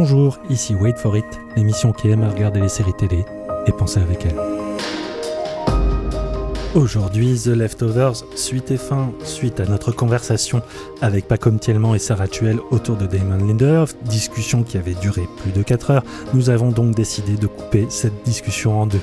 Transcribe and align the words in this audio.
Bonjour, 0.00 0.38
ici 0.48 0.76
Wait 0.76 0.96
for 0.96 1.16
It, 1.16 1.26
l'émission 1.56 1.92
qui 1.92 2.08
aime 2.08 2.22
regarder 2.22 2.60
les 2.60 2.68
séries 2.68 2.94
télé 2.96 3.24
et 3.66 3.72
penser 3.72 3.98
avec 3.98 4.24
elle. 4.24 4.36
Aujourd'hui, 6.76 7.36
The 7.36 7.48
Leftovers, 7.48 8.24
suite 8.36 8.70
et 8.70 8.76
fin, 8.76 9.10
suite 9.24 9.58
à 9.58 9.64
notre 9.64 9.90
conversation 9.90 10.62
avec 11.00 11.26
Pacom 11.26 11.58
Thielman 11.58 11.96
et 11.96 11.98
Sarah 11.98 12.28
Tuel 12.28 12.60
autour 12.70 12.94
de 12.94 13.06
Damon 13.06 13.38
Lindelof, 13.38 13.96
discussion 14.04 14.62
qui 14.62 14.78
avait 14.78 14.94
duré 14.94 15.22
plus 15.42 15.50
de 15.50 15.64
4 15.64 15.90
heures, 15.90 16.04
nous 16.32 16.48
avons 16.48 16.70
donc 16.70 16.94
décidé 16.94 17.34
de 17.34 17.48
couper 17.48 17.86
cette 17.88 18.22
discussion 18.22 18.80
en 18.80 18.86
deux. 18.86 19.02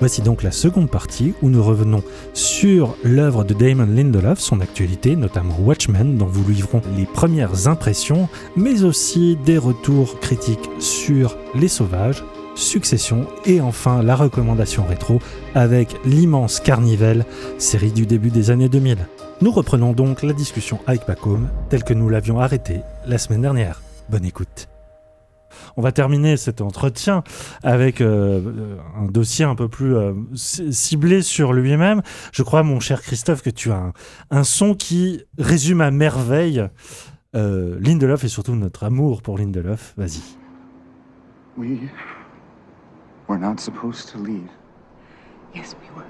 Voici 0.00 0.22
donc 0.22 0.42
la 0.42 0.50
seconde 0.50 0.90
partie 0.90 1.34
où 1.42 1.50
nous 1.50 1.62
revenons 1.62 2.02
sur 2.32 2.96
l'œuvre 3.04 3.44
de 3.44 3.52
Damon 3.52 3.86
Lindelof, 3.86 4.40
son 4.40 4.60
actualité, 4.60 5.14
notamment 5.14 5.56
Watchmen, 5.60 6.16
dont 6.16 6.26
vous 6.26 6.50
livrons 6.50 6.80
les 6.96 7.04
premières 7.04 7.68
impressions, 7.68 8.28
mais 8.56 8.82
aussi 8.82 9.36
des 9.44 9.58
retours 9.58 10.18
critiques 10.20 10.70
sur 10.78 11.36
Les 11.54 11.68
Sauvages, 11.68 12.24
Succession 12.54 13.26
et 13.44 13.60
enfin 13.60 14.02
la 14.02 14.16
recommandation 14.16 14.84
rétro 14.86 15.20
avec 15.54 15.94
l'immense 16.04 16.60
Carnival, 16.60 17.26
série 17.58 17.92
du 17.92 18.06
début 18.06 18.30
des 18.30 18.50
années 18.50 18.68
2000. 18.68 18.98
Nous 19.42 19.52
reprenons 19.52 19.92
donc 19.92 20.22
la 20.22 20.32
discussion 20.32 20.78
avec 20.86 21.04
Pacom 21.04 21.48
telle 21.68 21.84
que 21.84 21.94
nous 21.94 22.08
l'avions 22.08 22.40
arrêtée 22.40 22.80
la 23.06 23.18
semaine 23.18 23.42
dernière. 23.42 23.82
Bonne 24.08 24.24
écoute. 24.24 24.69
On 25.76 25.82
va 25.82 25.92
terminer 25.92 26.36
cet 26.36 26.60
entretien 26.60 27.22
avec 27.62 28.00
euh, 28.00 28.76
un 28.96 29.06
dossier 29.06 29.44
un 29.44 29.54
peu 29.54 29.68
plus 29.68 29.96
euh, 29.96 30.14
ciblé 30.34 31.22
sur 31.22 31.52
lui-même. 31.52 32.02
Je 32.32 32.42
crois, 32.42 32.62
mon 32.62 32.80
cher 32.80 33.02
Christophe, 33.02 33.42
que 33.42 33.50
tu 33.50 33.70
as 33.70 33.92
un, 34.30 34.44
son 34.44 34.74
qui 34.74 35.22
résume 35.38 35.80
à 35.80 35.90
merveille 35.90 36.66
euh, 37.36 37.78
Lindelof 37.80 38.24
et 38.24 38.28
surtout 38.28 38.54
notre 38.54 38.84
amour 38.84 39.22
pour 39.22 39.38
Lindelof. 39.38 39.94
Vas-y. 39.96 40.20
We 41.56 41.78
were 43.28 43.38
not 43.38 43.58
supposed 43.58 44.10
to 44.12 44.18
leave. 44.18 44.48
Yes, 45.54 45.76
we 45.80 45.88
were. 45.96 46.09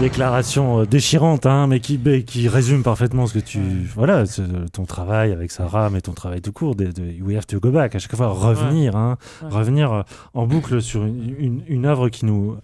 Déclaration 0.00 0.80
euh, 0.80 0.84
déchirante, 0.86 1.46
hein, 1.46 1.66
mais 1.68 1.80
qui, 1.80 1.98
qui 2.26 2.48
résume 2.48 2.82
parfaitement 2.82 3.26
ce 3.26 3.32
que 3.32 3.38
tu. 3.38 3.60
Voilà, 3.94 4.24
ton 4.72 4.84
travail 4.84 5.32
avec 5.32 5.50
Sarah, 5.50 5.88
mais 5.88 6.02
ton 6.02 6.12
travail 6.12 6.42
tout 6.42 6.52
court. 6.52 6.74
De, 6.76 6.84
de- 6.92 7.14
we 7.22 7.34
have 7.34 7.46
to 7.46 7.58
go 7.60 7.70
back. 7.70 7.94
À 7.94 7.98
chaque 7.98 8.14
fois, 8.14 8.28
revenir, 8.28 8.94
hein, 8.94 9.16
Ouais. 9.42 9.48
revenir 9.50 9.92
euh, 9.92 10.02
en 10.34 10.46
boucle 10.46 10.82
sur 10.82 11.04
une, 11.06 11.34
une, 11.38 11.62
une 11.66 11.86
œuvre 11.86 12.10
qui 12.10 12.26
nous 12.26 12.56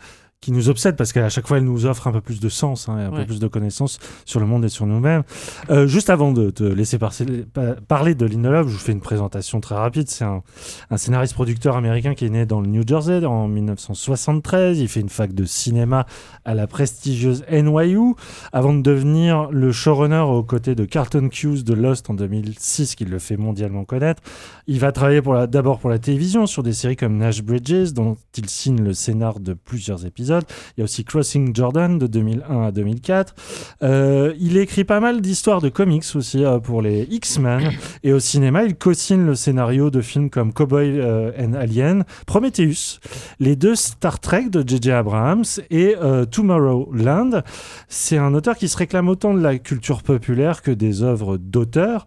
qui 0.43 0.53
nous 0.53 0.69
obsède 0.69 0.97
parce 0.97 1.13
qu'à 1.15 1.31
chaque 1.31 1.47
fois 1.49 1.57
elle 1.57 1.65
nous 1.65 1.87
offre 1.87 2.07
un 2.09 2.13
peu 2.13 2.21
plus 2.21 2.39
de 2.41 2.51
sens 2.51 2.89
hein, 2.91 2.99
et 2.99 3.03
un 3.05 3.11
peu 3.11 3.25
plus 3.27 3.39
de 3.41 3.47
connaissances 3.47 3.99
sur 4.27 4.41
le 4.41 4.45
monde 4.47 4.65
et 4.67 4.69
sur 4.69 4.85
nous-mêmes. 4.87 5.23
Euh, 5.71 5.87
juste 5.87 6.11
avant 6.11 6.33
de 6.33 6.51
te 6.51 6.65
laisser 6.65 6.99
par- 6.99 7.15
pa- 7.55 7.77
parler 7.89 8.15
de 8.15 8.27
Lindelof, 8.27 8.67
je 8.69 8.73
vous 8.75 8.79
fais 8.79 8.93
une 8.93 9.01
présentation 9.01 9.61
très 9.61 9.77
rapide. 9.77 10.09
C'est 10.09 10.25
un, 10.25 10.43
un 10.91 10.97
scénariste-producteur 10.99 11.77
américain 11.77 12.15
qui 12.15 12.27
est 12.27 12.29
né 12.31 12.45
dans 12.45 12.61
le 12.61 12.67
New 12.67 12.83
Jersey 12.87 13.25
en 13.25 13.47
1973. 13.49 14.81
Il 14.81 14.89
fait 14.89 15.01
une 15.01 15.09
fac 15.09 15.33
de 15.33 15.45
cinéma 15.45 16.07
à 16.45 16.55
la 16.55 16.67
prestigieuse 16.67 17.45
NYU 17.51 18.15
avant 18.53 18.75
de 18.75 18.83
devenir 18.83 19.49
le 19.51 19.71
showrunner 19.71 20.19
aux 20.27 20.43
côtés 20.43 20.75
de 20.75 20.85
Carlton 20.85 21.29
Cuse 21.29 21.63
de 21.65 21.75
Lost 21.75 22.11
en 22.11 22.15
2006, 22.15 22.97
qui 22.97 23.05
le 23.05 23.19
fait 23.19 23.37
mondialement 23.37 23.85
connaître. 23.85 24.23
Il 24.67 24.81
va 24.81 24.91
travailler 24.93 25.21
d'abord 25.49 25.79
pour 25.79 25.91
la 25.91 25.99
télévision 25.99 26.47
sur 26.47 26.63
des 26.63 26.73
séries 26.73 26.97
comme 26.97 27.17
Nash 27.17 27.43
Bridges, 27.43 27.93
dont 27.93 28.17
il 28.37 28.49
signe 28.49 28.83
le 28.83 28.93
scénar 28.93 29.39
de 29.39 29.53
plusieurs 29.55 30.05
épisodes. 30.05 30.32
Il 30.77 30.81
y 30.81 30.83
a 30.83 30.85
aussi 30.85 31.05
Crossing 31.05 31.55
Jordan 31.55 31.99
de 31.99 32.07
2001 32.07 32.63
à 32.63 32.71
2004. 32.73 33.35
Euh, 33.83 34.35
il 34.39 34.57
écrit 34.57 34.85
pas 34.85 35.01
mal 35.01 35.21
d'histoires 35.21 35.61
de 35.61 35.69
comics 35.69 36.05
aussi 36.15 36.45
euh, 36.45 36.59
pour 36.59 36.83
les 36.83 37.07
X-Men. 37.11 37.71
Et 38.03 38.13
au 38.13 38.21
cinéma, 38.21 38.65
il 38.65 38.77
co-signe 38.77 39.25
le 39.25 39.35
scénario 39.35 39.91
de 39.91 40.01
films 40.01 40.31
comme 40.31 40.53
Cowboy 40.53 40.99
euh, 40.99 41.33
and 41.39 41.55
Alien, 41.55 42.05
Prometheus, 42.27 43.01
les 43.41 43.57
deux 43.57 43.75
Star 43.75 44.21
Trek 44.21 44.49
de 44.51 44.67
J.J. 44.67 44.93
Abrams 44.93 45.45
et 45.71 45.95
Tomorrowland. 46.31 47.43
C'est 47.89 48.19
un 48.19 48.35
auteur 48.35 48.57
qui 48.57 48.69
se 48.69 48.77
réclame 48.77 49.09
autant 49.09 49.35
de 49.35 49.41
la 49.41 49.59
culture 49.59 50.03
populaire 50.03 50.63
que 50.63 50.71
des 50.71 51.03
œuvres 51.03 51.37
d'auteurs, 51.37 52.07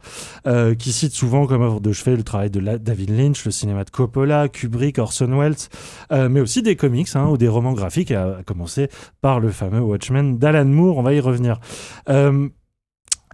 qui 0.78 0.92
cite 0.92 1.14
souvent 1.14 1.46
comme 1.48 1.62
œuvre 1.62 1.82
de 1.82 1.92
chevet 1.92 2.16
le 2.16 2.24
travail 2.24 2.50
de 2.50 2.60
David 2.78 3.10
Lynch, 3.10 3.46
le 3.46 3.52
cinéma 3.52 3.84
de 3.84 3.90
Coppola, 3.90 4.48
Kubrick, 4.50 5.00
Orson 5.00 5.38
Welles, 5.38 6.30
mais 6.30 6.40
aussi 6.40 6.62
des 6.62 6.76
comics 6.76 7.10
hein, 7.16 7.28
ou 7.28 7.38
des 7.38 7.48
romans 7.48 7.74
graphiques, 7.74 8.14
à, 8.16 8.38
commencer 8.46 8.90
par 9.22 9.40
le 9.40 9.50
fameux 9.50 9.82
Watchmen 9.82 10.38
d'Alan 10.38 10.66
Moore. 10.66 10.98
On 10.98 11.04
va 11.04 11.14
y 11.14 11.20
revenir. 11.20 11.60
Euh, 12.10 12.50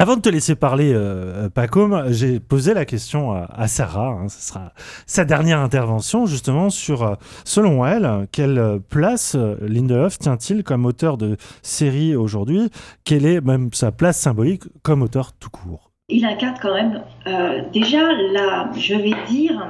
avant 0.02 0.16
de 0.16 0.22
te 0.22 0.30
laisser 0.30 0.56
parler, 0.56 0.94
euh, 0.96 1.47
Pacom, 1.50 2.06
j'ai 2.09 2.40
posé 2.40 2.74
la 2.74 2.86
question 2.86 3.34
à, 3.34 3.68
Sarah. 3.68 4.18
hein, 4.19 4.30
ce 4.30 4.42
sera 4.42 4.74
sa 5.06 5.25
dernière 5.25 5.59
intervention, 5.59 6.25
justement, 6.25 6.72
sur, 6.72 7.03
euh, 7.03 7.14
selon 7.44 7.86
elle, 7.86 8.28
quelle 8.31 8.80
place 8.90 9.36
euh, 9.36 9.58
Lindelof 9.62 10.18
tient-il 10.18 10.64
comme 10.64 10.88
auteur 10.88 11.18
de 11.18 11.38
série 11.62 12.16
aujourd'hui? 12.16 12.72
Quelle 13.03 13.28
est 13.28 13.42
même 13.42 13.69
sa 13.74 13.92
place 13.92 14.18
symbolique 14.18 14.63
comme 14.81 15.03
auteur 15.03 15.34
tout 15.34 15.52
court? 15.52 15.92
Il 16.09 16.25
incarne 16.25 16.56
quand 16.59 16.74
même 16.74 17.03
déjà 17.72 18.12
la, 18.34 18.72
je 18.75 18.96
vais 18.96 19.13
dire, 19.30 19.68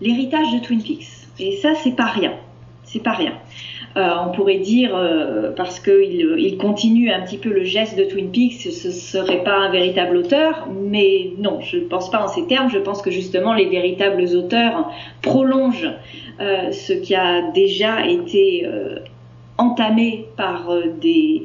l'héritage 0.00 0.52
de 0.54 0.60
Twin 0.60 0.80
Peaks. 0.80 1.08
Et 1.40 1.56
ça, 1.60 1.70
c'est 1.82 1.96
pas 1.96 2.06
rien. 2.06 2.32
C'est 2.84 3.02
pas 3.02 3.14
rien. 3.14 3.32
Euh, 3.96 4.08
on 4.26 4.32
pourrait 4.32 4.58
dire, 4.58 4.96
euh, 4.96 5.50
parce 5.54 5.78
qu'il 5.78 6.36
il 6.38 6.56
continue 6.56 7.10
un 7.12 7.20
petit 7.20 7.36
peu 7.36 7.50
le 7.50 7.64
geste 7.64 7.98
de 7.98 8.04
Twin 8.04 8.30
Peaks, 8.30 8.72
ce 8.72 8.90
serait 8.90 9.44
pas 9.44 9.56
un 9.56 9.70
véritable 9.70 10.16
auteur, 10.16 10.66
mais 10.70 11.30
non, 11.38 11.60
je 11.60 11.76
ne 11.76 11.84
pense 11.84 12.10
pas 12.10 12.24
en 12.24 12.28
ces 12.28 12.46
termes. 12.46 12.70
Je 12.70 12.78
pense 12.78 13.02
que 13.02 13.10
justement, 13.10 13.52
les 13.52 13.66
véritables 13.66 14.22
auteurs 14.34 14.90
prolongent 15.20 15.92
euh, 16.40 16.72
ce 16.72 16.94
qui 16.94 17.14
a 17.14 17.50
déjà 17.52 18.06
été 18.06 18.66
entamé 19.58 20.26
par 20.36 20.70
des, 21.00 21.42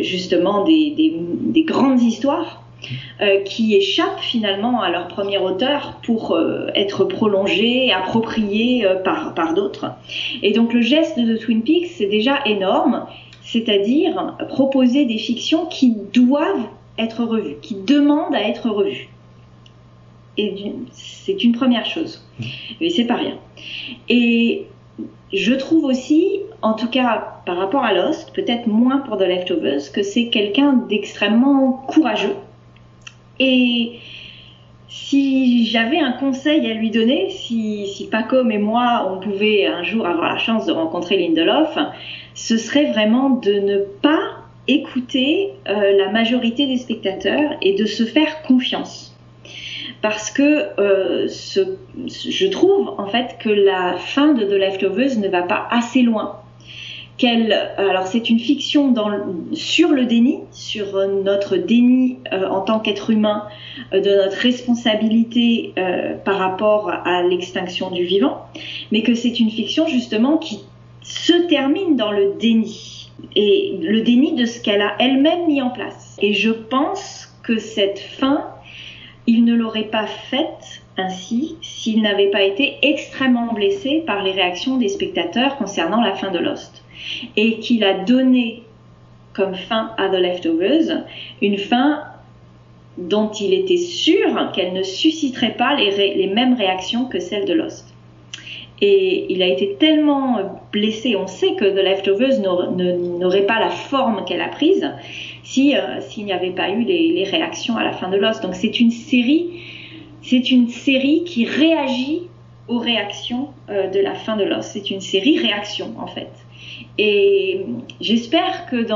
justement 0.00 0.64
des 0.64 1.64
grandes 1.66 2.00
histoires 2.00 2.62
euh, 3.20 3.42
qui 3.42 3.74
échappent 3.74 4.20
finalement 4.20 4.80
à 4.80 4.90
leur 4.90 5.08
premier 5.08 5.38
auteur 5.38 6.00
pour 6.02 6.32
euh, 6.32 6.68
être 6.74 7.04
prolongés, 7.04 7.92
appropriés 7.92 8.86
euh, 8.86 8.96
par, 8.96 9.34
par 9.34 9.54
d'autres. 9.54 9.92
Et 10.42 10.52
donc 10.52 10.72
le 10.72 10.80
geste 10.80 11.18
de 11.18 11.36
Twin 11.36 11.62
Peaks, 11.62 11.88
c'est 11.88 12.06
déjà 12.06 12.38
énorme, 12.46 13.06
c'est-à-dire 13.42 14.34
proposer 14.48 15.04
des 15.04 15.18
fictions 15.18 15.66
qui 15.66 15.94
doivent 16.12 16.68
être 16.98 17.24
revues, 17.24 17.56
qui 17.60 17.74
demandent 17.74 18.34
à 18.34 18.42
être 18.42 18.70
revues. 18.70 19.08
Et 20.38 20.72
c'est 20.92 21.44
une 21.44 21.52
première 21.52 21.84
chose, 21.84 22.26
mais 22.80 22.88
c'est 22.88 23.04
pas 23.04 23.16
rien. 23.16 23.36
Et 24.08 24.66
je 25.34 25.52
trouve 25.52 25.84
aussi, 25.84 26.40
en 26.62 26.72
tout 26.72 26.88
cas 26.88 27.42
par 27.44 27.58
rapport 27.58 27.84
à 27.84 27.92
Lost, 27.92 28.32
peut-être 28.32 28.66
moins 28.66 28.98
pour 28.98 29.18
The 29.18 29.22
Leftovers, 29.22 29.92
que 29.92 30.02
c'est 30.02 30.28
quelqu'un 30.28 30.72
d'extrêmement 30.88 31.72
courageux 31.88 32.36
et 33.40 33.98
si 34.88 35.66
j'avais 35.66 35.98
un 35.98 36.12
conseil 36.12 36.70
à 36.70 36.74
lui 36.74 36.90
donner, 36.90 37.30
si, 37.30 37.86
si 37.86 38.06
Pacom 38.08 38.50
et 38.50 38.58
moi, 38.58 39.10
on 39.10 39.18
pouvait 39.18 39.66
un 39.66 39.82
jour 39.82 40.06
avoir 40.06 40.32
la 40.34 40.38
chance 40.38 40.66
de 40.66 40.72
rencontrer 40.72 41.16
Lindelof, 41.16 41.78
ce 42.34 42.56
serait 42.56 42.92
vraiment 42.92 43.30
de 43.30 43.52
ne 43.52 43.78
pas 43.78 44.20
écouter 44.68 45.52
euh, 45.68 45.96
la 45.96 46.10
majorité 46.10 46.66
des 46.66 46.76
spectateurs 46.76 47.56
et 47.62 47.74
de 47.74 47.86
se 47.86 48.04
faire 48.04 48.42
confiance. 48.42 49.16
Parce 50.02 50.30
que 50.30 50.68
euh, 50.78 51.28
je 51.28 52.46
trouve 52.46 52.94
en 52.98 53.06
fait 53.06 53.36
que 53.40 53.48
la 53.48 53.94
fin 53.94 54.32
de 54.34 54.44
The 54.44 54.52
Leftovers 54.52 55.18
ne 55.18 55.28
va 55.28 55.42
pas 55.42 55.66
assez 55.70 56.02
loin 56.02 56.40
qu'elle, 57.20 57.52
alors 57.76 58.06
c'est 58.06 58.30
une 58.30 58.38
fiction 58.38 58.94
sur 59.52 59.90
le 59.90 60.06
déni, 60.06 60.38
sur 60.52 60.96
euh, 60.96 61.22
notre 61.22 61.58
déni 61.58 62.16
euh, 62.32 62.48
en 62.48 62.62
tant 62.62 62.80
qu'être 62.80 63.10
humain 63.10 63.44
euh, 63.92 64.00
de 64.00 64.08
notre 64.08 64.38
responsabilité 64.38 65.74
euh, 65.76 66.14
par 66.16 66.38
rapport 66.38 66.88
à 66.88 67.22
l'extinction 67.22 67.90
du 67.90 68.04
vivant, 68.04 68.46
mais 68.90 69.02
que 69.02 69.12
c'est 69.12 69.38
une 69.38 69.50
fiction 69.50 69.86
justement 69.86 70.38
qui 70.38 70.60
se 71.02 71.34
termine 71.46 71.94
dans 71.94 72.10
le 72.10 72.32
déni 72.40 73.10
et 73.36 73.76
le 73.82 74.00
déni 74.00 74.34
de 74.34 74.46
ce 74.46 74.58
qu'elle 74.58 74.80
a 74.80 74.94
elle-même 74.98 75.46
mis 75.46 75.60
en 75.60 75.68
place. 75.68 76.16
Et 76.22 76.32
je 76.32 76.50
pense 76.50 77.28
que 77.42 77.58
cette 77.58 77.98
fin, 77.98 78.46
il 79.26 79.44
ne 79.44 79.54
l'aurait 79.54 79.90
pas 79.90 80.06
faite 80.06 80.80
ainsi 80.96 81.56
s'il 81.60 82.00
n'avait 82.00 82.30
pas 82.30 82.42
été 82.42 82.78
extrêmement 82.80 83.52
blessé 83.52 84.02
par 84.06 84.22
les 84.22 84.32
réactions 84.32 84.78
des 84.78 84.88
spectateurs 84.88 85.58
concernant 85.58 86.00
la 86.00 86.14
fin 86.14 86.30
de 86.30 86.38
Lost 86.38 86.82
et 87.36 87.58
qu'il 87.58 87.84
a 87.84 87.94
donné 87.94 88.62
comme 89.32 89.54
fin 89.54 89.92
à 89.96 90.08
The 90.08 90.20
Leftovers 90.20 91.04
une 91.40 91.58
fin 91.58 92.02
dont 92.98 93.30
il 93.30 93.54
était 93.54 93.76
sûr 93.76 94.50
qu'elle 94.52 94.72
ne 94.72 94.82
susciterait 94.82 95.54
pas 95.56 95.74
les, 95.76 96.26
mêmes 96.26 96.54
réactions 96.54 97.06
que 97.06 97.20
celle 97.20 97.44
de 97.44 97.54
Lost. 97.54 97.86
Et 98.82 99.26
il 99.32 99.42
a 99.42 99.46
été 99.46 99.76
tellement 99.78 100.38
blessé, 100.72 101.14
on 101.14 101.26
sait 101.26 101.54
que 101.54 101.64
The 101.64 101.82
Leftovers 101.82 102.40
n'aurait 102.40 103.46
pas 103.46 103.60
la 103.60 103.70
forme 103.70 104.24
qu'elle 104.24 104.40
a 104.40 104.48
prise 104.48 104.90
si 105.42 105.76
euh, 105.76 106.00
s'il 106.00 106.24
n'y 106.24 106.32
avait 106.32 106.50
pas 106.50 106.70
eu 106.70 106.84
les, 106.84 107.12
les 107.12 107.24
réactions 107.24 107.76
à 107.76 107.84
la 107.84 107.92
fin 107.92 108.08
de 108.08 108.16
Lost. 108.16 108.42
Donc 108.42 108.54
c'est 108.54 108.80
une 108.80 108.90
série, 108.90 109.48
c'est 110.22 110.50
une 110.50 110.68
série 110.68 111.24
qui 111.24 111.44
réagit 111.44 112.22
aux 112.68 112.78
réactions 112.78 113.48
euh, 113.68 113.88
de 113.88 114.00
la 114.00 114.14
fin 114.14 114.36
de 114.36 114.44
Lost. 114.44 114.70
C'est 114.72 114.90
une 114.90 115.00
série 115.00 115.38
réaction 115.38 115.94
en 115.98 116.06
fait. 116.06 116.30
Et 117.02 117.64
j'espère 117.98 118.66
que 118.66 118.86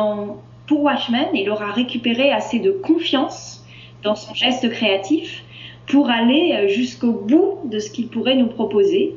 pour 0.67 0.83
Watchmen, 0.83 1.29
il 1.33 1.49
aura 1.49 1.73
récupéré 1.73 2.31
assez 2.31 2.59
de 2.59 2.71
confiance 2.71 3.65
dans 4.03 4.15
son 4.15 4.35
geste 4.35 4.69
créatif 4.69 5.43
pour 5.87 6.11
aller 6.11 6.53
euh, 6.53 6.69
jusqu'au 6.69 7.13
bout 7.13 7.61
de 7.65 7.79
ce 7.79 7.91
qu'il 7.91 8.09
pourrait 8.09 8.37
nous 8.37 8.49
proposer. 8.49 9.15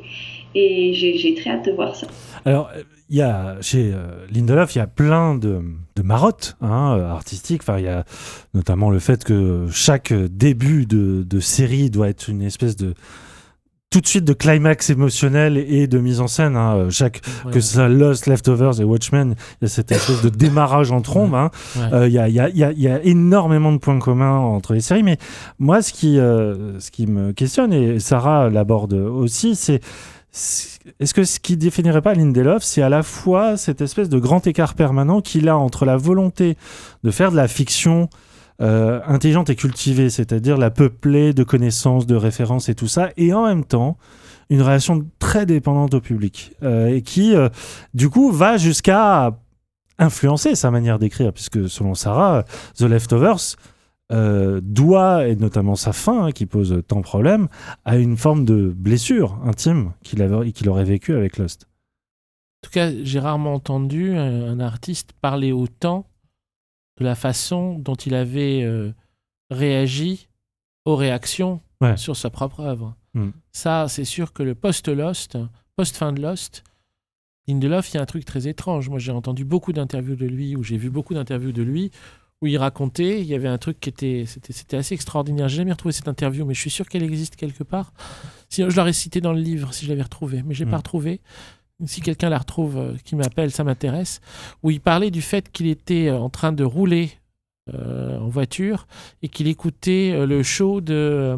Et 0.56 0.94
j'ai 0.94 1.36
très 1.36 1.50
hâte 1.50 1.66
de 1.66 1.72
voir 1.74 1.98
ça. 1.98 2.08
Alors, 2.46 2.72
il 3.10 3.18
y 3.18 3.22
a 3.22 3.58
chez 3.60 3.92
euh, 3.94 4.26
Lindelof, 4.32 4.76
il 4.76 4.78
y 4.78 4.82
a 4.82 4.88
plein 4.88 5.36
de, 5.36 5.62
marottes 6.02 6.56
hein, 6.62 6.96
euh, 6.98 7.10
artistiques. 7.10 7.64
Enfin, 7.64 7.80
il 7.80 7.86
y 7.86 7.90
a 7.90 8.06
notamment 8.54 8.90
le 8.90 9.00
fait 9.00 9.26
que 9.26 9.68
chaque 9.70 10.14
début 10.14 10.86
de 10.86 11.40
série 11.42 11.90
doit 11.90 12.08
être 12.08 12.30
une 12.30 12.42
espèce 12.42 12.78
de 12.78 12.94
tout 13.90 14.02
de 14.02 14.08
suite 14.08 14.26
de 14.26 14.34
climax 14.34 14.90
émotionnel 14.90 15.58
et 15.58 15.88
de 15.88 15.98
mise 16.00 16.20
en 16.20 16.28
scène. 16.28 16.58
hein. 16.58 16.88
Chaque 16.90 17.22
Ouais. 17.46 17.54
que 17.54 17.60
ce 17.62 17.76
soit 17.76 17.88
Lost, 17.88 18.28
Leftovers 18.28 18.82
et 18.82 18.84
Watchmen, 18.84 19.36
il 19.62 19.64
y 19.64 19.66
a 19.66 19.70
cette 19.70 19.92
espèce 19.92 20.22
de 20.22 20.30
démarrage 20.30 20.92
en 20.92 21.02
trombe. 21.02 21.34
hein. 21.36 21.52
Ouais. 21.78 21.94
Euh, 21.94 22.08
Il 22.08 22.14
y, 22.14 22.20
a, 22.20 22.28
il 22.28 22.34
y 22.36 22.40
a- 22.40 22.50
il 22.50 22.58
y 22.58 22.64
a- 22.64 22.72
il 22.74 22.82
y 22.82 22.88
a 22.90 23.02
énormément 23.04 23.72
de 23.72 23.78
points 23.78 24.00
communs 24.00 24.38
entre 24.38 24.74
les 24.74 24.82
séries, 24.82 25.04
mais 25.04 25.18
moi, 25.58 25.82
ce 25.82 25.94
qui, 25.94 26.20
euh, 26.20 26.78
ce 26.80 26.92
qui 26.92 27.08
me 27.08 27.32
questionne, 27.32 27.72
et 27.72 28.00
Sarah 28.00 28.50
l'aborde 28.50 28.94
aussi, 28.94 29.56
c'est 29.56 29.80
c'est- 30.40 30.80
est-ce 31.00 31.16
que 31.16 31.24
ce 31.24 31.40
qui 31.40 31.58
définirait 31.58 32.02
pas 32.04 32.14
Lindelof, 32.14 32.62
c'est 32.62 32.84
à 32.84 32.90
la 32.90 33.02
fois 33.02 33.58
cette 33.58 33.82
espèce 33.82 34.08
de 34.10 34.20
grand 34.20 34.46
écart 34.46 34.76
permanent 34.76 35.20
qu'il 35.22 35.50
a 35.50 35.58
entre 35.58 35.84
la 35.86 35.98
volonté 35.98 36.58
de 37.04 37.10
faire 37.10 37.32
de 37.32 37.38
la 37.38 37.48
fiction 37.48 38.08
euh, 38.60 39.02
intelligente 39.06 39.52
et 39.52 39.56
cultivée, 39.56 40.10
c'est-à-dire 40.10 40.58
la 40.58 40.72
peuplée 40.72 41.32
de 41.32 41.44
connaissances, 41.44 42.08
de 42.08 42.16
références 42.16 42.70
et 42.70 42.76
tout 42.76 42.88
ça, 42.88 43.12
et 43.16 43.32
en 43.32 43.46
même 43.46 43.64
temps 43.64 43.98
une 44.50 44.64
relation 44.64 45.06
très 45.20 45.46
dépendante 45.46 45.94
au 45.94 46.02
public, 46.02 46.54
euh, 46.64 46.88
et 46.88 47.04
qui, 47.04 47.36
euh, 47.36 47.50
du 47.94 48.10
coup, 48.10 48.32
va 48.32 48.58
jusqu'à 48.58 49.38
influencer 50.00 50.56
sa 50.56 50.72
manière 50.72 50.98
d'écrire, 50.98 51.34
puisque 51.34 51.70
selon 51.70 51.94
Sarah, 51.94 52.46
The 52.78 52.84
Leftovers 52.84 53.58
doit, 54.10 55.28
et 55.28 55.36
notamment 55.36 55.76
sa 55.76 55.92
fin, 55.92 56.28
hein, 56.28 56.32
qui 56.32 56.46
pose 56.46 56.82
tant 56.88 56.98
de 56.98 57.02
problèmes, 57.02 57.50
à 57.84 57.98
une 57.98 58.18
forme 58.18 58.46
de 58.46 58.74
blessure 58.76 59.38
intime 59.46 59.92
qu'il 60.02 60.70
aurait 60.70 60.86
vécue 60.86 61.14
avec 61.14 61.38
Lost. 61.38 61.68
En 62.64 62.68
tout 62.68 62.72
cas, 62.72 62.90
j'ai 63.04 63.20
rarement 63.20 63.54
entendu 63.54 64.16
un 64.16 64.60
artiste 64.62 65.12
parler 65.22 65.52
autant 65.52 66.06
de 67.00 67.04
la 67.06 67.16
façon 67.16 67.78
dont 67.80 67.96
il 67.96 68.14
avait 68.16 68.62
euh, 68.64 68.92
réagi 69.52 70.28
aux 70.86 70.96
réactions 70.96 71.62
Ouais. 71.80 71.96
sur 71.96 72.16
sa 72.18 72.32
propre 72.32 72.62
œuvre. 72.62 72.96
Mm. 73.14 73.30
Ça, 73.52 73.88
c'est 73.88 74.04
sûr 74.04 74.34
que 74.34 74.42
le 74.42 74.56
post-Lost, 74.56 75.38
post-fin 75.76 76.12
de 76.12 76.20
Lost, 76.24 76.64
Lindelof, 77.48 77.92
il 77.92 77.96
y 77.96 77.98
a 78.00 78.02
un 78.02 78.06
truc 78.08 78.26
très 78.26 78.48
étrange. 78.48 78.90
Moi, 78.90 78.98
j'ai 78.98 79.12
entendu 79.12 79.46
beaucoup 79.46 79.74
d'interviews 79.74 80.16
de 80.16 80.26
lui, 80.26 80.56
ou 80.56 80.64
j'ai 80.64 80.76
vu 80.78 80.90
beaucoup 80.90 81.14
d'interviews 81.14 81.52
de 81.52 81.62
lui, 81.62 81.92
où 82.42 82.48
il 82.48 82.58
racontait, 82.58 83.22
il 83.22 83.28
y 83.28 83.36
avait 83.36 83.48
un 83.48 83.60
truc 83.60 83.80
qui 83.80 83.90
était, 83.90 84.24
c'était, 84.26 84.54
c'était 84.54 84.78
assez 84.78 84.96
extraordinaire. 84.96 85.48
J'ai 85.50 85.58
jamais 85.58 85.72
retrouvé 85.72 85.92
cette 85.94 86.08
interview, 86.08 86.46
mais 86.46 86.56
je 86.56 86.62
suis 86.62 86.70
sûr 86.72 86.88
qu'elle 86.90 87.04
existe 87.04 87.36
quelque 87.36 87.64
part. 87.64 87.94
Sinon, 88.50 88.70
je 88.72 88.76
l'aurais 88.76 88.92
cité 88.94 89.22
dans 89.22 89.34
le 89.34 89.40
livre 89.40 89.74
si 89.74 89.86
je 89.86 89.90
l'avais 89.92 90.02
retrouvée, 90.04 90.42
mais 90.44 90.56
je 90.56 90.60
l'ai 90.62 90.66
Mm. 90.68 90.72
pas 90.72 90.78
retrouvée. 90.78 91.22
Si 91.86 92.02
quelqu'un 92.02 92.30
la 92.30 92.40
retrouve, 92.40 92.78
euh, 92.78 92.94
qui 93.04 93.16
m'appelle, 93.16 93.52
ça 93.52 93.64
m'intéresse. 93.64 94.20
Où 94.64 94.72
il 94.72 94.82
parlait 94.82 95.12
du 95.12 95.22
fait 95.22 95.52
qu'il 95.52 95.68
était 95.68 96.08
euh, 96.08 96.18
en 96.18 96.30
train 96.30 96.52
de 96.52 96.64
rouler 96.64 97.12
euh, 97.72 98.18
en 98.18 98.30
voiture 98.30 98.88
et 99.22 99.28
qu'il 99.28 99.48
écoutait 99.48 100.26
le 100.26 100.42
show 100.42 100.82
de 100.82 101.38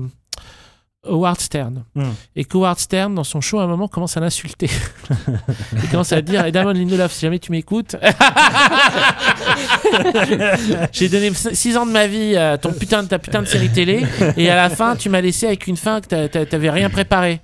Howard 1.07 1.39
Stern. 1.39 1.85
Mm. 1.95 2.03
Et 2.35 2.43
qu'Howard 2.45 2.77
Stern, 2.77 3.15
dans 3.15 3.23
son 3.23 3.39
show, 3.39 3.59
à 3.59 3.63
un 3.63 3.67
moment, 3.67 3.87
commence 3.87 4.17
à 4.17 4.19
l'insulter. 4.19 4.69
il 5.73 5.89
commence 5.89 6.11
à 6.11 6.21
dire 6.21 6.45
Et 6.45 6.51
Damon 6.51 6.71
Lindelof, 6.73 7.13
si 7.13 7.21
jamais 7.21 7.39
tu 7.39 7.51
m'écoutes, 7.53 7.95
j'ai 10.91 11.09
donné 11.09 11.31
6 11.33 11.77
ans 11.77 11.85
de 11.85 11.91
ma 11.91 12.07
vie 12.07 12.35
à 12.35 12.57
ton 12.57 12.71
putain 12.73 13.03
de, 13.03 13.07
ta 13.07 13.19
putain 13.19 13.41
de 13.41 13.47
série 13.47 13.69
télé, 13.69 14.03
et 14.37 14.49
à 14.49 14.55
la 14.55 14.69
fin, 14.69 14.95
tu 14.95 15.09
m'as 15.09 15.21
laissé 15.21 15.47
avec 15.47 15.67
une 15.67 15.77
fin 15.77 16.01
que 16.01 16.07
t'a- 16.07 16.29
t'a- 16.29 16.45
t'avais 16.45 16.69
rien 16.69 16.89
préparé. 16.89 17.41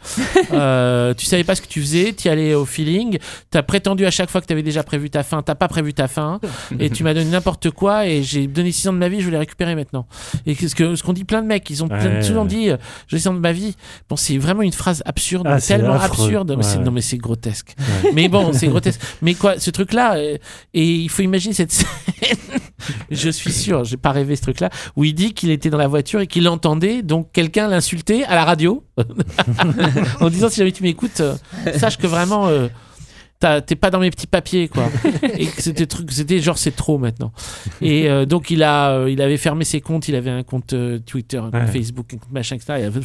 Euh, 0.51 1.13
tu 1.13 1.25
savais 1.25 1.43
pas 1.43 1.55
ce 1.55 1.61
que 1.61 1.67
tu 1.67 1.81
faisais, 1.81 2.13
tu 2.13 2.29
allais 2.29 2.53
au 2.53 2.65
feeling, 2.65 3.17
t'as 3.51 3.63
prétendu 3.63 4.05
à 4.05 4.11
chaque 4.11 4.29
fois 4.29 4.41
que 4.41 4.45
t'avais 4.47 4.63
déjà 4.63 4.83
prévu 4.83 5.09
ta 5.09 5.23
fin, 5.23 5.41
t'as 5.41 5.55
pas 5.55 5.67
prévu 5.67 5.93
ta 5.93 6.07
fin, 6.07 6.39
et 6.79 6.89
tu 6.89 7.03
m'as 7.03 7.13
donné 7.13 7.29
n'importe 7.29 7.71
quoi, 7.71 8.07
et 8.07 8.23
j'ai 8.23 8.47
donné 8.47 8.71
6 8.71 8.89
ans 8.89 8.93
de 8.93 8.97
ma 8.97 9.09
vie, 9.09 9.21
je 9.21 9.29
les 9.29 9.37
récupérer 9.37 9.75
maintenant. 9.75 10.07
Et 10.45 10.55
ce 10.55 10.75
que- 10.75 10.95
ce 10.95 11.03
qu'ont 11.03 11.13
dit 11.13 11.23
plein 11.23 11.41
de 11.41 11.47
mecs, 11.47 11.69
ils 11.69 11.83
ont 11.83 11.87
plein- 11.87 12.15
Ouais, 12.15 12.21
souvent 12.21 12.41
ouais. 12.43 12.47
dit 12.47 12.69
euh, 12.69 12.77
j'ai 13.07 13.19
6 13.19 13.27
ans 13.29 13.33
de 13.33 13.39
ma 13.45 13.51
vie. 13.51 13.75
Bon, 14.09 14.15
c'est 14.15 14.37
vraiment 14.37 14.61
une 14.63 14.71
phrase 14.73 15.01
absurde, 15.05 15.45
Ah, 15.49 15.61
tellement 15.61 15.93
absurde. 15.99 16.49
mais 16.51 16.57
Ouais, 16.57 16.63
c'est- 16.63 16.77
ouais. 16.77 16.83
Non, 16.83 16.91
mais 16.91 17.01
c'est 17.01 17.17
grotesque. 17.17 17.75
Ouais. 17.79 18.11
Mais 18.13 18.27
bon, 18.27 18.51
c'est 18.53 18.67
grotesque. 18.67 18.99
Mais 19.21 19.33
quoi, 19.35 19.59
ce 19.59 19.69
truc-là, 19.71 20.15
euh, 20.17 20.37
et 20.73 20.85
il 20.95 21.09
faut 21.09 21.21
imaginer 21.21 21.53
cette 21.53 21.71
scène. 21.71 21.87
je 23.11 23.29
suis 23.29 23.51
sûr, 23.53 23.83
j'ai 23.83 23.97
pas 23.97 24.11
rêvé 24.11 24.35
ce 24.35 24.41
truc-là, 24.41 24.69
où 24.95 25.03
il 25.03 25.13
dit 25.13 25.33
qu'il 25.33 25.51
était 25.51 25.69
dans 25.69 25.77
la 25.77 25.87
voiture 25.87 26.19
et 26.21 26.27
qu'il 26.27 26.43
l'entendait, 26.43 27.01
donc 27.03 27.31
quelqu'un 27.31 27.67
l'insultait 27.67 28.23
à 28.25 28.35
la 28.35 28.45
radio, 28.45 28.83
en 30.19 30.29
disant 30.29 30.49
si 30.49 30.57
jamais 30.57 30.71
tu 30.71 30.83
m'écoutes, 30.83 31.21
euh, 31.21 31.35
sache 31.77 31.97
que 31.97 32.07
vraiment. 32.07 32.47
euh, 32.47 32.67
T'es 33.67 33.75
pas 33.75 33.91
dans 33.91 33.99
mes 33.99 34.09
petits 34.09 34.25
papiers, 34.25 34.67
quoi. 34.69 34.85
Et 35.37 35.45
que 35.45 35.61
c'était 35.61 35.85
truc, 35.85 36.11
c'était 36.11 36.39
genre 36.39 36.57
c'est 36.57 36.75
trop 36.75 36.97
maintenant. 36.97 37.31
Et 37.79 38.09
euh, 38.09 38.25
donc 38.25 38.49
il 38.49 38.63
a, 38.63 38.89
euh, 38.91 39.11
il 39.11 39.21
avait 39.21 39.37
fermé 39.37 39.63
ses 39.65 39.81
comptes. 39.81 40.07
Il 40.07 40.15
avait 40.15 40.31
un 40.31 40.41
compte 40.41 40.73
euh, 40.73 40.97
Twitter, 40.97 41.37
un 41.37 41.51
compte 41.51 41.53
Ouais. 41.53 41.67
Facebook, 41.67 42.11
un 42.15 42.17
compte 42.17 42.31
machin, 42.31 42.55
etc. 42.55 42.75
Il, 42.79 42.85
avait- 42.85 43.01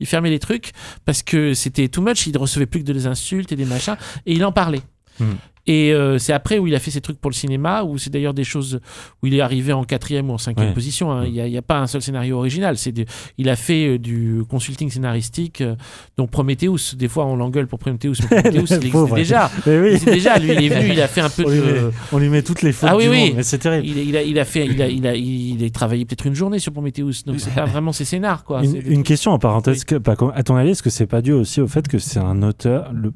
il 0.00 0.06
fermait 0.06 0.30
les 0.30 0.38
trucs 0.38 0.72
parce 1.04 1.22
que 1.22 1.54
c'était 1.54 1.88
too 1.88 2.02
much. 2.02 2.26
Il 2.26 2.36
recevait 2.36 2.66
plus 2.66 2.82
que 2.82 2.92
des 2.92 3.06
insultes 3.06 3.52
et 3.52 3.56
des 3.56 3.64
machins. 3.64 3.96
Et 4.26 4.34
il 4.34 4.44
en 4.44 4.52
parlait. 4.52 4.82
Hmm. 5.18 5.34
Et 5.68 5.92
euh, 5.92 6.18
c'est 6.18 6.32
après 6.32 6.58
où 6.58 6.66
il 6.66 6.74
a 6.74 6.80
fait 6.80 6.90
ses 6.90 7.00
trucs 7.00 7.20
pour 7.20 7.30
le 7.30 7.36
cinéma, 7.36 7.84
où 7.84 7.96
c'est 7.96 8.10
d'ailleurs 8.10 8.34
des 8.34 8.42
choses 8.42 8.80
où 9.22 9.26
il 9.28 9.34
est 9.34 9.40
arrivé 9.40 9.72
en 9.72 9.84
quatrième 9.84 10.28
ou 10.30 10.32
en 10.32 10.38
cinquième 10.38 10.68
Ouais. 10.68 10.74
position. 10.74 11.12
hein. 11.12 11.24
Il 11.24 11.32
n'y 11.32 11.40
a, 11.40 11.46
il 11.46 11.62
pas 11.62 11.78
un 11.78 11.86
seul 11.86 12.02
scénario 12.02 12.36
original. 12.36 12.76
C'est 12.76 12.90
des- 12.90 13.06
il 13.38 13.48
a 13.48 13.54
fait 13.54 13.94
euh, 13.94 13.98
du 13.98 14.42
consulting 14.50 14.90
scénaristique. 14.90 15.60
euh, 15.60 15.76
donc 16.16 16.30
Prometheus, 16.30 16.96
des 16.96 17.06
fois 17.08 17.26
on 17.26 17.36
l'engueule 17.36 17.68
pour 17.68 17.78
Prometheus, 17.78 18.14
mais 18.30 18.42
Prometheus 18.42 18.78
il 18.82 18.90
Pauvre. 18.90 19.14
déjà. 19.16 19.50
Mais 19.66 19.74
Il 19.76 19.80
oui, 19.80 19.86
existait 19.88 20.10
déjà. 20.12 20.38
Lui, 20.38 20.52
il 20.52 20.64
est 20.64 20.68
venu, 20.68 20.92
il 20.94 21.00
a 21.00 21.06
fait 21.08 21.20
un 21.20 21.30
peu 21.30 21.44
on 21.46 21.50
lui, 21.50 21.58
de. 21.58 21.62
met, 21.64 21.80
on 22.12 22.18
lui 22.18 22.28
met 22.28 22.42
toutes 22.42 22.62
les 22.62 22.72
fautes 22.72 22.88
Ah 22.92 22.96
oui, 22.96 23.04
du 23.04 23.10
oui. 23.10 23.24
monde, 23.26 23.32
mais 23.36 23.42
c'est 23.44 23.58
terrible. 23.58 23.86
Il, 23.86 23.98
il 23.98 24.16
a, 24.16 24.22
il 24.22 24.38
a 24.38 24.44
fait, 24.44 24.66
il 24.66 24.82
a, 24.82 24.88
il 24.88 25.06
a, 25.06 25.14
il 25.14 25.64
a 25.64 25.70
travaillé 25.70 26.04
peut-être 26.04 26.26
une 26.26 26.34
journée 26.34 26.58
sur 26.58 26.72
Prometheus, 26.72 27.22
donc 27.24 27.38
c'est 27.38 27.54
pas 27.54 27.64
vraiment 27.66 27.92
ses 27.92 28.04
scénars, 28.04 28.42
quoi. 28.44 28.62
Une, 28.64 29.02
question 29.04 29.30
en 29.32 29.38
parenthèse, 29.38 29.84
que- 29.84 29.94
com- 30.14 30.32
à 30.34 30.42
ton 30.42 30.56
avis, 30.56 30.70
est-ce 30.70 30.82
que 30.82 30.90
c'est 30.90 31.06
pas 31.06 31.22
dû 31.22 31.32
aussi 31.32 31.60
au 31.60 31.68
fait 31.68 31.86
que 31.86 31.98
c'est 31.98 32.18
un 32.20 32.42
auteur, 32.42 32.90
le, 32.92 33.12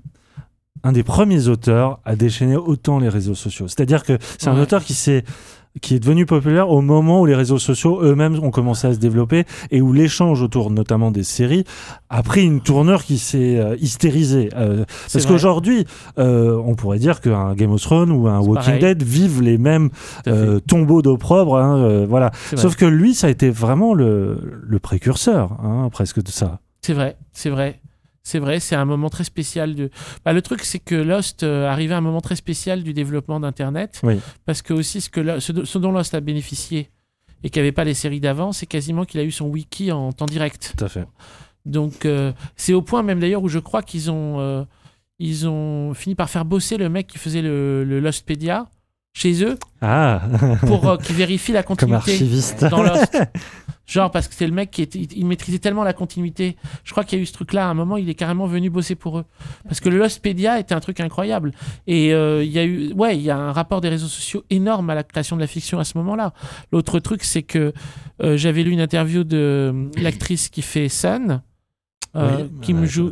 un 0.85 0.93
des 0.93 1.03
premiers 1.03 1.49
auteurs 1.49 2.01
à 2.05 2.17
déchaîner 2.17 2.57
autant 2.57 2.99
les 2.99 3.09
réseaux 3.09 3.35
sociaux 3.35 3.69
C'est-à-dire 3.69 4.03
que 4.03 4.19
c'est 4.39 4.49
un 4.49 4.61
auteur 4.61 4.85
qui 4.85 4.95
s'est 4.95 5.25
qui 5.83 5.95
est 5.95 5.99
devenu 5.99 6.25
populaire 6.27 6.71
au 6.71 6.81
moment 6.81 7.21
où 7.21 7.27
les 7.27 7.35
réseaux 7.35 7.59
sociaux 7.59 8.01
eux-mêmes 8.03 8.39
ont 8.43 8.51
commencé 8.51 8.87
à 8.87 8.95
se 8.95 8.99
développer 8.99 9.45
et 9.71 9.83
où 9.83 9.93
l'échange 9.93 10.41
autour 10.43 10.71
notamment 10.71 11.11
des 11.11 11.23
séries 11.23 11.65
a 12.09 12.23
pris 12.23 12.45
une 12.45 12.61
tournure 12.63 13.05
qui 13.05 13.19
s'est 13.19 13.59
euh, 13.59 13.77
hystérisée. 13.79 14.49
Euh, 14.57 14.85
parce 15.13 15.27
qu'aujourd'hui, 15.27 15.87
euh, 16.19 16.61
on 16.65 16.75
pourrait 16.75 16.99
dire 16.99 17.21
qu'un 17.21 17.55
Game 17.55 17.73
of 17.73 17.83
Thrones 17.83 18.11
ou 18.11 18.27
un 18.27 18.39
Walking 18.39 18.65
pareil. 18.65 18.81
Dead 18.81 19.03
vivent 19.03 19.43
les 19.43 19.59
mêmes 19.59 19.91
tombeaux 20.67 21.03
d'opprobre. 21.03 21.57
hein, 21.59 22.07
voilà. 22.07 22.31
Vrai. 22.53 22.57
Sauf 22.57 22.77
que 22.77 22.87
lui, 22.87 23.15
ça 23.15 23.27
a 23.27 23.31
été 23.31 23.51
vraiment 23.51 23.93
le, 23.93 24.63
le 24.67 24.79
précurseur, 24.79 25.53
hein, 25.63 25.89
presque 25.93 26.23
de 26.23 26.31
ça. 26.31 26.61
C'est 26.81 26.95
vrai, 26.95 27.17
c'est 27.33 27.51
vrai. 27.51 27.81
C'est 28.29 28.41
vrai, 28.41 28.59
c'est 28.59 28.75
un 28.75 28.85
moment 28.85 29.09
très 29.09 29.23
spécial. 29.23 29.77
De... 29.77 29.89
Bah, 30.25 30.33
le 30.33 30.43
truc, 30.43 30.65
c'est 30.65 30.81
que 30.81 30.97
Lost 30.97 31.45
euh, 31.45 31.69
arrivait 31.69 31.95
à 31.95 31.99
un 31.99 32.01
moment 32.01 32.21
très 32.21 32.35
spécial 32.35 32.83
du 32.83 32.93
développement 32.93 33.39
d'Internet. 33.39 34.01
Oui. 34.03 34.19
Parce 34.45 34.63
que 34.63 34.75
aussi, 34.75 35.01
ce, 35.01 35.09
que 35.09 35.21
Lo- 35.21 35.39
ce, 35.39 35.65
ce 35.65 35.79
dont 35.79 35.93
Lost 35.93 36.13
a 36.13 36.21
bénéficié 36.21 36.91
et 37.45 37.51
qui 37.51 37.61
n'avait 37.61 37.71
pas 37.71 37.85
les 37.85 37.95
séries 37.95 38.19
d'avant, 38.19 38.51
c'est 38.51 38.67
quasiment 38.67 39.05
qu'il 39.05 39.21
a 39.21 39.23
eu 39.23 39.31
son 39.31 39.47
wiki 39.47 39.93
en 39.93 40.11
temps 40.13 40.27
direct. 40.27 40.75
Tout 40.77 40.85
à 40.85 40.89
fait. 40.89 41.07
Donc, 41.67 42.05
euh, 42.05 42.33
c'est 42.57 42.75
au 42.75 42.83
point 42.83 43.05
même 43.05 43.21
d'ailleurs 43.21 43.45
où 43.45 43.49
je 43.49 43.61
crois 43.61 43.83
qu'ils 43.83 44.11
ont, 44.11 44.41
euh, 44.41 44.65
ils 45.21 45.47
ont 45.47 45.95
fini 45.95 46.17
par 46.17 46.29
faire 46.29 46.45
bosser 46.45 46.79
le 46.79 46.89
mec 46.89 47.07
qui 47.07 47.19
faisait 47.19 47.43
le, 47.43 47.85
le 47.85 48.01
Lostpedia 48.01 48.67
chez 49.19 49.43
eux 49.43 49.59
Ah, 49.81 50.21
pour 50.67 50.87
euh, 50.91 50.97
qu'il 51.03 51.17
vérifie 51.17 51.53
la 51.53 51.63
comme 51.63 51.77
continuité 51.79 52.11
archiviste. 52.13 52.65
dans 52.67 52.83
Lost. 52.83 53.17
Genre 53.87 54.11
parce 54.11 54.27
que 54.29 54.35
c'est 54.35 54.47
le 54.47 54.53
mec 54.53 54.71
qui 54.73 54.83
était, 54.83 54.99
il 54.99 55.25
maîtrisait 55.27 55.59
tellement 55.61 55.85
la 55.85 55.93
continuité. 55.95 56.57
Je 56.85 56.91
crois 56.91 57.03
qu'il 57.05 57.19
y 57.19 57.21
a 57.21 57.23
eu 57.23 57.27
ce 57.27 57.33
truc-là. 57.33 57.67
À 57.67 57.71
un 57.71 57.75
moment, 57.75 57.97
il 57.97 58.11
est 58.11 58.15
carrément 58.15 58.47
venu 58.47 58.69
bosser 58.69 58.95
pour 58.97 59.19
eux. 59.21 59.25
Parce 59.65 59.79
que 59.81 59.89
le 59.89 59.97
Lostpedia 59.97 60.59
était 60.59 60.75
un 60.75 60.81
truc 60.81 60.99
incroyable. 61.01 61.53
Et 61.87 62.13
euh, 62.13 62.43
il 62.45 62.51
y 62.51 62.59
a 62.59 62.65
eu, 62.65 62.93
ouais, 62.95 63.17
il 63.17 63.23
y 63.23 63.31
a 63.31 63.39
un 63.39 63.53
rapport 63.53 63.81
des 63.81 63.89
réseaux 63.89 64.09
sociaux 64.09 64.43
énorme 64.51 64.91
à 64.91 64.95
la 64.97 65.05
création 65.05 65.37
de 65.37 65.41
la 65.41 65.47
fiction 65.47 65.79
à 65.79 65.85
ce 65.85 65.97
moment-là. 65.99 66.35
L'autre 66.73 66.99
truc, 66.99 67.23
c'est 67.25 67.45
que 67.45 67.73
euh, 68.23 68.37
j'avais 68.37 68.65
lu 68.65 68.73
une 68.73 68.81
interview 68.81 69.23
de 69.25 69.37
euh, 69.37 69.89
l'actrice 70.03 70.49
qui 70.49 70.63
fait 70.63 70.89
Sun. 70.89 71.41
euh, 72.17 72.39
Oui, 72.43 72.51
Kim 72.63 72.81
ouais, 72.81 72.87
je 72.89 73.03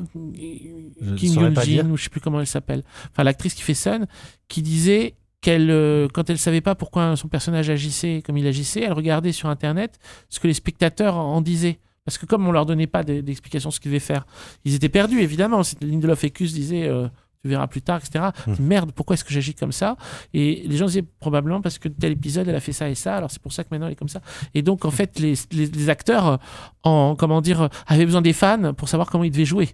Kim 1.16 1.92
ou 1.92 1.96
je 1.96 2.02
sais 2.02 2.10
plus 2.10 2.20
comment 2.20 2.40
elle 2.40 2.46
s'appelle. 2.48 2.82
Enfin, 3.12 3.22
l'actrice 3.22 3.54
qui 3.54 3.62
fait 3.62 3.74
Sun, 3.74 4.06
qui 4.48 4.60
disait 4.60 5.14
euh, 5.48 6.08
quand 6.12 6.30
elle 6.30 6.38
savait 6.38 6.60
pas 6.60 6.74
pourquoi 6.74 7.16
son 7.16 7.28
personnage 7.28 7.70
agissait 7.70 8.22
comme 8.24 8.36
il 8.36 8.46
agissait, 8.46 8.80
elle 8.82 8.92
regardait 8.92 9.32
sur 9.32 9.48
Internet 9.48 9.98
ce 10.30 10.40
que 10.40 10.46
les 10.46 10.54
spectateurs 10.54 11.16
en 11.16 11.40
disaient. 11.40 11.78
Parce 12.04 12.18
que 12.18 12.26
comme 12.26 12.46
on 12.46 12.52
leur 12.52 12.66
donnait 12.66 12.86
pas 12.86 13.02
de- 13.02 13.20
d'explication 13.22 13.70
de 13.70 13.74
ce 13.74 13.80
qu'ils 13.80 13.90
devaient 13.90 13.98
faire, 14.00 14.26
ils 14.64 14.74
étaient 14.74 14.90
perdus, 14.90 15.20
évidemment. 15.20 15.62
Lindelof 15.80 16.24
et 16.24 16.30
Cus 16.30 16.52
disaient, 16.52 16.86
euh, 16.86 17.08
tu 17.44 17.48
verras 17.50 17.66
plus 17.66 17.82
tard, 17.82 18.00
etc. 18.02 18.30
Hmm. 18.46 18.54
Merde, 18.58 18.92
pourquoi 18.92 19.14
est-ce 19.14 19.24
que 19.24 19.32
j'agis 19.34 19.52
comme 19.54 19.70
ça? 19.72 19.96
Et 20.32 20.64
les 20.66 20.78
gens 20.78 20.86
disaient 20.86 21.04
probablement 21.20 21.60
parce 21.60 21.76
que 21.78 21.88
tel 21.88 22.12
épisode, 22.12 22.48
elle 22.48 22.54
a 22.54 22.60
fait 22.60 22.72
ça 22.72 22.88
et 22.88 22.94
ça, 22.94 23.16
alors 23.16 23.30
c'est 23.30 23.42
pour 23.42 23.52
ça 23.52 23.62
que 23.64 23.68
maintenant 23.70 23.86
elle 23.86 23.92
est 23.92 23.96
comme 23.96 24.08
ça. 24.08 24.22
Et 24.54 24.62
donc, 24.62 24.86
en 24.86 24.90
fait, 24.90 25.18
les, 25.18 25.34
les- 25.52 25.66
les 25.66 25.88
acteurs, 25.90 26.38
en, 26.84 27.14
comment 27.16 27.42
dire, 27.42 27.68
avaient 27.86 28.06
besoin 28.06 28.22
des 28.22 28.32
fans 28.32 28.72
pour 28.72 28.88
savoir 28.88 29.10
comment 29.10 29.24
ils 29.24 29.30
devaient 29.30 29.44
jouer. 29.44 29.68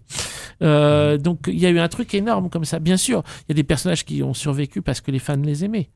Euh, 0.63 1.17
donc, 1.17 1.41
il 1.47 1.59
y 1.59 1.67
a 1.67 1.71
eu 1.71 1.79
un 1.79 1.89
truc 1.89 2.13
énorme 2.15 2.51
comme 2.51 2.65
ça. 2.65 2.79
Bien 2.81 2.97
sûr, 2.97 3.23
il 3.49 3.51
y 3.51 3.53
a 3.53 3.55
des 3.55 3.63
personnages 3.65 4.05
qui 4.05 4.23
ont 4.23 4.35
survécu 4.35 4.83
parce 4.83 5.01
que 5.01 5.11
les 5.13 5.19
fans 5.21 5.37
les 5.37 5.65
aimaient 5.65 5.91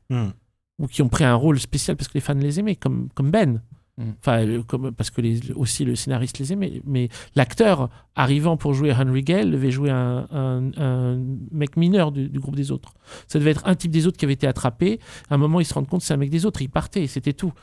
ou 0.79 0.87
qui 0.87 1.01
ont 1.01 1.09
pris 1.09 1.23
un 1.23 1.35
rôle 1.35 1.59
spécial 1.59 1.97
parce 1.97 2.07
que 2.07 2.13
les 2.15 2.21
fans 2.21 2.33
les 2.33 2.59
aimaient, 2.59 2.75
comme, 2.75 3.09
comme 3.13 3.31
Ben. 3.31 3.61
Mm. 3.97 4.03
Enfin, 4.19 4.61
comme, 4.67 4.91
parce 4.91 5.09
que 5.09 5.21
les, 5.21 5.51
aussi 5.53 5.85
le 5.85 5.95
scénariste 5.95 6.37
les 6.39 6.51
aimait. 6.51 6.81
Mais 6.85 7.07
l'acteur 7.35 7.89
arrivant 8.15 8.57
pour 8.57 8.73
jouer 8.73 8.91
Henry 8.93 9.21
Gale 9.23 9.51
devait 9.51 9.71
jouer 9.71 9.89
un, 9.89 10.27
un- 10.31 10.71
un 10.77 11.23
mec 11.51 11.77
mineur 11.77 12.11
du, 12.11 12.27
du 12.29 12.39
groupe 12.39 12.55
des 12.57 12.71
autres. 12.71 12.93
Ça 13.27 13.39
devait 13.39 13.51
être 13.51 13.65
un 13.65 13.75
type 13.75 13.91
des 13.91 14.05
autres 14.07 14.17
qui 14.17 14.25
avait 14.25 14.33
été 14.33 14.47
attrapé. 14.47 14.99
À 15.29 15.35
un 15.35 15.37
moment, 15.37 15.59
ils 15.61 15.65
se 15.65 15.73
rendent 15.73 15.87
compte 15.87 16.01
que 16.01 16.05
c'est 16.07 16.13
un 16.13 16.17
mec 16.17 16.29
des 16.29 16.45
autres. 16.45 16.61
Il 16.61 16.69
partait 16.69 17.07
c'était 17.07 17.33
tout. 17.33 17.53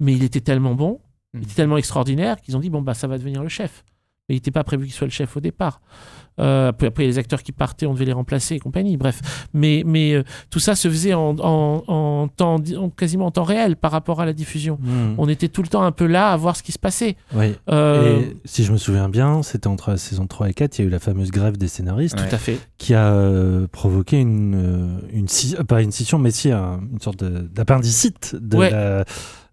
Mais 0.00 0.14
il 0.14 0.24
était 0.24 0.40
tellement 0.40 0.74
bon, 0.74 1.00
il 1.34 1.40
Mm. 1.40 1.42
était 1.42 1.54
tellement 1.54 1.76
extraordinaire 1.78 2.40
qu'ils 2.40 2.56
ont 2.56 2.60
dit 2.60 2.70
bon, 2.70 2.80
bah, 2.82 2.94
ça 2.94 3.06
va 3.06 3.18
devenir 3.18 3.42
le 3.42 3.48
chef. 3.50 3.84
Mais 4.28 4.34
il 4.34 4.38
n'était 4.38 4.50
pas 4.50 4.64
prévu 4.64 4.84
qu'il 4.86 4.94
soit 4.94 5.06
le 5.06 5.12
chef 5.12 5.36
au 5.36 5.40
départ. 5.40 5.80
Euh, 6.40 6.68
après, 6.68 6.86
après, 6.86 7.04
les 7.04 7.18
acteurs 7.18 7.42
qui 7.42 7.52
partaient, 7.52 7.86
on 7.86 7.92
devait 7.94 8.04
les 8.06 8.12
remplacer 8.12 8.54
et 8.54 8.58
compagnie. 8.58 8.96
Bref, 8.96 9.20
mais, 9.52 9.82
mais 9.86 10.14
euh, 10.14 10.22
tout 10.50 10.60
ça 10.60 10.74
se 10.74 10.88
faisait 10.88 11.14
en, 11.14 11.36
en, 11.38 11.84
en 11.86 12.28
temps, 12.28 12.58
di- 12.58 12.76
en- 12.76 12.88
quasiment 12.90 13.26
en 13.26 13.30
temps 13.30 13.44
réel 13.44 13.76
par 13.76 13.90
rapport 13.92 14.20
à 14.20 14.24
la 14.26 14.32
diffusion. 14.32 14.78
Hmm. 14.80 15.14
On 15.18 15.28
était 15.28 15.48
tout 15.48 15.62
le 15.62 15.68
temps 15.68 15.82
un 15.82 15.92
peu 15.92 16.06
là 16.06 16.30
à 16.32 16.36
voir 16.36 16.56
ce 16.56 16.62
qui 16.62 16.72
se 16.72 16.78
passait. 16.78 17.16
Oui. 17.34 17.54
Euh, 17.70 18.20
Et 18.20 18.36
si 18.46 18.64
je 18.64 18.72
me 18.72 18.78
souviens 18.78 19.08
bien, 19.08 19.42
c'était 19.42 19.66
entre 19.68 19.90
la 19.90 19.96
saison 19.98 20.26
3 20.26 20.48
et 20.48 20.54
4, 20.54 20.78
il 20.78 20.82
y 20.82 20.84
a 20.84 20.88
eu 20.88 20.90
la 20.90 20.98
fameuse 21.00 21.30
grève 21.30 21.56
des 21.58 21.68
scénaristes 21.68 22.18
Ouais. 22.18 22.28
Tout 22.28 22.34
à 22.34 22.38
fait. 22.38 22.58
qui 22.78 22.94
a 22.94 23.12
euh, 23.12 23.66
provoqué 23.70 24.18
une, 24.20 25.00
une 25.12 25.26
pas 25.66 25.82
une 25.82 25.92
scission, 25.92 26.18
mais 26.18 26.30
si 26.30 26.50
un- 26.50 26.80
une 26.92 27.00
sorte 27.00 27.22
d'appendicite 27.22 28.36
de 28.40 28.56
Ouais. 28.56 28.70
la. 28.70 29.04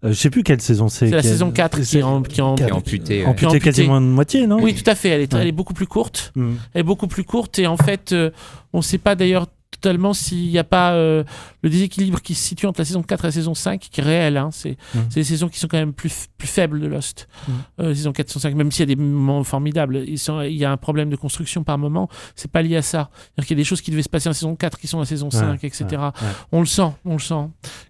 Euh, 0.04 0.08
je 0.08 0.14
sais 0.14 0.30
plus 0.30 0.42
quelle 0.42 0.60
saison 0.60 0.88
c'est. 0.88 1.08
C'est 1.08 1.14
la 1.16 1.22
saison 1.22 1.50
4 1.50 1.80
qui 1.80 1.98
est, 1.98 2.02
en- 2.02 2.22
qui 2.22 2.40
est 2.40 2.42
en- 2.42 2.54
Qui 2.54 2.62
est 2.62 2.66
Quatre. 2.66 2.76
amputé. 2.78 3.20
ouais. 3.22 3.26
Amputé 3.26 3.46
Amputé. 3.46 3.64
quasiment 3.64 4.00
de 4.00 4.06
moitié, 4.06 4.46
non? 4.46 4.58
Oui, 4.62 4.74
tout 4.74 4.88
à 4.90 4.94
fait. 4.94 5.08
Elle 5.10 5.20
est, 5.22 5.34
Ouais. 5.34 5.40
elle 5.42 5.48
est 5.48 5.52
beaucoup 5.52 5.74
plus 5.74 5.86
courte. 5.86 6.32
Hmm. 6.36 6.52
Elle 6.74 6.80
est 6.80 6.84
beaucoup 6.84 7.06
plus 7.06 7.24
courte 7.24 7.58
et 7.58 7.66
en 7.66 7.76
fait, 7.76 8.12
euh, 8.12 8.30
on 8.72 8.78
ne 8.78 8.82
sait 8.82 8.98
pas 8.98 9.14
d'ailleurs 9.14 9.46
totalement 9.80 10.12
s'il 10.12 10.48
n'y 10.48 10.58
a 10.58 10.64
pas 10.64 10.92
euh, 10.92 11.24
le 11.62 11.70
déséquilibre 11.70 12.20
qui 12.20 12.34
se 12.34 12.42
situe 12.46 12.66
entre 12.66 12.80
la 12.80 12.84
saison 12.84 13.02
4 13.02 13.24
et 13.24 13.28
la 13.28 13.32
saison 13.32 13.54
5 13.54 13.80
qui 13.80 14.00
est 14.00 14.04
réel. 14.04 14.36
hein. 14.36 14.50
C'est 14.52 14.76
Mhm. 14.94 15.02
c'est 15.10 15.20
des 15.20 15.24
saisons 15.24 15.48
qui 15.48 15.58
sont 15.58 15.68
quand 15.68 15.78
même 15.78 15.92
plus, 15.92 16.26
plus 16.38 16.48
faibles 16.48 16.80
de 16.80 16.86
Lost. 16.86 17.28
Mhm. 17.48 17.54
Euh, 17.80 17.94
saison 17.94 18.12
4, 18.12 18.28
saison 18.28 18.40
5, 18.40 18.54
même 18.54 18.70
s'il 18.70 18.80
y 18.88 18.92
a 18.92 18.94
des 18.94 19.00
moments 19.00 19.42
formidables, 19.44 20.04
il 20.06 20.52
y 20.56 20.64
a 20.64 20.70
un 20.72 20.76
problème 20.76 21.10
de 21.10 21.16
construction 21.16 21.64
par 21.64 21.78
moment. 21.78 22.08
C'est 22.36 22.50
pas 22.50 22.62
lié 22.62 22.76
à 22.76 22.82
ça. 22.82 23.10
C'est-à-dire 23.12 23.46
qu'il 23.48 23.56
y 23.56 23.60
a 23.60 23.62
des 23.62 23.64
choses 23.64 23.80
qui 23.80 23.90
devaient 23.90 24.02
se 24.02 24.08
passer 24.08 24.28
en 24.28 24.32
saison 24.32 24.54
4 24.56 24.78
qui 24.78 24.86
sont 24.86 24.98
en 24.98 25.04
saison 25.04 25.30
5, 25.30 25.64
etc. 25.64 25.84
ouais, 25.90 25.96
ouais. 25.98 26.10
On 26.52 26.60
le 26.60 26.66
sent, 26.66 26.90
on 27.04 27.14
le 27.14 27.18
sent. 27.18 27.48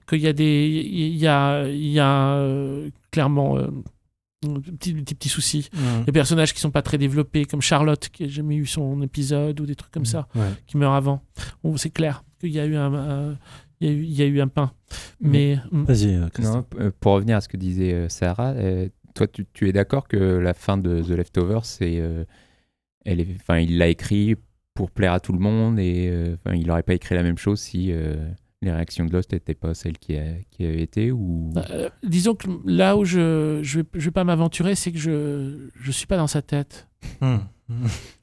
Qu'il 0.09 0.21
y 0.21 0.27
a 0.27 0.33
des. 0.33 0.69
Il 0.91 1.17
y 1.17 1.27
a, 1.27 1.67
il 1.69 1.89
y 1.89 2.01
a 2.01 2.33
euh, 2.35 2.89
clairement. 3.11 3.57
euh, 3.59 3.69
petits, 4.41 5.29
soucis. 5.29 5.69
Des 6.07 6.13
personnages 6.13 6.55
qui 6.55 6.61
sont 6.61 6.71
pas 6.71 6.83
très 6.83 6.99
développés, 6.99 7.45
comme 7.45 7.61
Charlotte, 7.61 8.09
qui 8.09 8.25
n'a 8.25 8.29
jamais 8.29 8.57
eu 8.57 8.67
son 8.67 9.03
épisode, 9.03 9.61
ou 9.61 9.67
des 9.67 9.75
trucs 9.75 9.93
comme 9.93 10.07
ça, 10.07 10.29
Ouais. 10.35 10.49
qui 10.67 10.77
meurt 10.77 10.95
avant. 10.97 11.23
Bon, 11.63 11.77
c'est 11.77 11.91
clair 11.91 12.25
qu'il 12.41 12.51
y 12.51 12.61
a 12.61 12.67
eu 12.67 12.77
un, 12.77 12.95
un- 12.95 13.39
il 13.81 13.89
y 13.89 13.91
a 13.91 13.95
eu, 13.95 14.03
il 14.05 14.13
y 14.15 14.23
a 14.23 14.27
eu 14.27 14.41
un 14.41 14.49
pain. 14.49 14.73
Mais 15.21 15.59
mm, 15.71 15.85
Vas-y, 15.85 16.15
euh, 16.15 16.29
euh, 16.79 16.91
pour 17.01 17.13
revenir 17.13 17.37
à 17.37 17.41
ce 17.41 17.49
que 17.49 17.57
disait 17.57 17.93
euh, 17.95 18.09
Sarah, 18.09 18.51
euh, 18.53 18.89
toi, 19.15 19.27
tu, 19.27 19.47
tu 19.53 19.69
es 19.69 19.73
d'accord 19.73 20.07
que 20.09 20.17
la 20.17 20.55
fin 20.55 20.77
de 20.79 21.03
The 21.03 21.11
Leftovers, 21.11 21.65
c'est, 21.65 21.99
euh, 22.01 22.25
elle 23.05 23.21
est, 23.21 23.29
enfin, 23.41 23.59
il 23.59 23.79
l'a 23.79 23.89
écrit 23.89 24.37
pour 24.75 24.91
plaire 24.91 25.13
à 25.15 25.21
tout 25.21 25.33
le 25.33 25.39
monde 25.39 25.79
et 25.79 26.09
euh, 26.09 26.35
enfin, 26.45 26.55
il 26.57 26.67
n'aurait 26.67 26.83
pas 26.83 26.95
écrit 26.95 27.15
la 27.15 27.23
même 27.23 27.39
chose 27.39 27.61
si 27.61 27.91
euh, 27.91 28.17
les 28.63 28.71
réactions 28.73 29.05
de 29.07 29.13
Lost 29.13 29.33
n'étaient 29.33 29.55
pas 29.55 29.73
celles 29.75 29.97
qui, 29.99 30.17
a- 30.17 30.35
qui 30.51 30.65
avaient 30.67 30.83
été 30.83 31.13
ou? 31.13 31.53
euh, 31.71 31.89
disons 32.03 32.35
que 32.35 32.47
là 32.67 32.97
où 32.97 33.05
je 33.05 33.61
je 33.63 33.81
vais, 33.81 33.87
je 33.95 34.05
vais 34.07 34.11
pas 34.11 34.25
m'aventurer, 34.25 34.75
c'est 34.75 34.93
que 34.93 34.99
je 34.99 35.69
je 35.81 35.91
suis 35.91 36.07
pas 36.07 36.17
dans 36.19 36.27
sa 36.27 36.43
tête. 36.43 36.87
Hmm. 37.21 37.39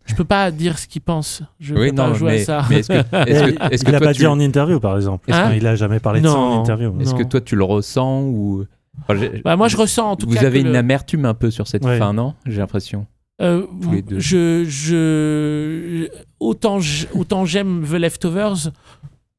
Je 0.06 0.14
peux 0.14 0.26
pas 0.26 0.52
dire 0.52 0.78
ce 0.78 0.88
qu'il 0.88 1.02
pense. 1.02 1.42
Je 1.60 1.74
Oui, 1.74 1.90
peux 1.90 1.96
pas 1.96 2.14
jouer 2.14 2.32
mais, 2.34 2.42
à 2.42 2.46
ça. 2.46 2.66
mais 2.70 2.80
est-ce 2.80 2.88
que, 2.90 2.94
est-ce 2.94 3.44
que, 3.56 3.74
est-ce 3.74 3.84
que 3.86 3.90
il 3.92 3.96
a 3.96 4.00
toi, 4.00 4.08
pas 4.08 4.14
tu, 4.14 4.20
dit 4.20 4.28
en 4.28 4.40
interview, 4.40 4.80
par 4.80 4.96
exemple. 4.98 5.32
Hein? 5.34 5.54
Il 5.56 5.66
a 5.66 5.76
jamais 5.76 6.00
parlé 6.00 6.22
de 6.22 6.28
ça 6.28 6.34
en 6.36 6.56
Non. 6.56 6.62
interview. 6.62 7.00
est-ce 7.02 7.16
que 7.16 7.24
toi 7.24 7.42
tu 7.42 7.56
le 7.56 7.64
ressens 7.64 8.24
ou 8.24 8.66
Enfin, 9.08 9.20
Bah, 9.46 9.56
moi, 9.56 9.68
je 9.68 9.78
ressens 9.78 10.12
en 10.12 10.16
tout 10.16 10.28
vous 10.28 10.34
cas. 10.36 10.42
avez 10.48 10.62
que 10.62 10.66
une 10.68 10.74
le- 10.74 10.78
amertume 10.80 11.26
un 11.26 11.34
peu 11.36 11.50
sur 11.52 11.68
cette 11.68 11.86
Ouais. 11.86 11.98
fin, 12.00 12.14
non? 12.14 12.34
J'ai 12.46 12.58
l'impression. 12.60 13.06
Euh, 13.42 13.66
Tous 13.82 13.92
les 13.92 14.02
deux. 14.02 14.20
Je, 14.20 14.66
je, 14.68 16.08
autant 16.40 17.46
j'aime 17.46 17.86
The 17.88 17.94
Leftovers, 17.94 18.72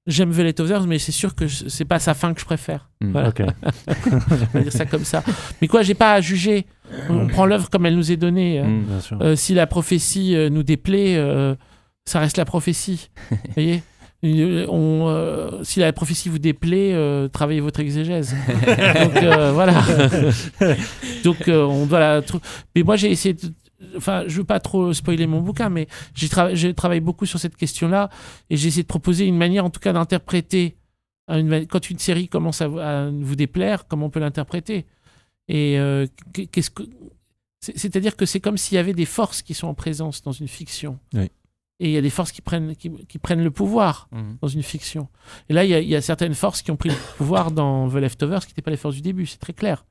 j'aime 0.09 0.33
The 0.33 0.39
Leftovers, 0.39 0.87
mais 0.89 0.99
c'est 0.99 1.13
sûr 1.13 1.35
que 1.37 1.47
c'est 1.47 1.85
pas 1.85 2.01
sa 2.01 2.15
fin 2.15 2.35
que 2.35 2.41
je 2.41 2.45
préfère. 2.45 2.89
Hmm. 3.01 3.13
Voilà. 3.13 3.29
Ok. 3.29 3.43
On 3.45 4.59
va 4.59 4.61
dire 4.61 4.73
ça 4.73 4.87
comme 4.87 5.05
ça. 5.05 5.23
Mais 5.63 5.69
quoi, 5.69 5.83
j'ai 5.83 5.95
pas 5.95 6.15
à 6.15 6.21
juger. 6.21 6.67
On, 7.09 7.27
prend 7.29 7.47
l'œuvre 7.47 7.71
comme 7.71 7.87
elle 7.87 7.95
nous 7.97 8.11
est 8.11 8.17
donnée. 8.17 8.61
Hmm. 8.61 8.83
Bien 8.85 9.01
sûr. 9.01 9.19
Euh, 9.23 9.37
si 9.37 9.55
la 9.55 9.67
prophétie 9.67 10.35
euh, 10.35 10.49
nous 10.49 10.63
déplaît, 10.65 11.17
euh, 11.17 11.55
ça 12.07 12.19
reste 12.19 12.39
la 12.39 12.45
prophétie. 12.45 13.11
Vous 13.31 13.37
voyez 13.55 13.83
Euh, 14.25 14.67
on, 14.69 15.07
euh, 15.09 15.63
si 15.63 15.79
la 15.79 15.93
prophétie 15.93 16.29
vous 16.29 16.41
déplaît, 16.41 16.93
euh, 16.93 17.29
travaillez 17.29 17.61
votre 17.61 17.79
exégèse. 17.79 18.35
Donc 19.05 19.17
euh, 19.23 19.53
voilà. 19.53 19.81
Donc 21.23 21.47
euh, 21.47 21.63
on 21.65 21.87
doit 21.87 22.01
la. 22.01 22.21
Mais 22.75 22.83
moi 22.83 22.97
j'ai 22.97 23.11
essayé. 23.13 23.35
de- 23.35 23.53
Enfin, 23.97 24.25
je 24.27 24.39
veux 24.39 24.45
pas 24.45 24.59
trop 24.61 24.93
spoiler 24.93 25.27
mon 25.27 25.41
bouquin, 25.41 25.69
mais 25.69 25.87
j'ai 26.15 26.29
j'ai 26.55 26.75
travaillé 26.75 27.01
beaucoup 27.01 27.27
sur 27.27 27.39
cette 27.39 27.57
question-là 27.57 28.11
et 28.51 28.57
j'ai 28.57 28.69
essayé 28.69 28.83
de 28.83 28.89
proposer 28.89 29.25
une 29.27 29.37
manière, 29.37 29.65
en 29.65 29.71
tout 29.71 29.81
cas, 29.81 29.93
d'interpréter 29.93 30.77
une 31.29 31.67
quand 31.67 31.89
une 31.91 31.99
série 31.99 32.29
commence 32.29 32.61
à, 32.61 32.69
vous- 32.69 32.79
à 32.81 33.11
vous 33.11 33.37
déplaire, 33.37 33.87
comment 33.87 34.07
on 34.07 34.11
peut 34.11 34.19
l'interpréter. 34.21 34.87
Et 35.49 35.79
euh, 35.79 36.07
qu- 36.33 36.47
qu'est-ce 36.49 36.71
que 36.71 36.83
c'est- 37.61 37.77
c'est-à-dire 37.79 38.17
que 38.17 38.27
c'est 38.27 38.41
comme 38.41 38.57
s'il 38.59 38.75
y 38.77 38.79
avait 38.79 38.95
des 38.95 39.05
forces 39.05 39.43
qui 39.43 39.55
sont 39.55 39.69
en 39.69 39.75
présence 39.75 40.23
dans 40.23 40.33
une 40.33 40.49
fiction. 40.49 40.99
Oui. 41.15 41.31
Et 41.81 41.91
il 41.91 41.93
y 41.93 41.97
a 41.97 42.01
des 42.03 42.11
forces 42.11 42.33
qui 42.33 42.41
prennent, 42.43 42.75
qui, 42.75 42.91
qui 43.07 43.19
prennent 43.19 43.45
le 43.45 43.53
pouvoir 43.53 44.09
Mhm. 44.11 44.39
dans 44.43 44.49
une 44.49 44.65
fiction. 44.65 45.07
Et 45.49 45.53
là, 45.53 45.65
il 45.65 45.71
y, 45.71 45.75
a, 45.75 45.81
il 45.81 45.89
y 45.89 45.95
a 45.95 46.01
certaines 46.03 46.35
forces 46.35 46.63
qui 46.63 46.71
ont 46.73 46.77
pris 46.77 46.89
le 46.89 46.97
pouvoir 47.17 47.53
dans 47.53 47.89
The 47.89 47.95
Leftovers, 47.95 48.41
qui 48.45 48.51
n'étaient 48.53 48.63
pas 48.63 48.73
les 48.73 48.77
forces 48.77 48.97
du 48.97 49.03
début, 49.03 49.27
c'est 49.27 49.39
très 49.39 49.53
clair. 49.53 49.85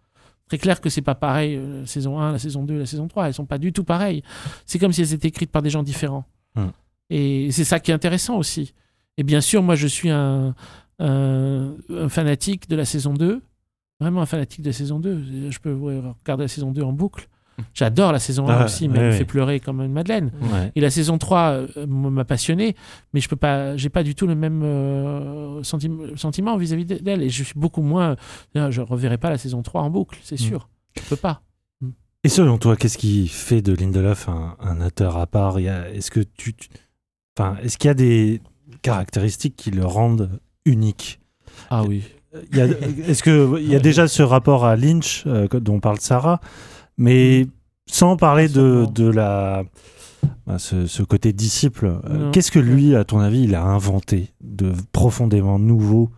Très 0.48 0.58
clair 0.58 0.80
que 0.80 0.90
c'est 0.90 1.02
pas 1.02 1.16
pareil, 1.16 1.56
euh, 1.56 1.82
la 1.82 1.86
saison 1.88 2.20
1, 2.20 2.32
la 2.32 2.40
saison 2.40 2.64
2, 2.64 2.78
la 2.80 2.86
saison 2.86 3.08
3, 3.08 3.28
elles 3.28 3.34
sont 3.34 3.46
pas 3.46 3.58
du 3.58 3.74
tout 3.74 3.84
pareilles. 3.84 4.24
C'est 4.66 4.80
comme 4.80 4.94
si 4.94 5.02
elles 5.02 5.14
étaient 5.14 5.28
écrites 5.28 5.52
par 5.52 5.62
des 5.62 5.70
gens 5.70 5.84
différents. 5.84 6.26
Hmm. 6.56 6.68
Et 7.10 7.52
c'est 7.52 7.64
ça 7.66 7.80
qui 7.80 7.92
est 7.92 7.94
intéressant 7.94 8.38
aussi. 8.38 8.74
Et 9.18 9.24
bien 9.24 9.42
sûr, 9.42 9.62
moi, 9.64 9.76
je 9.76 9.88
suis 9.88 10.10
un, 10.10 10.56
un- 11.00 11.76
un 11.90 12.10
fanatique 12.10 12.70
de 12.70 12.76
la 12.76 12.86
saison 12.86 13.14
2. 13.14 13.42
Vraiment 14.00 14.22
un 14.22 14.26
fanatique 14.26 14.62
de 14.62 14.68
la 14.70 14.74
saison 14.74 15.00
2. 15.00 15.50
Je 15.50 15.60
peux 15.60 15.74
ouais, 15.74 16.00
regarder 16.24 16.44
la 16.44 16.48
saison 16.48 16.72
2 16.72 16.82
en 16.84 16.94
boucle. 16.94 17.28
J'adore 17.74 18.12
la 18.12 18.20
saison 18.20 18.48
1 18.48 18.54
Ah, 18.54 18.66
aussi, 18.66 18.88
mais 18.88 19.00
elle 19.00 19.06
me 19.08 19.12
fait 19.12 19.26
pleurer 19.26 19.60
comme 19.60 19.82
une 19.82 19.92
madeleine. 19.92 20.32
Et 20.76 20.82
la 20.82 20.90
saison 20.92 21.18
3 21.18 21.40
euh, 21.78 21.88
m'a 21.88 22.24
passionné, 22.26 22.76
mais 23.14 23.20
je 23.20 23.28
peux 23.28 23.36
pas, 23.36 23.76
j'ai 23.78 23.90
pas 23.90 24.04
du 24.04 24.14
tout 24.16 24.28
le 24.28 24.36
même 24.36 24.62
euh, 24.64 25.64
senti- 25.64 25.90
sentiment 26.16 26.56
vis-à-vis 26.58 26.86
d'elle. 26.86 27.24
Et 27.24 27.30
je 27.30 27.44
suis 27.44 27.60
beaucoup 27.60 27.82
moins. 27.82 28.16
euh, 28.56 28.70
Je 28.72 28.82
reverrai 28.82 29.18
pas 29.18 29.30
la 29.32 29.38
saison 29.38 29.62
3 29.64 29.82
en 29.82 29.90
boucle, 29.90 30.20
c'est 30.24 30.36
Mm. 30.36 30.44
sûr. 30.44 30.70
Je 30.98 31.02
peux 31.10 31.16
pas. 31.16 31.42
Et 32.24 32.30
selon 32.30 32.58
toi, 32.58 32.76
qu'est-ce 32.76 32.98
qui 32.98 33.28
fait 33.28 33.62
de 33.62 33.74
Lindelof 33.74 34.28
un, 34.30 34.56
un 34.60 34.82
auteur 34.86 35.18
à 35.18 35.28
part? 35.28 35.58
Est-ce 35.60 36.12
que 36.12 36.20
tu, 36.20 36.54
tu- 36.54 36.68
enfin, 37.38 37.56
est-ce 37.64 37.78
qu'il 37.78 37.88
y 37.88 37.92
a 37.92 37.94
des 37.96 38.42
caractéristiques 38.82 39.56
qui 39.56 39.72
le 39.72 39.86
rendent 39.86 40.40
unique? 40.66 41.20
Ah 41.70 41.84
oui. 41.84 42.04
Il 42.52 42.58
y 42.58 42.62
a- 42.62 42.66
Est-ce 43.08 43.24
que 43.24 43.60
il 43.60 43.70
y 43.72 43.76
a 43.76 43.80
déjà 43.90 44.08
ce 44.08 44.22
rapport 44.24 44.66
à 44.66 44.76
Lynch 44.76 45.24
euh, 45.26 45.48
dont 45.48 45.80
parle 45.80 46.00
Sarah, 46.00 46.40
mais 46.98 47.48
sans 47.86 48.18
parler 48.18 48.50
de, 48.50 48.86
de 48.94 49.08
la 49.10 49.64
bah, 50.46 50.60
ce, 50.60 50.88
ce 50.88 51.04
côté 51.04 51.34
disciple. 51.34 52.00
euh. 52.10 52.32
Qu'est-ce 52.32 52.52
que 52.52 52.60
lui, 52.60 52.96
à 52.96 53.04
ton 53.04 53.20
avis, 53.20 53.44
il 53.44 53.56
a 53.56 53.64
inventé 53.64 54.34
de 54.42 54.74
profondément 54.92 55.60
nouveau 55.60 56.10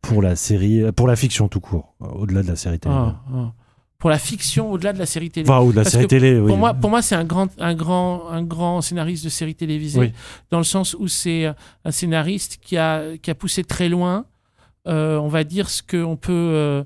pour 0.00 0.22
la 0.22 0.34
série, 0.36 0.82
pour 0.92 1.06
la 1.06 1.16
fiction 1.16 1.48
tout 1.48 1.60
court, 1.60 1.94
euh, 2.02 2.06
au-delà 2.06 2.42
de 2.42 2.48
la 2.48 2.56
série 2.56 2.78
télé? 2.78 2.94
Ah, 2.96 3.16
ah. 3.34 3.52
Pour 3.98 4.10
la 4.10 4.18
fiction, 4.18 4.72
au-delà 4.72 4.92
de 4.92 4.98
la 4.98 5.06
série 5.06 5.30
télé. 5.30 5.48
Enfin, 5.48 5.60
ou 5.64 5.70
de 5.70 5.76
la 5.76 5.82
Parce 5.82 5.92
série 5.92 6.04
que 6.04 6.08
télé, 6.08 6.36
oui. 6.40 6.48
Pour 6.48 6.56
moi, 6.56 6.74
pour 6.74 6.90
moi 6.90 7.02
c'est 7.02 7.14
un 7.14 7.22
grand, 7.24 7.48
un, 7.60 7.74
grand, 7.74 8.28
un 8.30 8.42
grand 8.42 8.80
scénariste 8.80 9.22
de 9.22 9.28
série 9.28 9.54
télévisée, 9.54 10.00
Oui. 10.00 10.12
dans 10.50 10.58
le 10.58 10.64
sens 10.64 10.96
où 10.98 11.06
c'est 11.06 11.44
un 11.84 11.90
scénariste 11.92 12.58
qui 12.60 12.76
a, 12.76 13.16
qui 13.18 13.30
a 13.30 13.36
poussé 13.36 13.62
très 13.62 13.88
loin, 13.88 14.24
euh, 14.88 15.18
on 15.18 15.28
va 15.28 15.44
dire, 15.44 15.70
ce 15.70 15.82
qu'on 15.84 16.16
peut, 16.16 16.32
euh, 16.32 16.82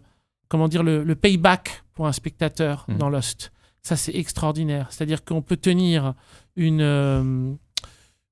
comment 0.48 0.68
dire, 0.68 0.82
le, 0.82 1.04
le 1.04 1.14
payback 1.14 1.84
pour 1.96 2.06
un 2.06 2.12
spectateur 2.12 2.84
Mm. 2.86 2.98
dans 2.98 3.08
Lost. 3.10 3.50
Ça, 3.82 3.96
c'est 3.96 4.14
extraordinaire. 4.14 4.86
C'est-à-dire 4.90 5.24
qu'on 5.24 5.42
peut 5.42 5.56
tenir 5.56 6.14
une, 6.54 6.80
euh, 6.82 7.52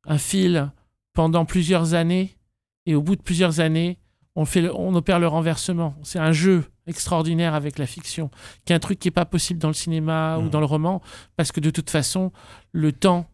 un 0.06 0.18
fil 0.18 0.70
pendant 1.14 1.44
plusieurs 1.44 1.94
années, 1.94 2.36
et 2.86 2.94
au 2.94 3.02
bout 3.02 3.16
de 3.16 3.22
plusieurs 3.22 3.58
années, 3.60 3.98
on, 4.36 4.44
fait 4.44 4.60
le- 4.62 4.74
on 4.74 4.94
opère 4.94 5.18
le 5.20 5.28
renversement. 5.28 5.94
C'est 6.02 6.18
un 6.18 6.32
jeu 6.32 6.64
extraordinaire 6.86 7.54
avec 7.54 7.78
la 7.78 7.86
fiction, 7.86 8.30
qui 8.64 8.72
est 8.72 8.76
un 8.76 8.80
truc 8.80 8.98
qui 8.98 9.06
n'est 9.08 9.12
pas 9.12 9.24
possible 9.24 9.58
dans 9.60 9.68
le 9.68 9.74
cinéma 9.74 10.36
ou 10.38 10.42
Mm. 10.42 10.50
dans 10.50 10.60
le 10.60 10.66
roman, 10.66 11.00
parce 11.36 11.50
que 11.52 11.60
de 11.60 11.70
toute 11.70 11.88
façon, 11.88 12.30
le 12.72 12.92
temps, 12.92 13.26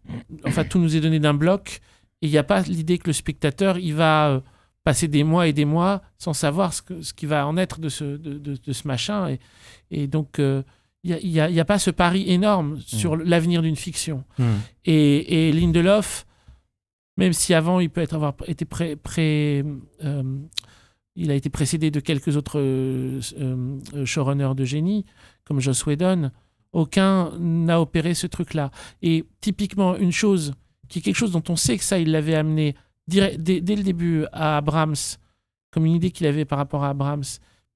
enfin, 0.47 0.65
tout 0.65 0.79
nous 0.79 0.95
est 0.95 1.01
donné 1.01 1.19
d'un 1.19 1.35
bloc, 1.35 1.81
et 2.23 2.27
il 2.27 2.31
n'y 2.31 2.39
a 2.39 2.45
pas 2.45 2.61
l'idée 2.63 2.99
que 2.99 3.09
le 3.09 3.13
spectateur, 3.15 3.79
il 3.79 3.95
va 3.95 4.29
euh, 4.29 4.41
passer 4.85 5.09
des 5.09 5.25
mois 5.25 5.47
et 5.47 5.53
des 5.53 5.65
mois 5.65 6.03
sans 6.19 6.33
savoir 6.33 6.73
ce, 6.73 6.83
que- 6.83 7.03
ce 7.03 7.13
qui 7.13 7.27
va 7.27 7.47
en 7.47 7.57
être 7.57 7.81
de 7.81 7.89
ce, 7.89 8.05
de, 8.17 8.39
de- 8.39 8.57
de 8.57 8.73
ce 8.73 8.87
machin. 8.89 9.29
Et, 9.29 9.39
et 9.91 10.07
donc, 10.07 10.39
euh, 10.39 10.63
il 11.03 11.17
n'y 11.25 11.41
a, 11.41 11.45
a 11.47 11.65
pas 11.65 11.79
ce 11.79 11.91
pari 11.91 12.31
énorme 12.31 12.79
sur 12.81 13.17
l'avenir 13.17 13.63
d'une 13.63 13.77
fiction. 13.77 14.25
Hmm. 14.39 14.45
Et, 14.85 15.49
et 15.49 15.53
Lindelof, 15.53 16.27
même 17.17 17.33
si 17.33 17.55
avant 17.55 17.81
il 17.81 17.91
peut 17.91 18.01
être 18.03 18.15
avoir 18.15 18.35
été 18.47 18.65
pré, 18.65 18.97
pré- 18.97 19.65
euh, 20.05 20.23
il 21.17 21.31
a 21.31 21.35
été 21.35 21.51
précédé 21.51 21.91
de 21.91 22.01
quelques 22.01 22.37
autres 22.37 22.59
euh, 22.61 23.21
euh, 23.39 24.05
showrunners 24.07 24.55
de 24.55 24.65
génie, 24.65 25.05
comme 25.45 25.61
Joss 25.61 25.85
Whedon, 25.87 26.31
aucun 26.73 27.33
n'a 27.39 27.81
opéré 27.81 28.15
ce 28.15 28.27
truc-là. 28.27 28.71
Et 29.03 29.25
typiquement, 29.41 29.97
une 29.97 30.13
chose 30.13 30.55
qui 30.89 31.01
est 31.01 31.03
quelque 31.03 31.17
chose 31.17 31.33
dont 31.33 31.43
on 31.49 31.57
sait 31.57 31.77
que 31.79 31.85
ça, 31.85 31.99
il 31.99 32.11
l'avait 32.13 32.35
amené 32.37 32.75
dès, 33.19 33.61
dès 33.61 33.77
le 33.77 33.83
début 33.83 34.25
à 34.33 34.59
Abrams, 34.59 34.95
comme 35.71 35.87
une 35.87 35.95
idée 35.95 36.11
qu'il 36.11 36.27
avait 36.27 36.45
par 36.45 36.59
rapport 36.59 36.85
à 36.85 36.91
Abrams, 36.91 37.25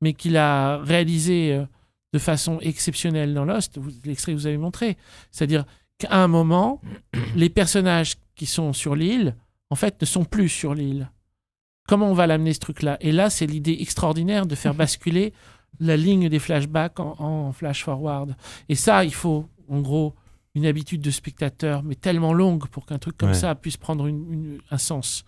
mais 0.01 0.13
qu'il 0.13 0.37
a 0.37 0.79
réalisé 0.79 1.55
euh, 1.55 1.65
de 2.13 2.19
façon 2.19 2.59
exceptionnelle 2.61 3.35
dans 3.35 3.45
Lost, 3.45 3.79
l'extrait 4.05 4.33
que 4.33 4.39
vous 4.39 4.47
avez 4.47 4.59
montré. 4.59 4.97
C'est-à-dire 5.31 5.65
qu'à 5.99 6.15
un 6.23 6.29
moment, 6.29 6.81
les 7.37 7.49
personnages 7.49 8.15
qui 8.35 8.47
sont 8.47 8.73
sur 8.73 8.95
l'île, 8.95 9.37
en 9.71 9.77
fait, 9.77 10.01
ne 10.01 10.07
sont 10.07 10.25
plus 10.25 10.49
sur 10.49 10.75
l'île. 10.75 11.11
Comment 11.87 12.11
on 12.11 12.15
va 12.15 12.27
l'amener 12.27 12.53
ce 12.53 12.61
truc-là? 12.61 12.97
Et 13.01 13.13
là, 13.13 13.31
c'est 13.31 13.47
l'idée 13.47 13.77
extraordinaire 13.81 14.47
de 14.47 14.55
faire 14.55 14.75
basculer 14.83 15.33
la 15.81 15.97
ligne 15.97 16.29
des 16.29 16.39
flashbacks 16.39 17.01
en, 17.01 17.17
en 17.19 17.53
flash-forward. 17.53 18.37
Et 18.69 18.75
ça, 18.75 19.05
il 19.05 19.15
faut, 19.15 19.49
en 19.69 19.81
gros, 19.81 20.15
une 20.57 20.67
habitude 20.67 21.01
de 21.01 21.11
spectateur, 21.11 21.83
mais 21.83 21.97
tellement 21.97 22.33
longue 22.33 22.69
pour 22.69 22.87
qu'un 22.87 22.99
truc 22.99 23.17
comme 23.19 23.31
Ouais. 23.31 23.35
ça 23.35 23.57
puisse 23.57 23.77
prendre 23.77 24.07
une- 24.07 24.33
une- 24.33 24.59
un 24.71 24.79
sens. 24.79 25.25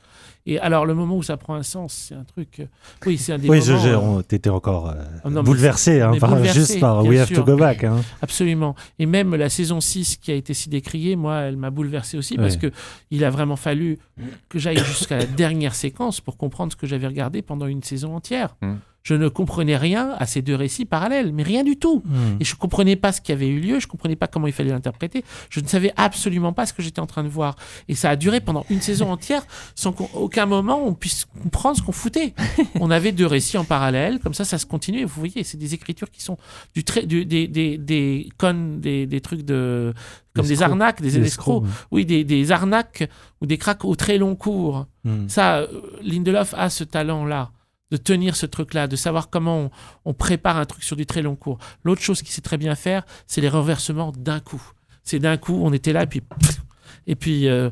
Et 0.46 0.60
alors, 0.60 0.86
le 0.86 0.94
moment 0.94 1.16
où 1.16 1.22
ça 1.24 1.36
prend 1.36 1.56
un 1.56 1.64
sens, 1.64 2.06
c'est 2.08 2.14
un 2.14 2.22
truc. 2.22 2.60
euh, 2.60 2.66
oui, 3.06 3.18
c'est 3.18 3.32
un 3.32 3.38
des 3.38 3.48
Oui, 3.48 3.58
moments. 3.58 3.78
je, 3.80 3.88
euh, 3.88 3.98
on- 3.98 4.22
t'étais 4.22 4.50
encore 4.50 4.88
euh, 4.90 4.94
Oh 5.24 5.30
non, 5.30 5.42
mais 5.42 5.46
bouleversé, 5.46 6.00
hein, 6.00 6.10
mais 6.12 6.20
par- 6.20 6.30
bouleversé, 6.30 6.60
juste 6.60 6.78
par 6.80 7.04
We 7.04 7.18
Have 7.18 7.26
sûr. 7.26 7.38
to 7.38 7.44
Go 7.44 7.56
Back. 7.56 7.82
hein. 7.82 8.00
Absolument. 8.22 8.76
Et 9.00 9.06
même 9.06 9.34
la 9.34 9.48
saison 9.48 9.80
6 9.80 10.16
qui 10.16 10.30
a 10.30 10.34
été 10.34 10.54
si 10.54 10.68
décriée, 10.68 11.16
moi, 11.16 11.40
elle 11.40 11.56
m'a 11.56 11.70
bouleversé 11.70 12.16
aussi 12.16 12.36
parce 12.36 12.54
Ouais. 12.54 12.70
que 12.70 12.76
il 13.10 13.24
a 13.24 13.30
vraiment 13.30 13.56
fallu 13.56 13.98
que 14.48 14.60
j'aille 14.60 14.78
jusqu'à 14.78 15.16
la 15.18 15.26
dernière 15.26 15.74
séquence 15.74 16.20
pour 16.20 16.36
comprendre 16.36 16.70
ce 16.70 16.76
que 16.76 16.86
j'avais 16.86 17.08
regardé 17.08 17.42
pendant 17.42 17.66
une 17.66 17.82
saison 17.82 18.14
entière. 18.14 18.54
Mm. 18.62 18.74
Je 19.06 19.14
ne 19.14 19.28
comprenais 19.28 19.76
rien 19.76 20.16
à 20.18 20.26
ces 20.26 20.42
deux 20.42 20.56
récits 20.56 20.84
parallèles, 20.84 21.32
mais 21.32 21.44
rien 21.44 21.62
du 21.62 21.76
tout. 21.76 22.02
Hmm. 22.04 22.38
Et 22.40 22.44
je 22.44 22.56
comprenais 22.56 22.96
pas 22.96 23.12
ce 23.12 23.20
qui 23.20 23.30
avait 23.30 23.46
eu 23.46 23.60
lieu, 23.60 23.78
je 23.78 23.86
comprenais 23.86 24.16
pas 24.16 24.26
comment 24.26 24.48
il 24.48 24.52
fallait 24.52 24.70
l'interpréter, 24.72 25.22
je 25.48 25.60
ne 25.60 25.68
savais 25.68 25.92
absolument 25.96 26.52
pas 26.52 26.66
ce 26.66 26.72
que 26.72 26.82
j'étais 26.82 26.98
en 26.98 27.06
train 27.06 27.22
de 27.22 27.28
voir. 27.28 27.54
Et 27.86 27.94
ça 27.94 28.10
a 28.10 28.16
duré 28.16 28.40
pendant 28.40 28.66
une 28.68 28.80
saison 28.80 29.12
entière 29.12 29.46
sans 29.76 29.92
qu'aucun 29.92 30.46
moment 30.46 30.82
on 30.84 30.92
puisse 30.92 31.24
comprendre 31.40 31.76
ce 31.76 31.82
qu'on 31.82 31.92
foutait. 31.92 32.34
On 32.80 32.90
avait 32.90 33.12
deux 33.12 33.26
récits 33.26 33.58
en 33.58 33.64
parallèle, 33.64 34.18
comme 34.18 34.34
ça, 34.34 34.44
ça 34.44 34.58
se 34.58 34.66
continue. 34.66 34.98
Et 35.02 35.04
vous 35.04 35.14
voyez, 35.20 35.44
c'est 35.44 35.56
des 35.56 35.72
écritures 35.72 36.10
qui 36.10 36.20
sont 36.20 36.36
du 36.74 36.82
du- 37.06 37.24
des, 37.26 37.46
des, 37.46 37.78
des 37.78 38.28
connes, 38.38 38.80
des, 38.80 39.06
des 39.06 39.20
trucs 39.20 39.42
de. 39.42 39.94
comme 40.34 40.46
des 40.46 40.62
arnaques, 40.64 41.00
des, 41.00 41.12
Des 41.12 41.26
escrocs. 41.26 41.62
escrocs, 41.64 41.86
Oui, 41.92 42.04
des, 42.04 42.24
des 42.24 42.50
arnaques 42.50 43.08
ou 43.40 43.46
des 43.46 43.56
cracks 43.56 43.84
au 43.84 43.94
très 43.94 44.18
long 44.18 44.34
cours. 44.34 44.86
Hmm. 45.04 45.28
Ça, 45.28 45.58
euh, 45.58 45.66
Lindelof 46.02 46.54
a 46.56 46.70
ce 46.70 46.82
talent-là 46.82 47.50
de 47.90 47.96
tenir 47.96 48.36
ce 48.36 48.46
truc-là, 48.46 48.86
de 48.86 48.96
savoir 48.96 49.30
comment 49.30 49.58
on, 49.58 49.70
on 50.04 50.14
prépare 50.14 50.56
un 50.56 50.64
truc 50.64 50.82
sur 50.82 50.96
du 50.96 51.06
très 51.06 51.22
long 51.22 51.36
cours. 51.36 51.58
L'autre 51.84 52.02
chose 52.02 52.22
qu'il 52.22 52.32
sait 52.32 52.40
très 52.40 52.58
bien 52.58 52.74
faire, 52.74 53.04
c'est 53.26 53.40
les 53.40 53.48
renversements 53.48 54.12
d'un 54.12 54.40
coup. 54.40 54.62
C'est 55.04 55.18
d'un 55.18 55.36
coup, 55.36 55.60
on 55.62 55.72
était 55.72 55.92
là, 55.92 56.02
et 56.02 56.06
puis... 56.06 56.22
Et 57.06 57.14
puis, 57.14 57.48
euh, 57.48 57.70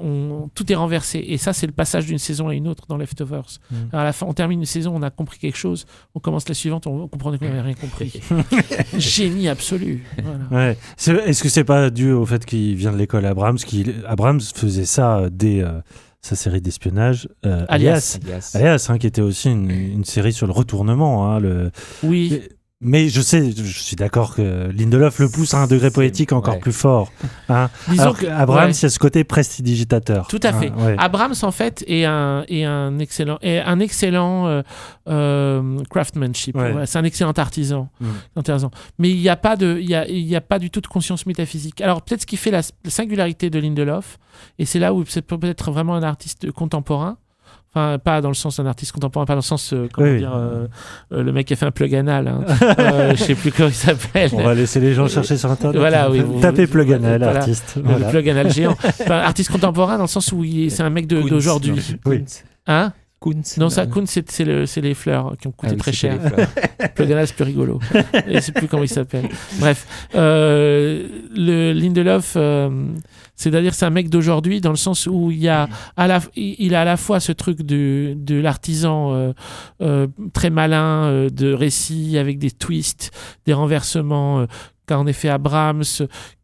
on- 0.00 0.50
tout 0.54 0.70
est 0.70 0.74
renversé. 0.74 1.24
Et 1.26 1.38
ça, 1.38 1.52
c'est 1.52 1.66
le 1.66 1.72
passage 1.72 2.06
d'une 2.06 2.18
saison 2.18 2.48
à 2.48 2.54
une 2.54 2.66
autre 2.66 2.84
dans 2.88 2.96
Leftovers. 2.96 3.60
Mm. 3.70 3.74
Alors, 3.92 4.00
à 4.00 4.04
la 4.04 4.12
fin, 4.12 4.26
on 4.26 4.32
termine 4.32 4.60
une 4.60 4.66
saison, 4.66 4.92
on 4.94 5.02
a 5.02 5.10
compris 5.10 5.38
quelque 5.38 5.56
chose, 5.56 5.86
on 6.14 6.20
commence 6.20 6.48
la 6.48 6.54
suivante, 6.54 6.86
on, 6.86 7.06
comprenait 7.08 7.38
qu'on 7.38 7.46
n'avait 7.46 7.60
rien 7.60 7.74
compris. 7.74 8.20
Génie 8.98 9.48
absolu. 9.48 10.04
Voilà. 10.50 10.72
Ouais. 10.72 10.78
Est-ce 11.26 11.42
que 11.42 11.48
c'est 11.48 11.64
pas 11.64 11.90
dû 11.90 12.10
au 12.10 12.26
fait 12.26 12.44
qu'il 12.44 12.74
vient 12.74 12.92
de 12.92 12.98
l'école 12.98 13.26
Abrams 13.26 13.58
qui 13.58 13.86
Abrams 14.06 14.40
faisait 14.40 14.86
ça 14.86 15.18
euh, 15.18 15.30
dès 15.30 15.62
euh, 15.62 15.80
sa 16.26 16.36
série 16.36 16.60
d'espionnage 16.60 17.28
euh, 17.46 17.64
Alias. 17.68 18.18
Alias, 18.22 18.50
Alias, 18.54 18.86
hein, 18.90 18.98
qui 18.98 19.06
était 19.06 19.22
aussi 19.22 19.50
une, 19.50 19.70
une 19.70 20.04
série 20.04 20.32
sur 20.32 20.46
le 20.46 20.52
retournement. 20.52 21.30
hein, 21.30 21.40
le... 21.40 21.70
Oui, 22.02 22.42
Mais 22.82 23.08
je 23.08 23.22
sais, 23.22 23.52
je 23.52 23.62
suis 23.62 23.96
d'accord 23.96 24.34
que 24.34 24.70
Lindelof 24.70 25.18
le 25.20 25.30
pousse 25.30 25.54
à 25.54 25.62
un 25.62 25.66
degré 25.66 25.90
poétique 25.90 26.32
encore 26.32 26.54
ouais. 26.54 26.60
plus 26.60 26.74
fort. 26.74 27.10
hein. 27.48 27.70
disons 27.88 28.02
Alors 28.02 28.18
que... 28.18 28.26
Abrams, 28.26 28.66
ouais. 28.66 28.76
il 28.76 28.82
y 28.82 28.84
a 28.84 28.90
ce 28.90 28.98
côté 28.98 29.24
prestidigitateur. 29.24 30.26
Tout 30.28 30.40
à 30.42 30.52
fait. 30.52 30.68
hein, 30.68 30.84
ouais. 30.84 30.96
Abrams 30.98 31.34
en 31.40 31.50
fait 31.52 31.82
est 31.86 32.04
un, 32.04 32.44
est 32.48 32.64
un 32.64 32.98
excellent, 32.98 33.38
est 33.40 33.60
un 33.60 33.80
excellent 33.80 34.46
euh, 34.46 34.62
euh, 35.08 35.78
craftsmanship. 35.88 36.54
C'est 36.84 36.98
un 36.98 37.04
excellent 37.04 37.32
artisan. 37.32 37.88
Mm. 37.98 38.06
Artisan. 38.36 38.70
Mais 38.98 39.08
il 39.10 39.20
n'y 39.20 39.30
a 39.30 39.36
pas 39.36 39.56
de, 39.56 39.78
il 39.80 39.88
y 39.88 39.94
a, 39.94 40.06
il 40.06 40.26
y 40.26 40.36
a 40.36 40.42
pas 40.42 40.58
du 40.58 40.68
tout 40.68 40.82
de 40.82 40.86
conscience 40.86 41.24
métaphysique. 41.24 41.80
Alors 41.80 42.02
peut-être 42.02 42.20
ce 42.20 42.26
qui 42.26 42.36
fait 42.36 42.50
la, 42.50 42.60
la 42.84 42.90
singularité 42.90 43.48
de 43.48 43.58
Lindelof, 43.58 44.18
et 44.58 44.66
c'est 44.66 44.80
là 44.80 44.92
où 44.92 45.02
c'est 45.06 45.22
peut-être 45.22 45.70
vraiment 45.70 45.94
un 45.94 46.02
artiste 46.02 46.52
contemporain. 46.52 47.16
Enfin, 47.76 47.98
pas 47.98 48.22
dans 48.22 48.28
le 48.30 48.34
sens 48.34 48.56
d'un 48.56 48.64
artiste 48.64 48.92
contemporain, 48.92 49.26
pas 49.26 49.34
dans 49.34 49.40
le 49.40 49.42
sens, 49.42 49.74
euh, 49.74 49.86
comment 49.92 50.08
Oui, 50.08 50.16
dire, 50.16 50.32
euh, 50.34 50.66
euh, 51.12 51.22
le 51.22 51.30
mec 51.30 51.46
qui 51.46 51.52
a 51.52 51.56
fait 51.56 51.66
un 51.66 51.70
plug 51.70 51.94
anal. 51.94 52.26
Hein. 52.26 52.40
Euh, 52.78 53.10
je 53.14 53.22
sais 53.22 53.34
plus 53.34 53.52
comment 53.52 53.68
il 53.68 53.74
s'appelle. 53.74 54.30
On 54.32 54.42
va 54.42 54.54
laisser 54.54 54.80
les 54.80 54.94
gens 54.94 55.06
chercher 55.08 55.36
sur 55.36 55.50
internet. 55.50 55.76
Voilà, 55.78 56.10
oui, 56.10 56.20
vous- 56.20 56.40
Tapez 56.40 56.66
plug 56.66 56.90
anal, 56.92 57.22
voilà. 57.22 57.40
artiste. 57.40 57.76
Le 57.76 58.08
plug 58.10 58.28
anal 58.30 58.50
géant. 58.50 58.72
Enfin, 58.82 59.18
artiste 59.18 59.50
contemporain 59.50 59.96
dans 59.96 60.04
le 60.04 60.08
sens 60.08 60.32
où 60.32 60.42
c'est 60.70 60.82
un 60.82 60.90
mec 60.90 61.06
d'aujourd'hui. 61.06 61.74
Oui. 62.06 62.24
Hein? 62.66 62.92
Kunz. 63.20 63.56
Non, 63.58 63.70
ça, 63.70 63.86
Kuhn, 63.86 64.06
c'est 64.06 64.30
c'est 64.30 64.44
le- 64.44 64.66
c'est 64.66 64.80
les 64.82 64.92
fleurs 64.94 65.36
qui 65.40 65.46
ont 65.46 65.50
coûté 65.52 65.70
Ah 65.72 65.74
oui, 65.74 65.78
très 65.80 65.92
cher. 65.92 66.18
c'est 66.22 66.90
plus 67.34 67.44
rigolo. 67.44 67.80
Et 68.28 68.40
sais 68.40 68.52
plus 68.52 68.68
comment 68.68 68.82
il 68.82 68.88
s'appelle. 68.88 69.28
Bref, 69.58 69.86
euh, 70.14 71.08
le 71.34 71.72
Lindelof, 71.72 72.34
euh, 72.36 72.68
c'est-à-dire 73.34 73.74
c'est 73.74 73.86
un 73.86 73.90
mec 73.90 74.10
d'aujourd'hui 74.10 74.60
dans 74.60 74.70
le 74.70 74.76
sens 74.76 75.06
où 75.06 75.30
il 75.30 75.38
y 75.38 75.48
a 75.48 75.68
à 75.96 76.06
la, 76.06 76.20
il 76.36 76.74
a 76.74 76.82
à 76.82 76.84
la 76.84 76.96
fois 76.98 77.18
ce 77.20 77.32
truc 77.32 77.62
de, 77.62 78.14
de 78.16 78.34
l'artisan 78.38 79.14
euh, 79.14 79.32
euh, 79.80 80.06
très 80.34 80.50
malin 80.50 81.04
euh, 81.06 81.30
de 81.30 81.52
récit 81.52 82.18
avec 82.18 82.38
des 82.38 82.50
twists, 82.50 83.12
des 83.46 83.52
renversements. 83.54 84.46
Qu'a 84.86 84.98
en 84.98 85.06
effet 85.06 85.28
Abrams, 85.28 85.82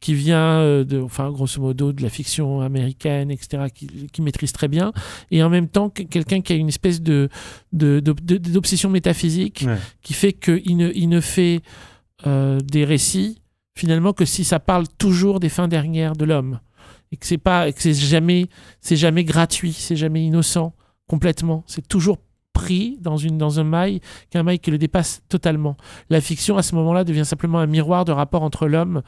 qui 0.00 0.14
vient 0.14 0.58
euh, 0.58 0.84
de, 0.84 1.00
enfin 1.00 1.30
grosso 1.30 1.60
modo 1.60 1.92
de 1.92 2.02
la 2.02 2.08
fiction 2.08 2.60
américaine, 2.60 3.30
etc., 3.30 3.64
qui, 3.74 3.86
qui 4.12 4.22
maîtrise 4.22 4.52
très 4.52 4.68
bien, 4.68 4.92
et 5.30 5.42
en 5.42 5.48
même 5.50 5.68
temps 5.68 5.90
que- 5.90 6.02
quelqu'un 6.02 6.40
qui 6.40 6.52
a 6.52 6.56
une 6.56 6.68
espèce 6.68 7.00
de 7.00 7.28
d'obsession 7.72 8.90
métaphysique 8.90 9.64
Ouais. 9.66 9.76
qui 10.02 10.14
fait 10.14 10.32
qu'il 10.32 10.76
ne, 10.76 10.90
il 10.94 11.08
ne 11.08 11.20
fait 11.20 11.60
euh, 12.26 12.58
des 12.60 12.84
récits 12.84 13.40
finalement 13.74 14.12
que 14.12 14.24
si 14.24 14.44
ça 14.44 14.60
parle 14.60 14.86
toujours 14.98 15.40
des 15.40 15.48
fins 15.48 15.68
dernières 15.68 16.14
de 16.14 16.24
l'homme 16.24 16.60
et 17.10 17.16
que 17.16 17.26
c'est 17.26 17.38
pas 17.38 17.70
que 17.72 17.80
c'est 17.80 17.94
jamais 17.94 18.48
c'est 18.80 18.96
jamais 18.96 19.24
gratuit 19.24 19.72
c'est 19.72 19.96
jamais 19.96 20.24
innocent 20.24 20.74
complètement 21.08 21.64
c'est 21.66 21.86
toujours 21.86 22.18
pris 22.52 22.98
dans, 23.00 23.16
une, 23.16 23.38
dans 23.38 23.60
un 23.60 23.64
mail, 23.64 24.00
qu'un 24.30 24.42
mail 24.42 24.58
qui 24.58 24.70
le 24.70 24.78
dépasse 24.78 25.22
totalement. 25.28 25.76
La 26.10 26.20
fiction, 26.20 26.56
à 26.56 26.62
ce 26.62 26.74
moment-là, 26.74 27.04
devient 27.04 27.24
simplement 27.24 27.58
un 27.58 27.66
miroir 27.66 28.04
de 28.04 28.12
rapport 28.12 28.42
entre 28.42 28.66
l'homme 28.66 29.02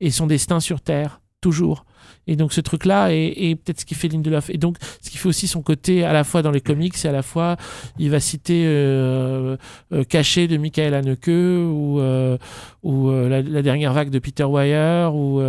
et 0.00 0.10
son 0.10 0.26
destin 0.26 0.60
sur 0.60 0.80
Terre, 0.80 1.20
toujours. 1.40 1.84
Et 2.26 2.36
donc 2.36 2.52
ce 2.52 2.60
truc-là 2.60 3.08
est, 3.10 3.56
peut-être 3.56 3.80
ce 3.80 3.84
qui 3.84 3.94
fait 3.94 4.08
Lindelof. 4.08 4.50
Et 4.50 4.58
donc 4.58 4.76
ce 5.02 5.10
qui 5.10 5.18
fait 5.18 5.28
aussi 5.28 5.48
son 5.48 5.62
côté 5.62 6.04
à 6.04 6.12
la 6.12 6.24
fois 6.24 6.42
dans 6.42 6.50
les 6.50 6.60
comics 6.60 6.94
et 7.04 7.08
à 7.08 7.12
la 7.12 7.22
fois 7.22 7.56
il 7.98 8.10
va 8.10 8.20
citer 8.20 8.64
euh, 8.66 9.56
euh, 9.92 10.04
Caché 10.04 10.46
de 10.46 10.56
Michael 10.56 10.94
Haneke 10.94 11.28
ou, 11.28 11.98
euh, 12.00 12.36
ou 12.82 13.08
euh, 13.08 13.42
la, 13.42 13.62
dernière 13.62 13.92
vague 13.92 14.10
de 14.10 14.18
Peter 14.18 14.44
Weyer 14.44 15.08
ou 15.12 15.40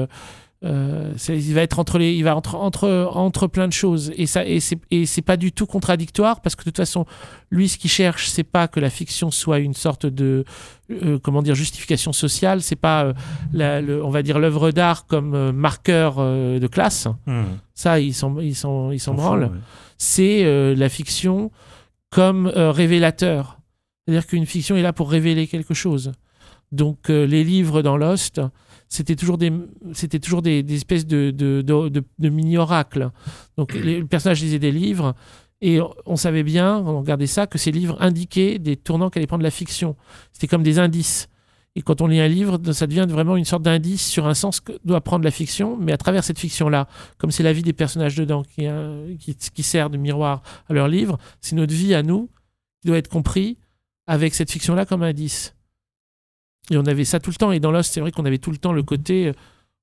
euh, 0.63 1.13
il 1.29 1.53
va 1.55 1.61
être 1.61 1.79
entre 1.79 1.97
les, 1.97 2.13
il 2.13 2.23
va 2.23 2.35
entre 2.35 2.53
entre 2.53 3.09
entre 3.13 3.47
plein 3.47 3.67
de 3.67 3.73
choses 3.73 4.11
et 4.15 4.27
ça 4.27 4.45
et 4.45 4.59
c'est 4.59 4.77
et 4.91 5.07
c'est 5.07 5.23
pas 5.23 5.35
du 5.35 5.51
tout 5.51 5.65
contradictoire 5.65 6.39
parce 6.41 6.55
que 6.55 6.61
de 6.61 6.65
toute 6.65 6.77
façon 6.77 7.05
lui 7.49 7.67
ce 7.67 7.79
qu'il 7.79 7.89
cherche 7.89 8.27
c'est 8.29 8.43
pas 8.43 8.67
que 8.67 8.79
la 8.79 8.91
fiction 8.91 9.31
soit 9.31 9.57
une 9.57 9.73
sorte 9.73 10.05
de 10.05 10.45
euh, 10.91 11.17
comment 11.17 11.41
dire 11.41 11.55
justification 11.55 12.13
sociale 12.13 12.61
c'est 12.61 12.75
pas 12.75 13.05
euh, 13.05 13.13
la- 13.53 13.81
le- 13.81 14.03
on 14.05 14.11
va 14.11 14.21
dire 14.21 14.37
l'œuvre 14.37 14.69
d'art 14.69 15.07
comme 15.07 15.51
marqueur 15.51 16.17
de 16.17 16.67
classe 16.67 17.07
Hmm. 17.25 17.43
ça 17.73 17.99
ils 17.99 18.13
s'en 18.13 18.39
ils 18.39 18.55
s'en 18.55 18.91
ils 18.91 18.99
s'en 18.99 19.15
branlent 19.15 19.45
ouais. 19.45 19.59
c'est 19.97 20.75
la 20.75 20.89
fiction 20.89 21.49
comme 22.11 22.47
révélateur. 22.55 23.57
C'est-à-dire 24.05 24.27
qu'une 24.27 24.45
fiction 24.45 24.75
est 24.75 24.81
là 24.81 24.93
pour 24.93 25.09
révéler 25.11 25.47
quelque 25.47 25.73
chose. 25.73 26.11
Donc 26.71 27.07
les 27.09 27.43
livres 27.43 27.81
dans 27.81 27.95
Lost, 27.97 28.41
c'était 28.91 29.15
toujours 29.15 29.37
des, 29.37 29.53
c'était 29.93 30.19
toujours 30.19 30.41
des, 30.41 30.63
des 30.63 30.75
espèces 30.75 31.07
de, 31.07 31.31
de, 31.31 31.61
de, 31.61 32.29
mini-oracles. 32.29 33.09
Donc 33.57 33.73
les, 33.73 34.01
le 34.01 34.05
personnage 34.05 34.41
lisait 34.41 34.59
des 34.59 34.71
livres 34.71 35.15
et 35.61 35.79
on, 36.05 36.17
savait 36.17 36.43
bien, 36.43 36.77
on 36.79 36.99
regardait 36.99 37.27
ça, 37.27 37.47
que 37.47 37.57
ces 37.57 37.71
livres 37.71 37.95
indiquaient 38.01 38.59
des 38.59 38.75
tournants 38.75 39.09
qu'allait 39.09 39.27
prendre 39.27 39.43
la 39.43 39.51
fiction. 39.51 39.95
C'était 40.33 40.47
comme 40.47 40.63
des 40.63 40.77
indices. 40.77 41.29
Et 41.75 41.83
quand 41.83 42.01
on 42.01 42.07
lit 42.07 42.19
un 42.19 42.27
livre, 42.27 42.59
ça 42.73 42.85
devient 42.85 43.05
vraiment 43.07 43.37
une 43.37 43.45
sorte 43.45 43.63
d'indice 43.63 44.05
sur 44.05 44.27
un 44.27 44.33
sens 44.33 44.59
que 44.59 44.73
doit 44.83 44.99
prendre 44.99 45.23
la 45.23 45.31
fiction, 45.31 45.77
mais 45.79 45.93
à 45.93 45.97
travers 45.97 46.25
cette 46.25 46.39
fiction-là, 46.39 46.89
comme 47.17 47.31
c'est 47.31 47.43
la 47.43 47.53
vie 47.53 47.63
des 47.63 47.71
personnages 47.71 48.15
dedans 48.15 48.43
qui, 48.43 48.67
euh, 48.67 49.15
qui, 49.19 49.35
qui 49.35 49.63
sert 49.63 49.89
de 49.89 49.95
miroir 49.95 50.41
à 50.67 50.73
leur 50.73 50.89
livre, 50.89 51.17
c'est 51.39 51.55
notre 51.55 51.73
vie 51.73 51.93
à 51.93 52.03
nous 52.03 52.29
qui 52.81 52.89
doit 52.89 52.97
être 52.97 53.07
compris 53.07 53.57
avec 54.05 54.35
cette 54.35 54.51
fiction-là 54.51 54.85
comme 54.85 55.03
indice. 55.03 55.55
Et 56.69 56.77
on 56.77 56.85
avait 56.85 57.05
ça 57.05 57.19
tout 57.19 57.31
le 57.31 57.35
temps. 57.35 57.51
Et 57.51 57.59
dans 57.59 57.71
Lost, 57.71 57.93
c'est 57.93 57.99
vrai 58.01 58.11
qu'on 58.11 58.25
avait 58.25 58.37
tout 58.37 58.51
le 58.51 58.57
temps 58.57 58.73
le 58.73 58.83
côté. 58.83 59.27
euh, 59.27 59.33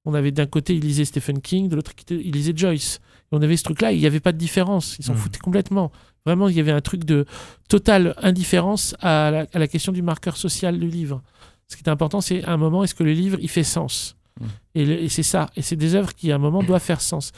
On 0.04 0.14
avait 0.14 0.30
d'un 0.30 0.46
côté, 0.46 0.74
il 0.74 0.80
lisait 0.80 1.04
Stephen 1.04 1.40
King, 1.42 1.68
de 1.68 1.76
l'autre, 1.76 1.92
il 2.10 2.30
lisait 2.32 2.52
Joyce. 2.56 3.00
Et 3.30 3.36
on 3.36 3.42
avait 3.42 3.56
ce 3.58 3.64
truc-là, 3.64 3.92
il 3.92 3.98
n'y 3.98 4.06
avait 4.06 4.20
pas 4.20 4.32
de 4.32 4.38
différence. 4.38 4.96
Ils 4.98 5.04
s'en 5.04 5.12
Mhm. 5.12 5.18
foutaient 5.18 5.38
complètement. 5.40 5.90
Vraiment, 6.24 6.48
il 6.48 6.56
y 6.56 6.60
avait 6.60 6.72
un 6.72 6.80
truc 6.80 7.04
de 7.04 7.26
totale 7.68 8.14
indifférence 8.22 8.94
à 9.00 9.30
la, 9.30 9.46
à 9.52 9.58
la 9.58 9.66
question 9.68 9.92
du 9.92 10.00
marqueur 10.00 10.36
social 10.38 10.78
du 10.78 10.86
livre. 10.88 11.20
Ce 11.66 11.76
qui 11.76 11.82
est 11.82 11.88
important, 11.90 12.20
c'est 12.22 12.42
à 12.44 12.52
un 12.52 12.56
moment, 12.56 12.84
est-ce 12.84 12.94
que 12.94 13.02
le 13.04 13.12
livre, 13.12 13.36
il 13.42 13.50
fait 13.50 13.64
sens? 13.64 14.16
Mhm. 14.40 14.46
Et, 14.76 15.08
c'est 15.10 15.22
ça. 15.24 15.50
Et 15.56 15.62
c'est 15.62 15.76
des 15.76 15.94
œuvres 15.94 16.14
qui, 16.14 16.32
à 16.32 16.36
un 16.36 16.38
moment, 16.38 16.62
doivent 16.62 16.80
faire 16.82 17.00
sens. 17.02 17.32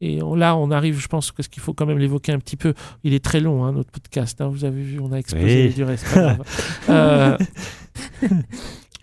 Et 0.00 0.22
on- 0.22 0.34
là, 0.34 0.56
on 0.56 0.70
arrive, 0.70 0.98
je 0.98 1.08
pense 1.08 1.30
que 1.30 1.42
ce 1.42 1.48
qu'il 1.50 1.62
faut 1.62 1.74
quand 1.74 1.84
même 1.84 1.98
l'évoquer 1.98 2.32
un 2.32 2.38
petit 2.38 2.56
peu. 2.56 2.72
Il 3.02 3.12
est 3.12 3.22
très 3.24 3.40
long, 3.40 3.64
hein, 3.64 3.72
notre 3.72 3.90
podcast. 3.90 4.40
hein, 4.40 4.48
vous 4.48 4.64
avez 4.64 4.82
vu, 4.82 4.98
on 5.00 5.12
a 5.12 5.16
exposé 5.18 5.44
Oui. 5.44 5.52
les 5.64 5.68
durées. 5.70 5.96
c'est 5.98 6.14
pas 6.14 6.20
grave. 6.36 6.42
Euh, 6.88 7.36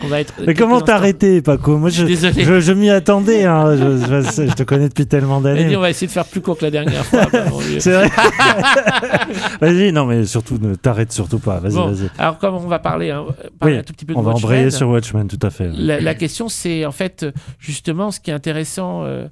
on 0.04 0.08
va 0.08 0.22
être. 0.22 0.34
Mais 0.46 0.54
comment 0.54 0.76
instants- 0.76 0.86
t'arrêter, 0.88 1.42
Paco 1.42 1.78
Moi, 1.78 1.90
je, 1.90 2.06
Désolé. 2.06 2.44
je, 2.44 2.60
je 2.60 2.72
m'y 2.74 2.90
attendais. 2.90 3.46
hein. 3.46 3.76
Je, 3.76 4.54
te 4.54 4.64
connais 4.64 4.90
depuis 4.90 5.06
tellement 5.08 5.42
d'années. 5.42 5.76
on 5.76 5.82
va 5.82 5.90
essayer 5.90 6.08
de 6.08 6.12
faire 6.12 6.26
plus 6.26 6.42
court 6.42 6.58
que 6.58 6.66
la 6.66 6.72
dernière 6.72 7.06
fois. 7.06 7.28
C'est 7.80 7.92
vrai. 7.94 8.10
vas-y, 9.62 9.92
non, 9.92 10.06
mais 10.06 10.26
surtout, 10.26 10.58
ne 10.60 10.76
t'arrête 10.76 11.12
surtout 11.12 11.40
pas. 11.40 11.60
Vas-y, 11.60 11.74
Bon, 11.74 11.88
vas-y. 11.92 12.10
alors, 12.18 12.38
comme 12.38 12.56
on 12.56 12.60
va 12.68 12.80
parler, 12.80 13.12
hein, 13.12 13.26
parler 13.60 13.76
Oui, 13.76 13.80
un 13.80 13.84
tout 13.84 13.94
petit 13.94 14.06
peu 14.06 14.14
de 14.14 14.18
On 14.20 14.22
va 14.22 14.32
embrayer 14.32 14.70
sur 14.72 14.90
Watchmen, 14.90 15.28
tout 15.28 15.40
à 15.46 15.50
fait. 15.50 15.70
La, 15.74 16.00
la 16.00 16.16
question, 16.16 16.50
c'est 16.50 16.86
en 16.86 16.92
fait, 16.92 17.26
justement, 17.60 18.12
ce 18.12 18.20
qui 18.20 18.32
est 18.32 18.34
intéressant 18.34 19.04
euh, 19.04 19.28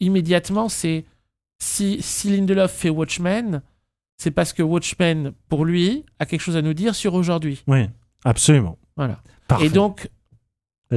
immédiatement, 0.00 0.68
c'est 0.68 1.04
si, 1.62 1.98
si 2.00 2.30
Lindelof 2.30 2.72
fait 2.72 2.90
Watchmen, 2.90 3.62
c'est 4.16 4.30
parce 4.30 4.52
que 4.52 4.62
Watchmen, 4.62 5.32
pour 5.48 5.64
lui, 5.64 6.04
a 6.18 6.26
quelque 6.26 6.40
chose 6.40 6.56
à 6.56 6.62
nous 6.62 6.74
dire 6.74 6.94
sur 6.94 7.14
aujourd'hui. 7.14 7.62
Oui, 7.66 7.86
absolument. 8.24 8.78
Voilà. 8.96 9.18
Parfait. 9.52 9.66
Et 9.66 9.70
donc, 9.70 10.10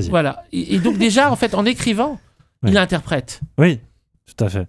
voilà. 0.10 0.44
Et, 0.52 0.76
et 0.76 0.80
donc, 0.80 0.98
déjà, 0.98 1.32
en 1.32 1.36
fait, 1.36 1.54
en 1.54 1.66
écrivant, 1.66 2.20
il 2.66 2.78
interprète. 2.78 3.42
Oui, 3.58 3.80
tout 4.26 4.44
à 4.44 4.50
fait. 4.50 4.68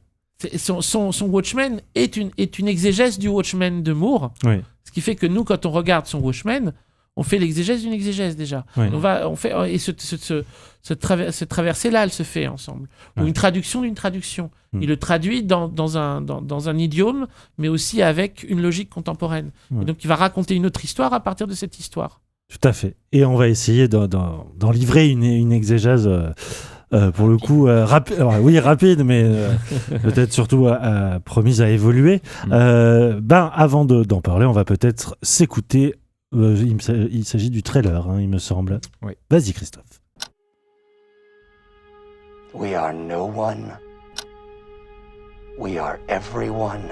Son, 0.58 0.82
son, 0.82 1.12
son 1.12 1.26
Watchmen 1.26 1.80
est 1.94 2.16
une, 2.16 2.30
est 2.36 2.58
une 2.58 2.68
exégèse 2.68 3.18
du 3.18 3.28
Watchmen 3.28 3.82
de 3.82 3.92
Moore. 3.92 4.32
Oui. 4.44 4.56
Ce 4.84 4.92
qui 4.92 5.00
fait 5.00 5.14
que 5.16 5.26
nous, 5.26 5.44
quand 5.44 5.64
on 5.64 5.70
regarde 5.70 6.06
son 6.06 6.20
Watchmen, 6.20 6.74
on 7.16 7.22
fait 7.22 7.38
l'exégèse 7.38 7.80
d'une 7.80 7.94
exégèse 7.94 8.36
déjà. 8.36 8.66
Oui. 8.76 8.86
On 8.92 8.98
va, 8.98 9.30
on 9.30 9.34
fait, 9.36 9.54
et 9.72 9.78
ce, 9.78 9.92
ce, 9.96 10.18
ce, 10.18 10.44
ce 10.82 10.92
traver- 10.92 11.32
cette 11.32 11.48
traversée-là, 11.48 12.04
elle 12.04 12.12
se 12.12 12.22
fait 12.22 12.46
ensemble. 12.46 12.86
Ou 13.16 13.24
une 13.26 13.32
traduction 13.32 13.80
d'une 13.80 13.94
traduction. 13.94 14.50
Mm. 14.74 14.82
Il 14.82 14.88
le 14.88 14.98
traduit 14.98 15.42
dans, 15.42 15.68
dans, 15.68 15.96
un, 15.96 16.20
dans, 16.20 16.42
dans 16.42 16.68
un 16.68 16.76
idiome, 16.76 17.26
mais 17.56 17.68
aussi 17.68 18.02
avec 18.02 18.44
une 18.46 18.60
logique 18.60 18.90
contemporaine. 18.90 19.52
Ouais. 19.70 19.82
Et 19.82 19.84
donc, 19.86 20.04
il 20.04 20.08
va 20.08 20.16
raconter 20.16 20.54
une 20.54 20.66
autre 20.66 20.84
histoire 20.84 21.14
à 21.14 21.20
partir 21.20 21.46
de 21.46 21.54
cette 21.54 21.78
histoire. 21.78 22.20
Tout 22.48 22.68
à 22.68 22.72
fait. 22.72 22.96
Et 23.12 23.24
on 23.24 23.36
va 23.36 23.48
essayer 23.48 23.88
d'en- 23.88 24.08
livrer 24.72 25.08
une, 25.08 25.24
une 25.24 25.52
exégèse, 25.52 26.06
euh, 26.06 26.30
euh, 26.92 27.10
pour 27.10 27.26
le 27.28 27.36
coup, 27.38 27.66
euh, 27.66 27.84
rapi- 27.84 28.14
alors, 28.14 28.34
oui, 28.40 28.58
rapide, 28.60 29.02
mais 29.04 29.22
euh, 29.24 29.52
peut-être 30.02 30.32
surtout 30.32 30.68
promise 31.24 31.60
à 31.60 31.68
évoluer. 31.70 32.22
Mm. 32.46 32.52
Euh, 32.52 33.20
ben, 33.20 33.50
avant 33.54 33.84
de- 33.84 34.04
d'en 34.04 34.20
parler, 34.20 34.46
on 34.46 34.52
va 34.52 34.64
peut-être 34.64 35.16
s'écouter. 35.22 35.94
Euh, 36.34 36.56
il 37.10 37.24
s'agit 37.24 37.50
du 37.50 37.62
trailer, 37.62 38.08
hein, 38.08 38.20
il 38.20 38.28
me 38.28 38.38
semble. 38.38 38.80
Oui. 39.02 39.12
Vas-y, 39.30 39.52
Christophe. 39.52 40.00
We 42.54 42.74
are 42.74 42.92
no 42.94 43.24
one. 43.34 43.76
We 45.58 45.78
are 45.78 45.98
everyone. 46.08 46.82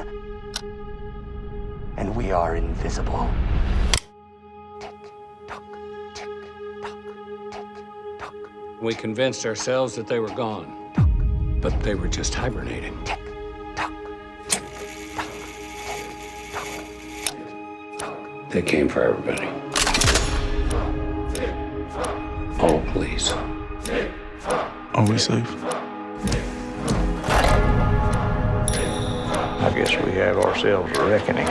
And 1.97 2.09
we 2.17 2.33
are 2.33 2.57
invisible. 2.57 3.29
We 8.81 8.95
convinced 8.95 9.47
ourselves 9.47 9.95
that 9.95 10.07
they 10.07 10.19
were 10.19 10.35
gone, 10.35 11.59
but 11.61 11.79
they 11.83 11.95
were 11.95 12.09
just 12.09 12.35
hibernating. 12.35 13.03
tick 13.05 13.21
tock, 13.77 13.93
tick 14.49 14.63
tock. 17.99 18.51
They 18.51 18.63
came 18.63 18.89
for 18.89 19.03
everybody. 19.03 19.49
Oh, 22.61 22.83
please. 22.93 23.33
Are 24.95 25.07
we 25.09 25.19
safe? 25.19 25.65
I 29.61 29.73
guess 29.75 29.97
we 30.05 30.13
have 30.13 30.37
ourselves 30.37 30.97
a 30.99 31.05
reckoning. 31.07 31.47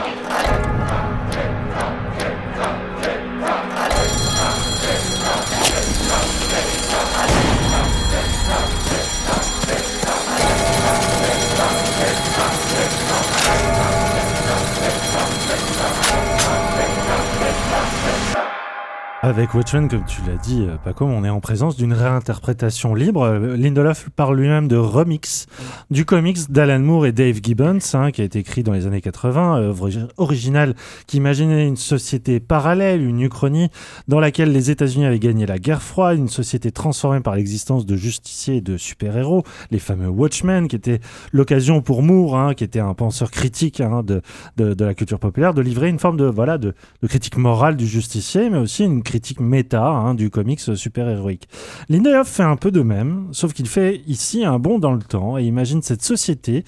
Avec 19.26 19.54
Watchmen, 19.54 19.88
comme 19.88 20.04
tu 20.04 20.20
l'as 20.26 20.36
dit, 20.36 20.66
euh, 20.68 20.76
Paco, 20.76 21.06
on 21.06 21.24
est 21.24 21.30
en 21.30 21.40
présence 21.40 21.76
d'une 21.76 21.94
réinterprétation 21.94 22.94
libre. 22.94 23.22
Euh, 23.22 23.56
Lindelof 23.56 24.10
parle 24.14 24.38
lui-même 24.38 24.68
de 24.68 24.76
remix 24.76 25.46
du 25.90 26.04
comics 26.04 26.50
d'Alan 26.50 26.80
Moore 26.80 27.06
et 27.06 27.12
Dave 27.12 27.38
Gibbons, 27.42 27.78
hein, 27.94 28.10
qui 28.10 28.20
a 28.20 28.24
été 28.24 28.40
écrit 28.40 28.62
dans 28.62 28.74
les 28.74 28.86
années 28.86 29.00
80, 29.00 29.60
œuvre 29.60 29.88
origi- 29.88 30.08
originale 30.18 30.74
qui 31.06 31.16
imaginait 31.16 31.66
une 31.66 31.78
société 31.78 32.38
parallèle, 32.38 33.00
une 33.00 33.22
uchronie, 33.22 33.70
dans 34.08 34.20
laquelle 34.20 34.52
les 34.52 34.70
États-Unis 34.70 35.06
avaient 35.06 35.18
gagné 35.18 35.46
la 35.46 35.58
guerre 35.58 35.80
froide, 35.80 36.18
une 36.18 36.28
société 36.28 36.70
transformée 36.70 37.20
par 37.20 37.34
l'existence 37.34 37.86
de 37.86 37.96
justiciers 37.96 38.56
et 38.56 38.60
de 38.60 38.76
super-héros, 38.76 39.42
les 39.70 39.78
fameux 39.78 40.08
Watchmen, 40.10 40.68
qui 40.68 40.76
était 40.76 41.00
l'occasion 41.32 41.80
pour 41.80 42.02
Moore, 42.02 42.36
hein, 42.36 42.52
qui 42.52 42.64
était 42.64 42.78
un 42.80 42.92
penseur 42.92 43.30
critique 43.30 43.80
hein, 43.80 44.02
de 44.02 44.20
la 44.58 44.92
culture 44.92 45.18
populaire, 45.18 45.54
de 45.54 45.62
livrer 45.62 45.88
une 45.88 45.98
forme 45.98 46.18
de, 46.18 46.26
voilà, 46.26 46.58
de, 46.58 46.74
de 47.00 47.06
critique 47.06 47.38
morale 47.38 47.78
du 47.78 47.86
justicier, 47.86 48.50
mais 48.50 48.58
aussi 48.58 48.84
une 48.84 49.02
critique 49.02 49.13
méta 49.40 49.86
hein, 49.86 50.14
du 50.14 50.30
comics 50.30 50.60
super-héroïque. 50.60 51.48
Lindelof 51.88 52.28
fait 52.28 52.42
un 52.42 52.56
peu 52.56 52.70
de 52.70 52.82
même, 52.82 53.28
sauf 53.32 53.52
qu'il 53.52 53.68
fait 53.68 54.02
ici 54.06 54.44
un 54.44 54.58
bond 54.58 54.78
dans 54.78 54.92
le 54.92 55.02
temps 55.02 55.38
et 55.38 55.44
imagine 55.44 55.82
cette 55.82 56.02
société 56.02 56.64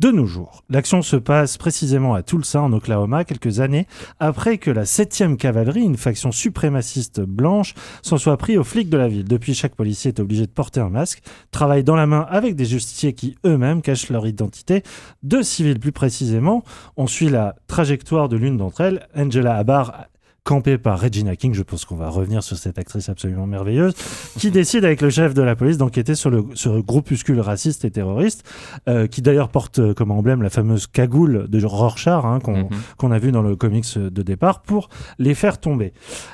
De 0.00 0.12
nos 0.12 0.26
jours, 0.26 0.62
l'action 0.70 1.02
se 1.02 1.16
passe 1.16 1.58
précisément 1.58 2.14
à 2.14 2.22
Tulsa, 2.22 2.62
en 2.62 2.72
Oklahoma, 2.72 3.24
quelques 3.24 3.58
années 3.58 3.88
après 4.20 4.58
que 4.58 4.70
la 4.70 4.84
7e 4.84 5.36
cavalerie, 5.36 5.82
une 5.82 5.96
faction 5.96 6.30
suprémaciste 6.30 7.20
blanche, 7.20 7.74
s'en 8.02 8.16
soit 8.16 8.36
pris 8.36 8.56
aux 8.56 8.62
flics 8.62 8.90
de 8.90 8.96
la 8.96 9.08
ville. 9.08 9.26
Depuis, 9.26 9.54
chaque 9.54 9.74
policier 9.74 10.10
est 10.10 10.20
obligé 10.20 10.46
de 10.46 10.52
porter 10.52 10.78
un 10.78 10.88
masque, 10.88 11.20
travaille 11.50 11.82
dans 11.82 11.96
la 11.96 12.06
main 12.06 12.24
avec 12.30 12.54
des 12.54 12.64
justiciers 12.64 13.12
qui 13.12 13.34
eux-mêmes 13.44 13.82
cachent 13.82 14.08
leur 14.08 14.28
identité. 14.28 14.84
Deux 15.24 15.42
civils 15.42 15.80
plus 15.80 15.90
précisément, 15.90 16.62
on 16.96 17.08
suit 17.08 17.28
la 17.28 17.56
trajectoire 17.66 18.28
de 18.28 18.36
l'une 18.36 18.56
d'entre 18.56 18.82
elles, 18.82 19.08
Angela 19.16 19.56
Abar, 19.56 20.06
campée 20.48 20.78
par 20.78 20.98
Regina 20.98 21.36
King, 21.36 21.52
je 21.52 21.62
pense 21.62 21.84
qu'on 21.84 21.96
va 21.96 22.08
revenir 22.08 22.42
sur 22.42 22.56
cette 22.56 22.78
actrice 22.78 23.10
absolument 23.10 23.46
merveilleuse, 23.46 23.92
qui 24.38 24.50
décide 24.50 24.82
avec 24.86 25.02
le 25.02 25.10
chef 25.10 25.34
de 25.34 25.42
la 25.42 25.54
police 25.54 25.76
d'enquêter 25.76 26.14
sur 26.14 26.30
le, 26.30 26.42
sur 26.54 26.72
le 26.72 26.80
groupuscule 26.80 27.38
raciste 27.40 27.84
et 27.84 27.90
terroriste, 27.90 28.44
euh, 28.88 29.06
qui 29.06 29.20
d'ailleurs 29.20 29.50
porte 29.50 29.78
euh, 29.78 29.92
comme 29.92 30.10
emblème 30.10 30.40
la 30.42 30.48
fameuse 30.48 30.86
cagoule 30.86 31.48
de 31.50 31.62
Rorschach 31.66 32.24
hein, 32.24 32.38
qu'on 32.40 32.70
Mhm. 33.02 33.12
a 33.12 33.18
vu 33.18 33.30
dans 33.30 33.42
le 33.42 33.56
comics 33.56 33.98
de 33.98 34.22
départ, 34.22 34.62
pour 34.62 34.88
les 35.18 35.34
faire 35.34 35.58
tomber. 35.58 35.92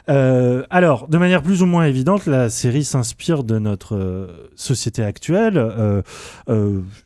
Euh, 0.09 0.63
alors, 0.71 1.09
de 1.09 1.19
manière 1.19 1.43
plus 1.43 1.63
ou 1.63 1.67
moins 1.67 1.85
évidente, 1.85 2.27
la 2.27 2.51
série 2.51 2.85
s'inspire 2.85 3.43
de 3.43 3.59
notre 3.59 3.97
euh, 3.97 4.49
société 4.55 5.03
actuelle. 5.03 5.59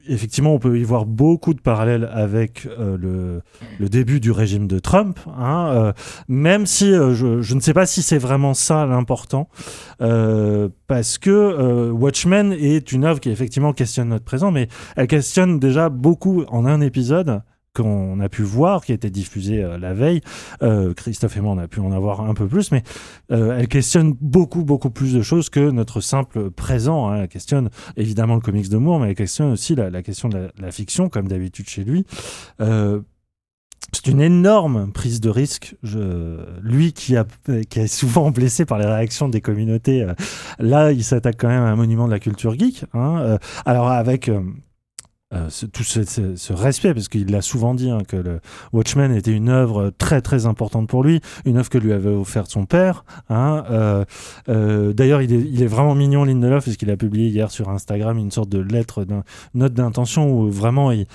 Effectivement, 0.06 0.52
on 0.52 0.58
peut 0.58 0.78
y 0.78 0.84
voir 0.84 1.06
beaucoup 1.06 1.54
de 1.54 1.60
parallèles 1.60 2.10
avec 2.12 2.64
le, 2.78 3.40
le 3.78 3.88
début 3.88 4.20
du 4.20 4.30
régime 4.30 4.66
de 4.66 4.78
Trump, 4.78 5.18
hein, 5.38 5.94
même 6.28 6.66
si 6.66 6.92
je, 7.12 7.40
je 7.40 7.54
ne 7.54 7.60
sais 7.60 7.74
pas 7.74 7.86
si 7.86 8.02
c'est 8.02 8.18
vraiment 8.18 8.54
ça 8.54 8.86
l'important, 8.86 9.48
euh, 10.00 10.68
parce 10.86 11.18
que 11.18 11.30
euh, 11.30 11.90
Watchmen 11.90 12.52
est 12.52 12.92
une 12.92 13.04
œuvre 13.04 13.20
qui 13.20 13.30
effectivement 13.30 13.72
questionne 13.72 14.08
notre 14.08 14.24
présent, 14.24 14.50
mais 14.50 14.68
elle 14.96 15.06
questionne 15.06 15.58
déjà 15.58 15.88
beaucoup 15.88 16.44
en 16.48 16.66
un 16.66 16.80
épisode 16.80 17.42
qu'on 17.74 18.18
a 18.20 18.28
pu 18.28 18.42
voir, 18.42 18.84
qui 18.84 18.92
a 18.92 18.94
été 18.94 19.10
diffusé 19.10 19.62
euh, 19.62 19.78
la 19.78 19.94
veille. 19.94 20.20
Euh, 20.62 20.94
Christophe 20.94 21.36
et 21.36 21.40
moi, 21.40 21.52
on 21.52 21.58
a 21.58 21.68
pu 21.68 21.80
en 21.80 21.92
avoir 21.92 22.20
un 22.20 22.34
peu 22.34 22.46
plus, 22.46 22.72
mais 22.72 22.82
euh, 23.30 23.56
elle 23.58 23.68
questionne 23.68 24.14
beaucoup, 24.20 24.64
beaucoup 24.64 24.90
plus 24.90 25.14
de 25.14 25.22
choses 25.22 25.48
que 25.48 25.70
notre 25.70 26.00
simple 26.00 26.50
présent. 26.50 27.08
hein. 27.08 27.22
Elle 27.22 27.28
questionne 27.28 27.70
évidemment 27.96 28.34
le 28.34 28.40
comics 28.40 28.68
de 28.68 28.76
Moore, 28.76 29.00
mais 29.00 29.10
elle 29.10 29.14
questionne 29.14 29.52
aussi 29.52 29.74
la, 29.74 30.02
question 30.02 30.28
de 30.28 30.50
la 30.58 30.70
fiction, 30.70 31.08
comme 31.08 31.28
d'habitude 31.28 31.68
chez 31.68 31.84
lui. 31.84 32.04
Euh, 33.78 33.90
c'est 33.92 34.10
une 34.10 34.20
énorme 34.20 34.92
prise 34.92 35.20
de 35.20 35.30
risque. 35.30 35.76
Lui 36.62 36.92
qui, 36.92 37.14
est 37.14 37.86
souvent 37.86 38.30
blessé 38.30 38.64
par 38.64 38.78
les 38.78 38.86
réactions 38.86 39.28
des 39.28 39.40
communautés, 39.40 40.02
euh, 40.02 40.14
là, 40.58 40.92
il 40.92 41.04
s'attaque 41.04 41.36
quand 41.38 41.48
même 41.48 41.62
à 41.62 41.68
un 41.68 41.76
monument 41.76 42.06
de 42.06 42.12
la 42.12 42.20
culture 42.20 42.58
geek. 42.58 42.84
hein. 42.94 43.18
Euh, 43.20 43.38
alors 43.64 43.88
avec 43.88 44.30
euh, 45.34 45.50
tout 45.74 45.82
ce, 45.82 46.52
respect, 46.54 46.94
parce 46.94 47.08
qu'il 47.08 47.30
l'a 47.30 47.42
souvent 47.42 47.74
dit 47.74 47.90
hein, 47.90 47.98
que 48.08 48.40
Watchmen 48.72 49.12
était 49.12 49.32
une 49.32 49.50
œuvre 49.50 49.92
très 49.98 50.22
très 50.22 50.46
importante 50.46 50.88
pour 50.88 51.04
lui, 51.04 51.20
une 51.44 51.58
œuvre 51.58 51.68
que 51.68 51.76
lui 51.76 51.92
avait 51.92 52.08
offerte 52.08 52.50
son 52.50 52.64
père. 52.64 53.04
hein. 53.28 53.62
Euh, 53.70 54.04
euh, 54.48 54.94
D'ailleurs, 54.94 55.20
il 55.20 55.62
est, 55.62 55.66
vraiment 55.66 55.94
mignon, 55.94 56.24
Lindelof, 56.24 56.64
parce 56.64 56.78
qu'il 56.78 56.90
a 56.90 56.96
publié 56.96 57.28
hier 57.28 57.50
sur 57.50 57.68
Instagram 57.68 58.16
une 58.16 58.30
sorte 58.30 58.48
de 58.48 58.58
lettre, 58.58 59.06
note 59.52 59.74
d'intention 59.74 60.32
où 60.32 60.50
vraiment 60.50 60.92
il, 60.92 61.06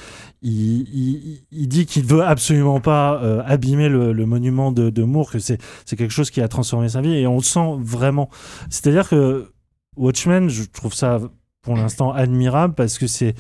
il, 0.44 1.42
il- 1.52 1.68
dit 1.68 1.88
qu'il 1.88 2.06
veut 2.06 2.24
absolument 2.24 2.80
pas 2.80 3.20
abîmer 3.48 3.90
le, 3.90 4.14
monument 4.28 4.72
de, 4.72 4.92
de 4.92 5.04
Moore, 5.04 5.32
que 5.32 5.40
c'est 5.40 5.58
quelque 5.90 6.12
chose 6.12 6.30
qui 6.30 6.40
a 6.40 6.48
transformé 6.48 6.88
sa 6.90 7.02
vie, 7.02 7.16
et 7.16 7.26
on 7.26 7.38
le 7.38 7.44
sent 7.44 7.78
vraiment. 7.80 8.30
C'est-à-dire 8.70 9.10
que 9.10 9.52
Watchmen, 9.98 10.50
je 10.50 10.66
trouve 10.66 10.94
ça 10.94 11.20
pour 11.64 11.76
l'instant 11.76 12.12
admirable 12.12 12.74
parce 12.76 12.98
que 12.98 13.08
c'est 13.08 13.34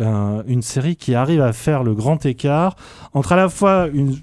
un- 0.00 0.42
une 0.46 0.62
série 0.62 0.96
qui 0.96 1.14
arrive 1.14 1.40
à 1.42 1.52
faire 1.52 1.82
le 1.82 1.94
grand 1.94 2.24
écart 2.26 2.76
entre 3.12 3.32
à 3.32 3.36
la 3.36 3.48
fois 3.48 3.88
une, 3.92 4.16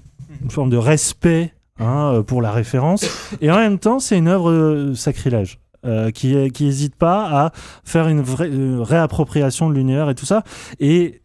forme 0.48 0.70
de 0.70 0.76
respect 0.76 1.52
hein, 1.78 2.12
euh, 2.14 2.22
pour 2.22 2.40
la 2.42 2.50
référence 2.50 3.04
et 3.40 3.50
en 3.50 3.56
même 3.56 3.78
temps 3.78 3.98
c'est 3.98 4.16
une 4.18 4.28
œuvre 4.28 4.92
sacrilège. 4.94 5.58
euh, 5.86 6.10
qui 6.10 6.50
qui 6.50 6.66
hésite 6.66 6.94
pas 6.96 7.26
à 7.46 7.52
faire 7.84 8.08
une 8.08 8.20
vraie 8.20 8.50
réappropriation 8.52 9.70
de 9.70 9.74
l'univers 9.74 10.10
et 10.10 10.14
tout 10.14 10.26
ça 10.26 10.42
et 10.78 11.22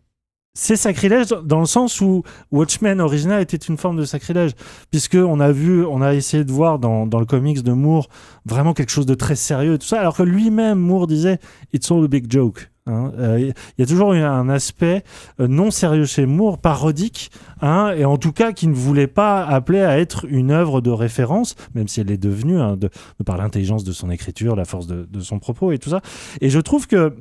c'est 0.57 0.77
sacrilège 0.77 1.27
dans 1.43 1.59
le 1.59 1.65
sens 1.65 1.99
où 1.99 2.23
Watchmen 2.51 3.01
original 3.01 3.41
était 3.41 3.57
une 3.57 3.75
forme 3.77 3.97
de 3.97 4.05
sacrilège 4.05 4.51
puisque 4.91 5.15
on 5.15 5.39
a 5.41 5.51
vu 5.51 5.83
on 5.85 6.01
a 6.01 6.13
essayé 6.13 6.45
de 6.45 6.51
voir 6.51 6.79
dans, 6.79 7.05
dans 7.05 7.19
le 7.19 7.25
comics 7.25 7.61
de 7.63 7.73
Moore 7.73 8.07
vraiment 8.45 8.73
quelque 8.73 8.91
chose 8.91 9.05
de 9.05 9.15
très 9.15 9.35
sérieux 9.35 9.73
et 9.73 9.77
tout 9.79 9.87
ça 9.87 9.99
alors 9.99 10.15
que 10.15 10.23
lui-même 10.23 10.79
Moore 10.79 11.07
disait 11.07 11.39
it's 11.73 11.91
all 11.91 12.03
a 12.05 12.07
big 12.07 12.31
joke 12.31 12.69
hein. 12.87 13.11
Euh, 13.17 13.39
Il 13.39 13.81
y 13.81 13.83
a 13.83 13.85
toujours 13.85 14.13
eu 14.13 14.19
un 14.19 14.49
aspect 14.49 15.03
euh, 15.39 15.47
non 15.47 15.71
sérieux 15.71 16.05
chez 16.05 16.25
Moore, 16.25 16.57
parodique, 16.57 17.31
hein, 17.61 17.93
et 17.97 18.05
en 18.05 18.17
tout 18.17 18.31
cas 18.31 18.51
qui 18.51 18.67
ne 18.67 18.73
voulait 18.73 19.07
pas 19.07 19.43
appeler 19.45 19.81
à 19.81 19.99
être 19.99 20.25
une 20.29 20.51
œuvre 20.51 20.81
de 20.81 20.91
référence, 20.91 21.55
même 21.73 21.87
si 21.87 22.01
elle 22.01 22.11
est 22.11 22.17
devenue, 22.17 22.59
hein, 22.59 22.75
de, 22.77 22.89
de 23.19 23.23
par 23.25 23.37
l'intelligence 23.37 23.83
de 23.83 23.91
son 23.91 24.09
écriture, 24.09 24.55
la 24.55 24.65
force 24.65 24.87
de, 24.87 25.07
de 25.09 25.19
son 25.21 25.39
propos 25.39 25.71
et 25.71 25.79
tout 25.79 25.89
ça. 25.89 26.01
Et 26.41 26.49
je 26.49 26.59
trouve 26.59 26.87
que 26.87 27.15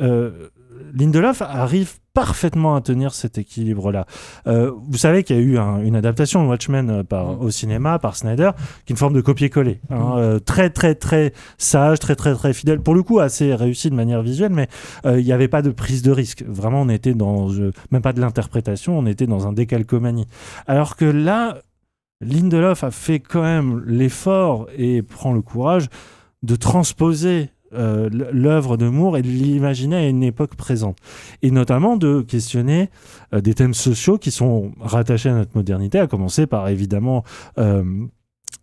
euh, 0.00 0.48
Lindelof 0.98 1.42
arrive 1.42 1.94
parfaitement 2.14 2.74
à 2.74 2.80
tenir 2.80 3.12
cet 3.12 3.36
équilibre-là. 3.36 4.06
Euh, 4.46 4.72
vous 4.88 4.96
savez 4.96 5.22
qu'il 5.22 5.36
y 5.36 5.38
a 5.38 5.42
eu 5.42 5.58
un- 5.58 5.82
une 5.82 5.94
adaptation 5.94 6.42
de 6.42 6.48
Watchmen 6.48 6.88
euh, 6.88 7.02
par, 7.04 7.38
au 7.42 7.50
cinéma 7.50 7.98
par 7.98 8.16
Snyder, 8.16 8.52
qui 8.86 8.92
est 8.92 8.94
une 8.94 8.96
forme 8.96 9.12
de 9.12 9.20
copier-coller, 9.20 9.80
hein, 9.90 10.14
euh, 10.16 10.38
très 10.38 10.70
très 10.70 10.94
très 10.94 11.34
sage, 11.58 11.98
très 11.98 12.16
très 12.16 12.34
très 12.34 12.54
fidèle, 12.54 12.80
pour 12.80 12.94
le 12.94 13.02
coup 13.02 13.18
assez 13.18 13.54
réussi 13.54 13.90
de 13.90 13.94
manière 13.94 14.22
visuelle, 14.22 14.52
mais 14.52 14.68
euh, 15.04 15.20
il 15.20 15.26
n'y 15.26 15.32
avait 15.32 15.48
pas 15.48 15.60
de 15.60 15.70
prise 15.70 16.00
de 16.00 16.10
risque. 16.10 16.42
Vraiment, 16.48 16.80
on 16.80 16.88
était 16.88 17.12
dans, 17.12 17.50
même 17.90 18.00
pas 18.02 18.14
de 18.14 18.20
l'interprétation, 18.22 18.98
on 18.98 19.04
était 19.04 19.26
dans 19.26 19.46
un 19.46 19.52
décalcomanie. 19.52 20.26
Alors 20.66 20.96
que 20.96 21.04
là, 21.04 21.58
Lindelof 22.22 22.82
a 22.82 22.90
fait 22.90 23.20
quand 23.20 23.42
même 23.42 23.82
l'effort 23.86 24.68
et 24.78 25.02
prend 25.02 25.34
le 25.34 25.42
courage 25.42 25.88
de 26.42 26.56
transposer 26.56 27.50
euh, 27.72 28.08
l'œuvre 28.32 28.76
de 28.76 28.88
Moore 28.88 29.16
et 29.16 29.22
de 29.22 29.28
l'imaginer 29.28 29.96
à 29.96 30.08
une 30.08 30.22
époque 30.22 30.54
présente. 30.56 30.98
Et 31.42 31.50
notamment 31.50 31.96
de 31.96 32.20
questionner 32.20 32.90
euh, 33.32 33.40
des 33.40 33.54
thèmes 33.54 33.74
sociaux 33.74 34.18
qui 34.18 34.30
sont 34.30 34.72
rattachés 34.80 35.28
à 35.28 35.34
notre 35.34 35.52
modernité, 35.54 35.98
à 35.98 36.06
commencer 36.06 36.46
par 36.46 36.68
évidemment 36.68 37.24
euh, 37.58 37.82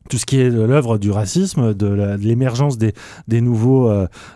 tout 0.10 0.18
ce 0.18 0.26
qui 0.26 0.40
est 0.40 0.50
l'œuvre 0.50 0.98
du 0.98 1.12
racisme, 1.12 1.74
de 1.74 2.18
l'émergence 2.18 2.78
des, 2.78 2.94
des, 3.28 3.42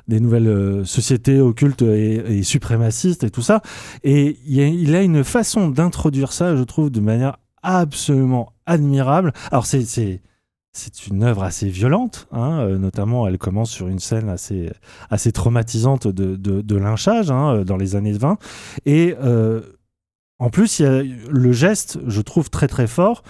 des 0.07 0.19
nouvelles 0.19 0.85
sociétés 0.85 1.41
occultes 1.41 1.81
et, 1.81 2.39
et 2.39 2.43
suprémacistes 2.43 3.25
et 3.25 3.29
tout 3.29 3.41
ça. 3.41 3.61
Et 4.03 4.37
a, 4.47 4.67
il 4.67 4.95
a 4.95 5.01
une 5.01 5.25
façon 5.25 5.67
d'introduire 5.69 6.31
ça, 6.31 6.55
je 6.55 6.63
trouve, 6.63 6.89
de 6.89 7.01
manière 7.01 7.37
absolument 7.63 8.53
admirable. 8.65 9.33
Alors 9.51 9.65
c'est 9.65 10.21
c'est 10.73 11.07
une 11.07 11.23
œuvre 11.23 11.43
assez 11.43 11.69
violente, 11.69 12.27
hein, 12.31 12.59
euh, 12.59 12.77
notamment 12.77 13.27
elle 13.27 13.37
commence 13.37 13.71
sur 13.71 13.87
une 13.87 13.99
scène 13.99 14.29
assez, 14.29 14.71
assez 15.09 15.31
traumatisante 15.31 16.07
de 16.07 16.75
lynchage 16.75 17.31
hein, 17.31 17.55
euh, 17.55 17.63
dans 17.63 17.77
les 17.77 17.95
années 17.95 18.13
20. 18.13 18.37
Et 18.85 19.15
euh, 19.21 19.61
en 20.39 20.49
plus, 20.49 20.79
il 20.79 20.83
y 20.83 20.85
a 20.85 21.01
le 21.01 21.51
geste, 21.51 21.99
je 22.05 22.21
trouve 22.21 22.49
très 22.49 22.67
très 22.67 22.87
fort, 22.87 23.23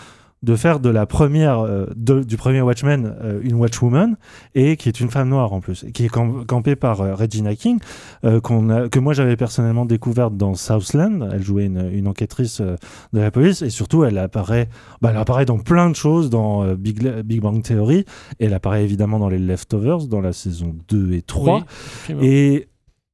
de 0.43 0.55
faire 0.55 0.79
de 0.79 0.89
la 0.89 1.05
première, 1.07 1.59
euh, 1.59 1.87
de- 1.95 2.21
du 2.23 2.37
premier 2.37 2.61
Watchmen 2.61 3.15
euh, 3.23 3.39
une 3.43 3.55
Watchwoman, 3.55 4.17
et 4.53 4.77
qui 4.77 4.87
est 4.87 4.99
une 4.99 5.09
femme 5.09 5.29
noire 5.29 5.51
en 5.51 5.61
plus, 5.61 5.83
et 5.83 5.91
qui 5.91 6.05
est 6.05 6.09
cam- 6.13 6.45
campée 6.45 6.75
par 6.75 7.01
euh, 7.01 7.15
Regina 7.15 7.55
King, 7.55 7.79
euh, 8.23 8.39
qu'on 8.39 8.69
a- 8.69 8.87
que 8.87 8.99
moi 8.99 9.13
j'avais 9.13 9.35
personnellement 9.35 9.85
découverte 9.85 10.37
dans 10.37 10.53
Southland. 10.53 11.27
Elle 11.33 11.41
jouait 11.43 11.65
une, 11.65 11.89
une 11.91 12.07
enquêtrice 12.07 12.61
de 12.61 13.19
la 13.19 13.31
police, 13.31 13.61
et 13.63 13.69
surtout 13.71 14.03
elle 14.03 14.17
apparaît, 14.19 14.69
bah, 15.01 15.09
elle 15.11 15.17
apparaît 15.17 15.45
dans 15.45 15.57
plein 15.59 15.89
de 15.89 15.95
choses, 15.95 16.29
dans 16.29 16.71
Big, 16.75 17.01
Big 17.23 17.41
Bang 17.41 17.63
Theory, 17.63 18.05
et 18.39 18.45
elle 18.45 18.53
apparaît 18.53 18.83
évidemment 18.83 19.17
dans 19.19 19.29
les 19.29 19.39
Leftovers, 19.39 20.05
dans 20.07 20.21
la 20.21 20.33
saison 20.33 20.75
2 20.89 21.13
et 21.13 21.21
3. 21.23 21.57
Oui, 21.59 21.63
absolument. 22.01 22.23
Et 22.23 22.67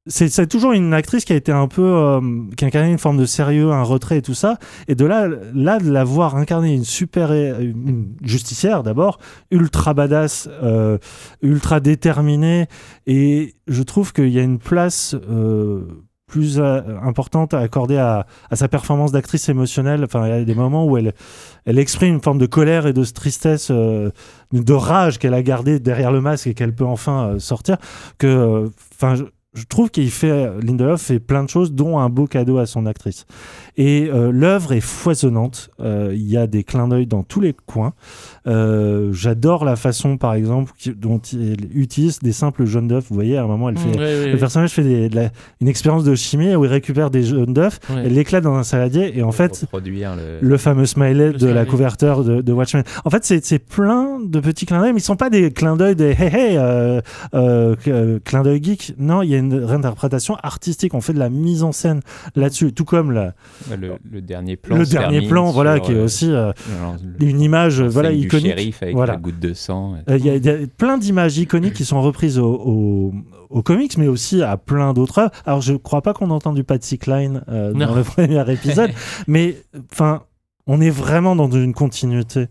c'est 0.06 0.48
toujours 0.48 0.74
une 0.74 0.94
actrice 0.94 1.24
qui 1.24 1.32
a 1.32 1.36
été 1.38 1.54
un 1.54 1.70
peu 1.70 1.82
euh, 1.82 2.20
qui 2.58 2.66
a 2.66 2.68
incarné 2.68 2.92
une 2.92 2.98
forme 2.98 3.18
de 3.18 3.26
sérieux, 3.26 3.72
un 3.72 3.84
retrait 3.84 4.18
et 4.18 4.22
tout 4.22 4.34
ça. 4.34 4.58
Et 4.90 4.96
de 4.96 5.06
là, 5.06 5.30
là 5.54 5.80
de 5.80 5.90
la 5.90 6.04
voir 6.04 6.36
incarner 6.36 6.74
une 6.74 6.84
super 6.84 7.32
une 7.32 8.14
justicière 8.22 8.84
d'abord, 8.84 9.20
ultra 9.50 9.94
badass, 9.94 10.50
euh, 10.62 10.98
ultra 11.42 11.80
déterminée. 11.80 12.68
Et 13.08 13.56
je 13.68 13.82
trouve 13.82 14.12
qu'il 14.12 14.30
y 14.30 14.40
a 14.40 14.44
une 14.44 14.60
place 14.60 15.16
euh, 15.30 15.88
plus 16.28 16.60
importante 16.60 17.54
à 17.54 17.60
accorder 17.60 17.98
à, 17.98 18.26
sa 18.52 18.68
performance 18.68 19.12
d'actrice 19.12 19.48
émotionnelle. 19.48 20.04
Enfin, 20.04 20.26
il 20.28 20.30
y 20.30 20.34
a 20.34 20.44
des 20.44 20.56
moments 20.56 20.86
où 20.86 20.98
elle, 20.98 21.14
elle 21.66 21.78
exprime 21.78 22.16
une 22.16 22.22
forme 22.22 22.40
de 22.40 22.48
colère 22.48 22.88
et 22.88 22.94
de 22.94 23.04
tristesse, 23.06 23.70
de 23.70 24.74
rage 24.74 25.20
qu'elle 25.20 25.36
a 25.36 25.44
gardée 25.44 25.80
derrière 25.80 26.12
le 26.12 26.22
masque 26.22 26.48
et 26.48 26.56
qu'elle 26.56 26.74
peut 26.74 26.86
enfin 26.86 27.36
sortir. 27.38 27.78
Que, 28.18 28.68
enfin, 28.96 29.16
je 29.54 29.64
trouve 29.66 29.92
qu'il 29.92 30.10
fait 30.10 30.50
Lindelof 30.62 31.02
fait 31.02 31.20
plein 31.20 31.44
de 31.44 31.50
choses, 31.50 31.74
dont 31.74 32.00
un 32.00 32.10
beau 32.10 32.26
cadeau 32.28 32.58
à 32.58 32.66
son 32.66 32.86
actrice. 32.86 33.26
Et 33.78 34.10
euh, 34.12 34.32
l'œuvre 34.32 34.74
est 34.74 34.82
foisonnante. 34.82 35.70
Euh, 35.80 36.12
Il 36.14 36.28
y 36.30 36.38
a 36.38 36.48
des 36.48 36.64
clins 36.64 36.88
d'œil 36.88 37.08
dans 37.08 37.24
tous 37.24 37.40
les 37.42 37.54
coins. 37.66 37.94
Euh, 38.48 39.12
J'adore 39.14 39.66
la 39.66 39.76
façon, 39.76 40.18
par 40.18 40.34
exemple, 40.34 40.72
dont 40.98 41.20
il 41.20 41.58
utilise 41.76 42.20
des 42.20 42.32
simples 42.32 42.66
jaunes 42.66 42.88
d'œufs. 42.88 43.06
Vous 43.10 43.16
voyez, 43.16 43.38
à 43.38 43.44
un 43.44 43.48
moment, 43.48 43.70
elle 43.70 43.78
fait, 43.78 43.90
Mm, 43.90 44.00
ouais, 44.00 44.20
ouais, 44.26 44.32
le 44.32 44.38
personnage 44.38 44.72
fait 44.72 44.84
des- 44.84 45.10
de 45.10 45.16
la- 45.16 45.30
une 45.62 45.68
expérience 45.68 46.04
de 46.04 46.16
chimie 46.16 46.56
où 46.56 46.66
il 46.66 46.70
récupère 46.72 47.10
des 47.10 47.24
jaunes 47.24 47.54
d'œufs, 47.54 47.80
elle 47.90 48.14
l'éclate 48.14 48.44
dans 48.44 48.56
un 48.56 48.64
saladier, 48.64 49.18
et 49.18 49.24
en 49.24 49.32
fait, 49.32 49.66
le... 50.16 50.48
le 50.48 50.58
fameux 50.58 50.86
smiley 50.86 51.32
Le 51.32 51.34
de 51.34 51.48
la 51.48 51.66
couverture 51.66 52.24
de, 52.24 52.42
de 52.42 52.52
Watchmen. 52.54 52.84
En 53.06 53.10
fait, 53.10 53.24
c'est 53.26 53.60
plein 53.60 54.20
de 54.20 54.40
petits 54.40 54.66
clins 54.66 54.82
d'œil, 54.82 54.94
mais 54.94 55.00
ils 55.00 55.04
sont 55.04 55.16
pas 55.16 55.30
des 55.30 55.52
clins 55.52 55.76
d'œil 55.76 55.96
des 55.96 56.12
hey 56.12 56.34
hey 56.36 56.58
euh, 56.58 57.02
euh, 57.34 57.76
euh, 57.88 58.20
clins 58.24 58.44
d'œil 58.44 58.62
geek. 58.64 58.94
Non, 58.98 59.22
il 59.22 59.30
y 59.30 59.36
a 59.36 59.38
une 59.44 59.64
réinterprétation 59.64 60.36
artistique. 60.44 60.94
On 60.94 61.02
fait 61.02 61.14
de 61.14 61.20
la 61.20 61.30
mise 61.30 61.64
en 61.64 61.72
scène 61.72 62.02
là-dessus, 62.36 62.74
tout 62.74 62.86
comme 62.86 63.12
la- 63.12 63.34
le, 63.78 63.94
le 64.10 64.22
dernier 64.22 64.56
plan. 64.56 64.78
le 64.78 64.86
dernier 64.86 65.28
plan, 65.28 65.52
voilà, 65.52 65.80
qui 65.80 65.92
est 65.92 65.96
euh, 65.96 66.06
aussi 66.06 66.32
euh, 66.32 66.52
le- 67.20 67.26
une 67.28 67.42
image, 67.42 67.82
voilà, 67.82 68.12
du 68.12 68.18
iconique. 68.26 68.48
shérif 68.48 68.84
avec 68.84 68.96
Voilà. 68.96 69.14
la 69.14 69.20
goutte 69.20 69.40
de 69.40 69.54
sang. 69.54 69.96
Euh, 70.10 70.18
Il 70.18 70.26
y, 70.26 70.30
a- 70.30 70.36
il 70.36 70.46
y 70.46 70.50
a 70.50 70.56
plein 70.78 70.98
d'images 70.98 71.38
iconiques 71.38 71.74
qui 71.74 71.86
sont 71.86 72.02
reprises 72.02 72.40
au, 72.40 72.54
au- 72.54 73.14
au 73.50 73.62
comics, 73.62 73.98
mais 73.98 74.08
aussi 74.08 74.42
à 74.42 74.58
plein 74.58 74.94
d'autres 74.94 75.20
œuvres. 75.20 75.32
Alors, 75.46 75.62
je 75.62 75.74
crois 75.74 76.02
pas 76.02 76.14
qu'on 76.14 76.32
a 76.32 76.34
entendu 76.34 76.64
Patsy 76.64 76.98
euh, 77.08 77.74
dans 77.74 77.94
le 77.96 78.04
premier 78.04 78.52
épisode, 78.52 78.90
mais 79.28 79.58
enfin, 79.92 80.24
on 80.66 80.80
est 80.82 80.90
vraiment 80.90 81.36
dans 81.36 81.52
une 81.52 81.74
continuité 81.74 82.48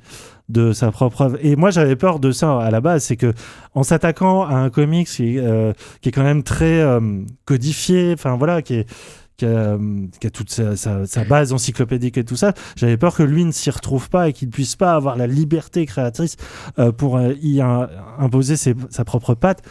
de 0.49 0.73
sa 0.73 0.91
propre 0.91 1.23
œuvre. 1.23 1.39
Et 1.43 1.57
moi, 1.57 1.71
j'avais 1.71 1.97
peur 1.97 2.19
de 2.21 2.31
ça 2.31 2.59
à 2.61 2.71
la 2.71 2.81
base, 2.81 3.05
c'est 3.05 3.17
que 3.17 3.33
en 3.75 3.83
s'attaquant 3.83 4.43
à 4.45 4.55
un 4.55 4.71
comics 4.71 5.09
qui, 5.09 5.39
euh, 5.39 5.73
qui 6.01 6.09
est 6.11 6.13
quand 6.13 6.23
même 6.25 6.43
très 6.43 6.81
euh, 6.81 7.01
codifié, 7.45 8.13
enfin 8.15 8.37
voilà, 8.37 8.61
qui 8.63 8.81
a, 8.81 8.85
qui 10.21 10.27
a 10.27 10.31
toute 10.31 10.51
sa, 10.51 11.25
base 11.25 11.53
encyclopédique 11.53 12.17
et 12.19 12.25
tout 12.25 12.37
ça, 12.37 12.53
j'avais 12.77 12.97
peur 12.97 13.17
que 13.17 13.23
lui 13.23 13.45
ne 13.45 13.51
s'y 13.51 13.71
retrouve 13.71 14.09
pas 14.09 14.29
et 14.29 14.33
qu'il 14.33 14.49
ne 14.49 14.53
puisse 14.53 14.77
pas 14.77 14.95
avoir 14.95 15.17
la 15.17 15.27
liberté 15.27 15.85
créatrice 15.87 16.37
euh, 16.79 16.93
pour 16.93 17.21
y 17.21 17.61
imposer 18.19 18.57
ses- 18.57 18.77
sa 18.91 19.05
propre 19.05 19.35
patte. 19.35 19.63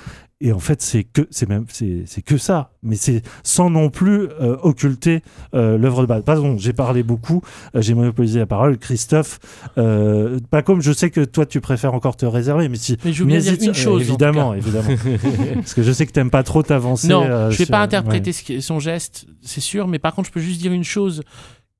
Et 0.43 0.51
en 0.51 0.59
fait, 0.59 0.81
c'est 0.81 1.03
que 1.03 1.27
c'est 1.29 1.47
même 1.47 1.65
c'est 1.69 2.21
que 2.23 2.37
ça, 2.37 2.71
mais 2.81 2.95
c'est 2.95 3.21
sans 3.43 3.69
non 3.69 3.91
plus 3.91 4.23
euh, 4.23 4.57
occulter 4.63 5.21
euh, 5.53 5.77
l'œuvre 5.77 6.01
de 6.01 6.07
base. 6.07 6.23
Pardon, 6.23 6.57
j'ai 6.57 6.73
parlé 6.73 7.03
beaucoup, 7.03 7.43
euh, 7.75 7.81
j'ai 7.81 7.93
monopolisé 7.93 8.39
la 8.39 8.47
parole. 8.47 8.79
Christophe, 8.79 9.39
pas 9.75 10.63
comme 10.63 10.81
je 10.81 10.91
sais 10.91 11.11
que 11.11 11.23
toi 11.23 11.45
tu 11.45 11.61
préfères 11.61 11.93
encore 11.93 12.17
te 12.17 12.25
réserver, 12.25 12.69
mais 12.69 12.77
si 12.77 12.97
Mais 13.05 13.13
je 13.13 13.23
voulais 13.23 13.39
dire 13.39 13.55
une 13.61 13.75
chose, 13.75 14.01
évidemment, 14.01 14.55
évidemment, 14.55 14.89
parce 15.53 15.75
que 15.75 15.83
je 15.83 15.91
sais 15.91 16.07
que 16.07 16.11
t'aimes 16.11 16.31
pas 16.31 16.41
trop 16.43 16.63
t'avancer. 16.63 17.07
Non, 17.07 17.23
je 17.51 17.57
vais 17.57 17.65
sur- 17.65 17.71
pas 17.71 17.81
interpréter 17.81 18.31
ouais. 18.49 18.61
son 18.61 18.79
geste, 18.79 19.27
c'est 19.43 19.61
sûr, 19.61 19.87
mais 19.87 19.99
par 19.99 20.15
contre, 20.15 20.29
je 20.29 20.33
peux 20.33 20.41
juste 20.41 20.59
dire 20.59 20.73
une 20.73 20.83
chose 20.83 21.21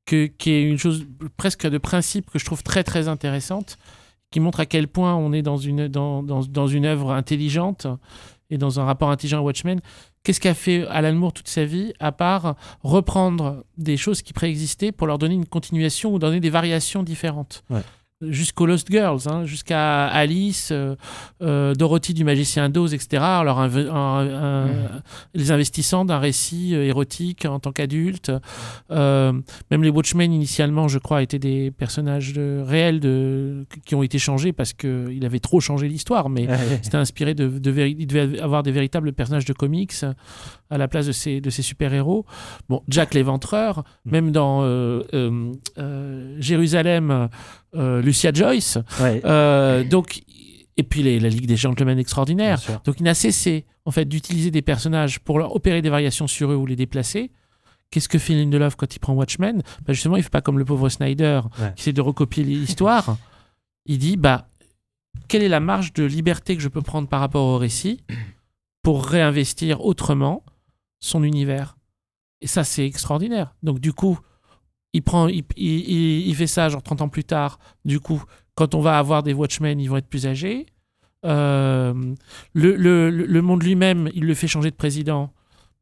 que, 0.06 0.28
qui 0.28 0.52
est 0.52 0.62
une 0.62 0.78
chose 0.78 1.08
presque 1.36 1.67
de 1.67 1.78
principe 1.80 2.30
que 2.30 2.38
je 2.38 2.45
trouve 2.45 2.62
très 2.62 2.84
très 2.84 3.08
intéressante, 3.08 3.78
qui 4.30 4.39
montre 4.39 4.60
à 4.60 4.65
quel 4.67 4.88
point 4.88 5.15
on 5.15 5.34
est 5.34 5.41
dans 5.41 5.58
une, 5.58 5.88
dans, 5.88 6.21
dans, 6.21 6.41
dans 6.41 6.67
une 6.67 6.86
œuvre 6.86 7.12
intelligente 7.12 7.88
et 8.52 8.58
dans 8.58 8.80
un 8.80 8.84
rapport 8.84 9.10
intelligent 9.10 9.40
à 9.40 9.42
Watchmen. 9.42 9.80
Qu'est-ce 10.24 10.40
qu'a 10.40 10.54
fait 10.54 10.86
Alan 10.88 11.14
Moore 11.14 11.34
toute 11.34 11.48
sa 11.48 11.66
vie, 11.66 11.94
à 12.00 12.12
part 12.12 12.56
reprendre 12.84 13.64
des 13.78 13.98
choses 13.98 14.22
qui 14.22 14.34
préexistaient 14.34 14.92
pour 14.92 15.08
leur 15.08 15.18
donner 15.18 15.34
une 15.34 15.48
continuation 15.48 16.14
ou 16.14 16.20
donner 16.20 16.40
des 16.40 16.52
variations 16.52 17.02
différentes. 17.02 17.64
Jusqu'aux 18.22 18.66
Lost 18.68 18.90
Girls, 18.92 19.22
hein, 19.26 19.46
jusqu'à 19.46 20.06
Alice, 20.08 20.70
euh, 20.72 20.96
euh, 21.42 21.74
Dorothy 21.74 22.14
du 22.14 22.24
Magicien 22.24 22.70
d'Oz, 22.70 22.94
etc. 22.94 23.24
Alors, 23.24 23.60
un- 23.60 23.70
un- 23.76 24.66
un- 24.66 24.70
les 25.34 25.52
investissant 25.52 26.06
d'un 26.06 26.20
récit 26.20 26.76
euh, 26.76 26.84
érotique 26.86 27.46
en 27.46 27.60
tant 27.60 27.72
qu'adulte. 27.72 28.32
Euh, 28.92 29.34
même 29.72 29.84
les 29.84 29.90
Watchmen, 29.90 30.32
initialement, 30.32 30.88
je 30.88 31.00
crois, 31.00 31.24
étaient 31.24 31.40
des 31.40 31.72
personnages 31.72 32.34
de- 32.34 32.62
réels 32.66 33.00
de, 33.00 33.66
qui 33.86 33.96
ont 33.96 34.04
été 34.04 34.20
changés 34.20 34.54
parce 34.54 34.74
qu'il 34.74 35.26
avait 35.26 35.40
trop 35.40 35.60
changé 35.60 35.88
l'histoire. 35.88 36.30
Mais 36.30 36.48
c'était 36.84 36.98
inspiré 36.98 37.34
de, 37.34 37.48
de 37.48 37.72
il 37.88 38.06
devait 38.06 38.40
avoir 38.40 38.62
des 38.64 38.72
véritables 38.72 39.14
personnages 39.14 39.46
de 39.46 39.54
comics 39.54 39.94
à 40.70 40.78
la 40.78 40.88
place 40.88 41.08
de 41.08 41.12
ces, 41.12 41.42
de 41.42 41.50
ces 41.50 41.62
super-héros. 41.64 42.26
Bon, 42.70 42.84
Jack 42.88 43.14
l'éventreur, 43.14 43.84
même 44.06 44.32
dans 44.32 44.62
euh, 44.64 45.52
Jérusalem, 46.40 47.30
Lucia 47.74 48.32
Joyce. 48.34 48.78
Ouais, 49.00 49.22
Euh, 49.26 49.84
donc, 49.84 50.22
et 50.78 50.84
puis 50.84 51.04
les- 51.04 51.20
la 51.20 51.30
Ligue 51.30 51.46
des 51.48 51.56
Gentlemen 51.58 51.98
extraordinaires. 52.00 52.60
Donc 52.86 52.96
il 53.00 53.04
n'a 53.04 53.14
cessé 53.14 53.66
en 53.86 53.92
fait 53.92 54.06
d'utiliser 54.06 54.52
des 54.52 54.62
personnages 54.62 55.20
pour 55.20 55.40
leur 55.40 55.56
opérer 55.56 55.82
des 55.82 55.90
variations 55.90 56.28
sur 56.28 56.52
eux 56.52 56.56
ou 56.56 56.66
les 56.66 56.76
déplacer. 56.76 57.32
Qu'est-ce 57.90 58.08
que 58.08 58.20
fait 58.20 58.34
Lindelof 58.34 58.76
quand 58.76 58.96
il 58.96 59.00
prend 59.00 59.14
Watchmen? 59.14 59.62
Bah 59.86 59.94
Justement, 59.94 60.16
il 60.18 60.24
fait 60.24 60.30
pas 60.30 60.42
comme 60.42 60.58
le 60.60 60.66
pauvre 60.66 60.88
Snyder 60.90 61.42
Ouais. 61.60 61.74
qui 61.76 61.82
essaie 61.82 61.94
de 61.94 62.02
recopier 62.02 62.44
l'histoire. 62.44 63.18
il 63.86 63.98
dit 63.98 64.16
bah 64.18 64.48
quelle 65.28 65.44
est 65.44 65.50
la 65.50 65.60
marge 65.60 65.92
de 65.94 66.04
liberté 66.04 66.56
que 66.56 66.62
je 66.62 66.68
peux 66.70 66.82
prendre 66.82 67.08
par 67.10 67.20
rapport 67.20 67.46
au 67.46 67.58
récit 67.58 68.00
pour 68.84 69.06
réinvestir 69.06 69.84
autrement 69.84 70.44
son 71.00 71.24
univers? 71.24 71.76
Et 72.42 72.48
ça, 72.48 72.64
c'est 72.64 72.86
extraordinaire. 72.86 73.56
Donc 73.64 73.80
du 73.80 73.92
coup, 73.94 74.18
il 74.94 75.02
prend, 75.04 75.28
il, 75.28 75.44
il- 75.58 76.28
il- 76.28 76.36
fait 76.36 76.48
ça 76.48 76.70
genre 76.70 76.84
30 76.84 77.02
ans 77.02 77.10
plus 77.10 77.24
tard. 77.24 77.60
Du 77.86 78.00
coup, 78.00 78.24
quand 78.56 78.76
on 78.76 78.82
va 78.82 78.98
avoir 78.98 79.24
des 79.24 79.34
Watchmen, 79.34 79.80
ils 79.80 79.88
vont 79.90 79.98
être 79.98 80.08
plus 80.10 80.28
âgés. 80.28 80.66
Euh, 81.26 81.94
le, 82.54 82.76
le- 82.76 83.10
le 83.10 83.42
monde 83.42 83.64
lui-même, 83.64 84.10
il 84.14 84.26
le 84.26 84.34
fait 84.34 84.48
changer 84.48 84.72
de 84.72 84.76
président, 84.76 85.32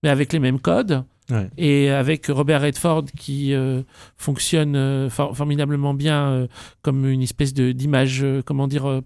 mais 0.04 0.10
avec 0.10 0.34
les 0.34 0.39
mêmes 0.39 0.60
codes. 0.60 1.04
Ouais. 1.32 1.48
Et 1.60 1.91
avec 1.91 2.26
Robert 2.26 2.62
Redford 2.62 3.06
qui 3.15 3.54
euh, 3.54 3.84
fonctionne 4.17 4.76
euh, 4.76 5.10
for- 5.12 5.38
formidablement 5.38 5.93
bien 5.93 6.48
comme 6.82 7.06
une 7.08 7.22
espèce 7.22 7.54
d'image, 7.54 8.26
comment 8.45 8.67
dire, 8.67 9.02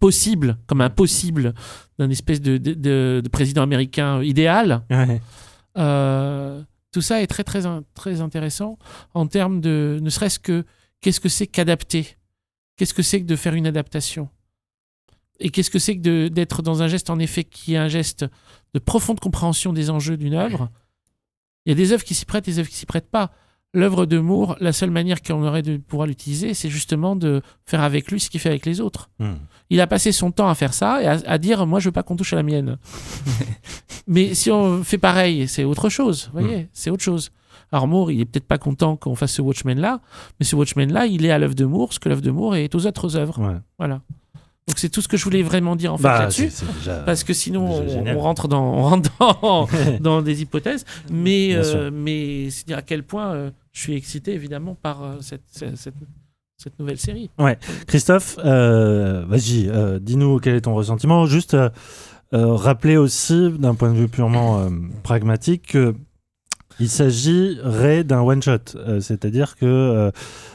possible, 0.00 0.56
comme 0.66 0.80
un 0.80 0.88
possible 0.90 1.52
d'un 1.98 2.08
espèce 2.08 2.40
de, 2.40 2.56
de- 2.56 2.72
de- 2.74 3.20
de 3.22 3.28
président 3.28 3.62
américain 3.62 4.22
idéal. 4.22 4.82
Ouais. 4.90 5.20
Euh, 5.78 6.62
tout 6.92 7.00
ça 7.02 7.22
est 7.22 7.26
très 7.26 7.44
très 7.44 7.66
in- 7.66 7.84
très 7.94 8.20
intéressant 8.20 8.78
en 9.14 9.26
termes 9.26 9.60
de 9.60 9.98
ne 10.02 10.10
serait-ce 10.10 10.38
que 10.38 10.64
qu'est-ce 11.00 11.20
que 11.20 11.28
c'est 11.28 11.46
qu'adapter? 11.46 12.16
Qu'est-ce 12.76 12.94
que 12.94 13.02
c'est 13.02 13.20
que 13.20 13.26
de 13.26 13.36
faire 13.36 13.54
une 13.54 13.66
adaptation? 13.66 14.28
Et 15.38 15.50
qu'est-ce 15.50 15.70
que 15.70 15.78
c'est 15.78 15.96
que 15.98 16.28
d'être 16.28 16.62
dans 16.62 16.82
un 16.82 16.88
geste 16.88 17.08
en 17.10 17.18
effet 17.18 17.44
qui 17.44 17.74
est 17.74 17.78
un 17.78 17.88
geste 17.88 18.24
de 18.74 18.78
profonde 18.78 19.20
compréhension 19.20 19.72
des 19.72 19.88
enjeux 19.90 20.16
d'une 20.16 20.34
œuvre? 20.34 20.70
Il 21.64 21.70
y 21.70 21.72
a 21.72 21.76
des 21.76 21.92
œuvres 21.92 22.04
qui 22.04 22.14
s'y 22.14 22.24
prêtent 22.24 22.44
des 22.44 22.58
œuvres 22.58 22.68
qui 22.68 22.76
s'y 22.76 22.86
prêtent 22.86 23.10
pas 23.10 23.32
l'œuvre 23.72 24.04
de 24.06 24.18
Moore 24.18 24.56
la 24.60 24.72
seule 24.72 24.90
manière 24.90 25.22
qu'on 25.22 25.44
aurait 25.46 25.62
de 25.62 25.76
pouvoir 25.76 26.06
l'utiliser 26.08 26.54
c'est 26.54 26.68
justement 26.70 27.14
de 27.16 27.40
faire 27.66 27.82
avec 27.82 28.10
lui 28.10 28.18
ce 28.20 28.28
qu'il 28.30 28.40
fait 28.40 28.48
avec 28.48 28.66
les 28.66 28.80
autres 28.80 29.10
Hmm. 29.20 29.34
il 29.70 29.80
a 29.80 29.86
passé 29.86 30.12
son 30.12 30.30
temps 30.32 30.48
à 30.48 30.54
faire 30.54 30.72
ça 30.74 31.02
et 31.02 31.06
à, 31.06 31.18
à 31.26 31.38
dire 31.38 31.66
moi 31.66 31.78
je 31.80 31.86
veux 31.88 31.92
pas 31.92 32.02
qu'on 32.02 32.16
touche 32.16 32.32
à 32.32 32.36
la 32.36 32.42
mienne. 32.42 32.78
Mais 34.06 34.34
si 34.34 34.50
on 34.50 34.82
fait 34.82 34.98
pareil, 34.98 35.46
c'est 35.46 35.64
autre 35.64 35.88
chose, 35.88 36.30
vous 36.32 36.40
voyez, 36.40 36.68
c'est 36.72 36.90
autre 36.90 37.02
chose. 37.04 37.30
Alors 37.72 37.86
Moore, 37.86 38.10
il 38.10 38.20
est 38.20 38.24
peut-être 38.24 38.46
pas 38.48 38.58
content 38.58 38.96
qu'on 38.96 39.14
fasse 39.14 39.32
ce 39.32 39.42
Watchmen 39.42 39.78
là, 39.78 40.00
mais 40.40 40.46
ce 40.46 40.56
Watchmen 40.56 40.92
là, 40.92 41.06
il 41.06 41.24
est 41.24 41.30
à 41.30 41.38
l'œuvre 41.38 41.54
de 41.54 41.64
Moore, 41.64 41.92
ce 41.92 42.00
que 42.00 42.08
l'œuvre 42.08 42.22
de 42.22 42.30
Moore 42.32 42.56
est 42.56 42.74
aux 42.74 42.86
autres 42.86 43.16
œuvres. 43.16 43.38
Ouais. 43.40 43.56
Voilà. 43.78 44.00
Donc 44.66 44.78
c'est 44.78 44.88
tout 44.88 45.02
ce 45.02 45.08
que 45.08 45.16
je 45.16 45.24
voulais 45.24 45.42
vraiment 45.42 45.76
dire 45.76 45.92
en 45.94 45.96
fait 45.96 46.02
Bah, 46.04 46.18
là-dessus. 46.20 46.50
Parce 47.06 47.22
que 47.24 47.32
sinon, 47.32 47.64
on, 48.06 48.18
rentre 48.18 48.48
dans, 48.48 48.62
on 48.62 48.82
rentre 48.82 49.10
dans, 49.20 49.68
dans 50.00 50.22
des 50.22 50.42
hypothèses. 50.42 50.84
Mais, 51.10 51.50
euh, 51.54 51.90
mais 51.92 52.50
c'est 52.50 52.66
dire 52.66 52.78
à 52.78 52.82
quel 52.82 53.02
point 53.04 53.32
euh, 53.32 53.50
je 53.72 53.80
suis 53.80 53.94
excité, 53.94 54.32
évidemment, 54.34 54.74
par 54.74 55.02
euh, 55.02 55.16
cette, 55.20 55.42
cette, 55.50 55.76
cette- 55.76 55.94
cette 56.56 56.78
nouvelle 56.78 56.98
série. 56.98 57.30
Christophe, 57.86 58.38
euh, 58.44 59.24
vas-y, 59.26 59.68
euh, 59.68 59.98
dis-nous 59.98 60.38
quel 60.40 60.56
est 60.56 60.60
ton 60.62 60.74
ressentiment. 60.74 61.24
Juste 61.24 61.54
euh, 61.54 61.70
euh, 62.34 62.54
rappeler 62.54 62.96
aussi, 62.98 63.50
d'un 63.58 63.74
point 63.74 63.90
de 63.92 63.96
vue 63.96 64.08
purement 64.08 64.60
euh, 64.60 64.68
pragmatique, 65.02 65.68
que 65.68 65.94
il 66.78 66.88
s'agirait 66.88 68.04
d'un 68.04 68.20
one-shot, 68.20 68.76
euh, 68.76 69.00
c'est-à-dire 69.00 69.56
que 69.56 69.66
euh, 69.66 70.10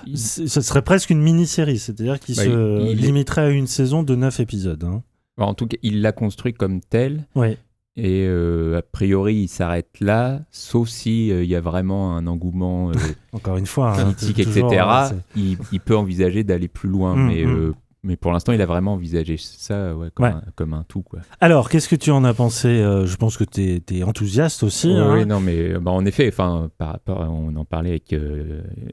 Il- 0.07 0.17
ce 0.19 0.61
serait 0.61 0.81
presque 0.81 1.09
une 1.09 1.21
mini-série, 1.21 1.77
c'est-à-dire 1.79 2.19
qu'il 2.19 2.35
Bah, 2.35 2.43
se 2.43 2.49
il- 2.49 2.87
il 2.91 2.99
est- 3.03 3.07
limiterait 3.07 3.41
à 3.41 3.49
une 3.49 3.67
saison 3.67 4.03
de 4.03 4.15
9 4.15 4.39
épisodes. 4.39 4.83
hein. 4.83 5.03
En 5.37 5.53
tout 5.53 5.67
cas, 5.67 5.77
il 5.83 6.01
l'a 6.01 6.11
construit 6.13 6.53
comme 6.53 6.81
tel. 6.81 7.27
Ouais. 7.35 7.57
Et 7.97 8.25
euh, 8.27 8.77
a 8.77 8.81
priori, 8.81 9.35
il 9.35 9.47
s'arrête 9.47 10.01
là, 10.01 10.41
sauf 10.51 10.89
si 10.89 11.31
euh, 11.31 11.43
il 11.45 11.49
y 11.49 11.55
a 11.55 11.61
vraiment 11.61 12.17
un 12.17 12.27
engouement 12.27 12.89
euh, 12.89 12.93
Encore 13.31 13.55
une 13.55 13.65
fois, 13.65 13.93
hein, 13.97 14.11
politique, 14.13 14.43
toujours, 14.43 14.71
etc. 14.73 14.85
c'est- 15.09 15.39
il, 15.39 15.57
il 15.71 15.79
peut 15.79 15.95
envisager 15.95 16.43
d'aller 16.43 16.67
plus 16.67 16.89
loin, 16.89 17.15
Mm, 17.15 17.27
mais, 17.27 17.45
mm. 17.45 17.49
euh, 17.49 17.73
mais 18.03 18.17
pour 18.17 18.33
l'instant, 18.33 18.51
il 18.51 18.61
a 18.61 18.65
vraiment 18.65 18.93
envisagé 18.95 19.37
ça 19.37 19.95
ouais, 19.95 20.09
comme, 20.13 20.25
Ouais. 20.25 20.31
Un, 20.33 20.43
comme 20.55 20.73
un 20.73 20.83
tout. 20.83 21.03
Quoi. 21.03 21.21
Alors, 21.39 21.69
qu'est-ce 21.69 21.87
que 21.87 21.95
tu 21.95 22.11
en 22.11 22.25
as 22.25 22.33
pensé 22.33 22.67
Euh, 22.67 23.05
Je 23.05 23.15
pense 23.15 23.37
que 23.37 23.45
tu 23.45 23.81
es, 23.89 24.03
enthousiaste 24.03 24.63
aussi. 24.63 24.89
Ouais, 24.89 24.99
hein. 24.99 25.25
non, 25.25 25.39
mais 25.39 25.79
bah, 25.79 25.91
en 25.91 26.05
effet, 26.05 26.27
enfin, 26.27 26.69
par 26.77 26.89
rapport, 26.91 27.21
on 27.21 27.55
en 27.55 27.63
parlait 27.65 27.91
avec 27.91 28.13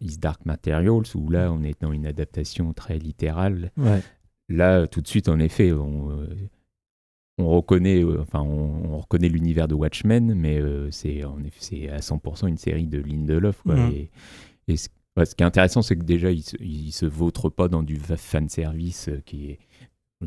Is 0.00 0.16
Dark 0.18 0.46
Materials, 0.46 1.02
où 1.16 1.28
là, 1.28 1.50
on 1.52 1.64
est 1.64 1.74
dans 1.82 1.90
une 1.92 2.06
adaptation 2.06 2.72
très 2.72 2.98
littérale. 2.98 3.72
Là, 4.48 4.86
tout 4.86 5.00
de 5.00 5.08
suite, 5.08 5.28
en 5.28 5.40
effet, 5.40 5.72
on, 5.72 6.10
on 7.38 7.48
reconnaît, 7.48 8.02
euh, 8.04 8.20
enfin, 8.20 8.40
on, 8.40 8.92
on 8.94 8.98
reconnaît 8.98 9.28
l'univers 9.28 9.68
de 9.68 9.74
Watchmen, 9.74 10.34
mais 10.34 10.60
euh, 10.60 10.90
c'est 10.90 11.24
en 11.24 11.42
effet, 11.44 11.58
c'est 11.60 11.88
à 11.88 11.98
100% 11.98 12.46
une 12.48 12.58
série 12.58 12.86
de 12.86 12.98
Lindelof. 13.00 13.62
Quoi, 13.62 13.76
Mhm. 13.76 13.92
et, 13.92 14.10
et 14.68 14.76
ce, 14.76 14.88
ouais, 15.16 15.24
ce 15.24 15.34
qui 15.34 15.42
est 15.42 15.46
intéressant, 15.46 15.82
c'est 15.82 15.96
que 15.96 16.04
déjà, 16.04 16.30
il 16.30 16.42
se, 16.42 16.56
il 16.60 16.92
se 16.92 17.06
vautre 17.06 17.48
pas 17.48 17.68
dans 17.68 17.82
du 17.82 17.96
fa- 17.96 18.16
fan 18.16 18.48
service 18.48 19.08
euh, 19.08 19.20
qui 19.24 19.50
est 19.50 19.58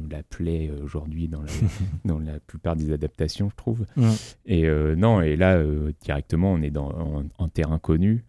la 0.10 0.24
plaie 0.24 0.72
aujourd'hui 0.84 1.30
dans 1.30 1.42
la, 1.42 1.52
dans 2.06 2.20
la 2.20 2.40
plupart 2.42 2.76
des 2.76 2.92
adaptations, 2.92 3.50
je 3.50 3.56
trouve. 3.56 3.86
Et 4.46 4.68
non, 4.98 5.22
et 5.22 5.38
là, 5.38 5.64
directement, 6.02 6.52
on 6.52 6.62
est 6.62 6.70
dans, 6.70 6.90
en, 6.90 7.24
en 7.38 7.48
terrain 7.48 7.80
connu. 7.80 8.26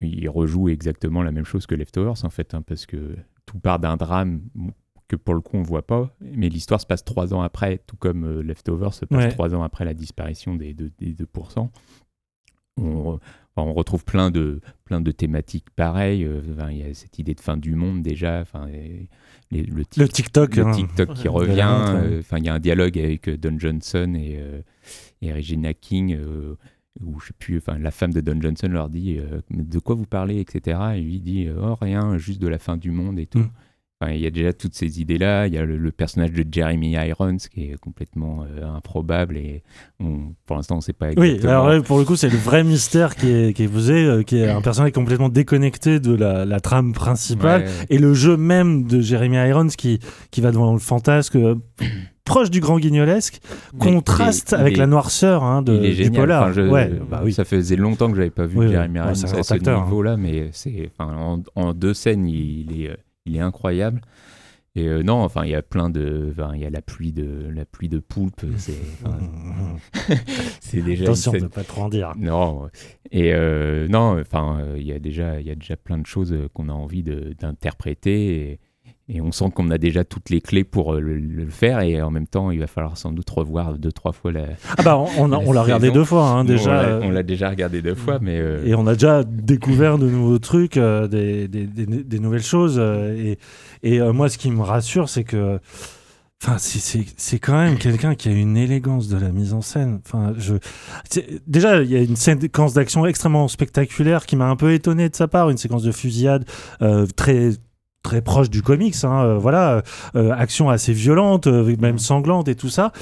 Il 0.00 0.28
rejoue 0.30 0.68
exactement 0.70 1.22
la 1.22 1.30
même 1.30 1.44
chose 1.44 1.66
que 1.66 1.74
Leftovers, 1.74 2.24
en 2.24 2.30
fait, 2.30 2.54
hein, 2.54 2.62
parce 2.62 2.86
que 2.86 3.16
tout 3.46 3.58
part 3.58 3.80
d'un 3.80 3.96
drame 3.98 4.40
que 5.08 5.16
pour 5.16 5.34
le 5.34 5.40
coup 5.40 5.56
on 5.56 5.62
voit 5.62 5.86
pas, 5.86 6.14
mais 6.20 6.48
l'histoire 6.48 6.80
se 6.80 6.86
passe 6.86 7.04
trois 7.04 7.34
ans 7.34 7.42
après, 7.42 7.78
tout 7.86 7.96
comme 7.96 8.24
euh, 8.24 8.42
Leftovers 8.42 8.94
se 8.94 9.04
passe 9.04 9.24
Ouais. 9.24 9.30
trois 9.30 9.54
ans 9.54 9.62
après 9.62 9.84
la 9.84 9.94
disparition 9.94 10.54
des, 10.56 10.72
deux- 10.74 10.92
des 10.98 11.12
2%. 11.14 11.68
On, 12.76 13.20
on 13.56 13.72
retrouve 13.72 14.04
plein 14.04 14.30
de, 14.32 14.60
plein 14.84 15.00
de 15.00 15.12
thématiques 15.12 15.70
pareilles. 15.76 16.24
euh, 16.24 16.40
enfin, 16.56 16.70
Il 16.72 16.78
y 16.78 16.82
a 16.82 16.92
cette 16.94 17.18
idée 17.20 17.34
de 17.34 17.40
fin 17.40 17.56
du 17.56 17.76
monde 17.76 18.02
déjà. 18.02 18.40
Enfin, 18.40 18.66
les- 18.66 19.62
le, 19.62 19.84
tic- 19.84 20.02
Le 20.02 20.08
TikTok. 20.08 20.56
le 20.56 20.66
hein. 20.66 20.72
TikTok 20.72 21.14
qui 21.14 21.28
revient. 21.28 21.52
ouais. 21.54 22.14
euh, 22.14 22.18
Enfin, 22.20 22.38
il 22.38 22.44
y 22.46 22.48
a 22.48 22.54
un 22.54 22.58
dialogue 22.58 22.98
avec 22.98 23.28
euh, 23.28 23.36
Don 23.38 23.56
Johnson 23.58 24.14
et, 24.16 24.38
euh, 24.40 24.60
et 25.22 25.32
Regina 25.32 25.72
King. 25.74 26.14
euh, 26.16 26.56
où 27.00 27.18
je 27.18 27.26
sais 27.26 27.32
plus, 27.36 27.58
enfin 27.58 27.76
la 27.76 27.90
femme 27.90 28.12
de 28.12 28.20
Don 28.20 28.40
Johnson 28.40 28.68
leur 28.68 28.88
dit 28.88 29.18
euh, 29.18 29.40
de 29.50 29.78
quoi 29.80 29.96
vous 29.96 30.06
parlez, 30.06 30.38
etc. 30.38 30.78
Et 30.94 31.00
lui 31.00 31.20
dit 31.20 31.48
oh 31.50 31.74
rien, 31.80 32.18
juste 32.18 32.40
de 32.40 32.46
la 32.46 32.58
fin 32.60 32.76
du 32.76 32.92
monde 32.92 33.18
et 33.18 33.26
tout. 33.26 33.40
Mm. 33.40 33.50
Enfin, 34.00 34.12
il 34.12 34.20
y 34.20 34.26
a 34.26 34.30
déjà 34.30 34.52
toutes 34.52 34.74
ces 34.74 35.00
idées-là. 35.00 35.46
Il 35.46 35.54
y 35.54 35.58
a 35.58 35.64
le, 35.64 35.76
le 35.78 35.92
personnage 35.92 36.32
de 36.32 36.44
Jeremy 36.50 36.92
Irons 36.94 37.36
qui 37.36 37.70
est 37.70 37.78
complètement 37.78 38.42
euh, 38.44 38.66
improbable 38.66 39.36
et 39.36 39.62
on- 40.00 40.34
pour 40.46 40.56
l'instant 40.56 40.74
on 40.74 40.78
ne 40.78 40.82
sait 40.82 40.92
pas 40.92 41.10
Oui, 41.16 41.28
exactement. 41.28 41.52
alors 41.52 41.68
là, 41.68 41.80
pour 41.80 41.98
le 41.98 42.04
coup, 42.04 42.16
c'est 42.16 42.28
le 42.28 42.36
vrai 42.36 42.64
mystère 42.64 43.14
qui 43.14 43.30
est, 43.30 43.52
qui 43.54 43.62
est 43.62 43.68
posé, 43.68 44.04
euh, 44.04 44.22
qui 44.24 44.38
est 44.38 44.50
un 44.50 44.60
personnage 44.62 44.90
complètement 44.92 45.28
déconnecté 45.28 46.00
de 46.00 46.12
la, 46.14 46.44
la 46.44 46.58
trame 46.60 46.92
principale. 46.92 47.62
Ouais. 47.62 47.68
Et 47.88 47.98
le 47.98 48.14
jeu 48.14 48.36
même 48.36 48.84
de 48.84 49.00
Jeremy 49.00 49.36
Irons 49.48 49.68
qui, 49.68 50.00
qui 50.32 50.40
va 50.40 50.50
devant 50.50 50.72
le 50.72 50.80
fantasque 50.80 51.36
euh, 51.36 51.54
proche 52.24 52.50
du 52.50 52.58
grand 52.58 52.80
guignolesque, 52.80 53.40
contraste 53.78 54.50
il 54.52 54.54
est- 54.56 54.60
avec 54.60 54.76
la 54.76 54.86
noirceur 54.88 55.44
hein, 55.44 55.62
de, 55.62 55.72
il 55.74 55.84
est 55.84 55.88
du 55.90 55.94
génial. 56.04 56.22
polar. 56.22 56.42
Enfin, 56.42 56.52
je- 56.52 56.62
ouais, 56.62 56.90
bah 57.08 57.22
oui. 57.24 57.32
Ça 57.32 57.44
faisait 57.44 57.76
longtemps 57.76 58.10
que 58.10 58.16
j'avais 58.16 58.30
pas 58.30 58.46
vu 58.46 58.58
Oui, 58.58 58.66
oui. 58.66 58.72
Jeremy 58.72 58.94
Ouais, 58.98 59.04
Irons 59.04 59.08
un 59.08 59.12
à 59.38 59.42
ce 59.44 59.54
hein. 59.70 59.84
niveau-là, 59.84 60.16
mais 60.16 60.48
c'est 60.52 60.90
enfin, 60.98 61.14
en, 61.16 61.42
en 61.54 61.72
deux 61.74 61.94
scènes, 61.94 62.26
il, 62.26 62.70
il 62.72 62.84
est, 62.86 62.96
il 63.26 63.36
est 63.36 63.40
incroyable. 63.40 64.00
Et 64.76 64.88
euh, 64.88 65.04
non, 65.04 65.22
enfin, 65.22 65.44
il 65.44 65.50
y 65.50 65.54
a 65.54 65.62
plein 65.62 65.88
de, 65.88 66.30
enfin, 66.32 66.50
il 66.54 66.60
y 66.60 66.66
a 66.66 66.70
la 66.70 66.82
pluie 66.82 67.12
de, 67.12 67.48
la 67.54 67.64
pluie 67.64 67.88
de 67.88 68.00
poulpe. 68.00 68.44
C'est, 68.56 68.80
enfin, 69.04 69.18
c'est 70.60 70.82
déjà 70.82 71.04
Attention 71.04 71.32
de 71.32 71.38
ne 71.38 71.46
pas 71.46 71.62
trop 71.62 71.82
en 71.82 71.88
dire. 71.88 72.12
Non, 72.16 72.68
et 73.12 73.32
euh, 73.34 73.86
non, 73.86 74.20
enfin, 74.20 74.66
il 74.76 74.82
y 74.82 74.92
a 74.92 74.98
déjà, 74.98 75.40
il 75.40 75.46
y 75.46 75.50
a 75.50 75.54
déjà 75.54 75.76
plein 75.76 75.98
de 75.98 76.06
choses 76.06 76.32
euh, 76.32 76.48
qu'on 76.52 76.68
a 76.68 76.72
envie 76.72 77.04
de- 77.04 77.34
d'interpréter. 77.38 78.58
Et, 79.08 79.20
on 79.20 79.32
sent 79.32 79.50
qu'on 79.54 79.70
a 79.70 79.76
déjà 79.78 80.02
toutes 80.04 80.30
les 80.30 80.40
clés 80.40 80.64
pour 80.64 80.94
euh, 80.94 81.00
le, 81.00 81.18
le 81.18 81.46
faire. 81.50 81.80
Et 81.80 82.00
en 82.00 82.10
même 82.10 82.26
temps, 82.26 82.50
il 82.50 82.58
va 82.60 82.66
falloir 82.66 82.96
sans 82.96 83.12
doute 83.12 83.28
revoir 83.28 83.76
deux, 83.78 83.92
trois 83.92 84.12
fois 84.12 84.32
la. 84.32 84.44
Ah 84.78 84.82
bah 84.82 84.96
on, 85.18 85.28
l'a 85.28 85.36
regardé 85.62 85.90
deux 85.90 86.04
fois 86.04 86.26
hein, 86.28 86.44
déjà. 86.44 86.70
on 86.70 86.72
l'a- 86.74 86.82
euh, 86.88 87.00
on 87.04 87.10
l'a 87.10 87.22
déjà 87.22 87.50
regardé 87.50 87.82
deux 87.82 87.94
fois, 87.94 88.18
mais. 88.20 88.38
euh, 88.38 88.64
Et 88.64 88.74
on 88.74 88.86
a 88.86 88.94
déjà 88.94 89.22
découvert 89.24 89.98
de 89.98 90.08
nouveaux 90.08 90.38
trucs, 90.38 90.76
euh, 90.78 91.06
des, 91.06 91.48
des, 91.48 91.66
des- 91.66 91.86
des 92.04 92.18
nouvelles 92.18 92.42
choses. 92.42 92.76
euh, 92.78 93.14
et 93.14 93.38
et 93.82 94.00
moi, 94.12 94.28
ce 94.30 94.38
qui 94.38 94.50
me 94.50 94.62
rassure, 94.62 95.08
c'est 95.10 95.24
que. 95.24 95.58
Enfin, 96.42 96.56
c'est- 96.58 97.38
quand 97.38 97.56
même 97.56 97.76
quelqu'un 97.78 98.14
qui 98.14 98.28
a 98.28 98.32
une 98.32 98.56
élégance 98.56 99.08
de 99.08 99.16
la 99.18 99.32
mise 99.32 99.52
en 99.54 99.60
scène. 99.62 100.00
Enfin, 100.06 100.32
je 100.38 100.54
déjà 101.46 101.82
il 101.82 101.90
y 101.90 101.96
a 101.96 102.00
une 102.02 102.16
séquence 102.16 102.74
d'action 102.74 103.04
extrêmement 103.06 103.48
spectaculaire 103.48 104.26
qui 104.26 104.36
m'a 104.36 104.48
un 104.48 104.56
peu 104.56 104.72
étonné 104.72 105.08
de 105.08 105.16
sa 105.16 105.28
part, 105.28 105.50
une 105.50 105.56
séquence 105.58 105.82
de 105.82 105.92
fusillade 105.92 106.44
euh, 106.82 107.06
très 107.16 107.50
très 108.04 108.20
proche 108.20 108.50
du 108.50 108.62
comics, 108.62 108.94
hein, 109.02 109.24
euh, 109.24 109.38
voilà, 109.38 109.82
euh, 110.14 110.30
action 110.36 110.68
assez 110.68 110.92
violente, 110.92 111.48
euh, 111.48 111.74
même 111.80 111.98
sanglante 111.98 112.46
et 112.48 112.54
tout 112.54 112.68
ça. 112.68 112.92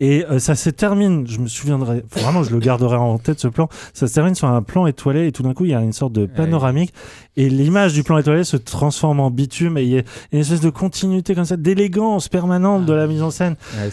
Et 0.00 0.24
ça 0.38 0.54
se 0.54 0.70
termine, 0.70 1.26
je 1.26 1.40
me 1.40 1.48
souviendrai, 1.48 2.04
vraiment 2.12 2.44
je 2.44 2.52
le 2.52 2.60
garderai 2.60 2.96
en 2.96 3.18
tête 3.18 3.40
ce 3.40 3.48
plan, 3.48 3.68
ça 3.94 4.06
se 4.06 4.14
termine 4.14 4.36
sur 4.36 4.46
un 4.46 4.62
plan 4.62 4.86
étoilé 4.86 5.26
et 5.26 5.32
tout 5.32 5.42
d'un 5.42 5.54
coup 5.54 5.64
il 5.64 5.72
y 5.72 5.74
a 5.74 5.80
une 5.80 5.92
sorte 5.92 6.12
de 6.12 6.24
panoramique 6.26 6.94
et 7.36 7.48
l'image 7.48 7.94
du 7.94 8.04
plan 8.04 8.16
étoilé 8.16 8.44
se 8.44 8.56
transforme 8.56 9.18
en 9.18 9.32
bitume 9.32 9.76
et 9.76 9.82
il 9.82 9.88
y 9.88 9.98
a 9.98 10.02
une 10.30 10.38
espèce 10.38 10.60
de 10.60 10.70
continuité 10.70 11.34
comme 11.34 11.46
ça, 11.46 11.56
d'élégance 11.56 12.28
permanente 12.28 12.86
de 12.86 12.92
la 12.92 13.08
mise 13.08 13.22
en 13.22 13.32
scène. 13.32 13.56
ouais, 13.74 13.90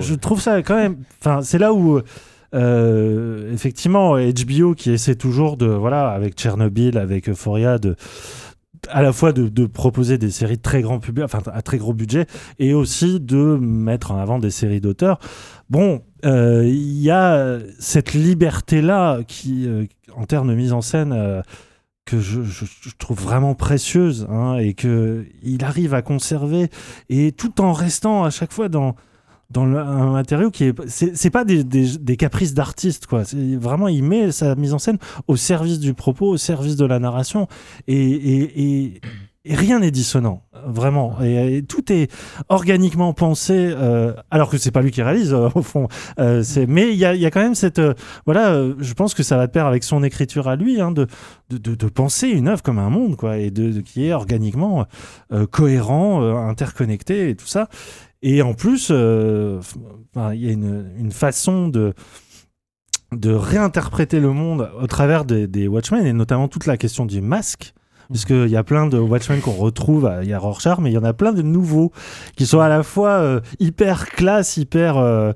Je, 0.00 0.14
trouve 0.14 0.40
ça 0.40 0.62
quand 0.62 0.76
même. 0.76 0.96
Enfin, 1.20 1.42
c'est 1.42 1.58
là 1.58 1.74
où. 1.74 2.00
euh, 2.54 3.52
effectivement, 3.52 4.16
HBO 4.16 4.74
qui 4.74 4.90
essaie 4.90 5.16
toujours 5.16 5.58
de, 5.58 5.66
voilà, 5.66 6.08
avec 6.08 6.34
Tchernobyl, 6.34 6.96
avec 6.96 7.28
Euphoria, 7.28 7.78
de, 7.78 7.96
à 8.90 9.02
la 9.02 9.12
fois 9.12 9.32
de, 9.32 9.66
proposer 9.66 10.18
des 10.18 10.30
séries 10.30 10.58
très 10.58 10.82
grand 10.82 10.98
public, 10.98 11.24
enfin 11.24 11.40
à 11.52 11.62
très 11.62 11.78
gros 11.78 11.92
budget, 11.92 12.26
et 12.58 12.74
aussi 12.74 13.20
de 13.20 13.56
mettre 13.60 14.12
en 14.12 14.18
avant 14.18 14.38
des 14.38 14.50
séries 14.50 14.80
d'auteurs. 14.80 15.18
Bon, 15.70 16.02
euh, 16.24 16.64
il 16.66 17.00
y 17.00 17.10
a 17.10 17.58
cette 17.78 18.14
liberté-là 18.14 19.20
qui, 19.26 19.66
euh, 19.66 19.86
en 20.14 20.24
termes 20.24 20.48
de 20.48 20.54
mise 20.54 20.72
en 20.72 20.80
scène, 20.80 21.12
euh, 21.12 21.42
que 22.04 22.20
je 22.20 22.42
trouve 22.98 23.20
vraiment 23.20 23.54
précieuse, 23.54 24.28
hein, 24.30 24.58
et 24.58 24.74
que 24.74 25.26
il 25.42 25.64
arrive 25.64 25.92
à 25.92 26.02
conserver, 26.02 26.70
et 27.08 27.32
tout 27.32 27.60
en 27.60 27.72
restant 27.72 28.22
à 28.22 28.30
chaque 28.30 28.52
fois 28.52 28.68
dans 28.68 28.94
dans 29.50 29.64
un 29.64 30.10
matériau 30.12 30.50
qui 30.50 30.64
est 30.64 30.74
c'est 30.88 31.30
pas 31.30 31.44
des, 31.44 32.16
caprices 32.16 32.54
d'artiste 32.54 33.06
quoi. 33.06 33.22
Vraiment 33.58 33.88
il 33.88 34.02
met 34.02 34.32
sa 34.32 34.54
mise 34.54 34.74
en 34.74 34.78
scène 34.78 34.98
au 35.28 35.36
service 35.36 35.78
du 35.78 35.94
propos 35.94 36.30
au 36.30 36.36
service 36.36 36.76
de 36.76 36.84
la 36.84 36.98
narration. 36.98 37.46
Et, 37.86 39.00
rien 39.48 39.78
n'est 39.78 39.92
dissonant 39.92 40.42
vraiment. 40.66 41.20
Et, 41.22 41.62
tout 41.62 41.92
est 41.92 42.10
organiquement 42.48 43.12
pensé 43.12 43.54
euh, 43.56 44.12
alors 44.32 44.50
que 44.50 44.58
c'est 44.58 44.72
pas 44.72 44.82
lui 44.82 44.90
qui 44.90 45.02
réalise 45.02 45.32
euh, 45.32 45.48
au 45.54 45.62
fond. 45.62 45.86
Euh, 46.18 46.42
mais 46.66 46.92
il 46.92 46.96
y 46.96 47.04
a, 47.04 47.30
quand 47.30 47.42
même 47.42 47.54
cette 47.54 47.80
voilà 48.24 48.60
je 48.78 48.94
pense 48.94 49.14
que 49.14 49.22
ça 49.22 49.36
va 49.36 49.46
de 49.46 49.52
pair 49.52 49.66
avec 49.66 49.84
son 49.84 50.02
écriture 50.02 50.48
à 50.48 50.56
lui 50.56 50.80
hein, 50.80 50.90
de, 50.90 51.06
de, 51.50 51.88
penser 51.88 52.28
une 52.28 52.48
œuvre 52.48 52.62
comme 52.62 52.80
un 52.80 52.90
monde 52.90 53.14
quoi 53.14 53.38
et 53.38 53.52
de, 53.52 53.80
qui 53.80 54.06
est 54.06 54.12
organiquement 54.12 54.86
cohérent 55.52 56.48
interconnecté 56.48 57.30
et 57.30 57.36
tout 57.36 57.46
ça 57.46 57.68
et 58.28 58.42
en 58.42 58.54
plus, 58.54 58.88
euh, 58.90 59.60
il 60.32 60.44
y 60.44 60.48
a 60.48 60.52
une, 60.52 60.90
une 60.98 61.12
façon 61.12 61.68
de, 61.68 61.94
de 63.12 63.32
réinterpréter 63.32 64.20
le 64.20 64.32
monde 64.32 64.68
au 64.80 64.86
travers 64.86 65.24
des, 65.24 65.46
des 65.46 65.68
Watchmen, 65.68 66.04
et 66.06 66.12
notamment 66.12 66.48
toute 66.48 66.66
la 66.66 66.76
question 66.76 67.06
du 67.06 67.20
masque. 67.20 67.72
Puisqu'il 68.10 68.46
y 68.48 68.56
a 68.56 68.62
plein 68.62 68.86
de 68.86 68.98
Watchmen 68.98 69.40
qu'on 69.40 69.50
retrouve, 69.52 70.06
à- 70.06 70.22
il 70.22 70.28
y 70.28 70.32
a 70.32 70.38
Rorschach, 70.38 70.78
mais 70.78 70.90
il 70.90 70.94
y 70.94 70.98
en 70.98 71.02
a 71.04 71.12
plein 71.12 71.32
de 71.32 71.42
nouveaux 71.42 71.90
qui 72.36 72.46
sont 72.46 72.60
à 72.60 72.68
la 72.68 72.82
fois 72.84 73.10
euh, 73.10 73.40
hyper 73.58 74.06
classe, 74.06 74.56
hyper, 74.56 74.96
euh, 74.96 75.32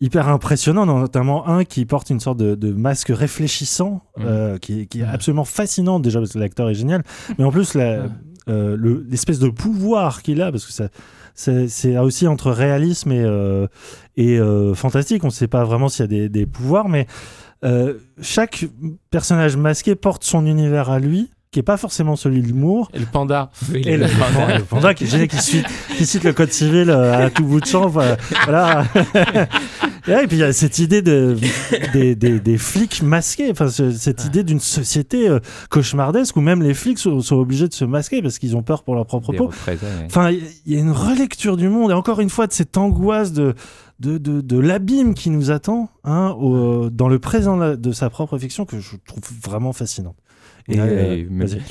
hyper 0.00 0.28
impressionnants, 0.28 0.86
notamment 0.86 1.48
un 1.48 1.64
qui 1.64 1.84
porte 1.84 2.10
une 2.10 2.20
sorte 2.20 2.38
de, 2.38 2.54
de 2.54 2.72
masque 2.72 3.08
réfléchissant, 3.14 4.02
euh, 4.20 4.56
qui, 4.58 4.82
est- 4.82 4.86
qui 4.86 5.00
est 5.00 5.04
absolument 5.04 5.44
fascinant 5.44 5.98
déjà 5.98 6.20
parce 6.20 6.32
que 6.32 6.38
l'acteur 6.38 6.68
est 6.70 6.74
génial, 6.74 7.02
mais 7.38 7.44
en 7.44 7.50
plus 7.50 7.74
la- 7.74 8.04
euh, 8.48 8.76
le- 8.76 9.04
l'espèce 9.10 9.40
de 9.40 9.48
pouvoir 9.48 10.22
qu'il 10.22 10.40
a, 10.42 10.52
parce 10.52 10.64
que 10.64 10.72
ça, 10.72 10.88
c'est 11.36 11.68
c'est 11.68 11.96
aussi 11.98 12.26
entre 12.26 12.50
réalisme 12.50 13.12
et, 13.12 13.22
euh, 13.22 13.68
et 14.16 14.40
euh, 14.40 14.74
fantastique. 14.74 15.22
On 15.22 15.28
ne 15.28 15.32
sait 15.32 15.46
pas 15.46 15.62
vraiment 15.64 15.88
s'il 15.88 16.02
y 16.02 16.04
a 16.04 16.08
des, 16.08 16.28
des 16.28 16.46
pouvoirs, 16.46 16.88
mais 16.88 17.06
euh, 17.64 17.94
chaque 18.20 18.64
personnage 19.10 19.56
masqué 19.56 19.94
porte 19.94 20.24
son 20.24 20.46
univers 20.46 20.90
à 20.90 20.98
lui, 20.98 21.30
qui 21.50 21.60
est 21.60 21.62
pas 21.62 21.76
forcément 21.76 22.16
celui 22.16 22.42
de 22.42 22.46
l'humour. 22.46 22.90
Et 22.92 22.98
le 22.98 23.06
panda. 23.06 23.50
Et 23.74 23.96
le, 23.96 24.06
panda, 24.06 24.58
le 24.58 24.64
panda 24.64 24.94
qui 24.94 25.06
cite, 25.06 25.66
qui 25.96 26.06
cite 26.06 26.24
le 26.24 26.32
code 26.32 26.52
civil 26.52 26.90
euh, 26.90 27.26
à 27.26 27.30
tout 27.30 27.44
bout 27.44 27.60
de 27.60 27.66
champ. 27.66 27.88
Voilà. 27.88 28.84
et, 30.08 30.10
ouais, 30.12 30.24
et 30.24 30.26
puis 30.26 30.36
il 30.36 30.40
y 30.40 30.42
a 30.44 30.52
cette 30.52 30.78
idée 30.78 31.02
de, 31.02 31.36
des, 31.92 32.14
des, 32.14 32.40
des 32.40 32.58
flics 32.58 33.02
masqués, 33.02 33.50
enfin, 33.50 33.68
ce- 33.68 33.90
cette 33.92 34.24
idée 34.24 34.44
d'une 34.44 34.60
société 34.60 35.28
euh, 35.28 35.38
cauchemardesque 35.70 36.36
où 36.36 36.40
même 36.40 36.62
les 36.62 36.74
flics 36.74 36.98
sont, 36.98 37.20
sont 37.20 37.36
obligés 37.36 37.68
de 37.68 37.74
se 37.74 37.84
masquer 37.84 38.22
parce 38.22 38.38
qu'ils 38.38 38.56
ont 38.56 38.62
peur 38.62 38.82
pour 38.82 38.94
leur 38.94 39.06
propre 39.06 39.32
peau. 39.38 39.48
Enfin, 40.06 40.30
il 40.30 40.42
y 40.72 40.76
a 40.76 40.80
une 40.80 40.90
relecture 40.92 41.56
du 41.56 41.68
monde 41.68 41.90
et 41.90 41.94
encore 41.94 42.20
une 42.20 42.30
fois 42.30 42.46
de 42.46 42.52
cette 42.52 42.76
angoisse 42.76 43.32
de 43.32 43.54
de, 43.98 44.18
de, 44.18 44.42
de 44.42 44.58
l'abîme 44.58 45.14
qui 45.14 45.30
nous 45.30 45.50
attend 45.50 45.88
hein, 46.04 46.36
au- 46.38 46.90
dans 46.90 47.08
le 47.08 47.18
présent 47.18 47.56
de 47.76 47.92
sa 47.92 48.10
propre 48.10 48.36
fiction 48.38 48.66
que 48.66 48.78
je 48.78 48.96
trouve 49.06 49.22
vraiment 49.42 49.72
fascinante. 49.72 50.16
Et, 50.68 50.76
euh, 50.80 51.14
et 51.14 51.28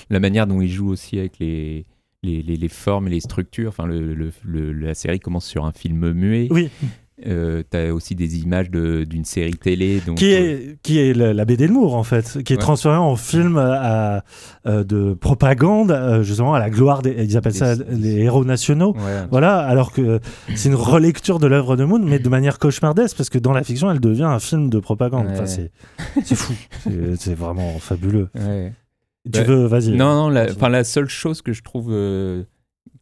la 0.10 0.20
manière 0.20 0.48
dont 0.48 0.60
il 0.60 0.70
joue 0.72 0.90
aussi 0.90 1.20
avec 1.20 1.34
les, 1.40 1.86
les, 2.24 2.42
les, 2.42 2.56
les 2.58 2.68
formes 2.70 3.06
et 3.08 3.12
les 3.12 3.20
structures. 3.20 3.70
Enfin, 3.70 3.86
le, 3.86 4.16
le- 4.16 4.32
le- 4.44 4.72
la 4.74 4.96
série 4.96 5.20
commence 5.20 5.46
sur 5.46 5.66
un 5.66 5.72
film 5.72 6.14
muet. 6.14 6.48
Oui. 6.50 6.70
Euh, 7.26 7.63
t'as 7.70 7.91
aussi 7.91 8.13
des 8.13 8.39
images 8.39 8.70
de- 8.70 9.05
d'une 9.05 9.24
série 9.24 9.53
télé. 9.53 10.01
Donc, 10.05 10.18
qui 10.18 10.34
euh, 10.34 10.38
est, 10.38 10.78
qui 10.84 10.99
est 10.99 11.13
la, 11.13 11.34
la 11.34 11.45
BD 11.45 11.66
de 11.68 11.72
Moore 11.72 11.95
en 11.95 12.03
fait, 12.03 12.43
qui 12.43 12.51
est 12.51 12.57
Ouais. 12.57 12.61
transformée 12.61 12.97
en 12.97 13.16
film 13.16 13.57
à, 13.57 14.26
euh, 14.68 14.84
de 14.84 15.13
propagande, 15.13 15.91
euh, 15.91 16.24
justement 16.24 16.53
à 16.55 16.59
la 16.59 16.70
gloire 16.70 17.01
des, 17.01 17.11
ils 17.24 17.38
appellent 17.38 17.53
ça 17.55 17.76
les 17.89 18.18
héros 18.18 18.43
nationaux. 18.43 18.93
ouais, 18.97 19.28
Voilà, 19.32 19.59
alors 19.59 19.93
que 19.93 20.20
c'est 20.55 20.68
une 20.68 20.76
relecture 20.76 21.39
de 21.39 21.47
l'œuvre 21.47 21.78
de 21.78 21.86
Moon, 21.86 21.99
mais 22.03 22.20
de 22.20 22.28
manière 22.28 22.59
cauchemardesque, 22.59 23.16
parce 23.16 23.30
que 23.30 23.39
dans 23.39 23.53
la 23.53 23.63
fiction, 23.63 23.89
elle 23.89 24.01
devient 24.01 24.24
un 24.24 24.39
film 24.39 24.70
de 24.70 24.80
propagande. 24.80 25.28
Ouais. 25.28 25.45
c'est, 25.47 25.72
c'est 26.22 26.36
fou, 26.36 26.53
c'est, 27.18 27.34
vraiment 27.34 27.80
fabuleux. 27.80 28.28
Tu 28.36 28.41
Ouais. 29.39 29.43
veux, 29.45 29.66
vas-y. 29.68 29.95
Non, 29.95 30.13
non, 30.16 30.30
la, 30.30 30.47
la 30.70 30.84
seule 30.84 31.07
chose 31.07 31.41
que 31.41 31.53
je 31.53 31.63
trouve 31.63 31.88
euh, 31.91 32.43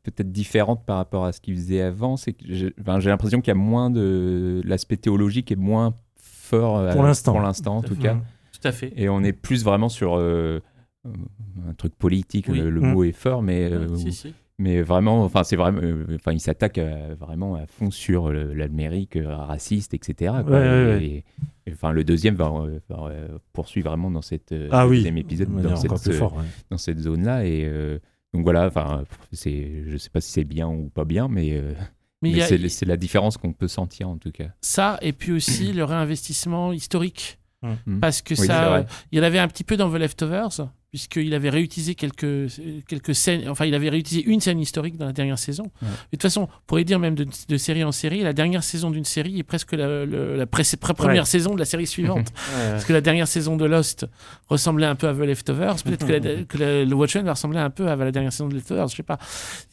peut-être 0.04 0.32
différente 0.32 0.86
par 0.86 0.98
rapport 0.98 1.26
à 1.26 1.32
ce 1.32 1.42
qu'il 1.42 1.56
faisait 1.56 1.82
avant, 1.82 2.18
c'est 2.18 2.34
que 2.34 2.44
j'ai 2.48 2.74
enfin, 2.82 3.00
l'impression 3.00 3.40
qu'il 3.42 3.50
y 3.50 3.58
a 3.58 3.60
moins 3.60 3.90
de. 3.90 4.62
L'aspect 4.66 4.98
théologique 4.98 5.52
est 5.52 5.56
moins 5.58 5.96
fort 6.18 6.78
euh, 6.78 6.92
Pour 6.94 7.04
l'instant. 7.04 7.32
Pour 7.32 7.42
l'instant, 7.42 7.78
en 7.78 7.82
tout 7.82 7.96
cas. 7.96 8.16
Tout 8.52 8.68
à 8.68 8.72
fait. 8.72 8.94
Et 8.96 9.10
on 9.10 9.24
est 9.24 9.34
plus 9.34 9.64
vraiment 9.64 9.90
sur 9.90 10.16
euh, 10.18 10.60
un 11.06 11.74
truc 11.78 11.96
politique, 11.96 12.48
Oui. 12.50 12.60
le, 12.60 12.70
le 12.70 12.82
Mm. 12.82 12.92
mot 12.94 13.04
est 13.04 13.12
fort, 13.12 13.42
mais, 13.42 13.70
euh, 13.72 13.94
Si, 13.96 14.12
si. 14.14 14.34
mais 14.58 14.82
vraiment, 14.82 15.24
enfin, 15.24 15.44
c'est 15.44 15.56
vraiment, 15.56 15.80
euh, 15.82 16.06
enfin, 16.16 16.32
il 16.32 16.40
s'attaque 16.40 16.78
à- 16.78 17.14
vraiment 17.16 17.56
à 17.56 17.66
fond 17.66 17.92
sur 17.92 18.32
l'Amérique 18.32 19.16
euh, 19.18 19.36
raciste, 19.36 19.94
etc. 19.94 20.34
quoi. 20.46 20.52
Ouais, 20.52 20.60
ouais, 20.60 21.04
et, 21.04 21.16
et- 21.18 21.24
et, 21.66 21.72
enfin, 21.74 21.92
le 21.92 22.04
deuxième 22.04 22.36
va, 22.36 22.48
euh, 22.48 22.80
va, 22.90 23.08
euh, 23.08 23.28
poursuivre 23.54 23.90
vraiment 23.90 24.12
dans 24.12 24.22
cette 24.22 24.52
euh, 24.52 24.68
Ah 24.72 24.84
le 24.84 24.90
oui, 24.92 24.98
deuxième 24.98 25.18
épisode, 25.18 25.54
de 25.56 25.62
dans 25.62 25.76
cette, 25.78 26.08
euh, 26.10 26.12
fort. 26.14 26.36
ouais. 26.36 26.44
dans 26.70 26.78
cette 26.78 27.00
zone-là. 27.00 27.46
Et 27.46 27.64
euh, 27.66 28.00
donc 28.34 28.44
voilà, 28.44 28.66
enfin, 28.68 29.04
c'est, 29.32 29.84
je 29.88 29.98
sais 29.98 30.10
pas 30.10 30.22
si 30.22 30.32
c'est 30.32 30.44
bien 30.44 30.68
ou 30.68 30.90
pas 30.90 31.06
bien, 31.06 31.28
mais, 31.28 31.54
euh, 31.54 31.74
Mais 32.22 32.30
il 32.30 32.34
mais 32.34 32.40
y 32.40 32.42
a 32.42 32.70
c'est, 32.70 32.86
la 32.86 32.98
différence 32.98 33.38
qu'on 33.38 33.54
peut 33.54 33.68
sentir 33.68 34.10
en 34.10 34.18
tout 34.18 34.32
cas. 34.32 34.50
ça, 34.62 34.98
et 35.02 35.14
puis 35.14 35.32
aussi 35.32 35.72
le 35.74 35.84
réinvestissement 35.84 36.72
historique. 36.74 37.40
Mm. 37.86 38.00
Parce 38.00 38.22
que 38.22 38.34
Oui, 38.40 38.46
ça, 38.46 38.70
vrai. 38.70 38.86
il 39.12 39.18
y 39.18 39.22
en 39.22 39.24
avait 39.24 39.40
un 39.40 39.48
petit 39.48 39.64
peu 39.64 39.78
dans 39.78 39.90
The 39.90 39.96
Leftovers, 39.96 40.68
puisqu'il 40.94 41.34
avait 41.34 41.50
réutilisé 41.50 41.96
quelques, 41.96 42.52
quelques 42.88 43.16
scènes, 43.16 43.50
enfin, 43.50 43.66
il 43.66 43.74
avait 43.74 43.90
réutilisé 43.90 44.24
une 44.30 44.40
scène 44.40 44.60
historique 44.60 44.96
dans 44.96 45.08
la 45.08 45.12
dernière 45.12 45.40
saison. 45.40 45.64
Ouais. 45.82 45.88
De 45.88 45.94
toute 46.12 46.22
façon, 46.22 46.44
on 46.44 46.48
pourrait 46.68 46.84
dire 46.84 47.00
même 47.00 47.16
de, 47.16 47.26
de 47.50 47.58
série 47.58 47.84
en 47.84 47.92
série, 47.92 48.22
la 48.22 48.32
dernière 48.34 48.64
saison 48.64 48.92
d'une 48.92 49.04
série 49.04 49.40
est 49.40 49.44
presque 49.44 49.72
la, 49.72 50.46
pré- 50.46 50.64
première 50.96 51.24
Ouais. 51.24 51.26
saison 51.26 51.56
de 51.56 51.60
la 51.60 51.66
série 51.66 51.88
suivante. 51.88 52.28
Ouais, 52.54 52.70
Parce 52.74 52.86
que 52.86 52.94
la 52.94 53.02
dernière 53.02 53.28
saison 53.28 53.58
de 53.58 53.66
Lost 53.66 54.06
ressemblait 54.50 54.86
un 54.86 54.94
peu 54.94 55.08
à 55.08 55.14
The 55.16 55.20
Leftovers. 55.20 55.78
Peut-être 55.84 56.06
que, 56.06 56.12
la- 56.12 56.44
que 56.48 56.58
la- 56.60 56.86
le 56.86 56.94
Watchmen 56.96 57.26
va 57.26 57.34
ressembler 57.34 57.58
un 57.60 57.72
peu 57.72 57.88
à 57.88 57.96
la 57.96 58.12
dernière 58.12 58.32
saison 58.32 58.48
de 58.50 58.54
Leftovers, 58.54 58.88
je 58.90 58.98
sais 58.98 59.02
pas. 59.04 59.18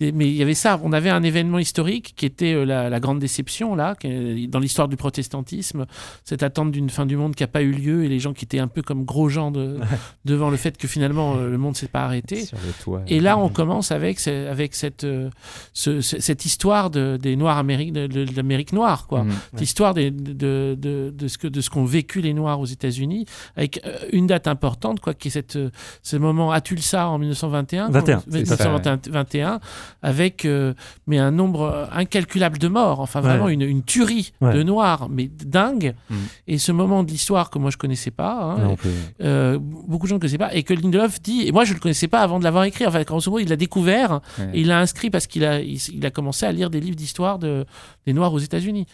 Et- 0.01 0.13
mais 0.13 0.27
il 0.27 0.35
y 0.37 0.43
avait 0.43 0.55
ça. 0.55 0.81
On 0.83 0.93
avait 0.95 1.11
un 1.11 1.23
événement 1.23 1.59
historique 1.59 2.15
qui 2.17 2.25
était 2.25 2.55
euh, 2.55 2.65
la, 2.65 2.99
grande 3.01 3.19
déception, 3.19 3.75
là, 3.75 3.95
qui 3.95 4.49
dans 4.49 4.59
l'histoire 4.59 4.89
du 4.89 4.97
protestantisme. 4.97 5.85
Cette 6.25 6.43
attente 6.43 6.71
d'une 6.73 6.89
fin 6.89 7.05
du 7.05 7.17
monde 7.17 7.35
qui 7.35 7.43
n'a 7.43 7.49
pas 7.49 7.61
eu 7.63 7.73
lieu 7.73 8.05
et 8.05 8.09
les 8.09 8.19
gens 8.21 8.33
qui 8.33 8.47
étaient 8.47 8.59
un 8.59 8.69
peu 8.69 8.81
comme 8.81 9.05
gros 9.05 9.29
gens 9.29 9.51
de- 9.51 9.79
devant 10.25 10.49
le 10.49 10.57
fait 10.57 10.79
que 10.79 10.89
finalement 10.89 11.10
euh, 11.19 11.51
le 11.51 11.59
monde 11.59 11.77
s'est 11.77 11.89
pas 11.89 12.03
arrêté. 12.05 12.45
Sur 12.45 12.59
le 12.65 12.73
toit. 12.83 13.03
Et 13.09 13.21
là, 13.21 13.39
on 13.39 13.49
commence 13.49 13.91
avec, 13.93 14.21
ce- 14.21 14.49
avec 14.49 14.75
cette, 14.75 15.05
euh, 15.05 15.31
ce- 15.73 16.01
ce- 16.01 16.21
cette 16.21 16.45
histoire 16.45 16.91
de, 16.91 17.19
des 17.21 17.37
Noirs 17.37 17.59
américains, 17.59 17.93
de, 17.93 18.07
de 18.07 18.37
l'Amérique 18.37 18.73
noire, 18.73 19.07
quoi. 19.07 19.25
Mm. 19.25 19.31
Cette 19.53 19.61
histoire 19.63 19.95
des- 19.95 20.11
de, 20.11 20.77
de, 20.79 21.13
de 21.17 21.29
ce 21.29 21.39
que 21.39 21.49
de 21.49 21.61
ce 21.61 21.71
qu'ont 21.71 21.85
vécu 21.85 22.21
les 22.21 22.35
Noirs 22.35 22.61
aux 22.61 22.67
États-Unis, 22.67 23.27
avec 23.57 23.81
euh, 23.85 23.99
une 24.13 24.27
date 24.27 24.47
importante, 24.49 25.01
quoi, 25.01 25.15
qui 25.15 25.29
est 25.29 25.31
cette, 25.31 25.59
ce 26.03 26.17
moment 26.17 26.53
à 26.53 26.61
Tulsa 26.61 27.09
en 27.09 27.19
1921, 27.19 27.89
21, 27.91 28.17
quand- 28.17 28.25
c'est 28.31 28.47
ça, 28.47 28.55
1921, 28.69 29.61
avec 30.03 30.45
euh, 30.45 30.75
mais 31.07 31.19
un 31.19 31.31
nombre 31.31 31.89
incalculable 31.93 32.59
de 32.59 32.69
morts, 32.69 33.01
enfin 33.01 33.21
vraiment 33.21 33.45
Ouais. 33.47 33.55
une, 33.55 33.63
une 33.63 33.83
tuerie 33.83 34.33
Ouais. 34.41 34.53
de 34.55 34.63
Noirs, 34.63 35.09
mais 35.09 35.29
dingue. 35.29 35.95
Mm. 36.11 36.15
Et 36.49 36.59
ce 36.59 36.73
moment 36.73 37.03
de 37.03 37.11
l'histoire 37.11 37.49
que 37.51 37.59
moi 37.59 37.71
je 37.71 37.77
connaissais 37.79 38.11
pas, 38.11 38.35
hein, 38.43 38.59
Non, 38.59 38.77
euh, 39.23 39.59
beaucoup 39.61 40.07
de 40.07 40.11
gens 40.11 40.17
ne 40.17 40.21
connaissaient 40.21 40.37
pas, 40.39 40.55
et 40.55 40.63
que 40.63 40.75
Lindelof 40.75 41.00
dit, 41.09 41.47
et 41.47 41.53
moi 41.53 41.65
je 41.65 41.75
le 41.75 41.81
connaissais 41.81 42.09
pas 42.09 42.21
avant 42.21 42.39
de 42.39 42.45
l'avoir 42.45 42.65
écrit, 42.65 42.87
enfin 42.87 43.03
grosso 43.03 43.31
modo 43.31 43.43
il 43.43 43.49
l'a 43.49 43.57
découvert, 43.57 44.21
Ouais. 44.39 44.51
et 44.55 44.61
il 44.61 44.67
l'a 44.69 44.79
inscrit 44.81 45.11
parce 45.11 45.27
qu'il 45.27 45.45
a, 45.45 45.61
il, 45.61 45.79
il 45.93 46.05
a 46.07 46.11
commencé 46.11 46.47
à 46.47 46.53
lire 46.53 46.71
des 46.71 46.81
livres 46.81 46.97
d'histoire 46.97 47.39
de, 47.39 47.65
des 48.07 48.13
Noirs 48.13 48.33
aux 48.33 48.39
États-Unis. 48.39 48.87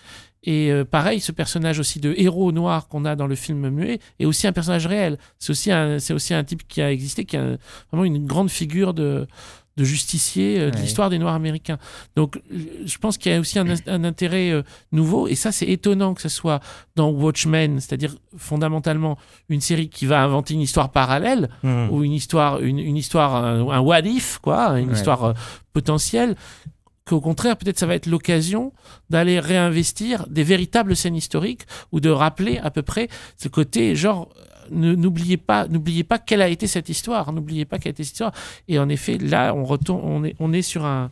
Et 0.49 0.71
euh, 0.71 0.85
pareil, 0.85 1.19
ce 1.21 1.33
personnage 1.33 1.81
aussi 1.81 1.99
de 1.99 2.15
héros 2.17 2.53
noir 2.53 2.87
qu'on 2.87 3.05
a 3.05 3.17
dans 3.17 3.27
le 3.27 3.35
film 3.35 3.69
muet 3.69 3.99
est 4.21 4.27
aussi 4.27 4.47
un 4.47 4.53
personnage 4.53 4.87
réel. 4.87 5.19
C'est 5.41 5.51
aussi 5.51 5.73
un, 5.73 5.99
c'est 5.99 6.15
aussi 6.15 6.35
un 6.35 6.45
type 6.45 6.69
qui 6.69 6.81
a 6.81 6.93
existé, 6.93 7.25
qui 7.25 7.37
a 7.37 7.57
vraiment 7.91 8.05
une 8.05 8.25
grande 8.27 8.49
figure 8.49 8.95
de, 8.95 9.27
de 9.77 9.85
justicier 9.85 10.59
euh, 10.59 10.71
de 10.71 10.77
Ouais. 10.77 10.83
l'histoire 10.83 11.11
des 11.11 11.19
Noirs 11.19 11.35
américains. 11.35 11.79
Donc, 12.17 12.41
je 12.51 12.99
pense 12.99 13.19
qu'il 13.19 13.31
y 13.31 13.35
a 13.35 13.41
aussi 13.41 13.59
un, 13.59 13.67
un 13.87 14.05
intérêt 14.05 14.51
euh, 14.51 14.63
nouveau, 14.93 15.29
et 15.29 15.35
ça, 15.35 15.53
c'est 15.53 15.67
étonnant 15.67 16.15
que 16.15 16.23
ce 16.23 16.29
soit 16.31 16.61
dans 16.95 17.11
Watchmen, 17.11 17.79
c'est-à-dire 17.81 18.15
fondamentalement 18.39 19.19
une 19.49 19.61
série 19.61 19.89
qui 19.89 20.07
va 20.07 20.23
inventer 20.23 20.55
une 20.55 20.61
histoire 20.63 20.91
parallèle, 20.91 21.49
Mm. 21.63 21.89
ou 21.91 22.05
une 22.05 22.13
histoire, 22.13 22.61
une, 22.61 22.79
une 22.79 22.97
histoire, 22.97 23.35
un, 23.37 23.69
un 23.69 23.81
what 23.81 24.01
if, 24.01 24.39
quoi, 24.39 24.79
une 24.81 24.89
Ouais. 24.89 24.95
histoire 24.95 25.25
euh, 25.25 25.33
potentielle, 25.73 26.37
qu'au 27.07 27.21
contraire, 27.21 27.57
peut-être 27.57 27.79
ça 27.79 27.87
va 27.87 27.95
être 27.95 28.07
l'occasion 28.07 28.73
d'aller 29.11 29.39
réinvestir 29.41 30.27
des 30.29 30.43
véritables 30.43 30.97
scènes 30.97 31.15
historiques 31.15 31.63
ou 31.93 32.01
de 32.01 32.11
rappeler 32.11 32.59
à 32.59 32.71
peu 32.71 32.83
près 32.83 33.09
ce 33.37 33.49
côté, 33.49 33.95
genre, 33.95 34.29
euh, 34.73 34.97
n'oubliez 34.97 35.37
pas, 35.37 35.69
n'oubliez 35.69 36.05
pas 36.05 36.19
quelle 36.19 36.43
a 36.43 36.49
été 36.49 36.67
cette 36.67 36.89
histoire, 36.89 37.33
n'oubliez 37.33 37.65
pas 37.65 37.79
quelle 37.79 37.91
a 37.91 37.95
été 37.95 38.05
cette 38.05 38.15
histoire. 38.15 38.33
Et 38.69 38.79
en 38.79 38.89
effet, 38.89 39.19
là, 39.19 39.55
on 39.55 39.65
retourne, 39.65 40.01
on 40.05 40.25
est, 40.25 40.35
on 40.41 40.53
est 40.53 40.63
sur 40.63 40.85
un, 40.85 41.11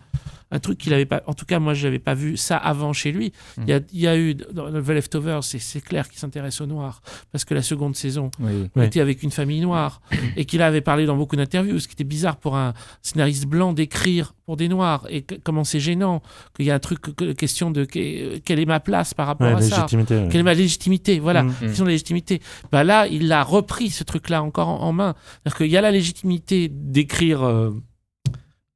un 0.55 0.61
truc 0.61 0.79
qu'il 0.79 0.95
avait 0.95 1.05
pas, 1.05 1.23
en 1.27 1.35
tout 1.35 1.45
cas, 1.45 1.59
moi, 1.59 1.75
je 1.75 1.87
n'avais 1.87 1.99
pas 1.99 2.15
vu 2.15 2.37
ça 2.37 2.57
avant 2.57 2.93
chez 2.93 3.13
lui. 3.13 3.33
Il 3.59 3.69
y, 3.69 3.73
a, 3.73 3.81
il 3.93 4.01
y 4.01 4.07
a 4.07 4.17
eu, 4.17 4.35
dans 4.35 4.71
The 4.71 4.89
Leftovers, 4.89 5.43
c'est, 5.45 5.59
c'est 5.59 5.81
clair 5.81 6.09
qu'il 6.09 6.19
s'intéresse 6.19 6.61
aux 6.61 6.67
Noirs, 6.67 7.03
parce 7.33 7.45
que 7.45 7.55
la 7.55 7.63
seconde 7.63 7.97
saison, 7.97 8.31
Oui. 8.41 8.71
Ouais. 8.77 8.87
était 8.87 9.01
avec 9.01 9.23
une 9.23 9.31
famille 9.33 9.61
noire 9.61 10.01
et 10.37 10.45
qu'il 10.45 10.63
avait 10.63 10.81
parlé 10.81 11.07
dans 11.07 11.17
beaucoup 11.17 11.37
d'interviews, 11.37 11.79
ce 11.81 11.89
qui 11.89 11.95
était 11.95 12.05
bizarre 12.05 12.37
pour 12.37 12.57
un 12.57 12.73
scénariste 13.03 13.47
blanc 13.47 13.73
d'écrire 13.73 14.35
pour 14.47 14.57
des 14.57 14.69
noirs 14.69 15.07
et 15.09 15.23
que- 15.23 15.35
comment 15.43 15.65
c'est 15.65 15.81
gênant 15.81 16.23
qu'il 16.55 16.67
y 16.67 16.71
a 16.71 16.75
un 16.75 16.79
truc 16.79 17.01
que- 17.01 17.33
question 17.33 17.71
de 17.71 17.85
que- 17.85 18.39
quelle 18.39 18.61
est 18.61 18.67
ma 18.67 18.79
place 18.81 19.13
par 19.15 19.27
rapport 19.27 19.49
Ouais, 19.49 19.55
à 19.55 19.61
ça 19.63 19.87
ouais. 19.91 20.05
quelle 20.31 20.37
est 20.37 20.43
ma 20.43 20.53
légitimité? 20.55 21.19
Voilà 21.19 21.43
Mm. 21.45 21.55
question 21.61 21.85
de 21.85 21.91
légitimité 21.91 22.41
bah 22.71 22.85
là 22.85 23.07
il 23.07 23.33
a 23.33 23.43
repris 23.43 23.89
ce 23.91 24.05
truc 24.05 24.29
là 24.29 24.43
encore 24.43 24.69
en, 24.69 24.81
en 24.83 24.93
main 24.93 25.15
c'est-à-dire 25.43 25.57
qu'il 25.57 25.71
y 25.71 25.77
a 25.77 25.81
la 25.81 25.91
légitimité 25.91 26.69
d'écrire 26.71 27.43
euh, 27.43 27.71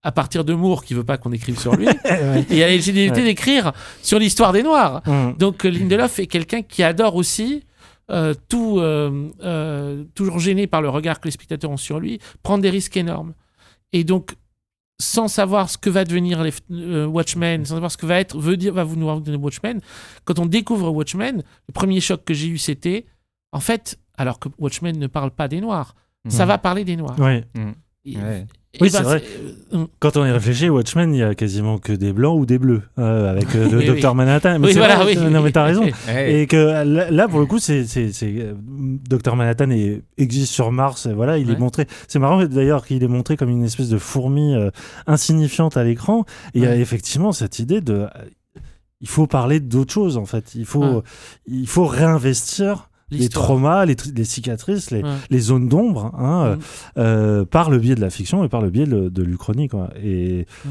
à 0.02 0.12
partir 0.12 0.44
de 0.44 0.54
Moore 0.54 0.84
qui 0.84 0.94
veut 0.94 1.04
pas 1.04 1.16
qu'on 1.18 1.32
écrive 1.32 1.58
sur 1.58 1.74
lui 1.76 1.86
et 2.04 2.08
Ouais. 2.12 2.46
il 2.50 2.56
y 2.56 2.62
a 2.62 2.66
la 2.66 2.72
légitimité 2.72 3.20
Ouais. 3.20 3.24
d'écrire 3.26 3.72
sur 4.02 4.18
l'histoire 4.18 4.52
des 4.52 4.62
noirs 4.62 5.02
Mm. 5.06 5.32
donc 5.38 5.64
euh, 5.64 5.70
Lindelof 5.70 6.18
est 6.20 6.26
quelqu'un 6.26 6.62
qui 6.62 6.82
adore 6.82 7.16
aussi 7.16 7.64
euh, 8.10 8.32
tout 8.48 8.78
euh, 8.78 9.28
euh, 9.42 10.04
toujours 10.14 10.38
gêné 10.38 10.66
par 10.66 10.80
le 10.82 10.88
regard 10.88 11.20
que 11.20 11.26
les 11.26 11.32
spectateurs 11.32 11.70
ont 11.70 11.76
sur 11.76 12.00
lui, 12.00 12.20
prendre 12.42 12.62
des 12.62 12.70
risques 12.70 12.96
énormes. 12.96 13.34
Et 13.92 14.02
donc 14.04 14.34
sans 15.00 15.28
savoir 15.28 15.68
ce 15.70 15.76
que 15.78 15.90
va 15.90 16.04
devenir 16.04 16.42
les 16.42 16.52
euh, 16.72 17.04
Watchmen, 17.06 17.64
sans 17.66 17.74
savoir 17.74 17.92
ce 17.92 17.96
que 17.96 18.06
va 18.06 18.18
être 18.18 18.38
veut 18.38 18.56
dire 18.56 18.72
va 18.74 18.82
vous 18.84 18.96
nous 18.96 19.20
donner 19.20 19.36
Watchmen, 19.36 19.80
quand 20.24 20.38
on 20.38 20.46
découvre 20.46 20.90
Watchmen, 20.90 21.42
le 21.68 21.72
premier 21.72 22.00
choc 22.00 22.24
que 22.24 22.32
j'ai 22.34 22.48
eu 22.48 22.56
c'était 22.58 23.04
en 23.52 23.60
fait 23.60 23.98
alors 24.16 24.38
que 24.38 24.48
Watchmen 24.58 24.98
ne 24.98 25.06
parle 25.06 25.30
pas 25.30 25.46
des 25.48 25.60
noirs, 25.60 25.94
ça 26.28 26.44
Mhm. 26.44 26.48
va 26.48 26.58
parler 26.58 26.84
des 26.84 26.96
noirs. 26.96 27.18
Ouais. 27.20 27.44
Et- 28.04 28.16
Ouais. 28.16 28.46
et 28.67 28.67
Oui, 28.80 28.90
ben, 28.90 28.98
c'est 28.98 29.02
vrai. 29.02 29.22
euh, 29.74 29.86
Quand 29.98 30.16
on 30.18 30.26
y 30.26 30.30
réfléchit, 30.30 30.68
Watchmen, 30.68 31.14
il 31.14 31.18
y 31.18 31.22
a 31.22 31.34
quasiment 31.34 31.78
que 31.78 31.92
des 31.92 32.12
blancs 32.12 32.38
ou 32.38 32.44
des 32.44 32.58
bleus, 32.58 32.82
euh, 32.98 33.30
avec 33.30 33.54
euh, 33.56 33.68
le 33.70 33.78
Oui, 33.78 33.86
docteur 33.86 34.12
oui. 34.12 34.16
Manhattan. 34.18 34.58
Mais 34.58 34.68
oui, 34.68 34.74
voilà, 34.74 34.96
vrai, 34.96 35.16
oui. 35.16 35.30
Non, 35.30 35.42
mais 35.42 35.50
t'as 35.52 35.64
raison. 35.64 35.84
Et 36.26 36.46
que 36.46 36.84
là, 37.10 37.28
pour 37.28 37.40
le 37.40 37.46
coup, 37.46 37.58
c'est, 37.58 37.86
euh, 38.22 38.54
Dr 39.08 39.36
Manhattan 39.36 39.70
est, 39.70 40.02
existe 40.18 40.52
sur 40.52 40.70
Mars. 40.70 41.06
et 41.06 41.14
Voilà, 41.14 41.38
il 41.38 41.50
est 41.50 41.58
montré. 41.58 41.86
C'est 42.08 42.18
marrant 42.18 42.44
d'ailleurs 42.44 42.84
qu'il 42.86 43.02
est 43.02 43.08
montré 43.08 43.36
comme 43.38 43.48
une 43.48 43.64
espèce 43.64 43.88
de 43.88 43.98
fourmi 43.98 44.54
euh, 44.54 44.70
insignifiante 45.06 45.76
à 45.78 45.82
l'écran. 45.84 46.24
Et 46.54 46.58
il 46.58 46.62
y 46.64 46.66
a 46.66 46.76
effectivement 46.76 47.32
cette 47.32 47.58
idée 47.58 47.80
de, 47.80 48.06
il 49.00 49.08
faut 49.08 49.26
parler 49.26 49.60
d'autre 49.60 49.94
chose 49.94 50.18
en 50.18 50.26
fait. 50.26 50.54
Il 50.54 50.66
faut, 50.66 51.02
il 51.46 51.66
faut 51.68 51.86
réinvestir 51.86 52.87
les 53.10 53.28
traumas, 53.28 53.84
les, 53.86 53.94
tr- 53.94 54.14
les 54.14 54.24
cicatrices, 54.24 54.90
les, 54.90 55.02
Ouais. 55.02 55.10
les 55.30 55.38
zones 55.40 55.68
d'ombre, 55.68 56.12
hein, 56.18 56.44
euh, 56.44 56.56
Mm. 56.56 56.60
euh, 56.98 57.44
par 57.44 57.70
le 57.70 57.78
biais 57.78 57.94
de 57.94 58.00
la 58.00 58.10
fiction 58.10 58.44
et 58.44 58.48
par 58.48 58.60
le 58.60 58.70
biais 58.70 58.86
de, 58.86 59.08
de 59.08 59.22
l'Uchronie. 59.22 59.68
Quoi. 59.68 59.90
Et 60.02 60.46
Mm. 60.64 60.68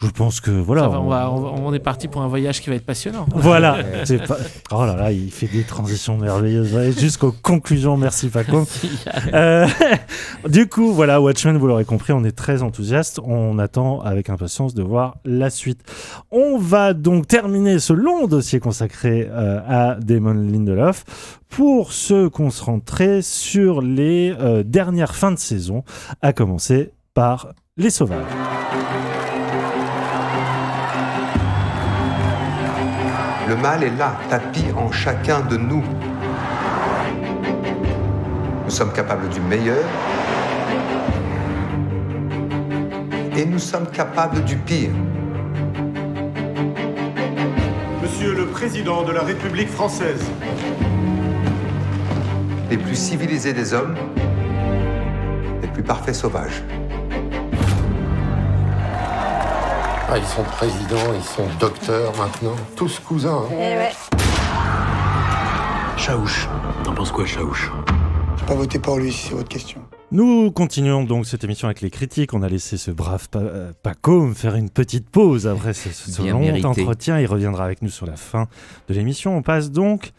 Je 0.00 0.10
pense 0.10 0.40
que 0.40 0.52
voilà. 0.52 0.86
Va, 0.86 1.00
on, 1.00 1.08
va- 1.08 1.28
on 1.30 1.40
va- 1.40 1.50
on 1.60 1.74
est 1.74 1.80
parti 1.80 2.06
pour 2.06 2.22
un 2.22 2.28
voyage 2.28 2.60
qui 2.60 2.70
va 2.70 2.76
être 2.76 2.86
passionnant. 2.86 3.26
Voilà. 3.34 3.78
Pas... 4.28 4.36
Oh 4.70 4.84
là 4.86 4.94
là, 4.94 5.10
il 5.10 5.30
fait 5.32 5.48
des 5.48 5.64
transitions 5.64 6.16
merveilleuses. 6.16 6.96
Jusqu'aux 6.98 7.32
conclusions. 7.32 7.96
Merci 7.96 8.28
Paco. 8.28 8.64
Euh, 9.34 9.66
du 10.48 10.68
coup, 10.68 10.92
voilà, 10.92 11.20
Watchmen, 11.20 11.56
vous 11.58 11.66
l'aurez 11.66 11.84
compris, 11.84 12.12
on 12.12 12.24
est 12.24 12.32
très 12.36 12.62
enthousiaste. 12.62 13.20
On 13.24 13.58
attend 13.58 14.00
avec 14.00 14.30
impatience 14.30 14.74
de 14.74 14.82
voir 14.82 15.16
la 15.24 15.50
suite. 15.50 15.80
On 16.30 16.58
va 16.58 16.94
donc 16.94 17.26
terminer 17.26 17.78
ce 17.80 17.92
long 17.92 18.26
dossier 18.26 18.60
consacré 18.60 19.28
euh, 19.30 19.60
à 19.66 19.96
Damon 19.96 20.34
Lindelof 20.34 21.04
pour 21.48 21.92
se 21.92 22.28
concentrer 22.28 23.20
sur 23.22 23.82
les 23.82 24.34
euh, 24.38 24.62
dernières 24.62 25.14
fins 25.14 25.32
de 25.32 25.38
saison, 25.38 25.82
à 26.22 26.32
commencer 26.32 26.92
par 27.14 27.48
Les 27.76 27.90
Sauvages. 27.90 28.24
Le 33.48 33.56
mal 33.56 33.82
est 33.82 33.96
là, 33.96 34.14
tapis 34.28 34.66
en 34.76 34.92
chacun 34.92 35.40
de 35.40 35.56
nous. 35.56 35.82
Nous 38.66 38.70
sommes 38.70 38.92
capables 38.92 39.26
du 39.30 39.40
meilleur 39.40 39.82
et 43.34 43.46
nous 43.46 43.58
sommes 43.58 43.86
capables 43.86 44.44
du 44.44 44.56
pire. 44.56 44.90
Monsieur 48.02 48.34
le 48.34 48.44
Président 48.48 49.02
de 49.02 49.12
la 49.12 49.22
République 49.22 49.70
française, 49.70 50.22
Les 52.68 52.76
plus 52.76 52.96
civilisés 52.96 53.54
des 53.54 53.72
hommes, 53.72 53.94
les 55.62 55.68
plus 55.68 55.82
parfaits 55.82 56.14
sauvages. 56.14 56.62
Ah, 60.10 60.16
ils 60.16 60.24
sont 60.24 60.42
présidents, 60.44 61.12
ils 61.14 61.22
sont 61.22 61.46
docteurs 61.60 62.16
maintenant. 62.16 62.56
Tous 62.76 62.98
cousins. 63.00 63.42
hein. 63.52 63.88
Chaouche. 65.98 66.48
T'en 66.84 66.94
penses 66.94 67.12
quoi, 67.12 67.26
Chaouche? 67.26 67.70
J'ai 68.38 68.46
pas 68.46 68.54
voté 68.54 68.78
pour 68.78 68.96
lui, 68.98 69.12
si 69.12 69.28
c'est 69.28 69.34
votre 69.34 69.48
question. 69.48 69.80
Nous 70.10 70.50
continuons 70.50 71.04
donc 71.04 71.26
cette 71.26 71.44
émission 71.44 71.68
avec 71.68 71.82
les 71.82 71.90
critiques. 71.90 72.32
On 72.32 72.42
a 72.42 72.48
laissé 72.48 72.78
ce 72.78 72.90
brave 72.90 73.28
Pa- 73.28 73.40
euh, 73.40 73.72
Paco 73.82 74.22
me 74.22 74.32
faire 74.34 74.54
une 74.54 74.70
petite 74.70 75.10
pause 75.10 75.46
après 75.46 75.74
ce, 75.74 76.22
long 76.22 76.38
mérité. 76.38 76.66
entretien. 76.66 77.18
Il 77.20 77.26
reviendra 77.26 77.64
avec 77.66 77.82
nous 77.82 77.90
sur 77.90 78.06
la 78.06 78.16
fin 78.16 78.46
de 78.88 78.94
l'émission. 78.94 79.36
On 79.36 79.42
passe 79.42 79.70
donc 79.70 80.12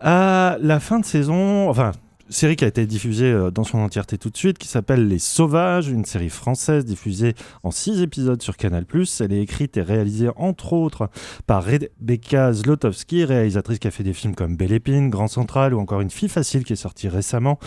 à 0.00 0.56
la 0.62 0.80
fin 0.80 1.00
de 1.00 1.04
saison, 1.04 1.68
enfin, 1.68 1.92
série 2.30 2.56
qui 2.56 2.64
a 2.64 2.68
été 2.68 2.86
diffusée 2.86 3.30
euh, 3.30 3.50
dans 3.50 3.64
son 3.64 3.78
entièreté 3.78 4.18
tout 4.18 4.30
de 4.30 4.36
suite, 4.36 4.58
qui 4.58 4.68
s'appelle 4.68 5.08
Les 5.08 5.18
Sauvages, 5.18 5.88
une 5.88 6.04
série 6.04 6.28
française 6.28 6.84
diffusée 6.84 7.34
en 7.62 7.70
six 7.70 8.02
épisodes 8.02 8.42
sur 8.42 8.56
Canal+. 8.56 8.84
Elle 9.20 9.32
est 9.32 9.42
écrite 9.42 9.76
et 9.76 9.82
réalisée 9.82 10.28
entre 10.36 10.72
autres 10.72 11.10
par 11.46 11.64
Rebecca 11.64 12.52
Zlotowski, 12.52 13.24
réalisatrice 13.24 13.78
qui 13.78 13.88
a 13.88 13.90
fait 13.90 14.04
des 14.04 14.12
films 14.12 14.34
comme 14.34 14.56
Belle 14.56 14.72
Épine, 14.72 15.10
Grand 15.10 15.28
Central 15.28 15.74
ou 15.74 15.80
encore 15.80 16.00
Une 16.00 16.10
fille 16.10 16.28
facile 16.28 16.64
qui 16.64 16.74
est 16.74 16.76
sortie 16.76 17.08
récemment 17.08 17.58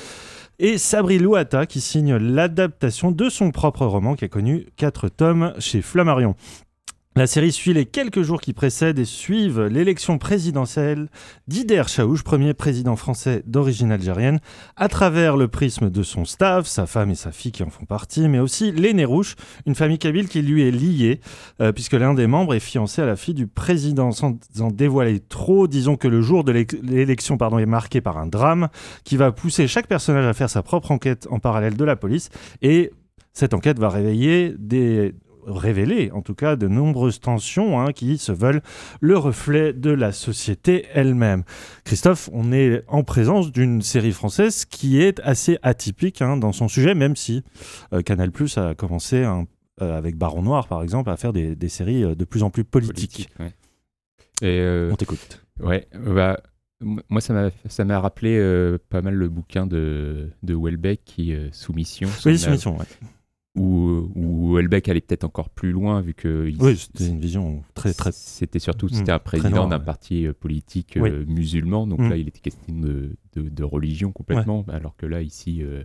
et 0.59 0.77
Sabri 0.77 1.17
Louata 1.17 1.65
qui 1.65 1.81
signe 1.81 2.15
l'adaptation 2.15 3.11
de 3.11 3.29
son 3.29 3.49
propre 3.51 3.85
roman 3.85 4.15
qui 4.15 4.25
a 4.25 4.27
connu 4.27 4.67
quatre 4.77 5.09
tomes 5.09 5.53
chez 5.57 5.81
Flammarion. 5.81 6.35
La 7.17 7.27
série 7.27 7.51
suit 7.51 7.73
les 7.73 7.85
quelques 7.85 8.21
jours 8.21 8.39
qui 8.39 8.53
précèdent 8.53 8.97
et 8.97 9.03
suivent 9.05 9.63
l'élection 9.63 10.17
présidentielle 10.17 11.09
d'Ider 11.45 11.83
Chaouch, 11.85 12.23
premier 12.23 12.53
président 12.53 12.95
français 12.95 13.43
d'origine 13.45 13.91
algérienne, 13.91 14.39
à 14.77 14.87
travers 14.87 15.35
le 15.35 15.49
prisme 15.49 15.89
de 15.89 16.03
son 16.03 16.23
staff, 16.23 16.67
sa 16.67 16.85
femme 16.85 17.11
et 17.11 17.15
sa 17.15 17.33
fille 17.33 17.51
qui 17.51 17.63
en 17.63 17.69
font 17.69 17.83
partie, 17.83 18.29
mais 18.29 18.39
aussi 18.39 18.71
les 18.71 18.93
Nérouches, 18.93 19.35
une 19.65 19.75
famille 19.75 19.99
kabyle 19.99 20.29
qui 20.29 20.41
lui 20.41 20.65
est 20.65 20.71
liée, 20.71 21.19
euh, 21.59 21.73
puisque 21.73 21.93
l'un 21.93 22.13
des 22.13 22.27
membres 22.27 22.53
est 22.53 22.61
fiancé 22.61 23.01
à 23.01 23.05
la 23.05 23.17
fille 23.17 23.33
du 23.33 23.45
président. 23.45 24.13
Sans 24.13 24.37
en 24.61 24.71
dévoiler 24.71 25.19
trop, 25.19 25.67
disons 25.67 25.97
que 25.97 26.07
le 26.07 26.21
jour 26.21 26.45
de 26.45 26.53
l'é- 26.53 26.67
l'élection 26.81 27.37
est 27.37 27.65
marqué 27.65 27.99
par 27.99 28.17
un 28.19 28.27
drame 28.27 28.69
qui 29.03 29.17
va 29.17 29.33
pousser 29.33 29.67
chaque 29.67 29.87
personnage 29.87 30.25
à 30.25 30.33
faire 30.33 30.49
sa 30.49 30.63
propre 30.63 30.91
enquête 30.91 31.27
en 31.29 31.39
parallèle 31.39 31.75
de 31.75 31.83
la 31.83 31.97
police, 31.97 32.29
et 32.61 32.89
cette 33.33 33.53
enquête 33.53 33.79
va 33.79 33.89
réveiller 33.89 34.55
des 34.57 35.13
révéler 35.45 36.11
en 36.11 36.21
tout 36.21 36.35
cas 36.35 36.55
de 36.55 36.67
nombreuses 36.67 37.19
tensions 37.19 37.79
hein, 37.79 37.91
qui 37.93 38.17
se 38.17 38.31
veulent 38.31 38.61
le 38.99 39.17
reflet 39.17 39.73
de 39.73 39.91
la 39.91 40.11
société 40.11 40.85
elle-même. 40.93 41.43
Christophe, 41.83 42.29
on 42.33 42.51
est 42.51 42.83
en 42.87 43.03
présence 43.03 43.51
d'une 43.51 43.81
série 43.81 44.11
française 44.11 44.65
qui 44.65 45.01
est 45.01 45.19
assez 45.21 45.57
atypique 45.61 46.21
hein, 46.21 46.37
dans 46.37 46.51
son 46.51 46.67
sujet, 46.67 46.93
même 46.95 47.15
si 47.15 47.43
euh, 47.93 48.01
Canal 48.01 48.31
Plus 48.31 48.57
a 48.57 48.75
commencé 48.75 49.23
hein, 49.23 49.45
euh, 49.81 49.97
avec 49.97 50.15
Baron 50.17 50.41
Noir 50.41 50.67
par 50.67 50.83
exemple 50.83 51.09
à 51.09 51.17
faire 51.17 51.33
des, 51.33 51.55
des 51.55 51.69
séries 51.69 52.03
euh, 52.03 52.15
de 52.15 52.25
plus 52.25 52.43
en 52.43 52.49
plus 52.49 52.63
politiques. 52.63 53.29
ouais. 53.39 53.53
Et 54.41 54.59
euh, 54.59 54.89
On 54.91 54.95
t'écoute. 54.95 55.45
Ouais, 55.59 55.87
bah, 55.93 56.39
moi 57.09 57.21
ça 57.21 57.31
m'a 57.33 57.49
ça 57.67 57.85
m'a 57.85 57.99
rappelé 57.99 58.35
euh, 58.39 58.79
pas 58.89 59.03
mal 59.03 59.13
le 59.13 59.29
bouquin 59.29 59.67
de, 59.67 60.31
de 60.41 60.55
Welbeck 60.55 61.01
qui 61.05 61.31
euh, 61.33 61.49
Soumission. 61.51 62.09
Oui, 62.25 62.39
Soumission, 62.39 62.75
ouais. 62.79 62.85
Où, 63.53 64.09
où 64.15 64.53
Welbeck 64.55 64.87
allait 64.87 65.01
peut-être 65.01 65.25
encore 65.25 65.49
plus 65.49 65.73
loin 65.73 65.99
vu 65.99 66.13
que 66.13 66.47
il- 66.49 66.61
Oui, 66.63 66.77
c'était 66.77 67.07
une 67.09 67.19
vision 67.19 67.63
très 67.73 67.93
très. 67.93 68.13
c'était 68.13 68.59
surtout 68.59 68.85
Mm, 68.85 68.93
c'était 68.93 69.11
un 69.11 69.19
président 69.19 69.67
d'un 69.67 69.79
parti 69.79 70.25
euh, 70.25 70.31
politique 70.31 70.97
Oui. 70.99 71.09
euh, 71.09 71.25
musulman 71.27 71.85
donc 71.85 71.99
Mm. 71.99 72.09
là 72.11 72.15
il 72.15 72.29
était 72.29 72.39
question 72.39 72.73
de, 72.73 73.17
de, 73.35 73.49
de 73.49 73.63
religion 73.65 74.13
complètement 74.13 74.63
alors 74.69 74.95
que 74.95 75.05
là 75.05 75.21
ici 75.21 75.63
euh, 75.63 75.83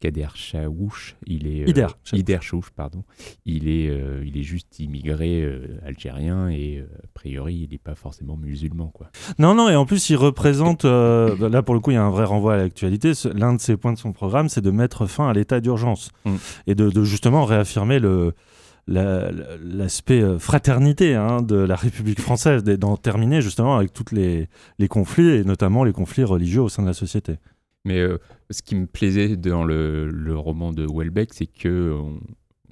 Kader 0.00 0.28
Chaouch 0.34 1.16
il 1.26 1.46
est 1.46 1.62
euh, 1.62 1.68
Ider 1.70 1.86
Chaouch. 2.04 2.18
Ider 2.20 2.38
Chaouch, 2.40 2.70
pardon 2.74 3.04
il 3.44 3.68
est 3.68 3.88
euh, 3.90 4.22
il 4.26 4.36
est 4.38 4.42
juste 4.42 4.78
immigré 4.78 5.42
euh, 5.42 5.78
algérien 5.84 6.48
et 6.48 6.80
a 7.02 7.06
priori 7.14 7.54
il 7.66 7.70
n'est 7.70 7.78
pas 7.78 7.94
forcément 7.94 8.36
musulman 8.36 8.88
quoi 8.88 9.10
Non, 9.38 9.54
non, 9.54 9.68
et 9.68 9.76
en 9.76 9.86
plus, 9.86 10.10
il 10.10 10.16
représente, 10.16 10.84
là 10.84 11.62
pour 11.62 11.74
le 11.74 11.80
coup, 11.80 11.90
il 11.90 11.94
y 11.94 11.96
a 11.98 12.04
un 12.04 12.10
vrai 12.10 12.24
renvoi 12.24 12.54
à 12.54 12.56
l'actualité. 12.56 13.12
L'un 13.34 13.54
de 13.54 13.60
ses 13.60 13.76
points 13.76 13.92
de 13.92 13.98
son 13.98 14.12
programme, 14.12 14.48
c'est 14.48 14.60
de 14.60 14.70
mettre 14.70 15.06
fin 15.06 15.28
à 15.28 15.32
l'état 15.32 15.60
d'urgence 15.60 16.10
Mm. 16.24 16.34
et 16.66 16.74
de, 16.74 16.90
de 16.90 17.04
justement 17.04 17.44
réaffirmer 17.44 17.98
le. 17.98 18.32
la- 18.86 19.30
la- 19.32 19.56
L'aspect 19.60 20.22
fraternité 20.38 21.14
hein, 21.14 21.42
de 21.42 21.56
la 21.56 21.74
République 21.76 22.20
française, 22.20 22.62
d'en 22.64 22.96
terminer 22.96 23.40
justement 23.42 23.76
avec 23.76 23.92
tous 23.92 24.14
les, 24.14 24.48
les 24.78 24.88
conflits, 24.88 25.28
et 25.28 25.44
notamment 25.44 25.84
les 25.84 25.92
conflits 25.92 26.24
religieux 26.24 26.62
au 26.62 26.68
sein 26.68 26.82
de 26.82 26.88
la 26.88 26.94
société. 26.94 27.34
Mais 27.86 27.98
euh, 28.00 28.18
ce 28.50 28.62
qui 28.62 28.74
me 28.74 28.86
plaisait 28.86 29.36
dans 29.36 29.64
le, 29.64 30.10
le 30.10 30.36
roman 30.36 30.72
de 30.72 30.86
Welbeck, 30.86 31.32
c'est 31.32 31.46
que 31.46 31.92
on, 31.98 32.20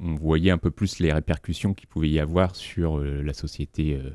on 0.02 0.14
voyait 0.16 0.50
un 0.50 0.58
peu 0.58 0.70
plus 0.70 0.98
les 0.98 1.12
répercussions 1.12 1.72
qu'il 1.72 1.86
pouvait 1.88 2.10
y 2.10 2.18
avoir 2.20 2.56
sur 2.56 2.98
euh, 2.98 3.22
la 3.22 3.32
société 3.32 3.94
euh, 3.94 4.10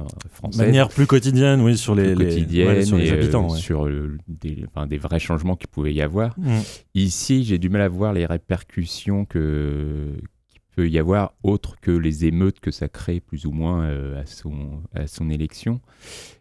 euh, 0.00 0.04
De 0.24 0.28
française. 0.30 0.60
manière 0.66 0.88
plus 0.88 1.06
quotidienne, 1.06 1.60
oui, 1.60 1.76
sur 1.76 1.94
les, 1.94 2.14
les- 2.14 2.24
quotidienne 2.26 2.68
ouais, 2.68 2.84
sur 2.84 2.96
les 2.96 3.08
et, 3.08 3.12
habitants. 3.12 3.48
ouais. 3.50 3.58
sur 3.58 3.88
des, 4.26 4.64
enfin, 4.66 4.86
des 4.86 4.98
vrais 4.98 5.20
changements 5.20 5.54
qu'il 5.54 5.68
pouvait 5.68 5.94
y 5.94 6.00
avoir. 6.02 6.36
Mm. 6.40 6.58
Ici, 6.94 7.44
j'ai 7.44 7.58
du 7.58 7.68
mal 7.68 7.82
à 7.82 7.88
voir 7.88 8.12
les 8.12 8.26
répercussions 8.26 9.24
que 9.26 10.08
peut 10.74 10.88
y 10.88 10.98
avoir 10.98 11.34
autres 11.42 11.78
que 11.80 11.90
les 11.90 12.24
émeutes 12.24 12.60
que 12.60 12.70
ça 12.70 12.88
crée 12.88 13.20
plus 13.20 13.46
ou 13.46 13.52
moins 13.52 13.84
euh, 13.84 14.20
à 14.20 14.26
son 14.26 14.82
à 14.94 15.06
son 15.06 15.30
élection. 15.30 15.80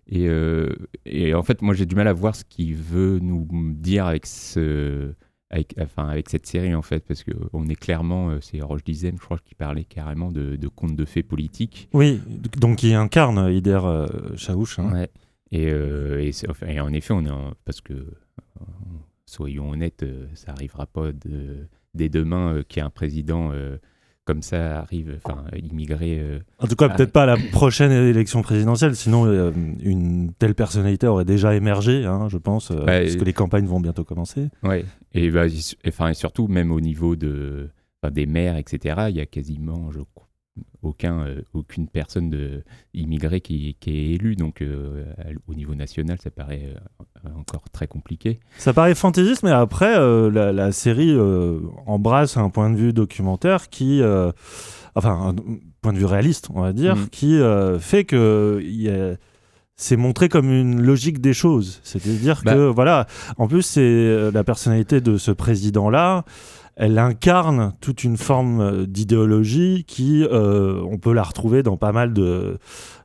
Et, 0.07 0.27
euh, 0.27 0.69
et 1.05 1.33
en 1.33 1.43
fait, 1.43 1.61
moi, 1.61 1.73
j'ai 1.73 1.85
du 1.85 1.95
mal 1.95 2.07
à 2.07 2.13
voir 2.13 2.35
ce 2.35 2.43
qu'il 2.43 2.75
veut 2.75 3.19
nous 3.19 3.47
dire 3.73 4.05
avec 4.05 4.25
ce 4.25 5.13
avec, 5.53 5.75
enfin, 5.81 6.07
avec 6.07 6.29
cette 6.29 6.45
série 6.45 6.73
en 6.73 6.81
fait, 6.81 7.03
parce 7.05 7.25
qu'on 7.25 7.67
est 7.67 7.75
clairement, 7.75 8.29
euh, 8.29 8.37
c'est 8.39 8.61
Roche 8.61 8.85
Dizem, 8.85 9.17
je 9.17 9.21
crois, 9.21 9.37
qui 9.43 9.53
parlait 9.53 9.83
carrément 9.83 10.31
de, 10.31 10.55
de 10.55 10.67
contes 10.69 10.95
de 10.95 11.03
fées 11.03 11.23
politiques. 11.23 11.89
Oui, 11.93 12.21
donc 12.57 12.83
il 12.83 12.93
incarne 12.93 13.51
Ider 13.53 13.79
euh, 13.83 14.07
Chaouch. 14.37 14.79
hein. 14.79 14.93
Ouais. 14.93 15.09
Et, 15.51 15.65
et, 15.65 16.79
en 16.79 16.93
effet, 16.93 17.13
on 17.13 17.25
est 17.25 17.29
en- 17.29 17.51
parce 17.65 17.81
que, 17.81 17.93
soyons 19.25 19.71
honnêtes, 19.71 20.05
ça 20.33 20.51
arrivera 20.53 20.85
pas 20.85 21.11
de, 21.11 21.67
dès 21.93 22.07
demain 22.09 22.63
qu'il 22.67 22.79
y 22.79 22.83
ait 22.83 22.85
un 22.85 22.89
président 22.89 23.51
comme 24.25 24.41
ça 24.43 24.79
arrive, 24.81 25.19
enfin, 25.23 25.43
immigré. 25.61 26.19
euh, 26.19 26.39
En 26.59 26.67
tout 26.67 26.75
cas, 26.75 26.89
peut-être 26.89 27.11
pas 27.11 27.23
à 27.23 27.25
la 27.25 27.37
prochaine 27.51 27.91
élection 27.91 28.41
présidentielle, 28.43 28.95
sinon 28.95 29.25
euh, 29.25 29.51
une 29.81 30.31
telle 30.37 30.53
personnalité 30.55 31.07
aurait 31.07 31.25
déjà 31.25 31.55
émergé, 31.55 32.05
hein, 32.05 32.27
je 32.29 32.37
pense, 32.37 32.71
euh, 32.71 32.85
Ouais, 32.85 33.01
parce 33.03 33.15
que 33.15 33.21
et- 33.21 33.25
les 33.25 33.33
campagnes 33.33 33.65
vont 33.65 33.79
bientôt 33.79 34.03
commencer. 34.03 34.49
Ouais. 34.63 34.85
Et, 35.13 35.29
bah, 35.31 35.45
enfin, 35.87 36.09
et 36.09 36.13
surtout, 36.13 36.47
même 36.47 36.71
au 36.71 36.79
niveau 36.81 37.15
de, 37.15 37.69
des 38.11 38.25
maires, 38.27 38.57
etc., 38.57 39.05
il 39.09 39.15
y 39.17 39.21
a 39.21 39.25
quasiment 39.25 39.91
je, 39.91 39.99
crois, 40.13 40.27
aucun, 40.81 41.19
euh, 41.25 41.41
aucune 41.53 41.87
personne 41.87 42.29
de, 42.29 42.63
immigrée 42.93 43.41
qui, 43.41 43.77
qui 43.79 43.89
est 43.91 44.09
élue. 44.15 44.35
Donc, 44.35 44.61
euh, 44.61 45.05
au 45.47 45.53
niveau 45.53 45.75
national, 45.75 46.17
ça 46.21 46.29
paraît 46.31 46.73
euh, 47.25 47.29
encore 47.37 47.63
très 47.71 47.87
compliqué. 47.87 48.39
Ça 48.57 48.73
paraît 48.73 48.95
fantaisiste, 48.95 49.43
mais 49.43 49.51
après, 49.51 49.95
euh, 49.97 50.29
la, 50.31 50.51
la 50.51 50.71
série 50.71 51.15
embrasse 51.85 52.37
un 52.37 52.49
point 52.49 52.69
de 52.69 52.75
vue 52.77 52.93
documentaire 52.93 53.69
qui, 53.69 54.01
enfin, 54.95 55.33
un 55.35 55.35
point 55.81 55.93
de 55.93 55.97
vue 55.99 56.05
réaliste, 56.05 56.49
on 56.53 56.61
va 56.61 56.73
dire, 56.73 56.95
Mhm. 56.95 57.09
qui 57.09 57.39
fait 57.79 58.03
que 58.03 58.59
il 58.63 58.81
y 58.81 58.89
a- 58.89 59.15
c'est 59.77 59.97
montré 59.97 60.29
comme 60.29 60.51
une 60.51 60.81
logique 60.81 61.21
des 61.21 61.33
choses. 61.33 61.79
C'est-à-dire 61.83 62.41
Bah. 62.45 62.53
que, 62.53 62.59
voilà, 62.67 63.07
en 63.37 63.47
plus, 63.47 63.63
c'est 63.63 64.31
la 64.31 64.43
personnalité 64.43 65.01
de 65.01 65.17
ce 65.17 65.31
président-là. 65.31 66.23
Elle 66.75 66.97
incarne 66.97 67.73
toute 67.81 68.03
une 68.03 68.17
forme 68.17 68.61
euh, 68.61 68.85
d'idéologie 68.85 69.83
qui, 69.87 70.23
euh, 70.23 70.81
on 70.89 70.97
peut 70.97 71.13
la 71.13 71.23
retrouver 71.23 71.63
dans 71.63 71.77
pas 71.77 71.91
mal 71.91 72.13
de, 72.13 72.57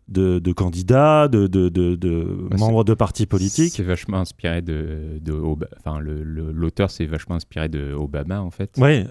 de, 0.09 0.39
de 0.39 0.53
candidats, 0.53 1.27
de, 1.29 1.47
de, 1.49 1.69
de- 1.69 1.97
de 1.97 2.49
Ouais, 2.53 2.59
membres 2.59 2.85
de 2.85 2.95
partis 2.95 3.27
politiques. 3.27 3.73
C'est 3.73 3.83
vachement 3.83 4.19
inspiré 4.19 4.63
de, 4.63 5.21
enfin 5.79 5.99
l'auteur 6.01 6.91
c'est 6.91 7.07
vachement 7.07 7.35
inspiré 7.35 7.69
de 7.69 7.93
Obama 7.93 8.41
en 8.41 8.51
fait. 8.51 8.71
Oui, 8.79 9.05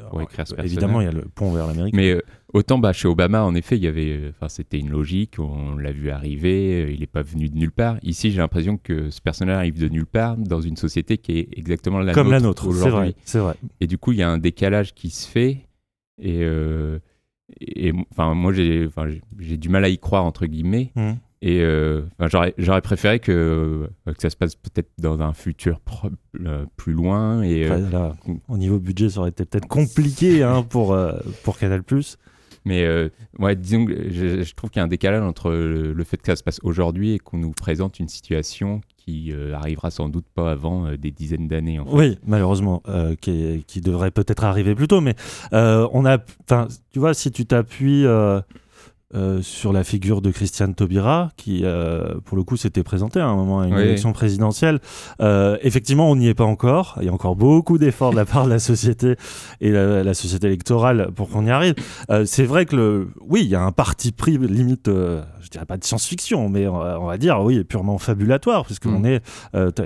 évidemment, 0.64 1.02
il 1.02 1.06
y 1.06 1.08
a 1.08 1.12
le 1.12 1.24
pont 1.24 1.52
vers 1.52 1.68
l'Amérique. 1.68 1.93
Mais 1.93 2.12
euh, 2.12 2.22
autant 2.54 2.78
bah, 2.78 2.93
chez 2.93 3.08
Obama 3.10 3.43
en 3.43 3.56
effet 3.56 3.76
il 3.76 3.84
y 3.84 3.88
avait, 3.88 4.12
euh, 4.12 4.30
enfin 4.30 4.48
c'était 4.48 4.80
une 4.80 4.89
logique, 4.89 5.36
on 5.39 5.76
l'a 5.78 5.91
vu 5.91 6.10
arriver, 6.12 6.84
euh, 6.86 6.91
il 6.91 7.02
n'est 7.02 7.08
pas 7.08 7.24
venu 7.24 7.50
de 7.50 7.58
nulle 7.58 7.72
part. 7.74 7.98
Ici 8.02 8.32
j'ai 8.32 8.38
l'impression 8.38 8.78
que 8.78 9.10
ce 9.10 9.20
personnage 9.22 9.58
arrive 9.58 9.80
de 9.80 9.89
nulle 9.89 10.06
part 10.06 10.38
dans 10.38 10.62
une 10.62 10.78
société 10.78 11.18
qui 11.18 11.39
est 11.39 11.50
exactement 11.58 12.00
la 12.00 12.14
Comme 12.14 12.28
nôtre 12.30 12.39
la 12.41 12.48
nôtre, 12.48 12.64
c'est 12.64 12.70
aujourd'hui. 12.70 12.91
vrai, 12.91 13.16
c'est 13.26 13.39
vrai. 13.39 13.56
Et 13.82 13.88
du 13.88 13.98
coup 13.98 14.14
il 14.14 14.20
y 14.20 14.24
a 14.24 14.30
un 14.30 14.38
décalage 14.38 14.93
qui 14.93 15.10
se 15.10 15.28
fait 15.28 15.68
et 16.22 16.39
euh, 16.43 17.00
et 17.62 17.93
enfin 18.12 18.34
moi 18.34 18.52
j'ai 18.54 18.86
enfin, 18.88 19.08
j'ai- 19.39 19.58
du 19.58 19.70
mal 19.70 19.86
à 19.86 19.89
y 19.89 19.98
croire 20.00 20.24
entre 20.26 20.46
guillemets 20.46 20.91
Mhm. 20.96 21.18
Et 21.41 21.62
euh, 21.62 22.02
enfin, 22.18 22.50
j'aurais, 22.58 22.82
préféré 22.82 23.20
que, 23.20 23.32
euh, 24.08 24.14
que 24.14 24.20
ça 24.22 24.32
se 24.32 24.36
passe 24.38 24.56
peut-être 24.56 24.89
dans 24.98 25.22
un 25.22 25.34
futur 25.34 25.80
pro- 25.80 26.10
euh, 26.43 26.66
plus 26.76 26.93
loin. 26.93 27.43
Et, 27.43 27.66
là, 27.68 28.16
au 28.48 28.58
niveau 28.58 28.80
budget, 28.80 29.10
ça 29.10 29.20
aurait 29.20 29.30
été 29.30 29.46
peut-être 29.46 29.68
compliqué 29.68 30.41
hein, 30.41 30.64
pour, 30.70 30.93
euh, 30.93 31.12
pour 31.43 31.60
Canal+. 31.60 31.84
Mais 32.64 33.12
ouais, 33.38 33.56
disons 33.56 33.86
que 33.86 34.10
je, 34.12 34.41
je 34.41 34.56
trouve 34.56 34.72
qu'il 34.72 34.80
y 34.80 34.82
a 34.82 34.86
un 34.86 34.88
décalage 34.88 35.22
entre 35.22 35.52
le, 35.52 35.93
le 35.93 36.04
fait 36.04 36.18
que 36.18 36.26
ça 36.26 36.36
se 36.36 36.41
passe 36.41 36.60
aujourd'hui 36.64 37.12
et 37.14 37.20
qu'on 37.20 37.38
nous 37.38 37.52
présente 37.52 38.00
une 38.00 38.08
situation 38.08 38.82
qui 39.06 39.32
euh, 39.32 39.53
arrivera 39.53 39.91
sans 39.91 40.10
doute 40.10 40.26
pas 40.34 40.51
avant 40.51 40.88
euh, 40.88 40.97
des 40.97 41.12
dizaines 41.12 41.47
d'années. 41.47 41.80
Oui, 41.80 42.18
malheureusement, 42.26 42.82
euh, 42.88 43.16
qui, 43.16 43.82
devrait 43.82 44.12
peut-être 44.12 44.43
arriver 44.43 44.74
plus 44.74 44.88
tôt. 44.88 45.01
Mais 45.01 45.16
on 45.51 46.06
a, 46.06 46.18
tu 46.18 46.99
vois, 46.99 47.14
si 47.14 47.32
tu 47.32 47.45
t'appuies 47.45 48.06
euh, 49.16 49.41
sur 49.41 49.72
la 49.74 49.84
figure 49.84 50.22
de 50.22 50.30
Christiane 50.32 50.76
Taubira, 50.76 51.32
qui, 51.38 51.61
euh, 51.63 52.16
pour 52.26 52.36
le 52.38 52.43
coup, 52.43 52.57
s'était 52.57 52.84
présentée 52.84 53.20
à 53.20 53.26
un 53.28 53.36
moment 53.36 53.61
à 53.61 53.68
une 53.68 53.76
Oui. 53.76 53.82
élection 53.84 54.11
présidentielle, 54.13 54.80
euh, 55.22 55.57
effectivement, 55.61 56.09
on 56.11 56.16
n'y 56.16 56.28
est 56.28 56.34
pas 56.34 56.43
encore. 56.43 56.97
Il 56.99 57.05
y 57.05 57.09
a 57.09 57.13
encore 57.13 57.36
beaucoup 57.36 57.78
d'efforts 57.78 58.11
de 58.11 58.18
la 58.18 58.26
part 58.26 58.45
de 58.45 58.49
la 58.49 58.59
société 58.59 59.16
et 59.61 59.72
la, 59.72 60.03
la 60.03 60.13
société 60.13 60.47
électorale 60.47 61.09
pour 61.16 61.30
qu'on 61.30 61.45
y 61.45 61.49
arrive. 61.49 61.76
C'est 62.26 62.43
vrai 62.45 62.66
que, 62.66 62.76
le, 62.76 63.09
oui, 63.28 63.41
il 63.43 63.49
y 63.49 63.55
a 63.55 63.61
un 63.61 63.72
parti 63.72 64.11
pris 64.11 64.38
limite, 64.38 64.88
je 64.88 65.49
dirais 65.49 65.66
pas 65.66 65.78
de 65.78 65.84
science-fiction, 65.84 66.49
mais 66.49 66.68
on 66.68 66.78
va, 66.80 66.99
on 66.99 67.05
va 67.05 67.18
dire, 67.18 67.41
oui, 67.41 67.63
purement 67.63 67.97
fabulatoire, 67.97 68.66
puisque 68.66 68.86
Mm. 68.86 68.95
on 68.95 69.03
est, 69.05 69.22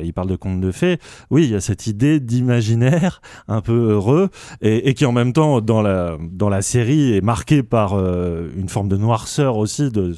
il 0.03 0.13
parle 0.13 0.27
de 0.29 0.35
contes 0.35 0.61
de 0.61 0.71
fées. 0.71 0.97
Oui, 1.29 1.43
il 1.45 1.51
y 1.51 1.55
a 1.55 1.61
cette 1.61 1.87
idée 1.87 2.19
d'imaginaire 2.19 3.21
un 3.47 3.61
peu 3.61 3.91
heureux 3.91 4.29
et, 4.61 4.89
et 4.89 4.93
qui 4.93 5.05
en 5.05 5.11
même 5.11 5.33
temps 5.33 5.61
dans 5.61 5.81
la, 5.81 6.17
dans 6.31 6.49
la 6.49 6.61
série 6.61 7.13
est 7.15 7.21
marqué 7.21 7.63
par 7.63 7.93
une 7.99 8.69
forme 8.69 8.87
de 8.89 8.97
noirceur 9.19 9.57
aussi 9.57 9.91
de 9.91 10.15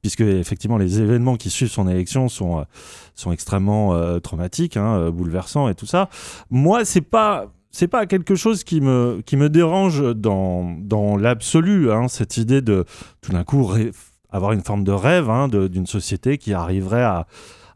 puisque 0.00 0.20
effectivement 0.20 0.78
les 0.78 1.00
événements 1.00 1.36
qui 1.36 1.50
suivent 1.50 1.70
son 1.70 1.88
élection 1.88 2.28
sont 2.28 2.60
euh, 2.60 2.62
sont 3.14 3.32
extrêmement 3.32 3.94
euh, 3.94 4.20
traumatiques, 4.20 4.76
hein, 4.76 4.96
euh, 4.96 5.10
bouleversants 5.10 5.68
et 5.68 5.74
tout 5.74 5.86
ça. 5.86 6.08
Moi, 6.50 6.84
c'est 6.84 7.00
pas 7.00 7.46
c'est 7.70 7.88
pas 7.88 8.06
quelque 8.06 8.36
chose 8.36 8.62
qui 8.64 8.80
me 8.80 9.22
qui 9.26 9.36
me 9.36 9.48
dérange 9.48 10.14
dans 10.14 10.76
dans 10.78 11.16
l'absolu, 11.16 11.90
hein, 11.90 12.08
cette 12.08 12.36
idée 12.36 12.60
de 12.60 12.84
tout 13.22 13.32
d'un 13.32 13.44
coup 13.44 13.72
avoir 14.30 14.52
une 14.52 14.62
forme 14.62 14.84
de 14.84 14.92
rêve 14.92 15.30
hein, 15.30 15.48
d'une 15.48 15.86
société 15.86 16.38
qui 16.38 16.52
arriverait 16.52 17.04
à 17.04 17.26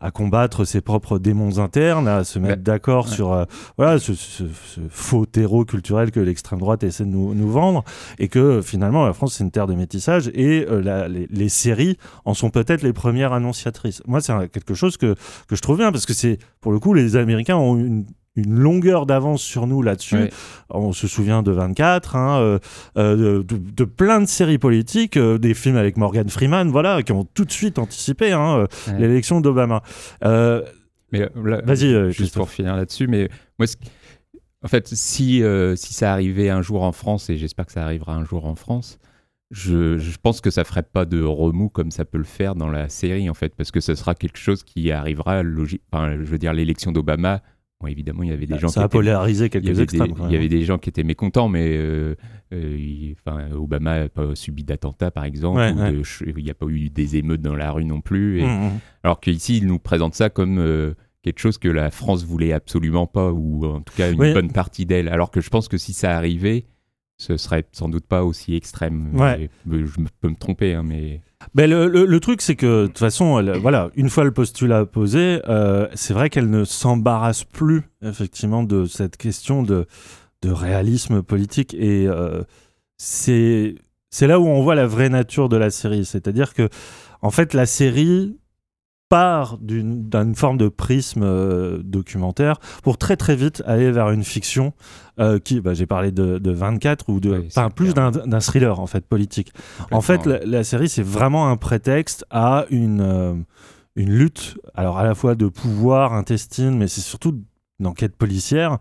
à 0.00 0.10
combattre 0.10 0.64
ses 0.64 0.80
propres 0.80 1.18
démons 1.18 1.58
internes, 1.58 2.06
à 2.08 2.24
se 2.24 2.38
mettre 2.38 2.62
d'accord 2.62 3.06
ouais. 3.06 3.12
sur 3.12 3.32
euh, 3.32 3.44
voilà 3.76 3.98
ce, 3.98 4.14
ce- 4.14 4.44
ce 4.46 4.80
faux 4.90 5.26
terreau 5.26 5.64
culturel 5.64 6.10
que 6.10 6.20
l'extrême 6.20 6.58
droite 6.60 6.84
essaie 6.84 7.04
de 7.04 7.10
nous, 7.10 7.34
nous 7.34 7.50
vendre, 7.50 7.84
et 8.18 8.28
que 8.28 8.38
euh, 8.38 8.62
finalement 8.62 9.06
la 9.06 9.12
France 9.12 9.34
c'est 9.34 9.44
une 9.44 9.50
terre 9.50 9.66
de 9.66 9.74
métissage, 9.74 10.30
et 10.34 10.66
euh, 10.68 10.80
la- 10.80 11.08
les, 11.08 11.26
les 11.30 11.48
séries 11.48 11.96
en 12.24 12.34
sont 12.34 12.50
peut-être 12.50 12.82
les 12.82 12.92
premières 12.92 13.32
annonciatrices. 13.32 14.02
Moi 14.06 14.20
c'est 14.20 14.32
quelque 14.50 14.74
chose 14.74 14.96
que, 14.96 15.14
que 15.48 15.56
je 15.56 15.60
trouve 15.62 15.78
bien, 15.78 15.90
parce 15.92 16.06
que 16.06 16.14
c'est 16.14 16.38
pour 16.60 16.72
le 16.72 16.78
coup 16.78 16.94
les 16.94 17.16
Américains 17.16 17.56
ont 17.56 17.76
une 17.76 18.04
une 18.38 18.58
longueur 18.58 19.04
d'avance 19.06 19.42
sur 19.42 19.66
nous 19.66 19.82
là-dessus. 19.82 20.16
Ouais. 20.16 20.30
On 20.70 20.92
se 20.92 21.06
souvient 21.08 21.42
de 21.42 21.50
24, 21.50 22.16
hein, 22.16 22.38
euh, 22.40 22.58
euh, 22.96 23.42
de, 23.42 23.56
de 23.58 23.84
plein 23.84 24.20
de 24.20 24.26
séries 24.26 24.58
politiques, 24.58 25.16
euh, 25.16 25.38
des 25.38 25.54
films 25.54 25.76
avec 25.76 25.96
Morgan 25.96 26.28
Freeman, 26.28 26.70
voilà, 26.70 27.02
qui 27.02 27.12
ont 27.12 27.24
tout 27.24 27.44
de 27.44 27.52
suite 27.52 27.78
anticipé 27.78 28.32
hein, 28.32 28.66
Ouais. 28.88 28.98
l'élection 28.98 29.40
d'Obama. 29.40 29.82
Mais 30.22 31.28
Vas-y, 31.34 32.12
juste 32.12 32.34
pour 32.34 32.50
finir 32.50 32.76
là-dessus, 32.76 33.06
mais 33.06 33.28
moi, 33.58 33.66
en 34.62 34.68
fait, 34.68 34.88
si, 34.88 35.42
si 35.76 35.94
ça 35.94 36.12
arrivait 36.12 36.50
un 36.50 36.62
jour 36.62 36.82
en 36.82 36.92
France, 36.92 37.30
et 37.30 37.36
j'espère 37.36 37.66
que 37.66 37.72
ça 37.72 37.82
arrivera 37.84 38.14
un 38.14 38.24
jour 38.24 38.44
en 38.44 38.54
France, 38.54 38.98
je, 39.50 39.96
je 39.96 40.16
pense 40.22 40.42
que 40.42 40.50
ça 40.50 40.64
ferait 40.64 40.82
pas 40.82 41.06
de 41.06 41.22
remous 41.22 41.70
comme 41.70 41.90
ça 41.90 42.04
peut 42.04 42.18
le 42.18 42.24
faire 42.24 42.54
dans 42.54 42.68
la 42.68 42.90
série, 42.90 43.30
en 43.30 43.34
fait, 43.34 43.54
parce 43.56 43.70
que 43.70 43.80
ce 43.80 43.94
sera 43.94 44.14
quelque 44.14 44.36
chose 44.38 44.62
qui 44.62 44.90
arrivera, 44.92 45.42
logique. 45.42 45.80
Enfin, 45.90 46.12
je 46.18 46.24
veux 46.24 46.36
dire, 46.38 46.52
l'élection 46.52 46.92
d'Obama. 46.92 47.40
Bon, 47.80 47.86
évidemment, 47.86 48.24
il 48.24 48.30
y 48.30 48.32
avait 48.32 48.46
des 48.46 48.58
gens 48.58 48.66
ça 48.68 48.80
qui 48.80 48.82
a 48.82 48.86
étaient- 48.86 48.92
polarisé 48.98 49.44
il 49.44 49.46
y 49.46 49.50
quelques 49.50 49.68
avait 49.68 49.82
extrêmes. 49.84 50.12
des- 50.12 50.20
il 50.26 50.32
y 50.32 50.36
avait 50.36 50.48
des 50.48 50.64
gens 50.64 50.78
qui 50.78 50.88
étaient 50.88 51.04
mécontents, 51.04 51.48
mais 51.48 51.76
euh, 51.76 52.16
euh, 52.52 52.76
il- 52.76 53.14
enfin, 53.24 53.50
Obama 53.52 54.00
n'a 54.00 54.08
pas 54.08 54.34
subi 54.34 54.64
d'attentat, 54.64 55.12
par 55.12 55.24
exemple. 55.24 55.58
Ouais, 55.58 55.70
ou 55.72 55.78
ouais. 55.78 55.92
de 55.92 56.02
ch- 56.02 56.24
il 56.36 56.42
n'y 56.42 56.50
a 56.50 56.54
pas 56.54 56.66
eu 56.66 56.90
des 56.90 57.16
émeutes 57.16 57.40
dans 57.40 57.54
la 57.54 57.70
rue 57.70 57.84
non 57.84 58.00
plus. 58.00 58.40
et- 58.40 58.44
Mmh, 58.46 58.66
mmh. 58.66 58.80
Alors 59.04 59.20
qu'ici, 59.20 59.58
il 59.58 59.66
nous 59.68 59.78
présente 59.78 60.14
ça 60.16 60.28
comme 60.28 60.58
euh, 60.58 60.94
quelque 61.22 61.38
chose 61.38 61.56
que 61.58 61.68
la 61.68 61.90
France 61.92 62.24
voulait 62.24 62.52
absolument 62.52 63.06
pas, 63.06 63.30
ou 63.32 63.64
en 63.64 63.80
tout 63.80 63.94
cas 63.96 64.10
une 64.10 64.18
Oui. 64.20 64.32
bonne 64.32 64.50
partie 64.50 64.84
d'elle. 64.84 65.08
Alors 65.08 65.30
que 65.30 65.40
je 65.40 65.48
pense 65.50 65.68
que 65.68 65.76
si 65.78 65.92
ça 65.92 66.16
arrivait, 66.16 66.64
ce 67.16 67.36
serait 67.36 67.64
sans 67.70 67.88
doute 67.88 68.06
pas 68.06 68.24
aussi 68.24 68.56
extrême. 68.56 69.14
Ouais. 69.14 69.50
Je 69.70 69.84
peux 70.20 70.28
me 70.28 70.36
tromper, 70.36 70.74
hein, 70.74 70.82
mais. 70.82 71.20
Ben, 71.54 71.70
le, 71.70 71.86
le- 71.88 72.20
truc, 72.20 72.42
c'est 72.42 72.56
que 72.56 72.82
de 72.82 72.86
toute 72.88 72.98
façon, 72.98 73.42
voilà, 73.60 73.90
une 73.94 74.10
fois 74.10 74.24
le 74.24 74.32
postulat 74.32 74.84
posé, 74.86 75.40
euh, 75.48 75.86
c'est 75.94 76.12
vrai 76.12 76.30
qu'elle 76.30 76.50
ne 76.50 76.64
s'embarrasse 76.64 77.44
plus 77.44 77.82
effectivement 78.02 78.62
de 78.64 78.86
cette 78.86 79.16
question 79.16 79.62
de, 79.62 79.86
de 80.42 80.50
réalisme 80.50 81.22
politique. 81.22 81.74
Et 81.74 82.06
euh, 82.08 82.42
c'est 82.96 83.76
là 84.20 84.40
où 84.40 84.46
on 84.46 84.62
voit 84.62 84.74
la 84.74 84.86
vraie 84.86 85.08
nature 85.08 85.48
de 85.48 85.56
la 85.56 85.70
série. 85.70 86.04
C'est-à-dire 86.04 86.54
que, 86.54 86.68
en 87.22 87.30
fait, 87.30 87.54
la 87.54 87.66
série 87.66 88.37
part 89.08 89.58
d'une 89.58 90.34
forme 90.34 90.58
de 90.58 90.68
prisme 90.68 91.22
euh, 91.22 91.80
documentaire 91.82 92.58
pour 92.82 92.98
très 92.98 93.16
très 93.16 93.36
vite 93.36 93.62
aller 93.66 93.90
vers 93.90 94.10
une 94.10 94.24
fiction 94.24 94.72
euh, 95.18 95.38
qui, 95.38 95.60
bah, 95.60 95.74
j'ai 95.74 95.86
parlé 95.86 96.12
de, 96.12 96.38
de 96.38 96.50
24 96.50 97.08
ou 97.08 97.20
de, 97.20 97.44
enfin 97.46 97.70
plus 97.70 97.94
d'un 97.94 98.40
thriller 98.40 98.80
en 98.80 98.86
fait 98.86 99.06
politique. 99.06 99.52
En 99.90 100.00
fait, 100.00 100.26
la, 100.26 100.38
la 100.44 100.64
série, 100.64 100.88
c'est 100.88 101.02
vraiment 101.02 101.48
un 101.48 101.56
prétexte 101.56 102.24
à 102.30 102.66
une, 102.70 103.00
euh, 103.00 103.34
une 103.96 104.12
lutte, 104.12 104.58
alors 104.74 104.98
à 104.98 105.04
la 105.04 105.14
fois 105.14 105.34
de 105.34 105.48
pouvoir 105.48 106.12
intestine, 106.12 106.76
mais 106.76 106.88
c'est 106.88 107.00
surtout 107.00 107.40
une 107.80 107.86
enquête 107.86 108.16
policière 108.16 108.78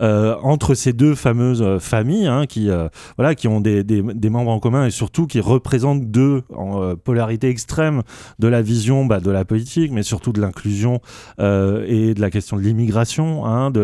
euh, 0.00 0.36
entre 0.42 0.74
ces 0.74 0.92
deux 0.92 1.16
fameuses 1.16 1.62
euh, 1.62 1.80
familles 1.80 2.28
hein, 2.28 2.46
qui, 2.46 2.70
euh, 2.70 2.88
voilà, 3.16 3.34
qui 3.34 3.48
ont 3.48 3.60
des, 3.60 3.82
des, 3.82 4.02
des 4.02 4.30
membres 4.30 4.52
en 4.52 4.60
commun 4.60 4.86
et 4.86 4.90
surtout 4.92 5.26
qui 5.26 5.40
représentent 5.40 6.04
deux 6.12 6.42
en, 6.54 6.80
euh, 6.80 6.94
polarités 6.94 7.48
extrêmes 7.48 8.02
de 8.38 8.46
la 8.46 8.62
vision 8.62 9.04
bah, 9.04 9.18
de 9.18 9.30
la 9.32 9.44
politique, 9.44 9.90
mais 9.90 10.04
surtout 10.04 10.32
de 10.32 10.40
l'inclusion 10.40 11.00
et 11.38 12.14
de 12.14 12.20
la 12.20 12.30
question 12.30 12.56
de 12.56 12.62
l'immigration, 12.62 13.44
hein, 13.46 13.70
de 13.70 13.80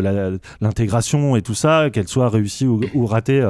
l'intégration 0.61 1.35
et 1.37 1.43
tout 1.43 1.55
ça, 1.55 1.91
qu'elle 1.93 2.09
soit 2.09 2.29
réussie 2.29 2.67
ou, 2.67 2.81
ou 2.95 3.07
ratée 3.07 3.43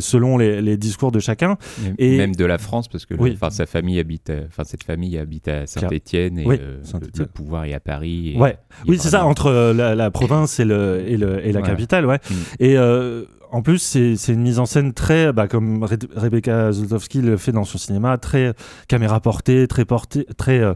selon 0.00 0.38
les, 0.38 0.60
les 0.60 0.76
discours 0.76 1.12
de 1.12 1.20
chacun. 1.20 1.56
Et 1.98 2.14
Et- 2.14 2.18
même 2.18 2.34
de 2.34 2.44
la 2.44 2.58
France, 2.58 2.88
parce 2.88 3.06
que 3.06 3.14
le- 3.14 3.20
Oui. 3.20 3.32
enfin, 3.34 3.50
sa 3.50 3.66
famille 3.66 3.98
habite, 4.00 4.32
enfin 4.48 4.64
cette 4.64 4.82
famille 4.82 5.18
habite 5.18 5.48
à 5.48 5.66
Saint-Étienne 5.66 6.38
et 6.38 6.46
Oui, 6.46 6.56
euh, 6.60 6.78
le- 6.94 7.08
le 7.20 7.26
pouvoir 7.26 7.64
est 7.64 7.74
à 7.74 7.80
Paris. 7.80 8.32
et 8.34 8.38
Ouais. 8.38 8.58
Oui, 8.86 8.98
c'est 8.98 9.10
ça, 9.10 9.24
entre 9.24 9.72
la, 9.74 9.94
la 9.94 10.10
province 10.10 10.47
et, 10.58 10.64
le, 10.64 11.02
et, 11.06 11.16
le, 11.16 11.44
et 11.46 11.52
la 11.52 11.62
capitale, 11.62 12.06
ouais. 12.06 12.18
Mm. 12.30 12.34
Et 12.60 12.76
euh, 12.78 13.24
en 13.50 13.62
plus, 13.62 13.78
c'est 13.78 14.32
une 14.32 14.42
mise 14.42 14.58
en 14.58 14.66
scène 14.66 14.92
très, 14.92 15.32
bah, 15.32 15.48
comme 15.48 15.84
Re- 15.84 16.08
Rebecca 16.14 16.70
Zlotowski 16.70 17.22
le 17.22 17.36
fait 17.36 17.52
dans 17.52 17.64
son 17.64 17.78
cinéma, 17.78 18.18
très 18.18 18.52
caméra 18.88 19.20
portée, 19.20 19.66
très 19.66 19.84
portée, 19.86 20.26
très 20.36 20.58
euh, 20.60 20.74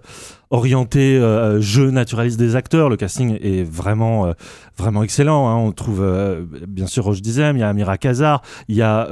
orienté 0.52 1.16
euh, 1.16 1.60
jeu 1.60 1.90
naturaliste 1.90 2.38
des 2.38 2.54
acteurs. 2.56 2.88
Le 2.88 2.96
casting 2.96 3.38
est 3.42 3.64
vraiment, 3.64 4.26
euh, 4.26 4.32
vraiment 4.78 5.02
excellent. 5.02 5.48
hein. 5.48 5.56
On 5.56 5.72
trouve 5.72 6.00
euh, 6.02 6.44
bien 6.68 6.86
sûr 6.86 7.04
Roche 7.04 7.22
Dizem, 7.22 7.56
il 7.56 7.60
y 7.60 7.62
a 7.62 7.68
Amira 7.68 7.96
Kazar, 7.98 8.42
il 8.68 8.76
y 8.76 8.82
a 8.82 9.08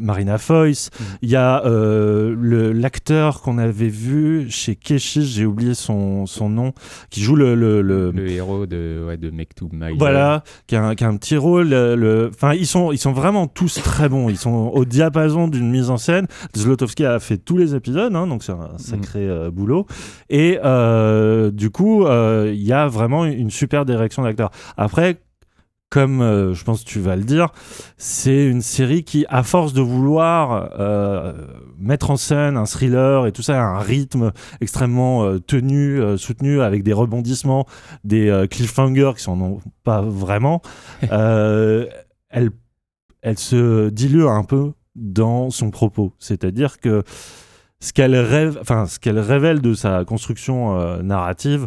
Marina 0.00 0.38
Foïs, 0.38 0.90
il 1.22 1.30
y 1.30 1.36
a 1.36 1.62
l'acteur 2.72 3.40
qu'on 3.42 3.58
avait 3.58 3.88
vu 3.88 4.46
chez 4.50 4.76
Keshish, 4.76 5.24
j'ai 5.34 5.46
oublié 5.46 5.74
son, 5.74 6.26
son 6.26 6.48
nom, 6.48 6.72
qui 7.10 7.20
joue 7.22 7.36
le, 7.36 7.54
le, 7.54 7.82
le- 7.82 8.10
le 8.12 8.28
héros 8.30 8.66
de, 8.66 9.04
ouais, 9.06 9.16
de 9.16 9.30
voilà, 9.98 10.42
qui 10.66 10.76
a, 10.76 10.84
un, 10.84 10.94
qui 10.94 11.04
a 11.04 11.08
un 11.08 11.16
petit 11.16 11.36
rôle. 11.36 11.68
le- 11.70 12.30
Enfin, 12.34 12.54
ils 12.54 12.66
sont, 12.66 12.92
ils 12.92 12.98
sont 12.98 13.12
vraiment 13.12 13.46
tous 13.46 13.74
très 13.82 14.08
bons. 14.08 14.28
Ils 14.28 14.36
sont 14.36 14.70
au 14.74 14.84
diapason 14.84 15.48
d'une 15.48 15.70
mise 15.70 15.88
en 15.90 15.96
scène. 15.96 16.26
Zlotowski 16.56 17.04
a 17.06 17.18
fait 17.18 17.38
tous 17.38 17.56
les 17.56 17.74
épisodes, 17.74 18.14
hein, 18.14 18.26
donc 18.26 18.42
c'est 18.42 18.52
un 18.52 18.76
sacré 18.78 19.26
euh, 19.28 19.50
boulot. 19.50 19.86
Et 20.28 20.49
euh, 20.64 21.50
du 21.50 21.70
coup, 21.70 22.04
euh, 22.04 22.50
il 22.52 22.62
y 22.62 22.72
a 22.72 22.88
vraiment 22.88 23.24
une 23.24 23.50
super 23.50 23.84
direction 23.84 24.22
d'acteur. 24.22 24.50
Après, 24.76 25.20
comme 25.90 26.22
euh, 26.22 26.54
je 26.54 26.64
pense 26.64 26.84
que 26.84 26.88
tu 26.88 27.00
vas 27.00 27.16
le 27.16 27.24
dire, 27.24 27.48
c'est 27.98 28.46
une 28.46 28.62
série 28.62 29.02
qui, 29.02 29.26
à 29.28 29.42
force 29.42 29.72
de 29.72 29.80
vouloir 29.82 30.70
euh, 30.78 31.32
mettre 31.78 32.12
en 32.12 32.16
scène 32.16 32.56
un 32.56 32.64
thriller 32.64 33.26
et 33.26 33.32
tout 33.32 33.42
ça, 33.42 33.60
un 33.60 33.80
rythme 33.80 34.30
extrêmement 34.60 35.24
euh, 35.24 35.40
tenu, 35.40 36.00
euh, 36.00 36.16
soutenu, 36.16 36.62
avec 36.62 36.84
des 36.84 36.92
rebondissements, 36.92 37.66
des 38.04 38.28
euh, 38.28 38.46
cliffhangers 38.46 39.12
qui 39.16 39.22
s'en 39.24 39.40
ont 39.40 39.60
pas 39.82 40.00
vraiment, 40.00 40.62
euh, 41.10 41.86
elle, 42.28 42.50
elle 43.22 43.38
se 43.38 43.88
dilue 43.90 44.26
un 44.26 44.44
peu 44.44 44.72
dans 44.94 45.50
son 45.50 45.70
propos. 45.72 46.12
C'est-à-dire 46.20 46.78
que 46.78 47.02
ce 47.80 47.92
qu'elle 47.92 48.14
rêve, 48.16 48.58
enfin, 48.60 48.86
ce 48.86 48.98
qu'elle 48.98 49.18
révèle 49.18 49.60
de 49.60 49.74
sa 49.74 50.04
construction 50.04 50.78
euh, 50.78 51.02
narrative, 51.02 51.66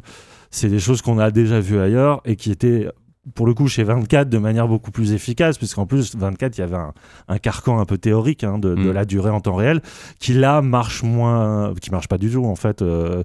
c'est 0.51 0.70
des 0.70 0.80
choses 0.80 1.01
qu'on 1.01 1.18
a 1.20 1.32
déjà 1.32 1.59
vues 1.59 1.80
ailleurs 1.80 2.22
et 2.26 2.36
qui 2.36 2.51
étaient 2.51 2.88
pour 3.36 3.45
le 3.47 3.53
coup 3.53 3.70
chez 3.70 3.86
24 3.86 4.28
de 4.28 4.38
manière 4.38 4.68
beaucoup 4.68 4.91
plus 4.91 5.14
efficace, 5.14 5.57
puisqu'en 5.57 5.86
plus 5.86 6.14
24 6.14 6.57
il 6.57 6.61
y 6.61 6.64
avait 6.66 6.76
un, 6.76 6.93
un 7.30 7.38
carcan 7.38 7.80
un 7.80 7.86
peu 7.86 7.97
théorique 7.97 8.43
hein, 8.43 8.59
de, 8.59 8.76
de 8.76 8.89
Mm. 8.89 8.91
la 8.91 9.05
durée 9.05 9.30
en 9.30 9.39
temps 9.39 9.55
réel, 9.55 9.82
qui 10.20 10.34
là 10.34 10.61
marche 10.61 11.03
moins, 11.03 11.74
qui 11.82 11.89
marche 11.89 12.09
pas 12.09 12.18
du 12.18 12.30
tout 12.30 12.43
en 12.45 12.55
fait. 12.55 12.82
Euh, 12.82 13.24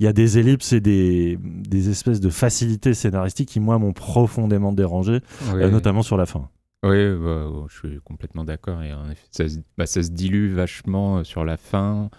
Il 0.00 0.04
y 0.04 0.08
a 0.08 0.12
des 0.12 0.38
ellipses 0.38 0.72
et 0.72 0.80
des, 0.80 1.38
des 1.40 1.88
espèces 1.90 2.20
de 2.20 2.28
facilités 2.28 2.92
scénaristiques 2.92 3.48
qui 3.48 3.60
moi 3.60 3.78
m'ont 3.78 3.92
profondément 3.92 4.72
dérangé, 4.72 5.20
euh, 5.54 5.70
notamment 5.70 6.02
sur 6.02 6.16
la 6.16 6.26
fin. 6.26 6.48
Oui, 6.84 7.08
bah, 7.18 7.48
ouais, 7.48 7.66
je 7.68 7.76
suis 7.88 8.00
complètement 8.04 8.44
d'accord. 8.44 8.82
Et 8.82 8.92
en 8.92 9.10
effet, 9.10 9.26
ça, 9.30 9.48
se- 9.48 9.58
bah, 9.78 9.86
ça 9.86 10.02
se 10.02 10.10
dilue 10.10 10.52
vachement 10.52 11.18
euh, 11.18 11.24
sur 11.24 11.44
la 11.44 11.56
fin. 11.56 12.10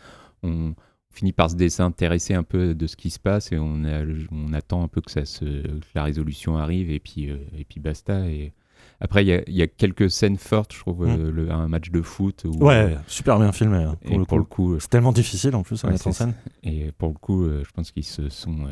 On 0.43 0.73
finit 1.13 1.33
par 1.33 1.49
se 1.49 1.55
désintéresser 1.55 2.33
un 2.33 2.43
peu 2.43 2.75
de 2.75 2.87
ce 2.87 2.95
qui 2.95 3.09
se 3.09 3.19
passe 3.19 3.51
et 3.51 3.57
on, 3.59 3.83
a- 3.85 4.03
on 4.31 4.53
attend 4.53 4.83
un 4.83 4.87
peu 4.87 5.01
que, 5.01 5.11
ça 5.11 5.25
se, 5.25 5.45
que 5.45 5.79
la 5.95 6.03
résolution 6.03 6.57
arrive 6.57 6.91
et 6.91 6.99
puis, 6.99 7.29
euh, 7.29 7.37
et 7.57 7.65
puis 7.65 7.79
basta. 7.79 8.27
Et 8.27 8.53
après, 8.99 9.23
il 9.23 9.27
y 9.27 9.33
a, 9.33 9.41
il 9.47 9.55
y 9.55 9.61
a 9.61 9.67
quelques 9.67 10.09
scènes 10.11 10.37
fortes, 10.37 10.73
je 10.73 10.79
trouve, 10.79 11.05
Mm. 11.07 11.09
euh, 11.19 11.31
le- 11.31 11.51
un 11.51 11.67
match 11.67 11.89
de 11.91 12.01
foot. 12.01 12.43
Où, 12.45 12.65
Ouais, 12.65 12.97
super 13.07 13.39
bien 13.39 13.51
filmé 13.51 13.77
hein, 13.77 13.95
pour 14.05 14.19
le 14.19 14.25
pour 14.25 14.27
coup. 14.27 14.37
le 14.37 14.43
coup, 14.75 14.79
C'est 14.79 14.89
tellement 14.89 15.11
difficile 15.13 15.55
en 15.55 15.63
plus 15.63 15.83
à 15.83 15.87
Ouais, 15.87 15.93
mettre 15.93 16.07
en 16.07 16.11
scène. 16.11 16.33
Et 16.63 16.91
pour 16.97 17.09
le 17.09 17.15
coup, 17.15 17.45
euh, 17.45 17.63
je 17.65 17.71
pense 17.71 17.91
qu'ils 17.91 18.03
se 18.05 18.27
sont. 18.29 18.65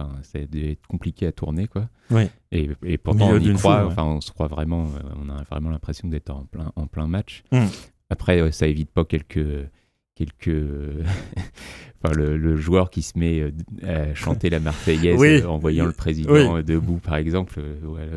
Enfin, 0.00 0.46
dû 0.46 0.70
être 0.70 0.86
compliqué 0.86 1.26
à 1.26 1.32
tourner, 1.32 1.66
quoi. 1.66 1.88
Et, 2.52 2.70
et 2.84 2.98
pourtant, 2.98 3.30
on 3.30 3.38
y 3.38 3.52
croit. 3.54 3.84
ouais. 3.84 3.92
Enfin, 3.92 4.04
on 4.04 4.20
se 4.20 4.30
croit 4.32 4.48
vraiment. 4.48 4.84
euh, 4.86 5.14
on 5.22 5.28
a 5.28 5.42
vraiment 5.44 5.70
l'impression 5.70 6.08
d'être 6.08 6.30
en 6.30 6.44
plein, 6.44 6.72
en 6.76 6.86
plein 6.86 7.06
match. 7.06 7.42
Mm. 7.52 7.66
Après, 8.10 8.52
ça 8.52 8.66
évite 8.66 8.90
pas 8.90 9.04
quelques. 9.04 9.68
quelques 10.14 10.50
enfin, 12.02 12.14
le, 12.14 12.36
le 12.36 12.56
joueur 12.56 12.90
qui 12.90 13.02
se 13.02 13.18
met 13.18 13.40
euh, 13.40 13.50
à 14.10 14.14
chanter 14.14 14.50
la 14.50 14.60
Marseillaise 14.60 15.16
Oui. 15.18 15.40
euh, 15.42 15.48
en 15.48 15.58
voyant 15.58 15.86
le 15.86 15.92
président 15.92 16.32
Oui. 16.32 16.40
euh, 16.40 16.62
debout, 16.62 16.98
par 17.02 17.16
exemple. 17.16 17.54
euh, 17.58 17.86
ouais, 17.86 18.08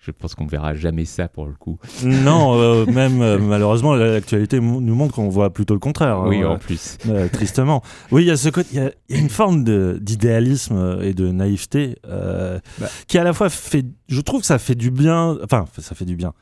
je 0.00 0.10
pense 0.10 0.34
qu'on 0.34 0.46
verra 0.46 0.74
jamais 0.74 1.04
ça 1.04 1.28
pour 1.28 1.46
le 1.46 1.52
coup. 1.52 1.78
Non, 2.04 2.86
même 2.92 3.38
malheureusement, 3.46 3.94
l'actualité 3.94 4.60
nous 4.60 4.94
montre 4.94 5.14
qu'on 5.14 5.28
voit 5.28 5.52
plutôt 5.52 5.74
le 5.74 5.80
contraire. 5.80 6.20
Oui, 6.26 6.42
hein, 6.42 6.48
en 6.50 6.58
plus. 6.58 6.96
tristement. 7.32 7.82
Oui, 8.10 8.22
il 8.24 8.28
y 8.28 8.30
a 8.30 8.36
ce 8.36 8.48
côté, 8.48 8.68
il 8.72 8.76
y 8.78 8.80
a- 8.80 8.92
il 9.08 9.16
y, 9.16 9.18
a 9.18 9.22
une 9.22 9.28
forme 9.30 9.64
d'idéalisme 9.98 10.98
et 11.02 11.14
de 11.14 11.30
naïveté 11.30 11.96
Bah. 12.04 12.60
qui 13.06 13.18
à 13.18 13.24
la 13.24 13.32
fois 13.32 13.48
fait, 13.50 13.84
je 14.08 14.20
trouve 14.20 14.40
que 14.40 14.46
ça 14.46 14.58
fait 14.58 14.74
du 14.74 14.90
bien. 14.90 15.36
Enfin, 15.44 15.66
ça 15.78 15.94
fait 15.94 16.04
du 16.04 16.16
bien. 16.16 16.32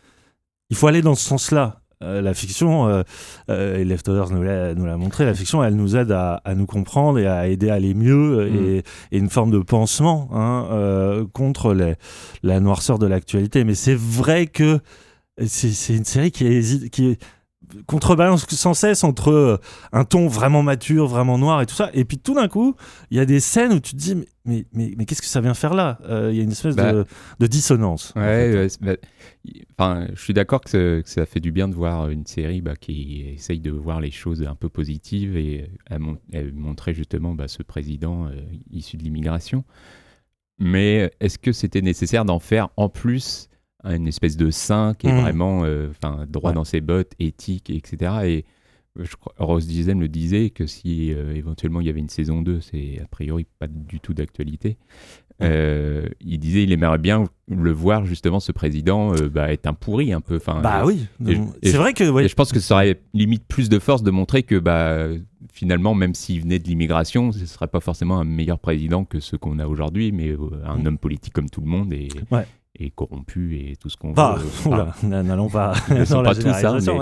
Il 0.70 0.76
faut 0.76 0.86
aller 0.86 1.02
dans 1.02 1.14
ce 1.14 1.24
sens-là. 1.24 1.80
Euh, 2.02 2.20
la 2.20 2.34
fiction, 2.34 2.86
euh, 2.88 3.02
euh, 3.50 3.78
et 3.78 3.84
Leftovers 3.84 4.30
nous 4.30 4.42
l'a, 4.42 4.74
nous 4.74 4.84
l'a 4.84 4.98
montré, 4.98 5.24
la 5.24 5.32
fiction, 5.32 5.64
elle 5.64 5.76
nous 5.76 5.96
aide 5.96 6.12
à, 6.12 6.42
à 6.44 6.54
nous 6.54 6.66
comprendre 6.66 7.18
et 7.18 7.26
à 7.26 7.48
aider 7.48 7.70
à 7.70 7.74
aller 7.74 7.94
mieux 7.94 8.38
euh, 8.38 8.50
Mm. 8.50 8.82
et, 9.12 9.18
une 9.18 9.30
forme 9.30 9.50
de 9.50 9.58
pansement 9.60 10.28
hein, 10.32 10.66
euh, 10.72 11.24
contre 11.32 11.72
les- 11.72 11.94
la 12.42 12.60
noirceur 12.60 12.98
de 12.98 13.06
l'actualité. 13.06 13.64
Mais 13.64 13.74
c'est 13.74 13.96
vrai 13.96 14.46
que 14.46 14.78
c'est, 15.46 15.94
une 15.96 16.04
série 16.04 16.30
qui, 16.30 16.46
hésite, 16.46 16.90
qui 16.90 17.08
est 17.12 17.18
contrebalance 17.86 18.46
sans 18.48 18.74
cesse 18.74 19.04
entre 19.04 19.30
euh, 19.30 19.58
un 19.92 20.04
ton 20.04 20.28
vraiment 20.28 20.62
mature, 20.62 21.06
vraiment 21.06 21.38
noir 21.38 21.60
et 21.62 21.66
tout 21.66 21.74
ça. 21.74 21.90
Et 21.94 22.04
puis 22.04 22.18
tout 22.18 22.34
d'un 22.34 22.48
coup, 22.48 22.74
il 23.10 23.16
y 23.16 23.20
a 23.20 23.26
des 23.26 23.40
scènes 23.40 23.72
où 23.72 23.80
tu 23.80 23.92
te 23.92 23.96
dis, 23.96 24.14
mais, 24.14 24.24
mais, 24.44 24.66
mais, 24.72 24.94
mais 24.98 25.04
qu'est-ce 25.06 25.20
que 25.22 25.26
ça 25.28 25.40
vient 25.40 25.54
faire 25.54 25.74
là? 25.74 25.98
Euh, 26.08 26.30
Il 26.32 26.36
y 26.36 26.40
a 26.40 26.42
une 26.44 26.52
espèce 26.52 26.76
Bah. 26.76 26.92
de, 26.92 27.04
de 27.40 27.46
dissonance. 27.46 28.12
en 28.16 28.20
Ouais, 28.20 28.68
fait. 28.68 29.00
bah, 29.78 30.06
je 30.14 30.20
suis 30.22 30.34
d'accord 30.34 30.60
que, 30.60 30.70
ça- 30.70 31.02
que 31.02 31.08
ça 31.08 31.26
fait 31.26 31.40
du 31.40 31.52
bien 31.52 31.68
de 31.68 31.74
voir 31.74 32.08
une 32.10 32.26
série 32.26 32.60
bah, 32.62 32.76
qui 32.76 33.22
essaye 33.34 33.60
de 33.60 33.70
voir 33.70 34.00
les 34.00 34.10
choses 34.10 34.42
un 34.42 34.54
peu 34.54 34.68
positives 34.68 35.36
et 35.36 35.70
à, 35.90 35.98
mon- 35.98 36.18
à 36.32 36.42
montrer 36.54 36.94
justement 36.94 37.34
ce 37.46 37.62
président 37.62 38.26
euh, 38.26 38.30
issu 38.70 38.96
de 38.96 39.02
l'immigration. 39.02 39.64
Mais 40.58 41.10
est-ce 41.20 41.38
que 41.38 41.52
c'était 41.52 41.82
nécessaire 41.82 42.24
d'en 42.24 42.38
faire 42.38 42.68
en 42.76 42.88
plus 42.88 43.48
une 43.94 44.08
espèce 44.08 44.36
de 44.36 44.50
saint 44.50 44.94
qui 44.98 45.06
est 45.06 45.12
Mhm. 45.12 45.20
vraiment 45.20 45.62
euh, 45.64 45.88
enfin, 45.90 46.24
droit 46.28 46.50
Ouais. 46.50 46.54
dans 46.54 46.64
ses 46.64 46.80
bottes, 46.80 47.12
éthique, 47.18 47.70
etc. 47.70 48.12
Et 48.24 48.44
je 48.98 49.14
crois, 49.16 49.34
Rose 49.38 49.66
Dizem 49.66 50.00
le 50.00 50.08
disait 50.08 50.50
que 50.50 50.66
si 50.66 51.12
euh, 51.12 51.34
éventuellement 51.34 51.80
il 51.80 51.86
y 51.86 51.90
avait 51.90 52.00
une 52.00 52.08
saison 52.08 52.40
2, 52.42 52.60
c'est 52.60 53.00
a 53.02 53.06
priori 53.06 53.46
pas 53.58 53.66
du 53.66 54.00
tout 54.00 54.14
d'actualité. 54.14 54.78
Euh, 55.42 56.06
il 56.22 56.38
disait 56.38 56.62
il 56.62 56.72
aimerait 56.72 56.96
bien 56.96 57.24
le 57.46 57.70
voir 57.70 58.06
justement 58.06 58.40
ce 58.40 58.52
président 58.52 59.12
euh, 59.14 59.28
bah, 59.28 59.52
être 59.52 59.66
un 59.66 59.74
pourri 59.74 60.14
un 60.14 60.22
peu. 60.22 60.36
Enfin, 60.36 60.62
Bah 60.62 60.84
oui, 60.86 61.06
c'est 61.62 61.76
vrai 61.76 61.92
que 61.92 62.08
ouais, 62.08 62.24
et 62.24 62.28
je 62.28 62.34
pense 62.34 62.52
que 62.52 62.58
ça 62.60 62.74
aurait 62.76 62.98
limite 63.12 63.44
plus 63.46 63.68
de 63.68 63.78
force 63.78 64.02
de 64.02 64.10
montrer 64.10 64.44
que 64.44 64.58
bah, 64.58 65.08
finalement, 65.52 65.94
même 65.94 66.14
s'il 66.14 66.40
venait 66.40 66.58
de 66.58 66.66
l'immigration, 66.66 67.32
ce 67.32 67.40
ne 67.40 67.44
serait 67.44 67.66
pas 67.66 67.80
forcément 67.80 68.18
un 68.18 68.24
meilleur 68.24 68.58
président 68.58 69.04
que 69.04 69.20
ceux 69.20 69.36
qu'on 69.36 69.58
a 69.58 69.66
aujourd'hui, 69.66 70.10
mais 70.10 70.34
un 70.64 70.78
Mm. 70.78 70.86
homme 70.86 70.98
politique 70.98 71.34
comme 71.34 71.50
tout 71.50 71.60
le 71.60 71.66
monde 71.68 71.92
et, 71.92 72.08
Ouais. 72.30 72.46
Et 72.78 72.90
corrompu 72.90 73.56
et 73.56 73.76
tout 73.76 73.88
ce 73.88 73.96
qu'on 73.96 74.12
Bah, 74.12 74.36
veut. 74.38 74.70
oula, 74.70 74.94
n- 75.02 75.22
n'allons 75.22 75.48
pas 75.48 75.72
ils 75.88 75.94
ne 75.98 76.04
sont 76.04 76.14
dans 76.16 76.22
la 76.22 76.34
pas 76.34 76.40
tous, 76.40 76.88
hein, 76.88 76.98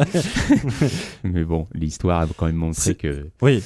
mais... 1.24 1.30
mais 1.32 1.44
bon, 1.44 1.66
l'histoire 1.74 2.22
a 2.22 2.26
quand 2.36 2.46
même 2.46 2.56
montré 2.56 2.94
que. 2.94 3.28
Oui, 3.42 3.62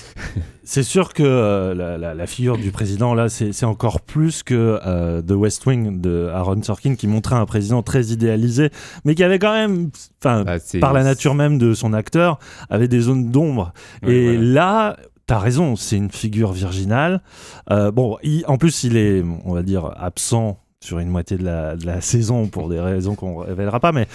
c'est 0.64 0.82
sûr 0.82 1.12
que 1.14 1.22
euh, 1.22 1.74
la, 1.74 1.98
la- 1.98 2.14
la 2.14 2.26
figure 2.26 2.56
du 2.58 2.70
président, 2.70 3.14
là, 3.14 3.28
c'est 3.28 3.64
encore 3.64 4.00
plus 4.00 4.42
que 4.42 4.78
euh, 4.86 5.22
The 5.22 5.32
West 5.32 5.64
Wing 5.66 6.00
de 6.00 6.28
Aaron 6.32 6.62
Sorkin, 6.62 6.94
qui 6.94 7.06
montrait 7.06 7.36
un 7.36 7.46
président 7.46 7.82
très 7.82 8.06
idéalisé, 8.06 8.70
mais 9.04 9.14
qui 9.14 9.22
avait 9.24 9.38
quand 9.38 9.52
même, 9.52 9.90
enfin, 10.22 10.44
bah, 10.44 10.58
c'est- 10.58 10.78
par 10.80 10.92
la 10.92 11.04
nature 11.04 11.34
même 11.34 11.58
de 11.58 11.74
son 11.74 11.92
acteur, 11.92 12.38
avait 12.70 12.88
des 12.88 13.00
zones 13.00 13.30
d'ombre. 13.30 13.72
Ouais, 14.02 14.12
Et 14.14 14.36
voilà. 14.36 14.40
là, 14.52 14.96
t'as 15.26 15.38
raison, 15.38 15.76
c'est 15.76 15.96
une 15.96 16.10
figure 16.10 16.52
virginale. 16.52 17.20
Euh, 17.70 17.90
bon, 17.90 18.16
il- 18.22 18.44
en 18.46 18.56
plus, 18.56 18.84
il 18.84 18.96
est, 18.96 19.22
on 19.44 19.52
va 19.52 19.62
dire, 19.62 19.92
absent 19.96 20.58
sur 20.80 20.98
une 20.98 21.08
moitié 21.08 21.36
de 21.36 21.44
la, 21.44 21.76
de 21.76 21.86
la 21.86 22.00
saison 22.00 22.46
pour 22.46 22.68
des 22.68 22.80
raisons 22.80 23.14
qu'on 23.14 23.38
révélera 23.38 23.80
pas, 23.80 23.92
mais 23.92 24.06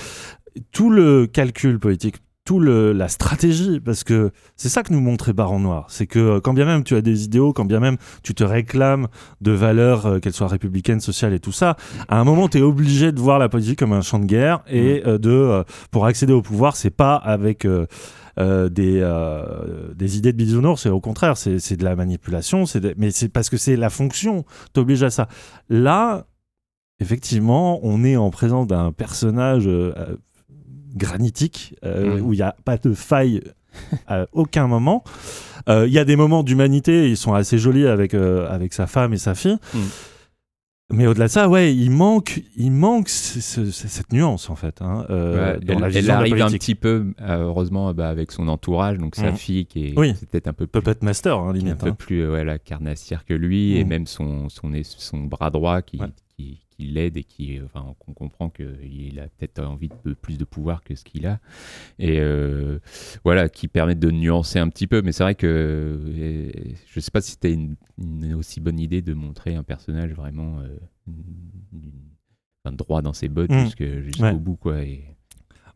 tout 0.72 0.89
le 0.89 1.28
calcul 1.28 1.80
politique, 1.80 2.18
tout 2.45 2.59
le, 2.59 2.91
la 2.91 3.07
stratégie, 3.07 3.80
parce 3.80 4.03
que 4.03 4.32
c'est 4.57 4.68
ça 4.70 4.84
que 4.84 4.91
nous 4.91 4.99
montrait 4.99 5.32
Baron 5.34 5.59
Noir, 5.59 5.86
c'est 5.89 6.07
que 6.07 6.20
euh, 6.20 6.39
quand 6.41 6.53
bien 6.53 6.66
même 6.66 6.84
tu 6.84 6.95
as 6.95 7.01
des 7.01 7.24
idéaux, 7.24 7.53
quand 7.53 7.64
bien 7.66 7.80
même 7.80 7.95
tu 8.22 8.34
te 8.36 8.43
réclames 8.43 9.07
de 9.41 9.51
valeurs, 9.51 10.05
euh, 10.05 10.20
qu'elles 10.20 10.34
soient 10.34 10.47
républicaines, 10.47 10.99
sociales 10.99 11.34
et 11.34 11.39
tout 11.39 11.53
ça, 11.53 11.76
à 12.09 12.18
un 12.20 12.24
moment 12.26 12.47
tu 12.49 12.57
es 12.57 12.61
obligé 12.61 13.11
de 13.14 13.20
voir 13.20 13.39
la 13.39 13.47
politique 13.49 13.80
comme 13.80 13.93
un 13.93 14.01
champ 14.01 14.20
de 14.20 14.26
guerre 14.26 14.61
et 14.68 15.03
euh, 15.05 15.18
de, 15.18 15.30
euh, 15.30 15.64
pour 15.91 16.05
accéder 16.05 16.34
au 16.34 16.41
pouvoir, 16.41 16.76
c'est 16.76 16.89
pas 16.91 17.16
avec 17.16 17.64
euh, 17.66 17.86
des, 18.38 18.99
euh, 19.01 19.93
des 19.95 20.18
idées 20.18 20.34
de 20.34 20.38
bisounours, 20.38 20.82
c'est 20.82 20.89
au 20.89 20.99
contraire, 20.99 21.38
c'est 21.38 21.78
de 21.78 21.84
la 21.84 21.95
manipulation, 21.95 22.64
de- 22.64 22.93
mais 22.97 23.11
c'est 23.11 23.30
parce 23.30 23.49
que 23.49 23.57
c'est 23.57 23.78
la 23.78 23.89
fonction, 23.89 24.43
t'oblige 24.74 25.03
à 25.03 25.09
ça. 25.11 25.28
Là, 25.70 26.26
effectivement, 27.04 27.80
on 27.84 28.04
est 28.04 28.16
en 28.16 28.32
présence 28.32 28.66
d'un 28.68 28.91
personnage 28.91 29.68
euh, 29.68 29.93
euh, 29.97 30.16
granitique, 30.95 31.76
euh, 31.86 32.18
Mhm. 32.18 32.26
où 32.26 32.34
il 32.34 32.38
n'y 32.38 32.41
a 32.43 32.56
pas 32.66 32.78
de 32.78 32.93
faille 32.93 33.41
à 34.08 34.26
aucun 34.34 34.68
moment. 34.68 35.04
Il 35.68 35.91
y 35.93 35.97
a 35.99 36.04
des 36.06 36.16
moments 36.18 36.43
d'humanité, 36.43 37.10
ils 37.10 37.16
sont 37.18 37.34
assez 37.34 37.58
jolis 37.58 37.88
avec, 37.88 38.14
avec 38.14 38.74
sa 38.74 38.86
femme 38.88 39.14
et 39.14 39.18
sa 39.18 39.34
fille. 39.34 39.58
Mhm. 39.74 39.82
Mais 40.91 41.08
au-delà 41.08 41.26
de 41.28 41.32
ça, 41.32 41.47
ouais, 41.49 41.74
il 41.74 41.89
manque, 41.89 42.43
il 42.58 42.72
manque 42.72 43.08
ce- 43.10 43.39
ce- 43.39 43.72
ce- 43.72 43.88
cette 43.88 44.12
nuance 44.12 44.49
en 44.49 44.56
fait 44.56 44.82
hein, 44.82 45.06
euh, 45.10 45.54
Ouais, 45.56 45.60
dans 45.66 45.74
elle, 45.76 45.80
la 45.80 45.88
elle 45.88 45.93
vision 45.93 46.04
de 46.04 46.08
la 46.10 46.18
arrive 46.18 46.41
un 46.41 46.49
petit 46.51 46.76
peu, 46.76 47.14
heureusement, 47.26 47.93
bah, 47.93 48.10
avec 48.10 48.32
son 48.32 48.47
entourage, 48.49 48.97
donc 48.99 49.16
sa 49.16 49.32
Mhm. 49.32 49.38
fille 49.38 49.66
qui 49.66 49.88
est 49.88 49.93
Oui. 49.97 50.14
c'est 50.20 50.30
peut-être 50.30 50.47
un 50.49 50.54
peu 50.54 50.68
plus 50.68 50.82
Puppet 50.82 51.04
Master, 51.04 51.39
hein, 51.39 51.47
est 51.47 51.49
un 51.49 51.54
limite. 51.54 51.78
peu 51.80 51.88
hein. 51.88 51.95
plus 51.97 52.30
ouais, 52.30 52.43
la 52.43 52.60
carnassière 52.60 53.24
que 53.26 53.34
lui, 53.34 53.78
et 53.78 53.86
Mm. 53.86 53.88
même 53.88 54.06
son, 54.08 54.49
son, 54.49 54.70
bras 55.22 55.49
droit 55.49 55.82
qui, 55.82 55.97
Ouais. 55.99 56.08
qui, 56.38 56.60
qui 56.76 56.84
l'aide 56.86 57.18
et 57.18 57.24
qui, 57.24 57.60
enfin, 57.64 57.94
qu'on 58.00 58.14
comprend 58.14 58.50
qu'il 58.50 59.20
a 59.20 59.28
peut-être 59.28 59.60
envie 59.64 59.90
de 60.06 60.14
plus 60.14 60.38
de 60.38 60.46
pouvoir 60.46 60.84
que 60.84 60.96
ce 60.96 61.04
qu'il 61.04 61.26
a. 61.28 61.40
Et 62.00 62.20
euh, 62.20 62.80
voilà, 63.24 63.50
qui 63.50 63.68
permettent 63.68 64.00
de 64.00 64.12
nuancer 64.12 64.60
un 64.60 64.70
petit 64.70 64.88
peu. 64.88 65.02
Mais 65.02 65.12
c'est 65.12 65.24
vrai 65.24 65.36
que 65.36 66.00
je 66.88 67.00
sais 67.00 67.12
pas 67.12 67.22
si 67.22 67.32
c'était 67.32 67.54
une, 67.54 67.76
une 67.98 68.34
aussi 68.34 68.60
bonne 68.60 68.80
idée 68.80 69.02
de 69.02 69.14
montrer 69.14 69.56
un 69.56 69.64
personnage 69.64 70.12
vraiment 70.14 70.60
euh, 70.62 70.78
une- 71.08 72.76
droit 72.78 73.02
dans 73.02 73.14
ses 73.14 73.28
bottes 73.28 73.52
Mm. 73.52 73.66
jusque- 73.66 74.02
jusqu'au 74.04 74.24
Ouais. 74.24 74.34
bout. 74.34 74.56
Quoi, 74.56 74.84
et... 74.84 75.04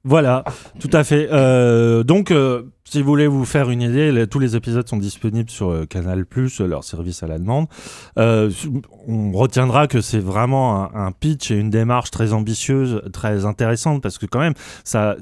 Voilà, 0.08 0.46
tout 0.80 0.90
à 0.94 1.04
fait. 1.04 1.28
Euh, 1.34 2.02
donc, 2.02 2.32
euh, 2.32 2.64
si 2.86 3.02
vous 3.02 3.08
voulez 3.08 3.28
vous 3.28 3.44
faire 3.44 3.70
une 3.70 3.82
idée, 3.82 4.26
tous 4.32 4.40
les 4.40 4.56
épisodes 4.56 4.88
sont 4.88 4.96
disponibles 4.96 5.50
sur 5.50 5.70
euh, 5.70 5.86
Canal+, 5.86 6.24
euh, 6.38 6.66
leur 6.66 6.86
service 6.86 7.24
à 7.24 7.28
la 7.28 7.38
demande. 7.38 7.68
Euh, 8.18 8.50
on 9.06 9.34
retiendra 9.34 9.88
que 9.88 10.00
c'est 10.00 10.22
vraiment 10.22 10.96
un, 10.96 11.08
un 11.08 11.12
pitch 11.12 11.52
et 11.52 11.56
une 11.56 11.70
démarche 11.70 12.10
très 12.10 12.32
ambitieuse, 12.32 13.02
très 13.12 13.44
intéressante, 13.44 14.02
parce 14.02 14.18
que 14.18 14.26
quand 14.26 14.40
même, 14.40 14.54
ça, 14.86 15.18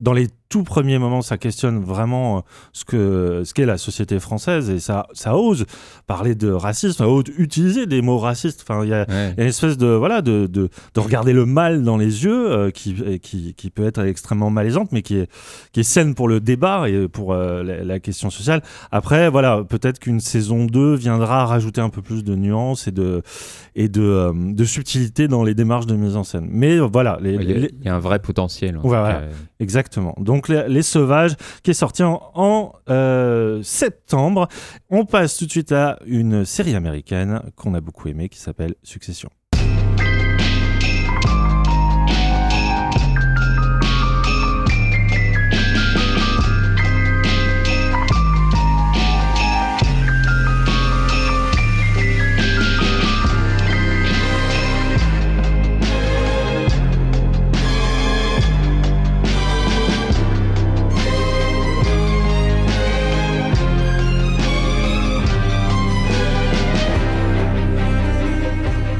dans 0.00 0.14
les 0.14 0.28
tout 0.52 0.62
premier 0.64 0.98
moment, 0.98 1.22
ça 1.22 1.38
questionne 1.38 1.78
vraiment 1.82 2.36
euh, 2.36 2.40
ce 2.72 2.84
que 2.84 3.42
ce 3.44 3.54
qu'est 3.54 3.64
la 3.66 3.78
société 3.78 4.20
française 4.20 4.68
et 4.70 4.80
ça 4.80 5.06
ça 5.14 5.36
ose 5.36 5.64
parler 6.06 6.34
de 6.34 6.50
racisme, 6.50 6.92
ça 6.98 7.08
ose 7.08 7.24
utiliser 7.38 7.86
des 7.86 8.02
mots 8.02 8.18
racistes. 8.18 8.64
Enfin, 8.68 8.84
il 8.84 8.90
y, 8.90 8.94
a 8.94 9.06
il 9.08 9.14
y 9.14 9.40
a 9.40 9.42
une 9.44 9.48
espèce 9.48 9.78
de 9.78 9.86
voilà 9.86 10.20
de, 10.22 10.46
de, 10.46 10.68
de 10.94 11.00
regarder 11.00 11.32
le 11.32 11.46
mal 11.46 11.82
dans 11.84 11.96
les 11.96 12.24
yeux 12.24 12.50
euh, 12.52 12.70
qui, 12.70 12.94
qui 13.20 13.54
qui 13.54 13.70
peut 13.70 13.84
être 13.86 14.00
extrêmement 14.04 14.50
malaisante, 14.50 14.92
mais 14.92 15.02
qui 15.02 15.16
est 15.16 15.28
qui 15.72 15.80
est 15.80 15.84
saine 15.84 16.14
pour 16.14 16.28
le 16.28 16.40
débat 16.40 16.88
et 16.88 17.08
pour 17.08 17.32
euh, 17.32 17.62
la, 17.62 17.82
la 17.84 17.98
question 18.00 18.28
sociale. 18.30 18.62
Après, 18.90 19.30
voilà, 19.30 19.64
peut-être 19.66 19.98
qu'une 20.00 20.20
saison 20.20 20.66
2 20.66 20.94
viendra 20.96 21.46
rajouter 21.46 21.80
un 21.80 21.88
peu 21.90 22.02
plus 22.02 22.24
de 22.24 22.34
nuances 22.34 22.86
et 22.88 22.92
de 22.92 23.22
et 23.74 23.88
de, 23.88 24.02
euh, 24.02 24.32
de 24.34 24.64
subtilité 24.64 25.28
dans 25.28 25.44
les 25.44 25.54
démarches 25.54 25.86
de 25.86 25.94
mise 25.96 26.16
en 26.16 26.24
scène. 26.24 26.46
Mais 26.50 26.78
voilà, 26.78 27.18
Il 27.22 27.30
y, 27.32 27.36
a, 27.36 27.40
les- 27.40 27.70
il 27.80 27.86
y 27.86 27.88
a 27.88 27.94
un 27.94 27.98
vrai 28.00 28.18
potentiel. 28.18 28.76
en 28.76 28.82
Ouais, 28.82 28.88
voilà, 28.88 29.22
exactement. 29.60 30.14
Donc 30.18 30.41
les, 30.48 30.68
Les 30.68 30.82
Sauvages, 30.82 31.36
qui 31.62 31.70
est 31.70 31.74
sorti 31.74 32.02
en, 32.02 32.20
en, 32.34 32.72
euh, 32.88 33.62
septembre. 33.62 34.48
On 34.90 35.04
passe 35.04 35.36
tout 35.36 35.46
de 35.46 35.50
suite 35.50 35.72
à 35.72 35.98
une 36.06 36.44
série 36.44 36.74
américaine 36.74 37.42
qu'on 37.56 37.74
a 37.74 37.80
beaucoup 37.80 38.08
aimée, 38.08 38.28
qui 38.28 38.38
s'appelle 38.38 38.74
Succession. 38.82 39.30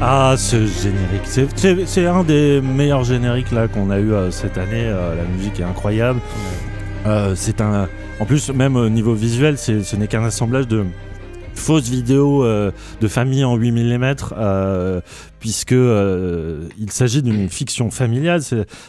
Ah, 0.05 0.35
ce 0.37 0.57
générique. 0.65 1.21
C'est- 1.23 1.47
C'est 1.55 1.85
c'est 1.85 2.05
un 2.07 2.23
des 2.23 2.59
meilleurs 2.59 3.05
génériques 3.05 3.51
là 3.51 3.69
qu'on 3.69 3.89
a 3.89 3.99
eu 3.99 4.11
euh, 4.11 4.31
cette 4.31 4.57
année. 4.57 4.83
Euh, 4.85 5.15
la 5.15 5.23
musique 5.23 5.59
est 5.61 5.63
incroyable. 5.63 6.19
Euh, 7.05 7.33
c'est 7.35 7.61
un. 7.61 7.87
En 8.19 8.25
plus, 8.25 8.49
même 8.49 8.75
au 8.75 8.89
niveau 8.89 9.13
visuel, 9.13 9.57
c'est- 9.57 9.81
ce 9.83 9.95
n'est 9.95 10.07
qu'un 10.07 10.23
assemblage 10.25 10.67
de 10.67 10.83
fausses 11.55 11.87
vidéos 11.89 12.43
euh, 12.43 12.71
de 12.99 13.07
famille 13.07 13.45
en 13.45 13.55
8 13.55 13.71
mm, 13.71 14.15
euh, 14.37 14.99
puisque 15.43 15.73
euh, 15.73 16.69
il 16.79 16.89
s'agit 16.89 17.21
d'une 17.21 17.49
fiction 17.59 17.91
familiale. 17.91 18.39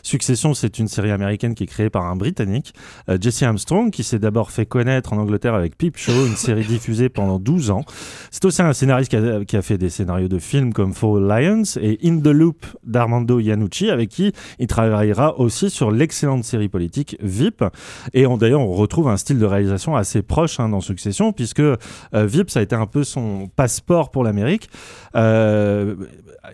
Succession, 0.05 0.55
c'est 0.55 0.79
une 0.79 0.87
série 0.87 1.11
américaine 1.11 1.57
qui 1.57 1.65
est 1.65 1.67
créée 1.67 1.91
par 1.91 2.07
un 2.07 2.15
Britannique, 2.15 2.75
euh, 3.09 3.19
Jesse 3.21 3.43
Armstrong, 3.43 3.91
qui 3.91 4.05
s'est 4.05 4.21
d'abord 4.21 4.53
fait 4.53 4.65
connaître 4.65 5.13
en 5.13 5.17
Angleterre 5.17 5.55
avec 5.55 5.77
Peep 5.77 5.97
Show, 5.97 6.27
une 6.27 6.37
série 6.37 6.65
diffusée 6.65 7.09
pendant 7.09 7.41
12 7.41 7.71
ans. 7.71 7.85
C'est 8.31 8.45
aussi 8.45 8.63
un 8.63 8.73
scénariste 8.73 9.11
qui 9.11 9.17
a, 9.17 9.45
qui 9.45 9.57
a 9.57 9.63
fait 9.63 9.79
des 9.79 9.91
scénarios 9.91 10.29
de 10.29 10.39
films 10.39 10.73
comme 10.73 10.93
Four 10.93 11.19
Lions 11.19 11.65
et 11.81 11.99
In 12.05 12.21
the 12.21 12.29
Loop 12.29 12.65
d'Armando 12.87 13.41
Iannucci, 13.41 13.91
avec 13.91 14.11
qui 14.11 14.33
il 14.61 14.69
travaillera 14.69 15.41
aussi 15.41 15.71
sur 15.71 15.91
l'excellente 15.91 16.45
série 16.45 16.69
politique 16.69 17.17
VIP. 17.21 17.65
Et 18.13 18.27
d'ailleurs, 18.39 18.61
on 18.61 18.75
retrouve 18.75 19.09
un 19.09 19.17
style 19.17 19.41
de 19.41 19.47
réalisation 19.47 19.97
assez 19.97 20.23
proche 20.23 20.61
hein, 20.61 20.69
dans 20.69 20.81
Succession, 20.81 21.33
puisque 21.33 21.59
euh, 21.59 21.77
VIP, 22.15 22.51
ça 22.51 22.61
a 22.61 22.63
été 22.63 22.77
un 22.77 22.87
peu 22.87 23.03
son 23.03 23.51
passeport 23.57 24.13
pour 24.13 24.23
l'Amérique. 24.23 24.71
Euh, 25.17 25.97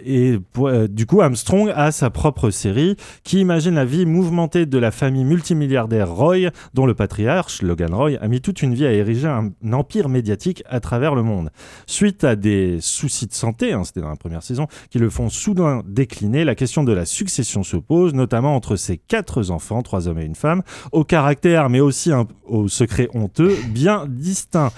et 0.04 0.38
euh, 0.58 0.86
du 0.88 1.06
coup, 1.06 1.20
Armstrong 1.20 1.72
a 1.74 1.92
sa 1.92 2.10
propre 2.10 2.50
série 2.50 2.96
qui 3.24 3.40
imagine 3.40 3.74
la 3.74 3.84
vie 3.84 4.06
mouvementée 4.06 4.66
de 4.66 4.78
la 4.78 4.90
famille 4.90 5.24
multimilliardaire 5.24 6.10
Roy, 6.10 6.50
dont 6.74 6.86
le 6.86 6.94
patriarche, 6.94 7.62
Logan 7.62 7.92
Roy, 7.94 8.12
a 8.20 8.28
mis 8.28 8.40
toute 8.40 8.62
une 8.62 8.74
vie 8.74 8.86
à 8.86 8.92
ériger 8.92 9.28
un, 9.28 9.50
un 9.64 9.72
empire 9.72 10.08
médiatique 10.08 10.62
à 10.68 10.80
travers 10.80 11.14
le 11.14 11.22
monde. 11.22 11.50
Suite 11.86 12.24
à 12.24 12.36
des 12.36 12.78
soucis 12.80 13.26
de 13.26 13.34
santé, 13.34 13.72
hein, 13.72 13.82
c'était 13.84 14.00
dans 14.00 14.08
la 14.10 14.16
première 14.16 14.42
saison, 14.42 14.66
qui 14.90 14.98
le 14.98 15.10
font 15.10 15.28
soudain 15.28 15.82
décliner, 15.86 16.44
la 16.44 16.54
question 16.54 16.84
de 16.84 16.92
la 16.92 17.04
succession 17.04 17.62
se 17.62 17.76
pose, 17.76 18.14
notamment 18.14 18.54
entre 18.56 18.76
ses 18.76 18.96
quatre 18.96 19.50
enfants, 19.50 19.82
trois 19.82 20.08
hommes 20.08 20.18
et 20.18 20.24
une 20.24 20.34
femme, 20.34 20.62
au 20.92 21.04
caractère 21.04 21.68
mais 21.68 21.80
aussi 21.80 22.12
un- 22.12 22.26
au 22.46 22.68
secret 22.68 23.08
honteux 23.14 23.56
bien 23.68 24.04
distinct. 24.08 24.72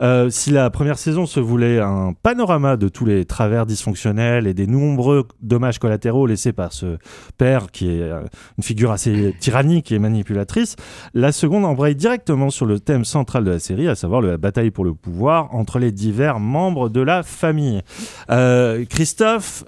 Euh, 0.00 0.30
si 0.30 0.50
la 0.50 0.70
première 0.70 0.98
saison 0.98 1.26
se 1.26 1.40
voulait 1.40 1.80
un 1.80 2.12
panorama 2.22 2.76
de 2.76 2.88
tous 2.88 3.04
les 3.04 3.24
travers 3.24 3.66
dysfonctionnels 3.66 4.46
et 4.46 4.54
des 4.58 4.66
nombreux 4.66 5.28
dommages 5.40 5.78
collatéraux 5.78 6.26
laissés 6.26 6.52
par 6.52 6.72
ce 6.72 6.98
père 7.36 7.70
qui 7.70 7.88
est 7.88 8.02
euh, 8.02 8.22
une 8.56 8.64
figure 8.64 8.90
assez 8.90 9.32
tyrannique 9.38 9.92
et 9.92 10.00
manipulatrice, 10.00 10.74
la 11.14 11.30
seconde 11.30 11.64
embraye 11.64 11.94
directement 11.94 12.50
sur 12.50 12.66
le 12.66 12.80
thème 12.80 13.04
central 13.04 13.44
de 13.44 13.52
la 13.52 13.60
série, 13.60 13.86
à 13.86 13.94
savoir 13.94 14.20
la 14.20 14.36
bataille 14.36 14.72
pour 14.72 14.84
le 14.84 14.94
pouvoir 14.94 15.54
entre 15.54 15.78
les 15.78 15.92
divers 15.92 16.40
membres 16.40 16.88
de 16.88 17.00
la 17.00 17.22
famille. 17.22 17.82
Euh, 18.30 18.84
Christophe, 18.86 19.64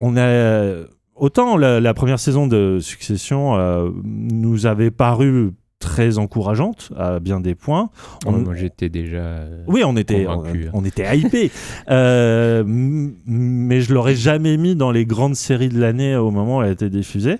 on 0.00 0.16
a 0.16 0.84
autant 1.16 1.56
la, 1.56 1.94
première 1.94 2.20
saison 2.20 2.46
de 2.46 2.78
Succession 2.80 3.56
euh, 3.56 3.90
nous 4.04 4.66
avait 4.66 4.92
paru 4.92 5.50
très 5.80 6.18
encourageante 6.18 6.92
à 6.96 7.18
bien 7.18 7.40
des 7.40 7.56
points. 7.56 7.90
On- 8.26 8.32
moi, 8.32 8.54
j'étais 8.54 8.88
déjà. 8.88 9.40
oui, 9.66 9.82
on 9.84 9.96
était, 9.96 10.26
on, 10.28 10.44
hein. 10.44 10.52
on 10.72 10.84
était 10.84 11.18
hypé, 11.18 11.50
Euh, 11.90 12.62
mais 12.66 13.80
je 13.80 13.92
l'aurais 13.92 14.14
jamais 14.14 14.56
mis 14.56 14.76
dans 14.76 14.92
les 14.92 15.04
grandes 15.06 15.34
séries 15.34 15.70
de 15.70 15.80
l'année 15.80 16.14
au 16.16 16.30
moment 16.30 16.58
où 16.58 16.62
elle 16.62 16.68
a 16.68 16.72
été 16.72 16.88
diffusée. 16.90 17.38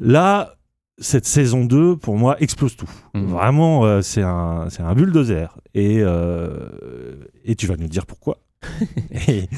Là, 0.00 0.56
cette 0.98 1.26
saison 1.26 1.64
2, 1.64 1.96
pour 1.96 2.16
moi, 2.18 2.36
explose 2.40 2.76
tout. 2.76 2.90
Mhm. 3.14 3.26
Vraiment, 3.26 3.84
euh, 3.86 4.00
c'est 4.02 4.22
un, 4.22 4.66
un 4.78 4.94
bulldozer. 4.94 5.56
Et, 5.74 5.98
euh, 6.02 6.68
et 7.44 7.54
tu 7.56 7.66
vas 7.66 7.76
nous 7.76 7.88
dire 7.88 8.04
pourquoi. 8.06 8.38
Et- 9.28 9.48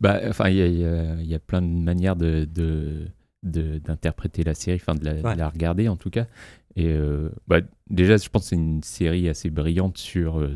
Bah, 0.00 0.18
enfin, 0.28 0.48
il 0.48 0.56
y, 0.56 0.82
y 0.82 1.26
y 1.28 1.34
a 1.34 1.38
plein 1.38 1.60
de 1.62 1.66
manières 1.66 2.16
de, 2.16 2.44
de- 2.44 3.06
d'interpréter 3.42 4.42
la 4.44 4.54
série, 4.54 4.78
enfin 4.80 4.94
de 4.94 5.04
la 5.36 5.48
regarder 5.48 5.88
en 5.88 5.96
tout 5.96 6.10
cas. 6.10 6.26
Et 6.80 6.86
euh, 6.88 7.28
bah, 7.46 7.60
déjà, 7.88 8.16
je 8.16 8.28
pense 8.28 8.42
que 8.44 8.48
c'est 8.50 8.56
une 8.56 8.82
série 8.82 9.28
assez 9.28 9.50
brillante 9.50 9.98
sur 9.98 10.38
euh, 10.38 10.54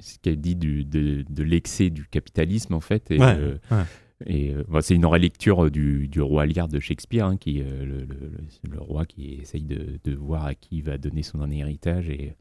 ce 0.00 0.18
qu'elle 0.20 0.40
dit 0.40 0.56
du, 0.56 0.84
de, 0.84 1.24
de 1.28 1.42
l'excès 1.42 1.90
du 1.90 2.06
capitalisme 2.06 2.74
en 2.74 2.80
fait. 2.80 3.10
Et, 3.10 3.18
Ouais, 3.18 3.34
euh, 3.36 3.58
ouais. 3.70 3.82
et 4.26 4.54
euh, 4.54 4.64
bah, 4.68 4.80
c'est 4.82 4.94
une 4.94 5.06
relecture 5.06 5.70
du, 5.70 6.08
du 6.08 6.20
roi 6.20 6.46
Lear 6.46 6.68
de 6.68 6.80
Shakespeare, 6.80 7.26
hein, 7.26 7.36
qui, 7.36 7.60
euh, 7.60 7.84
le, 7.84 7.98
le- 8.00 8.30
le- 8.30 8.70
le 8.72 8.80
roi 8.80 9.04
qui 9.06 9.34
essaye 9.42 9.64
de, 9.64 9.98
de 10.02 10.14
voir 10.14 10.46
à 10.46 10.54
qui 10.54 10.76
il 10.78 10.84
va 10.84 10.96
donner 10.98 11.22
son 11.22 11.50
héritage. 11.50 12.08
Et, 12.08 12.34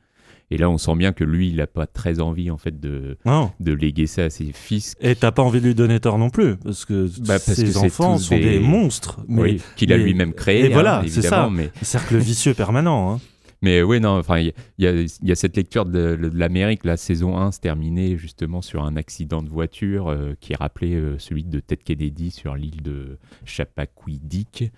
et 0.49 0.57
là, 0.57 0.69
on 0.69 0.77
sent 0.77 0.95
bien 0.95 1.11
que 1.11 1.23
lui, 1.23 1.49
il 1.49 1.57
n'a 1.57 1.67
pas 1.67 1.87
très 1.87 2.19
envie 2.19 2.49
en 2.49 2.57
fait 2.57 2.79
de, 2.79 3.17
Non. 3.25 3.51
de 3.59 3.73
léguer 3.73 4.07
ça 4.07 4.25
à 4.25 4.29
ses 4.29 4.51
fils. 4.53 4.95
Et 5.01 5.15
t'as 5.15 5.31
pas 5.31 5.41
envie 5.43 5.59
de 5.61 5.65
lui 5.67 5.75
donner 5.75 5.99
tort 5.99 6.17
non 6.17 6.29
plus, 6.29 6.55
parce 6.57 6.85
que 6.85 7.07
Bah, 7.19 7.39
parce 7.39 7.53
ses 7.53 7.65
que 7.73 7.77
enfants 7.77 8.17
sont 8.17 8.37
des, 8.37 8.59
monstres. 8.59 9.19
Mais, 9.27 9.41
Oui, 9.41 9.61
qu'il 9.75 9.91
a 9.93 9.97
mais- 9.97 10.03
lui-même 10.03 10.33
créé, 10.33 10.65
Et 10.65 10.69
voilà, 10.69 10.99
hein, 11.01 11.05
c'est 11.07 11.21
ça. 11.21 11.49
mais- 11.51 11.71
Cercle 11.81 12.17
vicieux 12.17 12.53
permanent. 12.55 13.13
hein. 13.15 13.19
Mais 13.63 13.81
oui, 13.81 13.99
non, 13.99 14.11
enfin, 14.19 14.37
il 14.37 14.53
y, 14.77 14.85
a- 14.85 14.91
y 15.01 15.07
y 15.23 15.35
cette 15.35 15.57
lecture 15.57 15.85
de, 15.85 16.15
de 16.15 16.31
l'Amérique. 16.37 16.85
La 16.85 16.95
saison 16.95 17.37
1 17.39 17.51
se 17.51 17.59
terminait 17.59 18.15
justement 18.15 18.61
sur 18.61 18.83
un 18.83 18.95
accident 18.97 19.41
de 19.41 19.49
voiture 19.49 20.09
euh, 20.09 20.35
qui 20.39 20.53
rappelait 20.53 20.93
euh, 20.93 21.17
celui 21.17 21.43
de 21.43 21.59
Ted 21.59 21.81
Kennedy 21.83 22.29
sur 22.29 22.53
l'île 22.55 22.83
de 22.83 23.17
Chappaquiddick. 23.45 24.71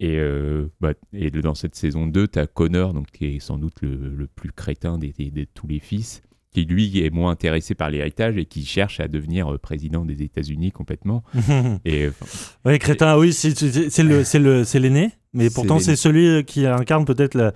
Et, 0.00 0.16
euh, 0.18 0.66
bah, 0.80 0.92
et 1.12 1.30
dans 1.30 1.54
cette 1.54 1.74
saison 1.74 2.06
2, 2.06 2.28
tu 2.28 2.38
as 2.38 2.46
Connor, 2.46 2.92
donc, 2.92 3.06
qui 3.12 3.36
est 3.36 3.40
sans 3.40 3.56
doute 3.58 3.80
le, 3.82 3.96
le 3.96 4.26
plus 4.26 4.52
crétin 4.52 4.98
des, 4.98 5.12
des- 5.12 5.30
de 5.30 5.44
tous 5.54 5.66
les 5.66 5.80
fils, 5.80 6.22
qui 6.52 6.64
lui 6.64 7.00
est 7.04 7.10
moins 7.10 7.30
intéressé 7.32 7.74
par 7.74 7.90
l'héritage 7.90 8.36
et 8.38 8.44
qui 8.46 8.64
cherche 8.64 9.00
à 9.00 9.08
devenir 9.08 9.52
euh, 9.52 9.58
président 9.58 10.04
des 10.04 10.22
États-Unis 10.22 10.70
complètement. 10.72 11.22
et, 11.84 12.04
euh, 12.04 12.10
Oui, 12.64 12.78
crétin, 12.78 13.16
oui, 13.18 13.32
c'est 13.32 14.78
l'aîné, 14.78 15.10
mais 15.34 15.50
pourtant 15.50 15.78
c'est 15.80 15.96
celui 15.96 16.44
qui 16.44 16.66
incarne 16.66 17.04
peut-être 17.04 17.34
la, 17.34 17.52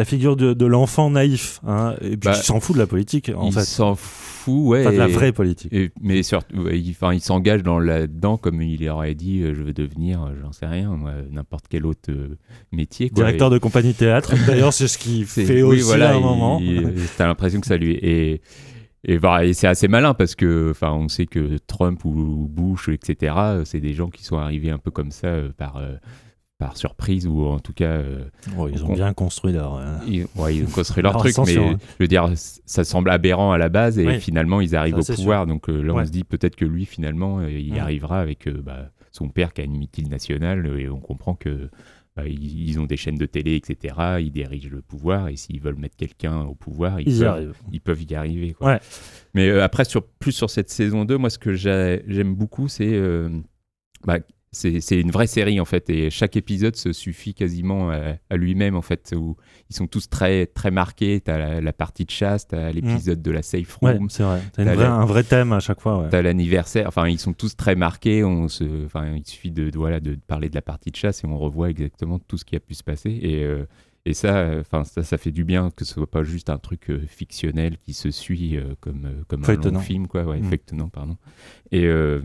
la 0.00 0.04
figure 0.06 0.34
de, 0.36 0.52
de 0.54 0.66
l'enfant 0.66 1.10
naïf, 1.10 1.60
hein, 1.66 1.94
et 2.00 2.16
puis 2.16 2.18
Bah, 2.24 2.32
qui 2.32 2.44
s'en 2.46 2.58
fout 2.60 2.74
de 2.74 2.80
la 2.80 2.86
politique, 2.86 3.30
en 3.36 3.46
il 3.48 3.52
fait. 3.52 3.60
s'en 3.64 3.94
fout, 3.94 4.66
ouais. 4.68 4.82
Pas 4.84 4.92
de 4.92 4.96
la 4.96 5.06
vraie 5.06 5.32
politique. 5.32 5.72
et- 5.72 5.90
mais 6.00 6.22
surtout, 6.22 6.56
ouais, 6.62 6.80
il, 6.80 6.90
enfin, 6.92 7.12
il 7.12 7.20
s'engage 7.20 7.62
dans 7.62 7.78
là-dedans 7.78 8.36
comme 8.38 8.62
il 8.62 8.88
aurait 8.88 9.14
dit, 9.14 9.42
euh, 9.42 9.54
je 9.54 9.62
veux 9.62 9.72
devenir, 9.74 10.22
euh, 10.22 10.30
j'en 10.42 10.52
sais 10.52 10.66
rien, 10.66 10.98
n'importe 11.30 11.66
quel 11.68 11.84
autre 11.86 12.10
euh, 12.10 12.36
métier. 12.72 13.10
quoi. 13.10 13.24
Directeur 13.24 13.48
Et- 13.48 13.54
de 13.54 13.58
compagnie 13.58 13.94
théâtre, 13.94 14.32
d'ailleurs 14.46 14.72
c'est 14.72 14.88
ce 14.88 14.96
qu'il 14.98 15.24
fait 15.26 15.62
oui, 15.62 15.78
aussi 15.78 15.82
voilà, 15.82 16.10
à 16.10 16.14
un 16.14 16.16
il- 16.16 16.22
moment. 16.22 16.58
il- 16.60 16.94
T'as 17.18 17.26
l'impression 17.26 17.60
que 17.60 17.66
ça 17.66 17.76
lui 17.76 17.92
et 17.94 18.40
et, 19.04 19.16
voilà, 19.16 19.46
et 19.46 19.54
c'est 19.54 19.66
assez 19.66 19.88
malin 19.88 20.12
parce 20.12 20.34
que, 20.34 20.68
enfin, 20.72 20.92
on 20.92 21.08
sait 21.08 21.24
que 21.24 21.56
Trump 21.66 22.04
ou 22.04 22.46
Bush, 22.50 22.90
etc., 22.90 23.34
c'est 23.64 23.80
des 23.80 23.94
gens 23.94 24.08
qui 24.10 24.22
sont 24.24 24.36
arrivés 24.36 24.70
un 24.70 24.76
peu 24.78 24.90
comme 24.90 25.10
ça 25.10 25.34
par 25.56 25.80
par 26.60 26.76
surprise 26.76 27.26
ou 27.26 27.44
en 27.46 27.58
tout 27.58 27.72
cas. 27.72 27.86
euh, 27.90 28.24
Oh, 28.56 28.68
ils 28.68 28.84
ont 28.84 28.90
on- 28.90 28.94
bien 28.94 29.12
construit 29.14 29.52
leur... 29.52 29.76
euh, 29.78 29.96
ils, 30.06 30.26
ouais, 30.36 30.54
ils 30.56 30.64
ont 30.64 30.70
construit 30.70 31.02
leur 31.02 31.14
leur 31.14 31.22
truc, 31.22 31.34
mais 31.46 31.56
hein. 31.56 31.78
je 31.98 32.04
veux 32.04 32.06
dire, 32.06 32.30
ça 32.36 32.84
semble 32.84 33.10
aberrant 33.10 33.50
à 33.50 33.58
la 33.58 33.68
base 33.68 33.98
et 33.98 34.06
Oui. 34.06 34.20
finalement 34.20 34.60
ils 34.60 34.76
arrivent 34.76 35.00
Ça, 35.00 35.12
au 35.14 35.16
pouvoir. 35.16 35.40
sûr. 35.44 35.46
Donc 35.54 35.68
euh, 35.68 35.82
là, 35.82 35.94
Ouais. 35.94 36.02
on 36.02 36.06
se 36.06 36.10
dit 36.12 36.22
peut-être 36.22 36.54
que 36.54 36.64
lui, 36.66 36.84
finalement, 36.84 37.40
il 37.42 37.66
y 37.68 37.72
Mm. 37.72 37.78
arrivera 37.78 38.20
avec 38.20 38.48
bah, 38.48 38.90
son 39.10 39.28
père 39.28 39.52
qui 39.52 39.62
a 39.62 39.64
une 39.64 39.76
multinationale 39.76 40.66
euh, 40.66 40.78
et 40.78 40.88
on 40.88 41.00
comprend 41.00 41.34
que 41.34 41.70
bah, 42.14 42.26
ils, 42.26 42.78
ont 42.78 42.84
des 42.86 42.96
chaînes 42.96 43.16
de 43.16 43.24
télé, 43.26 43.54
etc. 43.54 43.94
Ils 44.20 44.30
dirigent 44.32 44.68
le 44.70 44.82
pouvoir 44.82 45.28
et 45.28 45.36
s'ils 45.36 45.60
veulent 45.60 45.76
mettre 45.78 45.96
quelqu'un 45.96 46.40
au 46.42 46.54
pouvoir, 46.54 47.00
ils, 47.00 47.06
peuvent, 47.06 47.22
arrivent. 47.28 47.54
ils 47.72 47.80
peuvent 47.80 48.02
y 48.02 48.14
arriver. 48.14 48.52
quoi. 48.52 48.66
Ouais. 48.72 48.80
Mais 49.32 49.48
euh, 49.48 49.62
après, 49.64 49.84
sur, 49.84 50.02
plus 50.06 50.32
sur 50.32 50.50
cette 50.50 50.68
saison 50.70 51.04
2, 51.04 51.16
moi, 51.16 51.30
ce 51.30 51.38
que 51.38 51.54
j'ai- 51.54 52.02
j'aime 52.08 52.34
beaucoup, 52.34 52.68
c'est 52.68 52.92
euh, 52.92 53.30
bah, 54.04 54.18
c'est 54.52 55.00
une 55.00 55.10
vraie 55.12 55.26
série, 55.28 55.60
en 55.60 55.64
fait. 55.64 55.88
Et 55.90 56.10
chaque 56.10 56.36
épisode 56.36 56.74
se 56.76 56.92
suffit 56.92 57.34
quasiment 57.34 57.90
à, 57.90 58.14
à 58.30 58.36
lui-même, 58.36 58.74
en 58.74 58.82
fait. 58.82 59.14
Où 59.16 59.36
ils 59.70 59.76
sont 59.76 59.86
tous 59.86 60.08
très, 60.08 60.46
très 60.46 60.70
marqués. 60.70 61.20
T'as 61.20 61.38
la, 61.38 61.60
la 61.60 61.72
partie 61.72 62.04
de 62.04 62.10
chasse, 62.10 62.48
t'as 62.48 62.70
l'épisode 62.72 63.22
de 63.22 63.30
la 63.30 63.42
safe 63.42 63.78
Ouais, 63.82 63.92
room. 63.92 64.10
c'est 64.10 64.22
vrai. 64.24 64.40
T'as 64.52 64.90
un 64.90 65.04
vrai 65.04 65.22
thème 65.22 65.52
à 65.52 65.60
chaque 65.60 65.80
fois. 65.80 66.02
ouais. 66.02 66.08
T'as 66.10 66.22
l'anniversaire, 66.22 66.88
enfin 66.88 67.08
ils 67.08 67.18
sont 67.20 67.32
tous 67.32 67.56
très 67.56 67.76
marqués. 67.76 68.24
On 68.24 68.48
se, 68.48 68.84
enfin 68.86 69.14
il 69.16 69.26
suffit 69.26 69.50
de, 69.52 69.70
de- 69.70 69.78
voilà 69.78 70.00
de 70.00 70.16
parler 70.26 70.48
de 70.48 70.54
la 70.54 70.62
partie 70.62 70.90
de 70.90 70.96
chasse 70.96 71.22
et 71.22 71.26
on 71.26 71.38
revoit 71.38 71.70
exactement 71.70 72.18
tout 72.18 72.36
ce 72.36 72.44
qui 72.44 72.56
a 72.56 72.60
pu 72.60 72.74
se 72.74 72.82
passer. 72.82 73.10
Et, 73.22 73.44
euh, 73.44 73.64
et 74.06 74.14
ça, 74.14 74.36
euh, 74.38 74.60
enfin 74.62 74.82
ça, 74.84 75.02
ça 75.02 75.18
fait 75.18 75.30
du 75.30 75.44
bien 75.44 75.70
que 75.70 75.84
ce 75.84 75.94
soit 75.94 76.10
pas 76.10 76.24
juste 76.24 76.50
un 76.50 76.58
truc 76.58 76.90
euh, 76.90 77.00
fictionnel 77.06 77.76
qui 77.78 77.92
se 77.92 78.10
suit 78.10 78.56
euh, 78.56 78.74
comme 78.80 79.04
euh, 79.06 79.22
comme 79.28 79.44
un 79.44 79.54
long 79.54 79.78
film 79.80 80.06
quoi, 80.08 80.24
ouais, 80.24 80.40
Mm. 80.40 80.88
pardon. 80.92 81.16
Et 81.70 81.84
euh, 81.84 82.20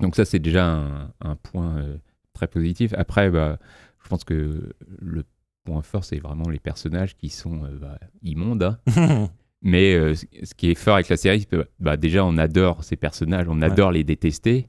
donc 0.00 0.16
ça 0.16 0.24
c'est 0.24 0.38
déjà 0.38 0.66
un, 0.66 1.12
un 1.20 1.36
point 1.36 1.76
euh, 1.78 1.96
très 2.32 2.46
positif. 2.48 2.92
Après, 2.96 3.30
bah, 3.30 3.58
je 4.02 4.08
pense 4.08 4.24
que 4.24 4.72
le 4.98 5.24
point 5.64 5.82
fort 5.82 6.04
c'est 6.04 6.18
vraiment 6.18 6.48
les 6.50 6.58
personnages 6.58 7.16
qui 7.16 7.28
sont 7.30 7.64
euh, 7.64 7.78
bah, 7.80 7.98
immondes. 8.22 8.76
hein. 8.86 9.28
Mais 9.62 9.94
euh, 9.94 10.14
ce 10.14 10.52
qui 10.54 10.70
est 10.70 10.74
fort 10.74 10.94
avec 10.96 11.08
la 11.08 11.16
série, 11.16 11.40
c'est 11.40 11.46
que, 11.48 11.66
bah, 11.80 11.96
déjà 11.96 12.22
on 12.24 12.36
adore 12.36 12.84
ces 12.84 12.96
personnages, 12.96 13.46
on 13.48 13.62
adore 13.62 13.92
les 13.92 14.04
détester. 14.04 14.68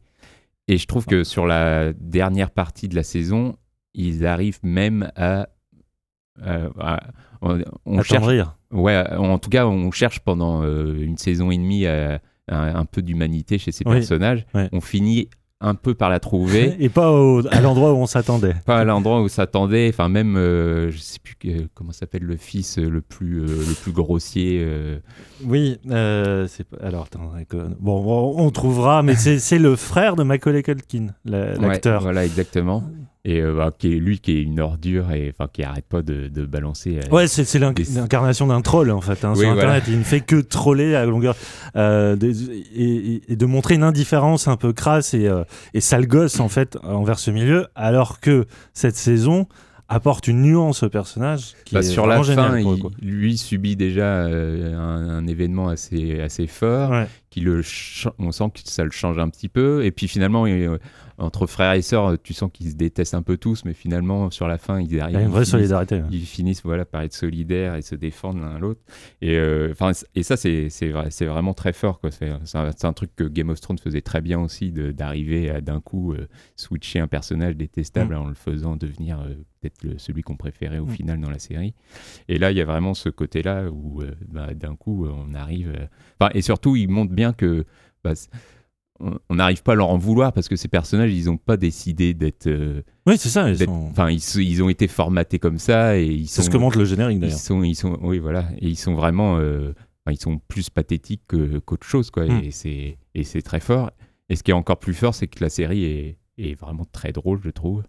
Et 0.69 0.77
je 0.77 0.87
trouve 0.87 1.05
que 1.05 1.23
sur 1.25 1.45
la 1.45 1.91
dernière 1.93 2.49
partie 2.49 2.87
de 2.87 2.95
la 2.95 3.03
saison, 3.03 3.57
ils 3.93 4.25
arrivent 4.25 4.59
même 4.63 5.11
à. 5.15 5.47
à- 6.41 6.69
à- 6.79 7.03
on, 7.41 7.61
on 7.85 7.95
cherche, 8.01 8.11
Attendrir. 8.13 8.57
ouais, 8.71 9.05
en 9.17 9.37
tout 9.37 9.49
cas, 9.49 9.67
on 9.67 9.91
cherche 9.91 10.21
pendant 10.21 10.63
une 10.63 11.17
saison 11.17 11.51
et 11.51 11.57
demie 11.57 11.85
à- 11.85 12.21
un 12.49 12.85
peu 12.85 13.01
d'humanité 13.01 13.57
chez 13.57 13.71
ces 13.71 13.83
Oui, 13.87 13.93
personnages. 13.95 14.45
ouais. 14.53 14.69
On 14.71 14.81
finit 14.81 15.29
un 15.61 15.73
peu 15.73 15.95
par 15.95 16.09
la 16.09 16.19
trouver. 16.19 16.75
Et 16.79 16.89
pas 16.89 17.11
au- 17.11 17.41
à 17.49 17.61
l'endroit 17.61 17.93
où 17.93 17.97
on 17.97 18.05
s'attendait. 18.05 18.53
Pas 18.65 18.79
à 18.79 18.83
l'endroit 18.83 19.21
où 19.21 19.29
s'attendait, 19.29 19.89
enfin 19.91 20.09
même, 20.09 20.35
euh, 20.35 20.91
je 20.91 20.97
sais 20.97 21.17
plus 21.23 21.35
comment 21.73 21.93
s'appelle 21.93 22.23
le 22.23 22.35
fils 22.35 22.77
euh, 22.77 22.89
le 22.89 23.01
plus, 23.01 23.39
euh, 23.41 23.45
le 23.47 23.73
plus 23.81 23.93
grossier. 23.93 24.59
euh, 24.63 24.99
Oui, 25.45 25.79
c'est 25.85 26.67
alors 26.81 27.03
attends, 27.05 27.31
bon, 27.79 28.35
on 28.37 28.49
trouvera, 28.51 29.01
mais 29.01 29.15
c'est 29.15 29.57
le 29.59 29.75
frère 29.77 30.15
de 30.17 30.23
Macaulay 30.23 30.61
Culkin, 30.61 31.07
la- 31.23 31.53
Ouais, 31.57 31.67
l'acteur. 31.67 32.01
voilà, 32.01 32.25
exactement. 32.25 32.83
Et 33.27 33.41
euh, 33.41 33.55
bah, 33.55 33.71
qui 33.75 33.87
est, 33.91 33.99
lui 33.99 34.19
qui 34.19 34.33
est 34.37 34.41
une 34.43 34.59
ordure 34.59 35.11
et 35.11 35.33
enfin 35.35 35.49
qui 35.51 35.63
arrête 35.63 35.85
pas 35.89 36.03
de, 36.03 36.27
de 36.27 36.45
balancer. 36.45 36.99
euh, 37.03 37.09
Ouais, 37.11 37.25
c'est 37.27 37.57
l'incarnation 37.57 38.45
d'un 38.45 38.61
troll 38.61 38.91
en 38.91 39.01
fait 39.01 39.25
hein, 39.25 39.33
Oui, 39.35 39.39
sur 39.41 39.53
voilà. 39.53 39.61
Internet. 39.73 39.83
Il 39.87 39.97
ne 39.97 40.03
fait 40.03 40.21
que 40.21 40.35
troller 40.41 40.93
à 40.93 41.05
longueur 41.05 41.35
euh, 41.75 42.15
et, 42.75 43.35
de 43.35 43.45
montrer 43.47 43.75
une 43.75 43.83
indifférence 43.83 44.47
un 44.47 44.57
peu 44.57 44.73
crasse 44.73 45.13
et, 45.15 45.29
et 45.73 45.81
sale 45.81 46.05
gosse 46.07 46.39
en 46.39 46.49
fait 46.49 46.77
envers 46.83 47.17
ce 47.19 47.31
milieu, 47.31 47.65
alors 47.75 48.19
que 48.19 48.45
cette 48.73 48.95
saison 48.95 49.47
apporte 49.87 50.27
une 50.27 50.41
nuance 50.41 50.81
au 50.83 50.89
personnage 50.89 51.53
qui 51.63 51.75
Bah, 51.75 51.81
est 51.81 51.83
sur 51.83 52.07
la 52.07 52.21
fin, 52.23 52.57
il- 52.57 52.75
lui 53.01 53.37
subit 53.37 53.75
déjà 53.75 54.25
euh, 54.25 54.75
un, 54.75 55.09
un 55.17 55.27
événement 55.27 55.67
assez, 55.69 56.19
assez 56.21 56.47
fort, 56.47 56.89
Ouais. 56.91 57.07
qui 57.29 57.41
le 57.41 57.61
on 58.17 58.31
sent 58.31 58.45
que 58.53 58.61
ça 58.65 58.83
le 58.83 58.89
change 58.91 59.19
un 59.19 59.29
petit 59.29 59.47
peu. 59.49 59.85
Et 59.85 59.91
puis 59.91 60.07
finalement, 60.07 60.47
il- 60.47 60.77
entre 61.17 61.47
frères 61.47 61.73
et 61.73 61.81
sœurs, 61.81 62.17
tu 62.21 62.33
sens 62.33 62.49
qu'ils 62.53 62.71
se 62.71 62.75
détestent 62.75 63.13
un 63.13 63.21
peu 63.21 63.37
tous, 63.37 63.63
mais 63.65 63.73
finalement, 63.73 64.29
sur 64.31 64.47
la 64.47 64.57
fin, 64.57 64.79
ils 64.81 64.99
arrivent. 64.99 65.15
Il 65.15 65.19
y 65.19 65.23
a 65.23 65.25
une 65.25 65.31
vraie 65.31 65.41
ils 65.41 65.45
finissent- 65.45 65.51
solidarité, 65.51 65.95
ouais. 65.97 66.07
Ils 66.11 66.25
finissent 66.25 66.63
voilà, 66.63 66.85
par 66.85 67.01
être 67.01 67.13
solidaires 67.13 67.75
et 67.75 67.81
se 67.81 67.95
défendre 67.95 68.39
l'un 68.41 68.59
l'autre. 68.59 68.81
Et, 69.21 69.35
euh, 69.37 69.73
et 70.15 70.23
ça, 70.23 70.35
c'est 70.37 70.69
c'est 70.69 70.89
vrai- 70.89 71.11
c'est 71.11 71.25
vraiment 71.25 71.53
très 71.53 71.73
fort. 71.73 71.99
C'est 72.11 72.85
un, 72.85 72.93
truc 72.93 73.11
que 73.15 73.23
Game 73.23 73.49
of 73.49 73.59
Thrones 73.61 73.79
faisait 73.79 74.01
très 74.01 74.21
bien 74.21 74.39
aussi, 74.39 74.71
d'arriver 74.71 75.49
à 75.49 75.61
d'un 75.61 75.79
coup 75.81 76.13
euh, 76.13 76.27
switcher 76.55 76.99
un 76.99 77.07
personnage 77.07 77.55
détestable 77.55 78.15
Mm. 78.15 78.19
en 78.19 78.27
le 78.27 78.33
faisant 78.35 78.75
devenir 78.75 79.19
euh, 79.21 79.33
peut-être 79.61 79.99
celui 79.99 80.21
qu'on 80.21 80.35
préférait 80.37 80.79
au 80.79 80.85
Mm. 80.85 80.89
final 80.91 81.21
dans 81.21 81.29
la 81.29 81.39
série. 81.39 81.73
Et 82.27 82.37
là, 82.37 82.51
il 82.51 82.57
y 82.57 82.61
a 82.61 82.65
vraiment 82.65 82.93
ce 82.93 83.09
côté-là 83.09 83.69
où 83.71 84.01
euh, 84.01 84.11
bah, 84.27 84.53
d'un 84.53 84.75
coup, 84.75 85.07
on 85.07 85.33
arrive. 85.33 85.71
et 86.33 86.41
surtout, 86.41 86.75
il 86.75 86.89
montre 86.89 87.13
bien 87.13 87.31
que. 87.33 87.65
bah, 88.03 88.13
on 88.99 89.35
n'arrive 89.35 89.61
pas 89.61 89.73
à 89.73 89.75
leur 89.75 89.89
en 89.89 89.97
vouloir 89.97 90.31
parce 90.31 90.47
que 90.47 90.55
ces 90.55 90.67
personnages, 90.69 91.11
ils 91.13 91.25
n'ont 91.25 91.37
pas 91.37 91.57
décidé 91.57 92.13
d'être. 92.13 92.47
euh, 92.47 92.81
Oui, 93.05 93.17
c'est 93.17 93.29
ça. 93.29 93.49
Ils, 93.49 93.57
d'être- 93.57 93.69
sont- 93.69 93.87
Enfin, 93.91 94.09
ils, 94.09 94.21
ils 94.41 94.63
ont 94.63 94.69
été 94.69 94.87
formatés 94.87 95.37
comme 95.39 95.57
ça 95.59 95.97
et 95.97 96.05
ils 96.05 96.27
C'est 96.27 96.41
ce 96.43 96.49
que 96.49 96.57
montre 96.57 96.77
le 96.77 96.85
générique 96.85 97.17
Ils 97.17 97.21
d'ailleurs. 97.21 97.37
sont, 97.37 97.63
ils 97.63 97.75
sont, 97.75 97.97
oui, 98.01 98.19
voilà, 98.19 98.47
et 98.59 98.67
ils 98.67 98.77
sont 98.77 98.93
vraiment, 98.95 99.37
euh, 99.37 99.73
ils 100.09 100.19
sont 100.19 100.39
plus 100.47 100.69
pathétiques 100.69 101.23
que- 101.27 101.59
qu'autre 101.59 101.85
chose, 101.85 102.09
quoi. 102.09 102.25
Mm. 102.25 102.43
Et 102.45 102.51
c'est, 102.51 102.97
et 103.15 103.23
c'est 103.23 103.41
très 103.41 103.59
fort. 103.59 103.91
Et 104.29 104.35
ce 104.37 104.43
qui 104.43 104.51
est 104.51 104.55
encore 104.55 104.79
plus 104.79 104.93
fort, 104.93 105.13
c'est 105.13 105.27
que 105.27 105.43
la 105.43 105.49
série 105.49 105.83
est, 105.83 106.17
est 106.37 106.55
vraiment 106.59 106.85
très 106.85 107.11
drôle, 107.11 107.39
je 107.43 107.49
trouve. 107.49 107.83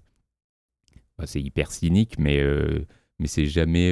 Enfin, 1.18 1.26
c'est 1.26 1.40
hyper 1.40 1.70
cynique, 1.70 2.18
mais, 2.18 2.40
euh, 2.40 2.84
mais 3.20 3.26
c'est 3.28 3.46
jamais, 3.46 3.90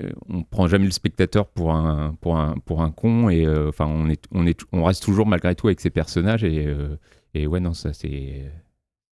euh, 0.00 0.10
on 0.28 0.42
prend 0.42 0.68
jamais 0.68 0.86
le 0.86 0.90
spectateur 0.90 1.46
pour 1.46 1.74
un, 1.74 2.14
pour 2.20 2.38
un, 2.38 2.54
pour 2.64 2.82
un 2.82 2.90
con, 2.90 3.28
et 3.28 3.44
euh, 3.44 3.70
on 3.78 4.08
est, 4.08 4.24
on 4.32 4.46
est, 4.46 4.58
on 4.72 4.84
reste 4.84 5.02
toujours 5.02 5.26
malgré 5.26 5.54
tout 5.54 5.66
avec 5.66 5.80
ces 5.80 5.90
personnages, 5.90 6.44
et, 6.44 6.66
euh, 6.66 6.96
et 7.34 7.46
ouais, 7.46 7.60
non, 7.60 7.74
ça 7.74 7.92
c'est, 7.92 8.50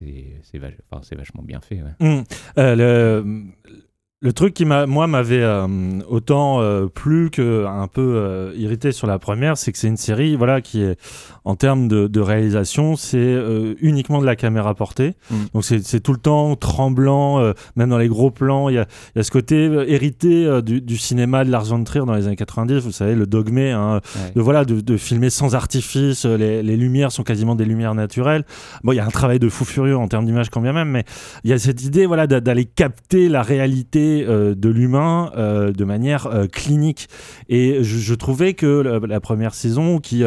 c'est, 0.01 0.59
vachement 1.15 1.41
bien 1.41 1.61
fait. 1.61 1.81
le, 2.57 3.45
le 4.19 4.33
truc 4.33 4.55
qui 4.55 4.65
m'a, 4.65 4.87
moi, 4.87 5.05
m'avait 5.05 5.43
euh, 5.43 5.67
autant 6.09 6.59
euh, 6.59 6.87
plu 6.87 7.29
que 7.29 7.65
un 7.67 7.85
peu 7.87 8.01
euh, 8.15 8.51
irrité 8.57 8.91
sur 8.91 9.05
la 9.05 9.19
première, 9.19 9.57
c'est 9.57 9.71
que 9.71 9.77
c'est 9.77 9.87
une 9.87 9.95
série, 9.97 10.35
voilà, 10.35 10.59
qui 10.59 10.81
est 10.81 10.97
en 11.45 11.55
termes 11.55 11.87
de, 11.87 12.07
de 12.07 12.19
réalisation, 12.19 12.95
c'est 12.95 13.17
euh, 13.19 13.75
uniquement 13.79 14.19
de 14.19 14.25
la 14.25 14.35
caméra 14.35 14.73
portée. 14.73 15.13
Mm. 15.29 15.35
Donc 15.53 15.63
c'est, 15.63 15.99
tout 15.99 16.13
le 16.13 16.17
temps 16.17 16.55
tremblant, 16.55 17.53
même 17.75 17.89
dans 17.89 17.99
les 17.99 18.07
gros 18.07 18.31
plans. 18.31 18.69
Il 18.69 18.75
y 18.75 18.77
a, 18.79 18.87
il 19.15 19.19
y 19.19 19.21
a 19.21 19.23
ce 19.23 19.29
côté 19.29 19.65
hérité 19.87 20.61
du, 20.63 20.81
du 20.81 20.97
cinéma 20.97 21.45
de 21.45 21.51
Lars 21.51 21.65
von 21.65 21.83
Trier 21.83 22.03
dans 22.05 22.13
les 22.15 22.25
années 22.25 22.35
90. 22.35 22.79
Vous 22.83 22.91
savez, 22.91 23.13
le 23.13 23.27
dogmé, 23.27 23.71
hein, 23.71 24.01
Ouais. 24.15 24.31
de 24.35 24.41
voilà, 24.41 24.65
de, 24.65 24.81
de 24.81 24.97
filmer 24.97 25.29
sans 25.29 25.53
artifice. 25.53 26.25
Les, 26.25 26.63
les 26.63 26.75
lumières 26.77 27.11
sont 27.11 27.23
quasiment 27.23 27.53
des 27.55 27.65
lumières 27.65 27.93
naturelles. 27.93 28.45
Bon, 28.83 28.93
il 28.93 28.95
y 28.95 28.99
a 28.99 29.05
un 29.05 29.09
travail 29.09 29.37
de 29.39 29.47
fou 29.49 29.63
furieux 29.65 29.97
en 29.97 30.07
termes 30.07 30.25
d'image 30.25 30.49
quand 30.49 30.61
bien 30.61 30.73
même, 30.73 30.89
mais 30.89 31.03
il 31.43 31.49
y 31.51 31.53
a 31.53 31.59
cette 31.59 31.83
idée 31.83 32.05
voilà 32.07 32.25
d'a- 32.25 32.39
d'aller 32.41 32.65
capter 32.65 33.29
la 33.29 33.41
réalité 33.43 34.06
euh, 34.27 34.55
de 34.55 34.69
l'humain 34.69 35.31
euh, 35.37 35.71
de 35.71 35.83
manière 35.83 36.27
euh, 36.27 36.47
clinique 36.47 37.07
et 37.49 37.83
je, 37.83 37.97
je 37.97 38.13
trouvais 38.15 38.53
que 38.53 38.81
la, 38.81 38.99
la 38.99 39.19
première 39.19 39.53
saison 39.53 39.99
qui 39.99 40.23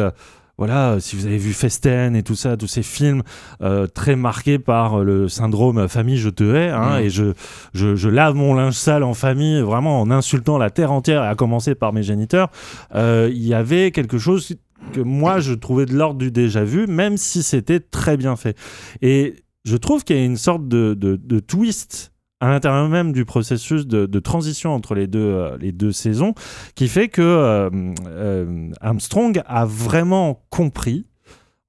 voilà, 0.57 0.97
si 0.99 1.15
vous 1.15 1.25
avez 1.25 1.39
vu 1.39 1.53
Festen 1.53 2.15
et 2.15 2.21
tout 2.21 2.35
ça, 2.35 2.55
tous 2.55 2.67
ces 2.67 2.83
films 2.83 3.23
euh, 3.63 3.87
très 3.87 4.15
marqués 4.15 4.59
par 4.59 4.99
le 4.99 5.27
syndrome 5.27 5.87
famille 5.87 6.17
je 6.17 6.29
te 6.29 6.43
hais, 6.43 6.69
hein, 6.69 6.99
Mhm. 6.99 7.05
et 7.05 7.09
je, 7.09 7.33
je, 7.73 7.95
je 7.95 8.09
lave 8.09 8.35
mon 8.35 8.53
linge 8.53 8.75
sale 8.75 9.01
en 9.03 9.15
famille, 9.15 9.59
vraiment 9.61 9.99
en 9.99 10.11
insultant 10.11 10.59
la 10.59 10.69
terre 10.69 10.91
entière, 10.91 11.23
et 11.23 11.27
à 11.27 11.33
commencer 11.35 11.73
par 11.73 11.93
mes 11.93 12.03
géniteurs, 12.03 12.49
euh, 12.93 13.27
il 13.31 13.47
y 13.47 13.55
avait 13.55 13.89
quelque 13.89 14.19
chose 14.19 14.53
que 14.93 14.99
moi 15.01 15.39
je 15.39 15.53
trouvais 15.55 15.87
de 15.87 15.95
l'ordre 15.95 16.19
du 16.19 16.29
déjà 16.31 16.63
vu, 16.63 16.85
même 16.85 17.17
si 17.17 17.41
c'était 17.41 17.79
très 17.79 18.15
bien 18.15 18.35
fait. 18.35 18.55
Et 19.01 19.35
je 19.65 19.77
trouve 19.77 20.03
qu'il 20.03 20.15
y 20.15 20.19
a 20.19 20.25
une 20.25 20.37
sorte 20.37 20.67
de, 20.67 20.93
de, 20.93 21.15
de 21.15 21.39
twist 21.39 22.10
à 22.41 22.49
l'intérieur 22.49 22.89
même 22.89 23.13
du 23.13 23.23
processus 23.23 23.87
de, 23.87 24.19
transition 24.19 24.73
entre 24.73 24.95
les 24.95 25.07
deux, 25.07 25.19
euh, 25.19 25.57
les 25.59 25.71
deux 25.71 25.91
saisons, 25.91 26.33
qui 26.75 26.87
fait 26.87 27.07
que 27.07 27.21
euh, 27.21 27.69
euh, 28.07 28.69
Armstrong 28.81 29.41
a 29.45 29.65
vraiment 29.65 30.43
compris, 30.49 31.05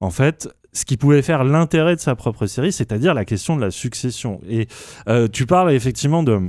en 0.01 0.11
fait, 0.11 0.49
ce 0.73 0.87
qui 0.87 0.97
pouvait 0.97 1.21
faire 1.21 1.45
l'intérêt 1.45 1.95
de 1.95 2.01
sa 2.01 2.15
propre 2.15 2.47
série, 2.47 2.73
c'est-à-dire 2.73 3.13
la 3.13 3.27
question 3.27 3.57
de 3.57 3.61
la 3.61 3.71
succession. 3.71 4.41
Et 4.49 4.69
tu 5.31 5.45
parles 5.45 5.71
effectivement 5.73 6.23
de 6.23 6.41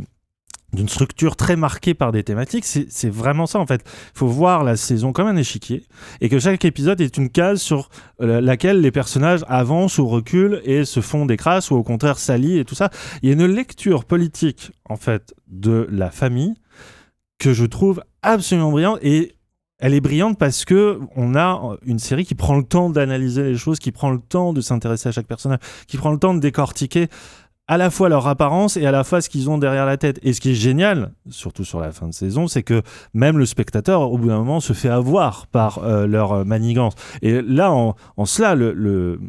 d'une 0.74 0.89
structure 0.89 1.36
très 1.36 1.55
marquée 1.55 1.93
par 1.93 2.11
des 2.11 2.24
thématiques, 2.24 2.65
c'est 2.65 3.09
vraiment 3.09 3.45
ça 3.45 3.59
en 3.59 3.65
fait. 3.65 3.82
Il 4.15 4.17
faut 4.17 4.28
voir 4.28 4.63
la 4.63 4.76
saison 4.76 5.11
comme 5.11 5.28
un 5.28 5.36
échiquier 5.36 5.86
et 6.21 6.30
que 6.30 6.39
chaque 6.39 6.65
épisode 6.65 6.99
est 7.01 7.17
une 7.17 7.30
case 7.30 7.61
sur 7.61 7.89
euh, 8.21 8.41
laquelle 8.41 8.82
les 8.82 8.91
personnages 8.91 9.43
avancent 9.47 9.97
ou 9.97 10.07
reculent 10.07 10.61
et 10.65 10.86
se 10.86 10.99
font 10.99 11.26
des 11.26 11.38
crasses 11.38 11.71
ou 11.71 11.76
au 11.76 11.84
contraire 11.84 12.17
s'allient 12.17 12.59
et 12.59 12.65
tout 12.65 12.76
ça. 12.76 12.89
Il 13.21 13.30
y 13.30 13.32
a 13.32 13.36
une 13.36 13.45
lecture 13.45 14.05
politique 14.05 14.71
en 14.86 14.95
fait 14.95 15.34
de 15.47 15.88
la 15.91 16.09
famille 16.09 16.55
que 17.38 17.53
je 17.53 17.65
trouve 17.65 18.03
absolument 18.21 18.71
brillante 18.71 18.99
et 19.01 19.36
elle 19.80 19.93
est 19.93 20.01
brillante 20.01 20.38
parce 20.38 20.63
que 20.63 20.99
on 21.17 21.36
a 21.36 21.76
une 21.86 21.99
série 21.99 22.24
qui 22.24 22.36
prend 22.36 22.55
le 22.55 22.63
temps 22.63 22.89
d'analyser 22.89 23.43
les 23.43 23.57
choses, 23.57 23.80
qui 23.80 23.91
prend 23.91 24.11
le 24.11 24.19
temps 24.19 24.53
de 24.53 24.61
s'intéresser 24.61 25.09
à 25.09 25.11
chaque 25.11 25.28
personnage, 25.28 25.59
qui 25.88 25.97
prend 25.97 26.11
le 26.11 26.19
temps 26.19 26.34
de 26.34 26.39
décortiquer 26.39 27.09
à 27.68 27.78
la 27.78 27.89
fois 27.89 28.09
leur 28.09 28.28
apparence 28.28 28.76
et 28.78 28.86
à 28.86 28.91
la 28.91 29.03
fois 29.03 29.22
ce 29.22 29.30
qu'ils 29.30 29.49
ont 29.49 29.57
derrière 29.57 29.86
la 29.86 29.97
tête. 29.97 30.20
Et 30.24 30.34
ce 30.34 30.41
qui 30.41 30.51
est 30.51 30.55
génial, 30.55 31.14
surtout 31.30 31.64
sur 31.64 31.80
la 31.80 31.91
fin 31.91 32.07
de 32.07 32.14
saison, 32.14 32.47
c'est 32.47 32.64
que 32.64 32.82
même 33.14 33.38
le 33.38 33.45
spectateur, 33.45 34.11
au 34.11 34.18
bout 34.18 34.28
d'un 34.28 34.38
moment, 34.39 34.59
se 34.59 34.74
fait 34.74 34.89
avoir 34.89 35.47
par 35.47 35.80
euh, 35.80 36.05
leur 36.05 36.32
euh, 36.34 36.43
manigance. 36.43 36.93
Et 37.22 37.41
là, 37.41 37.72
en, 37.72 37.95
en 38.18 38.26
cela, 38.26 38.55
le- 38.55 38.74
le, 38.74 39.20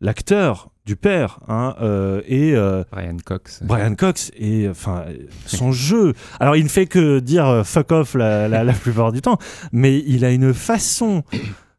l'acteur 0.00 0.70
du 0.86 0.96
père 0.96 1.40
hein, 1.46 1.76
euh, 1.82 2.22
et 2.26 2.54
euh, 2.56 2.82
Brian 2.90 3.16
Cox. 3.24 3.62
Brian 3.62 3.94
Cox 3.94 4.32
et 4.36 4.68
enfin 4.68 5.04
son 5.46 5.70
jeu. 5.88 6.14
Alors 6.40 6.56
il 6.56 6.64
ne 6.64 6.68
fait 6.68 6.86
que 6.86 7.18
dire 7.20 7.62
fuck 7.64 7.92
off 7.92 8.14
la, 8.14 8.48
la, 8.48 8.64
la 8.64 8.72
plupart 8.72 9.12
du 9.12 9.20
temps, 9.20 9.36
mais 9.72 10.02
il 10.06 10.24
a 10.24 10.30
une 10.32 10.54
façon 10.54 11.22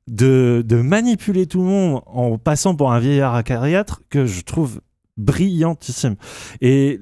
de, 0.08 0.64
de 0.66 0.76
manipuler 0.78 1.48
tout 1.48 1.60
le 1.60 1.66
monde 1.68 2.02
en 2.06 2.38
passant 2.38 2.76
pour 2.76 2.92
un 2.94 3.00
vieillard 3.00 3.36
acariâtre 3.36 4.02
que 4.10 4.26
je 4.26 4.42
trouve 4.42 4.80
brillantissime. 5.18 6.16
Et 6.62 7.00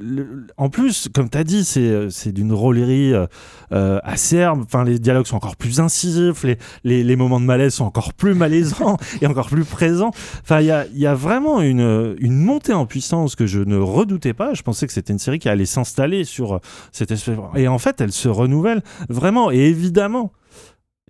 en 0.57 0.69
plus, 0.69 1.09
comme 1.13 1.29
tu 1.29 1.37
as 1.37 1.43
dit, 1.43 1.63
c'est 1.63 2.09
c'est 2.09 2.31
d'une 2.31 2.53
rôlerie 2.53 3.13
euh, 3.13 3.27
euh, 3.71 3.99
acerbe. 4.03 4.63
Enfin, 4.65 4.83
les 4.83 4.99
dialogues 4.99 5.27
sont 5.27 5.37
encore 5.37 5.55
plus 5.55 5.79
incisifs, 5.79 6.43
les, 6.83 7.03
les, 7.03 7.15
moments 7.15 7.39
de 7.39 7.45
malaise 7.45 7.73
sont 7.75 7.85
encore 7.85 8.13
plus 8.13 8.33
malaisants 8.33 8.97
et 9.21 9.27
encore 9.27 9.47
plus 9.47 9.65
présents. 9.65 10.11
Enfin, 10.41 10.59
il 10.61 10.67
y 10.67 10.71
a, 10.71 10.85
y 10.93 11.05
a 11.05 11.13
vraiment 11.13 11.61
une, 11.61 12.15
une 12.19 12.39
montée 12.39 12.73
en 12.73 12.85
puissance 12.85 13.35
que 13.35 13.45
je 13.45 13.59
ne 13.59 13.77
redoutais 13.77 14.33
pas. 14.33 14.53
Je 14.53 14.63
pensais 14.63 14.87
que 14.87 14.93
c'était 14.93 15.13
une 15.13 15.19
série 15.19 15.39
qui 15.39 15.49
allait 15.49 15.65
s'installer 15.65 16.23
sur 16.23 16.55
euh, 16.55 16.59
cette 16.91 17.11
espèce. 17.11 17.37
Et 17.55 17.67
en 17.67 17.79
fait, 17.79 18.01
elle 18.01 18.11
se 18.11 18.27
renouvelle 18.27 18.81
vraiment. 19.09 19.51
Et 19.51 19.59
évidemment, 19.59 20.31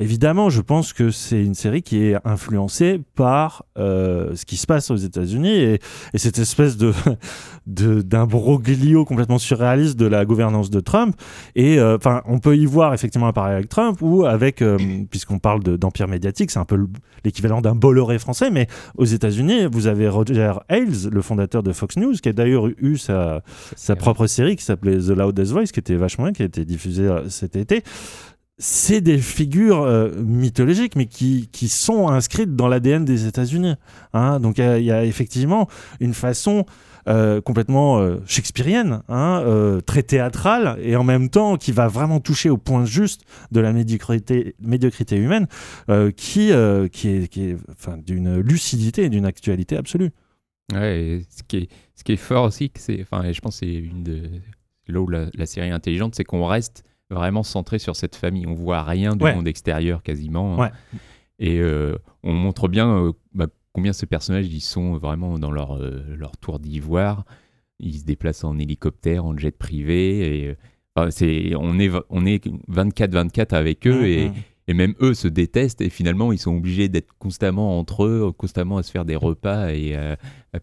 Évidemment, 0.01 0.49
je 0.49 0.61
pense 0.61 0.93
que 0.93 1.11
c'est 1.11 1.43
une 1.43 1.55
série 1.55 1.81
qui 1.81 2.03
est 2.03 2.15
influencée 2.25 3.01
par 3.15 3.65
euh, 3.77 4.33
ce 4.35 4.45
qui 4.45 4.55
se 4.55 4.65
passe 4.65 4.91
aux 4.91 4.95
États-Unis 4.95 5.49
et, 5.57 5.79
et 6.13 6.17
cette 6.17 6.39
espèce 6.39 6.77
de 6.77 6.93
d'imbroglio 7.67 9.05
complètement 9.05 9.37
surréaliste 9.37 9.97
de 9.97 10.05
la 10.05 10.25
gouvernance 10.25 10.69
de 10.69 10.79
Trump. 10.79 11.15
Et 11.55 11.77
euh, 11.79 11.97
enfin, 11.97 12.21
on 12.25 12.39
peut 12.39 12.57
y 12.57 12.65
voir 12.65 12.93
effectivement 12.93 13.27
un 13.27 13.33
parallèle 13.33 13.57
avec 13.57 13.69
Trump 13.69 13.97
ou 14.01 14.25
avec, 14.25 14.61
euh, 14.61 14.77
puisqu'on 15.09 15.39
parle 15.39 15.63
de- 15.63 15.75
d'empire 15.75 16.07
médiatique, 16.07 16.51
c'est 16.51 16.59
un 16.59 16.65
peu 16.65 16.75
le- 16.75 16.87
l'équivalent 17.25 17.61
d'un 17.61 17.75
Bolloré 17.75 18.19
français. 18.19 18.49
Mais 18.51 18.67
aux 18.97 19.05
États-Unis, 19.05 19.65
vous 19.71 19.87
avez 19.87 20.07
Roger 20.07 20.53
Ailes, 20.69 21.09
le 21.11 21.21
fondateur 21.21 21.63
de 21.63 21.71
Fox 21.73 21.97
News, 21.97 22.13
qui 22.21 22.29
a 22.29 22.33
d'ailleurs 22.33 22.67
eu 22.67 22.97
sa, 22.97 23.41
sa 23.75 23.95
propre 23.95 24.27
série 24.27 24.55
qui 24.55 24.63
s'appelait 24.63 24.97
The 24.97 25.09
Loudest 25.09 25.51
Voice, 25.51 25.65
qui 25.73 25.79
était 25.79 25.95
vachement 25.95 26.25
bien, 26.25 26.33
qui 26.33 26.41
a 26.43 26.45
été 26.45 26.65
diffusée 26.65 27.09
cet 27.29 27.55
été 27.55 27.83
c'est 28.59 29.01
des 29.01 29.17
figures 29.17 29.81
euh, 29.83 30.11
mythologiques, 30.21 30.95
mais 30.95 31.05
qui, 31.05 31.47
qui 31.51 31.69
sont 31.69 32.09
inscrites 32.09 32.55
dans 32.55 32.67
l'ADN 32.67 33.05
des 33.05 33.25
États-Unis. 33.25 33.75
hein. 34.13 34.39
Donc 34.39 34.57
il 34.57 34.83
y 34.83 34.91
a- 34.91 35.05
effectivement 35.05 35.67
une 36.01 36.13
façon 36.13 36.65
euh, 37.07 37.39
complètement 37.41 37.99
euh, 37.99 38.17
shakespearienne, 38.25 39.01
hein, 39.07 39.79
très 39.85 40.03
théâtrale, 40.03 40.77
et 40.83 40.95
en 40.97 41.03
même 41.05 41.29
temps 41.29 41.55
qui 41.55 41.71
va 41.71 41.87
vraiment 41.87 42.19
toucher 42.19 42.49
au 42.49 42.57
point 42.57 42.85
juste 42.85 43.21
de 43.51 43.61
la 43.61 43.71
médiocrité, 43.73 44.55
humaine, 45.15 45.47
qui, 46.15 46.51
qui 46.91 47.07
est, 47.07 47.27
qui 47.29 47.41
est 47.49 47.57
enfin, 47.71 47.97
d'une 47.97 48.39
lucidité 48.39 49.05
et 49.05 49.09
d'une 49.09 49.25
actualité 49.25 49.77
absolue. 49.77 50.11
Ouais, 50.73 51.21
ce 51.35 51.41
qui 51.47 51.57
est, 51.57 51.69
ce 51.95 52.03
qui 52.03 52.11
est 52.11 52.17
fort 52.17 52.43
aussi, 52.43 52.71
c'est, 52.75 53.01
enfin, 53.01 53.31
je 53.31 53.39
pense 53.39 53.59
que 53.59 53.65
c'est 53.65 53.73
une 53.73 54.03
de 54.03 54.21
là 54.87 54.99
où 55.01 55.07
la, 55.07 55.27
la 55.33 55.45
série 55.45 55.71
intelligente, 55.71 56.13
c'est 56.15 56.23
qu'on 56.23 56.45
reste 56.45 56.83
vraiment 57.09 57.43
centré 57.43 57.79
sur 57.79 57.95
cette 57.95 58.15
famille. 58.15 58.45
On 58.47 58.53
voit 58.53 58.83
rien 58.83 59.15
du 59.15 59.23
Ouais. 59.23 59.35
monde 59.35 59.47
extérieur 59.47 60.03
quasiment. 60.03 60.61
hein. 60.63 60.71
Et 61.39 61.59
euh, 61.59 61.97
on 62.23 62.33
montre 62.33 62.67
bien 62.67 62.89
euh, 62.97 63.11
bah, 63.33 63.47
combien 63.73 63.93
ces 63.93 64.05
personnages 64.05 64.47
ils 64.47 64.59
sont 64.61 64.97
vraiment 64.97 65.39
dans 65.39 65.51
leur, 65.51 65.77
euh, 65.77 66.03
leur 66.17 66.35
tour 66.37 66.59
d'ivoire. 66.59 67.23
Ils 67.79 67.99
se 67.99 68.03
déplacent 68.05 68.43
en 68.43 68.57
hélicoptère, 68.57 69.25
en 69.25 69.37
jet 69.37 69.51
privé. 69.57 70.43
Et, 70.49 70.55
enfin, 70.95 71.11
c'est, 71.11 71.53
on 71.55 71.79
est, 71.79 71.89
on 72.09 72.25
est 72.25 72.45
24-24 72.69 73.53
avec 73.55 73.87
eux. 73.87 74.01
Mhm. 74.01 74.05
et, 74.05 74.31
et 74.69 74.73
même 74.75 74.93
eux 75.01 75.15
se 75.15 75.27
détestent 75.27 75.81
et 75.81 75.89
finalement 75.89 76.31
ils 76.31 76.37
sont 76.37 76.55
obligés 76.55 76.89
d'être 76.89 77.11
constamment 77.17 77.79
entre 77.79 78.05
eux, 78.05 78.31
constamment 78.37 78.77
à 78.77 78.83
se 78.83 78.91
faire 78.91 79.03
des 79.03 79.15
repas 79.15 79.71
et 79.71 79.95
euh, 79.95 80.15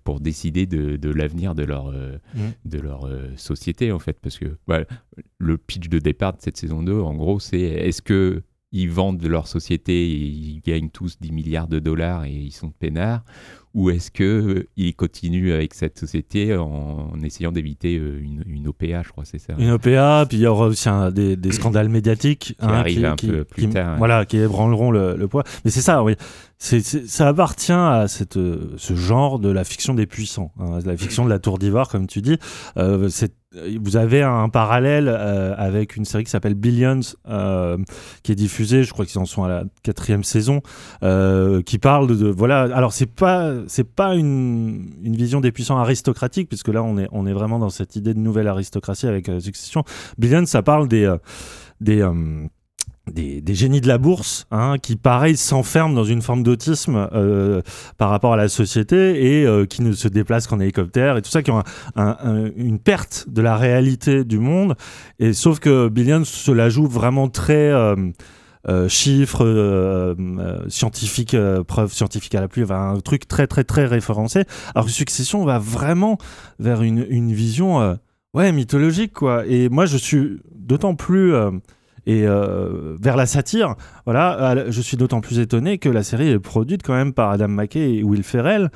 pour 0.04 0.20
décider 0.20 0.64
de, 0.64 0.94
de 0.96 1.10
l'avenir 1.10 1.56
de 1.56 1.64
leur, 1.64 1.88
euh, 1.88 2.16
Mhm. 2.34 2.52
de 2.66 2.78
leur 2.78 3.06
euh, 3.06 3.30
société 3.36 3.90
en 3.90 3.98
fait. 3.98 4.16
Parce 4.22 4.38
que 4.38 4.56
le 5.38 5.58
pitch 5.58 5.88
de 5.88 5.98
départ 5.98 6.34
de 6.36 6.40
cette 6.40 6.56
saison 6.56 6.84
2, 6.84 7.00
en 7.00 7.14
gros, 7.16 7.40
c'est 7.40 7.58
est-ce 7.60 8.00
que 8.00 8.42
ils 8.82 8.90
vendent 8.90 9.23
leur 9.24 9.47
société 9.48 9.93
et 10.11 10.15
ils 10.16 10.61
gagnent 10.65 10.90
tous 10.90 11.19
10 11.20 11.32
milliards 11.32 11.69
de 11.69 11.78
dollars 11.78 12.24
et 12.24 12.32
ils 12.32 12.53
sont 12.53 12.70
peinards 12.70 13.24
ou 13.74 13.90
est-ce 13.90 14.11
que 14.11 14.65
euh, 14.78 14.93
continuent 14.97 15.53
avec 15.53 15.74
cette 15.74 15.98
société 15.98 16.57
en, 16.57 17.11
en 17.12 17.20
essayant 17.23 17.53
d'éviter 17.53 17.98
euh, 17.98 18.19
une, 18.23 18.43
une 18.47 18.69
OPA, 18.69 19.03
je 19.03 19.11
crois, 19.11 19.27
c'est 19.27 19.39
ça? 19.39 19.53
Une 19.59 19.70
OPA, 19.73 20.24
puis 20.27 20.39
il 20.39 20.44
y 20.44 20.47
aura 20.47 20.69
aussi 20.69 20.89
un- 20.89 21.11
des, 21.11 21.36
des 21.36 21.53
scandales 21.53 21.90
médiatiques 21.90 22.55
hein, 22.61 22.69
arrivent 22.69 23.05
un 23.05 23.16
peu 23.16 23.44
plus 23.44 23.65
qui- 23.66 23.70
tard. 23.74 23.98
Voilà, 23.98 24.24
qui 24.24 24.39
ébranleront 24.39 24.90
le, 24.90 25.15
le 25.16 25.28
poids. 25.28 25.44
Mais 25.66 25.70
c'est 25.70 25.82
ça, 25.82 26.03
oui. 26.03 26.15
C'est, 26.57 26.81
c'est- 26.81 27.07
ça 27.07 27.28
appartient 27.28 27.70
à 27.73 28.07
cette, 28.09 28.39
euh, 28.39 28.73
ce 28.78 28.94
genre 28.94 29.39
de 29.39 29.51
la 29.51 29.62
fiction 29.62 29.93
des 29.93 30.07
puissants, 30.07 30.53
hein, 30.59 30.78
la 30.86 30.97
fiction 30.97 31.24
de 31.27 31.28
la 31.31 31.39
tour 31.39 31.59
d'ivoire, 31.59 31.90
comme 31.90 32.07
tu 32.07 32.23
dis. 32.23 32.39
Euh, 32.78 33.11
vous 33.80 33.96
avez 33.96 34.22
un 34.22 34.48
parallèle 34.48 35.08
euh, 35.08 35.54
avec 35.56 35.96
une 35.96 36.04
série 36.04 36.24
qui 36.24 36.30
s'appelle 36.30 36.54
Billions, 36.54 37.00
euh, 37.28 37.78
qui 38.22 38.32
est 38.32 38.36
diffusée, 38.36 38.84
je 38.84 38.92
crois 38.92 39.06
qu'ils 39.06 39.18
en 39.18 39.24
sont 39.24 39.44
à 39.44 39.48
la 39.48 39.64
quatrième 39.82 40.24
saison, 40.24 40.60
euh, 41.02 41.62
qui 41.62 41.78
parle 41.78 42.06
de, 42.06 42.28
voilà. 42.28 42.62
Alors 42.74 42.92
c'est 42.92 43.06
pas 43.06 43.52
pas 43.94 44.14
une, 44.14 44.90
une 45.02 45.16
vision 45.16 45.40
des 45.40 45.52
puissants 45.52 45.78
aristocratiques, 45.78 46.48
puisque 46.48 46.68
là 46.68 46.82
on 46.82 46.98
est 46.98 47.08
on 47.12 47.26
est 47.26 47.32
vraiment 47.32 47.58
dans 47.58 47.70
cette 47.70 47.96
idée 47.96 48.14
de 48.14 48.18
nouvelle 48.18 48.48
aristocratie 48.48 49.06
avec 49.06 49.28
euh, 49.28 49.40
Succession. 49.40 49.84
Billions, 50.18 50.46
ça 50.46 50.62
parle 50.62 50.88
des 50.88 51.04
euh, 51.04 51.18
des 51.80 52.00
euh, 52.02 52.46
des, 53.12 53.54
génies 53.54 53.80
de 53.80 53.88
la 53.88 53.98
bourse 53.98 54.46
hein, 54.50 54.76
qui, 54.82 54.96
pareil, 54.96 55.36
s'enferment 55.36 55.94
dans 55.94 56.04
une 56.04 56.22
forme 56.22 56.42
d'autisme 56.42 57.08
euh, 57.12 57.62
par 57.98 58.10
rapport 58.10 58.32
à 58.32 58.36
la 58.36 58.48
société 58.48 59.40
et 59.40 59.46
euh, 59.46 59.64
qui 59.64 59.82
ne 59.82 59.92
se 59.92 60.08
déplacent 60.08 60.46
qu'en 60.46 60.60
hélicoptère 60.60 61.16
et 61.16 61.22
tout 61.22 61.30
ça, 61.30 61.42
qui 61.42 61.50
ont 61.50 61.58
un- 61.60 61.64
un- 61.96 62.16
un- 62.22 62.50
une 62.56 62.78
perte 62.78 63.26
de 63.28 63.40
la 63.42 63.56
réalité 63.56 64.24
du 64.24 64.38
monde. 64.38 64.74
Et 65.18 65.32
sauf 65.32 65.60
que 65.60 65.88
Billions 65.88 66.24
se 66.24 66.50
la 66.50 66.68
joue 66.68 66.86
vraiment 66.86 67.28
très 67.28 67.70
euh, 67.72 67.94
chiffres 68.88 70.16
scientifiques, 70.68 71.36
preuves 71.68 71.92
scientifiques 71.92 72.34
à 72.34 72.40
la 72.40 72.48
pluie, 72.48 72.64
un 72.68 72.98
truc 73.00 73.28
très 73.28 73.46
très 73.46 73.62
très 73.64 73.86
référencé. 73.86 74.42
Alors 74.74 74.90
Succession 74.90 75.44
va 75.44 75.58
vraiment 75.60 76.18
vers 76.58 76.82
une, 76.82 77.06
une 77.08 77.32
vision 77.32 77.96
ouais 78.34 78.50
mythologique 78.50 79.12
quoi. 79.12 79.46
Et 79.46 79.68
moi 79.68 79.86
je 79.86 79.96
suis 79.96 80.40
d'autant 80.52 80.96
plus 80.96 81.32
et 82.06 82.26
euh, 82.26 82.96
vers 83.00 83.16
la 83.16 83.26
satire, 83.26 83.74
voilà, 84.04 84.56
euh, 84.56 84.66
je 84.70 84.80
suis 84.80 84.96
d'autant 84.96 85.20
plus 85.20 85.38
étonné 85.38 85.78
que 85.78 85.88
la 85.88 86.02
série 86.02 86.28
est 86.28 86.38
produite 86.38 86.82
quand 86.82 86.94
même 86.94 87.12
par 87.12 87.30
Adam 87.30 87.48
McKay 87.48 87.96
et 87.96 88.02
Will 88.04 88.22
Ferrell, 88.22 88.70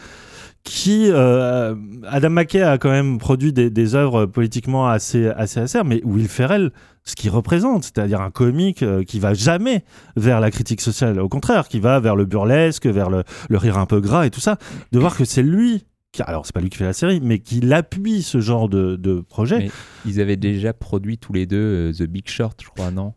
qui 0.63 1.07
euh, 1.11 1.75
Adam 2.07 2.31
McKay 2.31 2.63
a 2.63 2.79
quand 2.79 2.91
même 2.91 3.19
produit 3.19 3.53
des, 3.53 3.95
œuvres 3.95 4.27
politiquement 4.27 4.89
assez 4.89 5.27
assez 5.29 5.61
mais 5.85 6.03
Will 6.05 6.29
Ferrell, 6.29 6.71
ce 7.05 7.15
qu'il 7.15 7.31
représente, 7.31 7.85
c'est-à-dire 7.85 8.21
un 8.21 8.31
comique 8.31 8.83
euh, 8.83 9.03
qui 9.03 9.21
va 9.21 9.33
jamais 9.33 9.85
vers 10.17 10.41
la 10.41 10.51
critique 10.51 10.81
sociale, 10.81 11.19
au 11.21 11.29
contraire, 11.29 11.69
qui 11.69 11.81
va 11.81 11.99
vers 12.01 12.15
le 12.15 12.25
burlesque, 12.25 12.87
vers 12.87 13.11
le, 13.11 13.25
rire 13.51 13.79
un 13.79 13.87
peu 13.87 14.01
gras 14.01 14.27
et 14.27 14.31
tout 14.31 14.41
ça, 14.41 14.59
de 14.93 14.99
voir 14.99 15.17
que 15.17 15.25
c'est 15.25 15.43
lui 15.43 15.85
qui, 16.13 16.23
alors 16.23 16.45
c'est 16.45 16.53
pas 16.53 16.61
lui 16.61 16.71
qui 16.71 16.77
fait 16.77 16.85
la 16.85 16.93
série, 16.93 17.21
mais 17.23 17.39
qui 17.39 17.73
appuie 17.73 18.23
ce 18.23 18.41
genre 18.41 18.69
de, 18.69 19.25
projet. 19.29 19.71
Ils 20.05 20.21
avaient 20.21 20.37
déjà 20.37 20.73
produit 20.73 21.19
tous 21.19 21.33
les 21.33 21.47
deux 21.47 21.93
The 21.97 22.03
Big 22.03 22.29
Short, 22.29 22.61
je 22.63 22.69
crois, 22.69 22.91
non? 22.91 23.15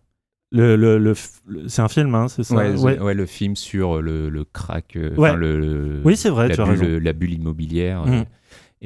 Le, 0.54 0.76
le, 0.76 0.98
le 1.00 1.14
f- 1.14 1.40
le- 1.48 1.68
c'est 1.68 1.82
un 1.82 1.88
film, 1.90 2.14
hein, 2.16 2.28
c'est 2.28 2.44
ça 2.44 2.56
ouais, 2.56 2.76
Ouais. 2.78 2.96
The- 2.98 3.02
ouais, 3.02 3.14
le 3.16 3.26
film 3.26 3.56
sur 3.56 4.02
le, 4.02 4.30
le 4.30 4.44
crack, 4.46 4.96
euh, 4.96 5.16
Ouais. 5.16 5.36
le, 5.36 6.00
Oui, 6.06 6.16
c'est 6.16 6.30
vrai, 6.30 6.48
la 6.48 6.56
tu 6.56 6.62
as 6.62 6.66
bulle, 6.66 6.80
raison. 6.80 7.00
la 7.04 7.14
bulle 7.14 7.34
immobilière. 7.34 8.06
Mhm. 8.06 8.14
euh, 8.14 8.24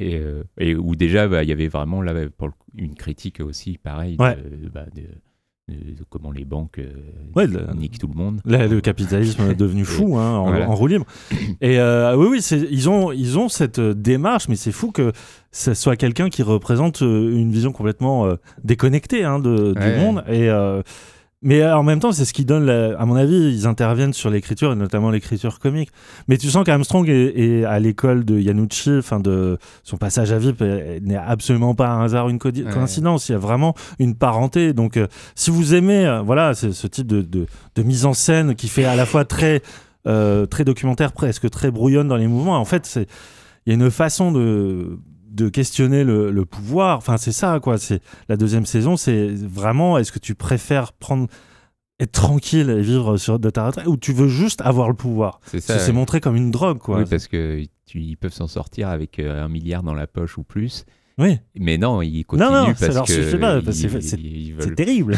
et, 0.00 0.16
euh, 0.16 0.44
et 0.58 0.74
où 0.74 0.96
déjà, 0.96 1.28
bah, 1.28 1.42
il 1.42 1.48
y 1.48 1.52
avait 1.52 1.68
vraiment 1.68 2.00
là, 2.02 2.14
pour 2.36 2.50
une 2.76 2.94
critique 2.94 3.40
aussi, 3.40 3.78
pareil, 3.78 4.16
de, 4.16 4.68
bah, 4.72 4.86
de- 4.94 5.02
comment 6.08 6.30
les 6.30 6.46
banques 6.46 6.78
euh, 6.78 6.94
Ouais, 7.36 7.46
niquent 7.76 7.98
tout 7.98 8.06
le 8.06 8.14
monde. 8.14 8.40
Là, 8.46 8.66
le 8.66 8.80
capitalisme 8.80 9.42
est 9.50 9.54
devenu 9.54 9.84
fou 9.84 10.16
hein, 10.16 10.36
en, 10.38 10.46
Voilà. 10.48 10.70
en 10.70 10.74
roue 10.74 10.86
libre. 10.86 11.04
Et 11.60 11.78
euh, 11.78 12.16
oui, 12.16 12.38
ils 12.70 12.88
ont, 12.88 13.12
ils 13.12 13.38
ont 13.38 13.50
cette 13.50 13.78
euh, 13.78 13.92
démarche, 13.92 14.48
mais 14.48 14.56
c'est 14.56 14.72
fou 14.72 14.92
que 14.92 15.12
ce 15.52 15.74
soit 15.74 15.96
quelqu'un 15.96 16.30
qui 16.30 16.42
représente 16.42 17.02
euh, 17.02 17.36
une 17.36 17.50
vision 17.50 17.72
complètement 17.72 18.24
euh, 18.24 18.36
déconnectée 18.64 19.24
hein, 19.24 19.40
de, 19.40 19.74
du 19.74 19.96
monde. 20.00 20.24
Et, 20.28 20.48
euh, 20.48 20.80
mais 21.40 21.64
en 21.70 21.82
même 21.84 22.00
temps, 22.00 22.10
c'est 22.10 22.24
ce 22.24 22.32
qui 22.32 22.44
donne, 22.44 22.64
la- 22.66 22.98
à 22.98 23.04
mon 23.06 23.14
avis, 23.14 23.36
ils 23.54 23.66
interviennent 23.66 24.12
sur 24.12 24.28
l'écriture, 24.28 24.72
et 24.72 24.74
notamment 24.76 25.10
l'écriture 25.10 25.60
comique. 25.60 25.90
Mais 26.26 26.36
tu 26.36 26.48
sens 26.50 26.64
qu'Armstrong 26.64 27.08
est, 27.08 27.38
est 27.38 27.64
à 27.64 27.78
l'école 27.78 28.24
de 28.24 28.38
Yanucci, 28.40 28.90
enfin 28.98 29.20
de 29.20 29.56
son 29.84 29.96
passage 29.98 30.32
à 30.32 30.38
VIP 30.38 30.62
est- 30.62 31.00
n'est 31.00 31.14
absolument 31.16 31.74
pas 31.76 31.88
un 31.88 32.02
hasard, 32.04 32.28
une 32.28 32.38
co- 32.40 32.48
Ouais. 32.50 32.64
coïncidence. 32.72 33.28
Il 33.28 33.32
y 33.32 33.34
a 33.36 33.38
vraiment 33.38 33.74
une 34.00 34.16
parenté. 34.16 34.72
Donc, 34.72 34.96
euh, 34.96 35.06
si 35.36 35.50
vous 35.50 35.74
aimez, 35.74 36.06
euh, 36.06 36.22
voilà, 36.22 36.54
ce 36.54 36.86
type 36.88 37.06
de, 37.06 37.22
de, 37.22 37.46
de 37.76 37.82
mise 37.82 38.04
en 38.04 38.14
scène 38.14 38.54
qui 38.56 38.66
fait 38.68 38.84
à 38.84 38.96
la 38.96 39.06
fois 39.06 39.24
très, 39.24 39.62
euh, 40.06 40.44
très 40.46 40.64
documentaire, 40.64 41.12
presque 41.12 41.48
très 41.50 41.70
brouillonne 41.70 42.08
dans 42.08 42.16
les 42.16 42.26
mouvements. 42.26 42.56
En 42.58 42.64
fait, 42.64 42.84
c'est 42.86 43.06
il 43.66 43.70
y 43.70 43.72
a 43.72 43.84
une 43.84 43.90
façon 43.90 44.32
de 44.32 44.98
de 45.28 45.48
questionner 45.48 46.04
le, 46.04 46.30
le 46.30 46.44
pouvoir. 46.44 46.98
Enfin, 46.98 47.16
c'est 47.16 47.32
ça, 47.32 47.60
quoi. 47.60 47.78
C'est 47.78 48.00
la 48.28 48.36
deuxième 48.36 48.66
saison. 48.66 48.96
C'est 48.96 49.28
vraiment, 49.28 49.98
est-ce 49.98 50.12
que 50.12 50.18
tu 50.18 50.34
préfères 50.34 50.92
prendre 50.92 51.28
être 52.00 52.12
tranquille 52.12 52.70
et 52.70 52.80
vivre 52.80 53.16
sur, 53.16 53.38
de 53.38 53.50
ta 53.50 53.66
retraite 53.66 53.86
ou 53.88 53.96
tu 53.96 54.12
veux 54.12 54.28
juste 54.28 54.60
avoir 54.62 54.88
le 54.88 54.94
pouvoir? 54.94 55.40
C'est 55.46 55.60
ça. 55.60 55.78
C'est 55.78 55.92
montré 55.92 56.20
comme 56.20 56.36
une 56.36 56.50
drogue, 56.50 56.78
quoi. 56.78 56.98
Oui, 56.98 57.04
parce 57.08 57.26
que 57.26 57.64
tu- 57.86 58.00
ils 58.00 58.16
peuvent 58.16 58.32
s'en 58.32 58.46
sortir 58.46 58.88
avec 58.88 59.18
euh, 59.18 59.44
un 59.44 59.48
milliard 59.48 59.82
dans 59.82 59.94
la 59.94 60.06
poche 60.06 60.38
ou 60.38 60.44
plus. 60.44 60.84
Oui. 61.18 61.36
Mais 61.58 61.78
non, 61.78 62.00
ils 62.00 62.22
continuent 62.24 62.48
non, 62.48 62.66
parce 62.66 62.78
ça 62.78 62.92
leur 62.92 63.04
que 63.04 63.36
pas, 63.36 63.60
parce 63.60 63.80
ils- 63.80 64.02
c'est- 64.02 64.74
terrible. 64.76 65.16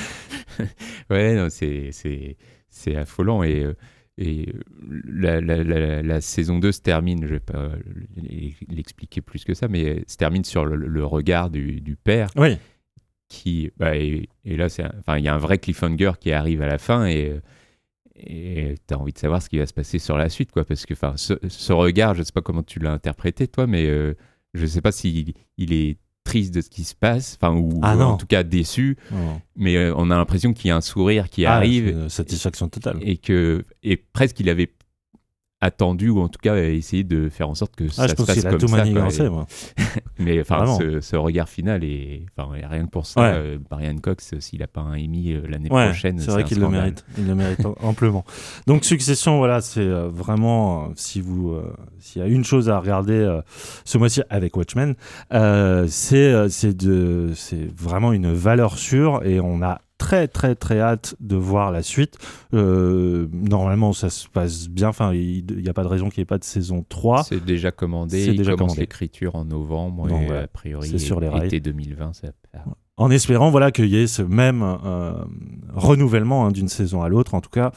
ouais, 1.10 1.34
non, 1.34 1.48
c'est 1.50 1.90
c'est 1.92 2.36
c'est 2.68 2.96
affolant 2.96 3.42
et 3.42 3.64
euh, 3.64 3.74
et 4.18 4.48
euh, 4.48 4.60
la, 5.04 5.40
la, 5.40 5.62
la, 5.62 6.02
la 6.02 6.20
saison 6.20 6.58
2 6.58 6.72
se 6.72 6.80
termine, 6.80 7.26
je 7.26 7.34
vais 7.34 7.40
pas 7.40 7.70
l'expliquer 8.68 9.20
plus 9.20 9.44
que 9.44 9.54
ça, 9.54 9.68
mais 9.68 10.04
se 10.06 10.16
termine 10.16 10.44
sur 10.44 10.64
le, 10.64 10.76
le 10.76 11.04
regard 11.04 11.50
du, 11.50 11.80
du 11.80 11.96
père. 11.96 12.30
Oui. 12.36 12.56
Qui, 13.28 13.72
bah, 13.76 13.96
et, 13.96 14.28
et 14.44 14.56
là, 14.56 14.68
il 15.18 15.24
y 15.24 15.28
a 15.28 15.34
un 15.34 15.38
vrai 15.38 15.58
cliffhanger 15.58 16.12
qui 16.20 16.32
arrive 16.32 16.62
à 16.62 16.66
la 16.66 16.78
fin 16.78 17.06
et 17.06 17.40
tu 18.16 18.94
as 18.94 18.98
envie 18.98 19.12
de 19.12 19.18
savoir 19.18 19.42
ce 19.42 19.48
qui 19.48 19.58
va 19.58 19.66
se 19.66 19.74
passer 19.74 19.98
sur 19.98 20.16
la 20.16 20.28
suite, 20.28 20.52
quoi, 20.52 20.64
parce 20.64 20.86
que 20.86 20.94
ce, 21.16 21.34
ce 21.48 21.72
regard, 21.72 22.14
je 22.14 22.22
sais 22.22 22.32
pas 22.32 22.42
comment 22.42 22.62
tu 22.62 22.78
l'as 22.78 22.92
interprété, 22.92 23.48
toi, 23.48 23.66
mais 23.66 23.86
euh, 23.86 24.14
je 24.54 24.66
sais 24.66 24.80
pas 24.80 24.92
s'il 24.92 25.34
il 25.58 25.72
est 25.72 25.98
triste 26.26 26.52
de 26.54 26.60
ce 26.60 26.68
qui 26.68 26.84
se 26.84 26.94
passe, 26.94 27.38
enfin, 27.40 27.54
ou 27.56 27.80
Ah 27.82 27.96
en 27.96 28.16
tout 28.18 28.26
cas 28.26 28.42
déçu, 28.42 28.96
mais 29.56 29.76
euh, 29.76 29.94
on 29.96 30.10
a 30.10 30.16
l'impression 30.16 30.52
qu'il 30.52 30.68
y 30.68 30.70
a 30.70 30.76
un 30.76 30.80
sourire 30.82 31.30
qui 31.30 31.46
Ah, 31.46 31.54
arrive 31.54 31.88
une 31.88 32.08
satisfaction 32.10 32.68
totale. 32.68 32.98
et 33.00 33.16
que 33.16 33.64
et 33.82 33.96
presque 33.96 34.40
il 34.40 34.48
avait 34.50 34.70
attendu 35.62 36.10
ou 36.10 36.20
en 36.20 36.28
tout 36.28 36.38
cas 36.42 36.56
essayé 36.56 37.02
de 37.02 37.28
faire 37.30 37.48
en 37.48 37.54
sorte 37.54 37.74
que 37.74 37.88
ça 37.88 38.02
Ah, 38.02 38.06
je 38.06 38.10
se 38.10 38.16
pense 38.16 38.26
passe 38.26 38.42
comme 38.44 38.58
tout 38.58 38.68
ça. 38.68 38.82
quoi. 38.84 39.08
Et- 39.26 39.28
moi. 39.30 39.46
mais 40.18 40.40
enfin, 40.40 40.66
ce, 40.78 41.00
ce 41.00 41.16
regard 41.16 41.48
final 41.48 41.82
et 41.82 42.26
enfin 42.36 42.50
rien 42.52 42.84
que 42.84 42.90
pour 42.90 43.06
ça, 43.06 43.20
Ouais. 43.22 43.32
euh, 43.34 43.58
Brian 43.70 43.96
Cox, 43.96 44.34
s'il 44.38 44.62
a 44.62 44.66
pas 44.66 44.82
un 44.82 44.92
Emmy 44.92 45.32
euh, 45.32 45.42
l'année 45.48 45.70
Ouais, 45.72 45.86
prochaine, 45.86 46.18
c'est 46.18 46.30
vrai 46.30 46.44
qu'il 46.44 46.60
le 46.60 46.68
mérite. 46.68 47.04
Il 47.16 47.26
le 47.26 47.34
mérite 47.34 47.60
amplement. 47.82 48.24
Donc 48.66 48.84
Succession, 48.84 49.38
voilà, 49.38 49.60
c'est 49.62 49.80
euh, 49.80 50.08
vraiment 50.12 50.84
euh, 50.84 50.92
si 50.94 51.20
vous 51.22 51.52
euh, 51.52 51.72
s'il 51.98 52.20
y 52.20 52.24
a 52.24 52.28
une 52.28 52.44
chose 52.44 52.68
à 52.68 52.78
regarder 52.78 53.14
euh, 53.14 53.40
ce 53.84 53.96
mois-ci 53.96 54.20
avec 54.28 54.56
Watchmen, 54.56 54.94
euh, 55.32 55.86
c'est 55.88 56.16
euh, 56.32 56.48
c'est 56.50 56.76
de 56.76 57.32
c'est 57.34 57.66
vraiment 57.74 58.12
une 58.12 58.32
valeur 58.32 58.76
sûre 58.76 59.22
et 59.24 59.40
on 59.40 59.62
a 59.62 59.80
très 59.98 60.28
très 60.28 60.54
très 60.54 60.80
hâte 60.80 61.16
de 61.20 61.36
voir 61.36 61.70
la 61.70 61.82
suite. 61.82 62.18
Euh, 62.54 63.26
normalement, 63.32 63.92
ça 63.92 64.10
se 64.10 64.28
passe 64.28 64.68
bien. 64.68 64.88
Enfin, 64.88 65.12
il 65.12 65.44
n'y 65.46 65.68
a 65.68 65.74
pas 65.74 65.82
de 65.82 65.88
raison 65.88 66.08
qu'il 66.08 66.20
n'y 66.20 66.22
ait 66.22 66.26
pas 66.26 66.38
de 66.38 66.44
saison 66.44 66.84
3. 66.88 67.24
C'est 67.24 67.44
déjà 67.44 67.70
commandé. 67.70 68.24
C'est 68.24 68.34
déjà 68.34 68.52
commence 68.52 68.72
commandé. 68.72 68.80
l'écriture 68.82 69.34
en 69.36 69.44
novembre 69.44 70.08
Donc, 70.08 70.22
et 70.22 70.26
voilà, 70.26 70.42
a 70.42 70.46
priori 70.48 70.88
c'est 70.88 70.98
sur 70.98 71.20
les 71.20 71.28
rails. 71.28 71.46
été 71.46 71.60
2020. 71.60 72.12
Ça... 72.14 72.28
en 72.96 73.10
espérant 73.10 73.50
voilà 73.50 73.70
qu'il 73.70 73.86
y 73.86 73.96
ait 73.96 74.06
ce 74.06 74.22
même 74.22 74.62
euh, 74.62 75.12
renouvellement 75.74 76.46
hein, 76.46 76.50
d'une 76.50 76.68
saison 76.68 77.02
à 77.02 77.08
l'autre 77.08 77.34
en 77.34 77.40
tout 77.40 77.50
cas 77.50 77.72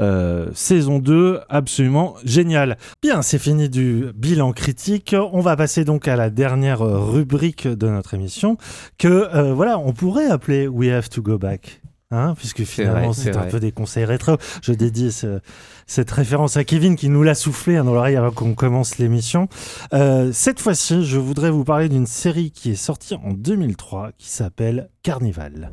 euh, 0.00 0.48
saison 0.54 0.98
2 0.98 1.40
absolument 1.48 2.14
génial 2.24 2.76
bien 3.02 3.22
c'est 3.22 3.38
fini 3.38 3.68
du 3.68 4.06
bilan 4.14 4.52
critique 4.52 5.14
on 5.32 5.40
va 5.40 5.56
passer 5.56 5.84
donc 5.84 6.08
à 6.08 6.16
la 6.16 6.30
dernière 6.30 6.80
rubrique 6.80 7.66
de 7.68 7.88
notre 7.88 8.14
émission 8.14 8.56
que 8.98 9.08
euh, 9.34 9.54
voilà 9.54 9.78
on 9.78 9.92
pourrait 9.92 10.26
appeler 10.26 10.66
We 10.68 10.90
Have 10.90 11.08
to 11.10 11.22
Go 11.22 11.38
Back 11.38 11.80
Hein, 12.10 12.34
puisque 12.36 12.62
finalement 12.62 13.12
c'est 13.12 13.34
un 13.34 13.40
vrai. 13.40 13.48
peu 13.48 13.58
des 13.58 13.72
conseils 13.72 14.04
rétro. 14.04 14.36
Je 14.62 14.72
dédie 14.72 15.10
ce- 15.10 15.40
cette 15.88 16.12
référence 16.12 16.56
à 16.56 16.62
Kevin 16.62 16.94
qui 16.94 17.08
nous 17.08 17.24
l'a 17.24 17.34
soufflé 17.34 17.76
hein, 17.76 17.82
dans 17.82 17.92
l'oreille 17.94 18.14
avant 18.14 18.30
qu'on 18.30 18.54
commence 18.54 18.98
l'émission. 18.98 19.48
Euh, 19.92 20.30
cette 20.32 20.60
fois-ci, 20.60 21.04
je 21.04 21.18
voudrais 21.18 21.50
vous 21.50 21.64
parler 21.64 21.88
d'une 21.88 22.06
série 22.06 22.52
qui 22.52 22.70
est 22.70 22.76
sortie 22.76 23.16
en 23.16 23.32
2003 23.32 24.10
qui 24.16 24.28
s'appelle 24.28 24.90
Carnival. 25.02 25.72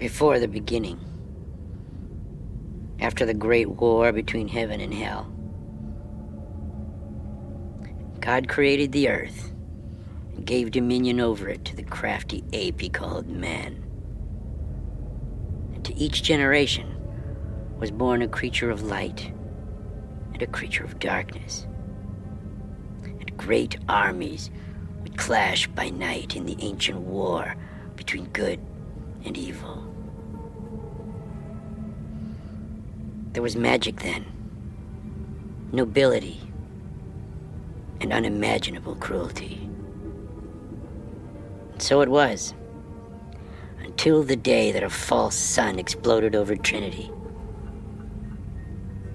Before 0.00 0.34
the 0.40 0.48
beginning, 0.50 0.96
after 3.02 3.26
the 3.26 3.34
great 3.34 3.68
war 3.68 4.12
between 4.12 4.46
heaven 4.46 4.80
and 4.80 4.94
hell, 4.94 5.24
God 8.20 8.48
created 8.48 8.92
the 8.92 9.08
earth 9.08 9.52
and 10.36 10.46
gave 10.46 10.70
dominion 10.70 11.18
over 11.18 11.48
it 11.48 11.64
to 11.64 11.74
the 11.74 11.82
crafty 11.82 12.44
ape 12.52 12.80
he 12.80 12.88
called 12.88 13.26
man. 13.26 13.82
And 15.74 15.84
to 15.84 15.94
each 15.96 16.22
generation 16.22 16.94
was 17.80 17.90
born 17.90 18.22
a 18.22 18.28
creature 18.28 18.70
of 18.70 18.84
light 18.84 19.32
and 20.32 20.40
a 20.40 20.46
creature 20.46 20.84
of 20.84 21.00
darkness. 21.00 21.66
And 23.02 23.36
great 23.36 23.78
armies 23.88 24.48
would 25.02 25.18
clash 25.18 25.66
by 25.66 25.90
night 25.90 26.36
in 26.36 26.46
the 26.46 26.56
ancient 26.60 27.00
war 27.00 27.56
between 27.96 28.26
good 28.26 28.60
and 29.24 29.36
evil. 29.36 29.81
There 33.32 33.42
was 33.42 33.56
magic 33.56 34.00
then, 34.00 34.26
nobility, 35.72 36.40
and 38.00 38.12
unimaginable 38.12 38.96
cruelty. 38.96 39.68
And 41.72 41.80
so 41.80 42.02
it 42.02 42.08
was, 42.10 42.52
until 43.80 44.22
the 44.22 44.36
day 44.36 44.70
that 44.72 44.82
a 44.82 44.90
false 44.90 45.34
sun 45.34 45.78
exploded 45.78 46.34
over 46.34 46.56
Trinity, 46.56 47.10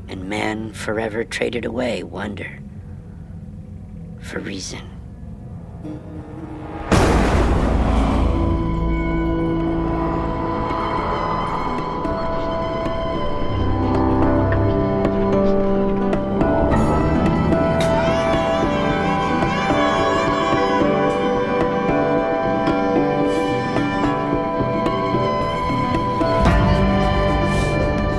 and 0.08 0.28
man 0.28 0.74
forever 0.74 1.24
traded 1.24 1.66
away 1.66 2.02
wonder 2.02 2.60
for 4.20 4.40
reason. 4.40 4.82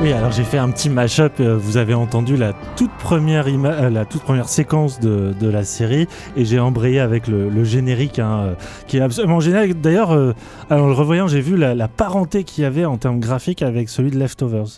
Oui, 0.00 0.12
alors 0.12 0.30
j'ai 0.30 0.44
fait 0.44 0.58
un 0.58 0.70
petit 0.70 0.88
mash-up. 0.88 1.32
euh, 1.40 1.56
Vous 1.56 1.76
avez 1.76 1.92
entendu 1.92 2.36
la 2.36 2.52
toute 2.76 2.92
première, 2.98 3.46
euh, 3.48 3.90
la 3.90 4.04
toute 4.04 4.22
première 4.22 4.48
séquence 4.48 5.00
de, 5.00 5.34
de 5.38 5.48
la 5.48 5.64
série 5.64 6.06
et 6.36 6.44
j'ai 6.44 6.60
embrayé 6.60 7.00
avec 7.00 7.26
le, 7.26 7.50
le 7.50 7.64
générique 7.64 8.20
hein, 8.20 8.38
euh, 8.38 8.54
qui 8.86 8.98
est 8.98 9.00
absolument 9.00 9.40
génial. 9.40 9.74
D'ailleurs, 9.74 10.12
euh, 10.12 10.34
en 10.70 10.86
le 10.86 10.92
revoyant, 10.92 11.26
j'ai 11.26 11.40
vu 11.40 11.56
la, 11.56 11.74
la 11.74 11.88
parenté 11.88 12.44
qu'il 12.44 12.62
y 12.62 12.64
avait 12.64 12.84
en 12.84 12.96
termes 12.96 13.18
graphiques 13.18 13.60
avec 13.60 13.88
celui 13.88 14.12
de 14.12 14.18
Leftovers. 14.20 14.68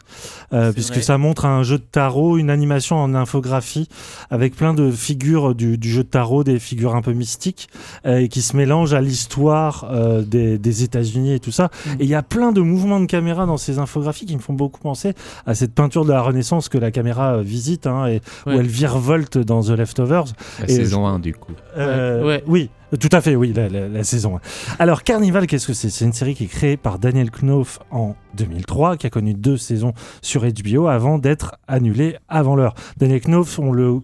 Euh, 0.55 0.73
puisque 0.73 0.95
vrai. 0.95 1.03
ça 1.03 1.19
montre 1.19 1.45
un 1.45 1.65
jeu 1.65 1.77
de 1.77 1.85
tarot, 1.85 2.39
une 2.39 2.49
animation 2.49 2.97
en 2.97 3.15
infographie 3.15 3.89
avec 4.31 4.57
plein 4.57 4.73
de 4.73 4.91
figures 4.91 5.55
du, 5.55 5.77
du 5.77 5.91
jeu 5.91 6.03
de 6.03 6.09
tarot, 6.09 6.45
des 6.45 6.59
figures 6.59 6.95
un 6.97 7.03
peu 7.03 7.13
mystiques 7.13 7.69
euh, 8.07 8.21
et 8.21 8.29
qui 8.29 8.41
se 8.41 8.57
mélangent 8.57 8.95
à 8.95 9.03
l'histoire 9.03 9.87
euh, 9.93 10.23
des, 10.23 10.57
des 10.57 10.83
États-Unis 10.83 11.35
et 11.35 11.41
tout 11.41 11.53
ça. 11.53 11.69
Et 11.99 12.05
il 12.05 12.09
y 12.09 12.15
a 12.15 12.23
plein 12.23 12.53
de 12.53 12.63
mouvements 12.63 13.01
de 13.01 13.07
caméra 13.07 13.45
dans 13.45 13.59
ces 13.59 13.79
infographies 13.79 14.25
qui 14.25 14.35
me 14.35 14.41
font 14.41 14.55
beaucoup 14.55 14.81
penser 14.81 15.10
à 15.47 15.55
cette 15.55 15.75
peinture 15.75 16.05
de 16.05 16.13
la 16.13 16.21
Renaissance 16.23 16.69
que 16.69 16.79
la 16.79 16.91
caméra 16.91 17.35
euh, 17.37 17.43
visite 17.43 17.87
hein, 17.87 18.07
et 18.07 18.21
où 18.47 18.51
elle 18.51 18.67
virevolte 18.67 19.39
dans 19.39 19.63
The 19.63 19.71
Leftovers. 19.71 20.25
La 20.61 20.65
Et 20.67 20.69
saison 20.69 21.07
je- 21.09 21.15
1, 21.15 21.19
du 21.19 21.35
coup. 21.35 21.53
Euh, 21.77 22.21
Ouais, 22.23 22.27
ouais. 22.27 22.45
Oui, 22.47 22.71
tout 22.99 23.09
à 23.13 23.21
fait, 23.21 23.37
oui, 23.37 23.53
la, 23.55 24.03
saison 24.05 24.37
1. 24.37 24.41
Alors, 24.79 25.03
Carnival, 25.03 25.47
qu'est-ce 25.47 25.67
que 25.67 25.73
c'est? 25.73 25.91
C'est 25.91 26.05
une 26.05 26.13
série 26.13 26.35
qui 26.35 26.45
est 26.45 26.49
créée 26.49 26.77
par 26.77 26.99
Daniel 26.99 27.31
Knopf 27.31 27.79
en 27.91 28.17
2003, 28.37 28.97
qui 28.97 29.07
a 29.07 29.11
connu 29.11 29.35
deux 29.35 29.57
saisons 29.57 29.93
sur 30.23 30.43
HBO 30.45 30.87
avant 30.89 31.19
d'être 31.19 31.57
annulée 31.69 32.17
avant 32.29 32.57
l'heure. 32.57 32.75
Daniel 32.97 33.21
Knopf, 33.21 33.59
on 33.59 33.73
le, 33.73 33.99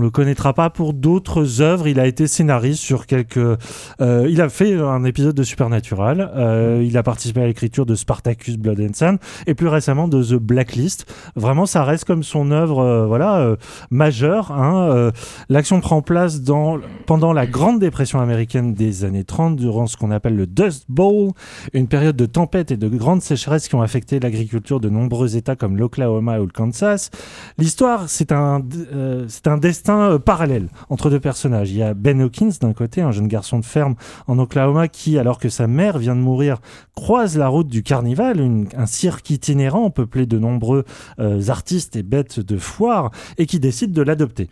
le 0.00 0.10
connaîtra 0.10 0.52
pas 0.54 0.70
pour 0.70 0.94
d'autres 0.94 1.60
œuvres. 1.60 1.86
Il 1.88 2.00
a 2.00 2.06
été 2.06 2.26
scénariste 2.26 2.80
sur 2.80 3.06
quelques. 3.06 3.36
euh, 3.38 4.26
il 4.28 4.40
a 4.40 4.48
fait 4.48 4.74
un 4.74 5.04
épisode 5.04 5.34
de 5.34 5.42
Supernatural. 5.42 6.30
euh, 6.36 6.82
il 6.84 6.96
a 6.96 7.02
participé 7.02 7.42
à 7.42 7.46
l'écriture 7.46 7.84
de 7.86 7.94
Spartacus 7.94 8.56
Blood 8.56 8.80
and 8.80 8.94
Sand 8.94 9.18
et 9.46 9.54
plus 9.54 9.68
récemment 9.68 10.08
de 10.08 10.22
The 10.22 10.34
Blacklist. 10.34 11.06
Vraiment, 11.36 11.66
ça 11.66 11.84
reste 11.84 12.04
comme 12.04 12.22
son 12.22 12.50
œuvre, 12.50 12.80
euh, 12.80 13.06
voilà, 13.06 13.56
majeure. 13.90 14.52
hein, 14.52 15.10
L'action 15.48 15.80
prend 15.80 16.00
place 16.02 16.40
dans, 16.42 16.78
pendant 17.06 17.32
la 17.32 17.46
Grande 17.46 17.78
Dépression 17.80 18.17
américaine 18.18 18.74
des 18.74 19.04
années 19.04 19.24
30, 19.24 19.56
durant 19.56 19.86
ce 19.86 19.96
qu'on 19.96 20.10
appelle 20.10 20.36
le 20.36 20.46
Dust 20.46 20.84
Bowl, 20.88 21.30
une 21.72 21.86
période 21.88 22.16
de 22.16 22.26
tempête 22.26 22.70
et 22.70 22.76
de 22.76 22.88
grandes 22.88 23.22
sécheresses 23.22 23.68
qui 23.68 23.74
ont 23.74 23.82
affecté 23.82 24.20
l'agriculture 24.20 24.80
de 24.80 24.88
nombreux 24.88 25.36
États 25.36 25.56
comme 25.56 25.76
l'Oklahoma 25.76 26.40
ou 26.40 26.46
le 26.46 26.52
Kansas. 26.52 27.10
L'histoire, 27.58 28.08
c'est 28.08 28.32
un, 28.32 28.62
euh, 28.92 29.26
un 29.46 29.58
destin 29.58 30.12
euh, 30.12 30.18
parallèle 30.18 30.68
entre 30.88 31.10
deux 31.10 31.20
personnages. 31.20 31.70
Il 31.70 31.76
y 31.78 31.82
a 31.82 31.94
Ben 31.94 32.20
Hawkins 32.20 32.50
d'un 32.60 32.72
côté, 32.72 33.00
un 33.02 33.12
jeune 33.12 33.28
garçon 33.28 33.58
de 33.58 33.64
ferme 33.64 33.94
en 34.26 34.38
Oklahoma 34.38 34.88
qui, 34.88 35.18
alors 35.18 35.38
que 35.38 35.48
sa 35.48 35.66
mère 35.66 35.98
vient 35.98 36.16
de 36.16 36.20
mourir, 36.20 36.58
croise 36.94 37.36
la 37.36 37.48
route 37.48 37.68
du 37.68 37.82
carnival, 37.82 38.40
une- 38.40 38.68
un 38.76 38.86
cirque 38.86 39.30
itinérant 39.30 39.90
peuplé 39.90 40.26
de 40.26 40.38
nombreux 40.38 40.84
euh, 41.18 41.48
artistes 41.48 41.96
et 41.96 42.02
bêtes 42.02 42.40
de 42.40 42.56
foire, 42.58 43.10
et 43.38 43.46
qui 43.46 43.60
décide 43.60 43.92
de 43.92 44.02
l'adopter. 44.02 44.48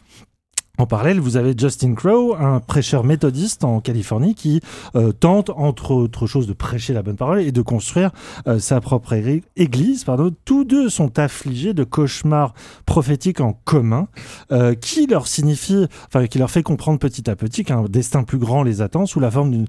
En 0.78 0.86
parallèle, 0.86 1.20
vous 1.20 1.38
avez 1.38 1.54
Justin 1.56 1.94
Crow, 1.94 2.34
un 2.34 2.60
prêcheur 2.60 3.02
méthodiste 3.02 3.64
en 3.64 3.80
Californie 3.80 4.34
qui 4.34 4.60
euh, 4.94 5.10
tente, 5.12 5.50
entre 5.50 5.92
autres 5.92 6.26
choses, 6.26 6.46
de 6.46 6.52
prêcher 6.52 6.92
la 6.92 7.02
bonne 7.02 7.16
parole 7.16 7.40
et 7.40 7.50
de 7.50 7.62
construire 7.62 8.10
euh, 8.46 8.58
sa 8.58 8.80
propre 8.82 9.14
église. 9.56 10.04
Pardon. 10.04 10.30
Tous 10.44 10.64
deux 10.64 10.90
sont 10.90 11.18
affligés 11.18 11.72
de 11.72 11.82
cauchemars 11.82 12.52
prophétiques 12.84 13.40
en 13.40 13.54
commun 13.64 14.08
euh, 14.52 14.74
qui 14.74 15.06
leur 15.06 15.28
signifie, 15.28 15.86
enfin, 16.08 16.26
qui 16.26 16.38
leur 16.38 16.50
fait 16.50 16.62
comprendre 16.62 16.98
petit 16.98 17.30
à 17.30 17.36
petit 17.36 17.64
qu'un 17.64 17.84
destin 17.84 18.22
plus 18.22 18.38
grand 18.38 18.62
les 18.62 18.82
attend 18.82 19.06
sous 19.06 19.20
la 19.20 19.30
forme 19.30 19.52
d'une 19.52 19.66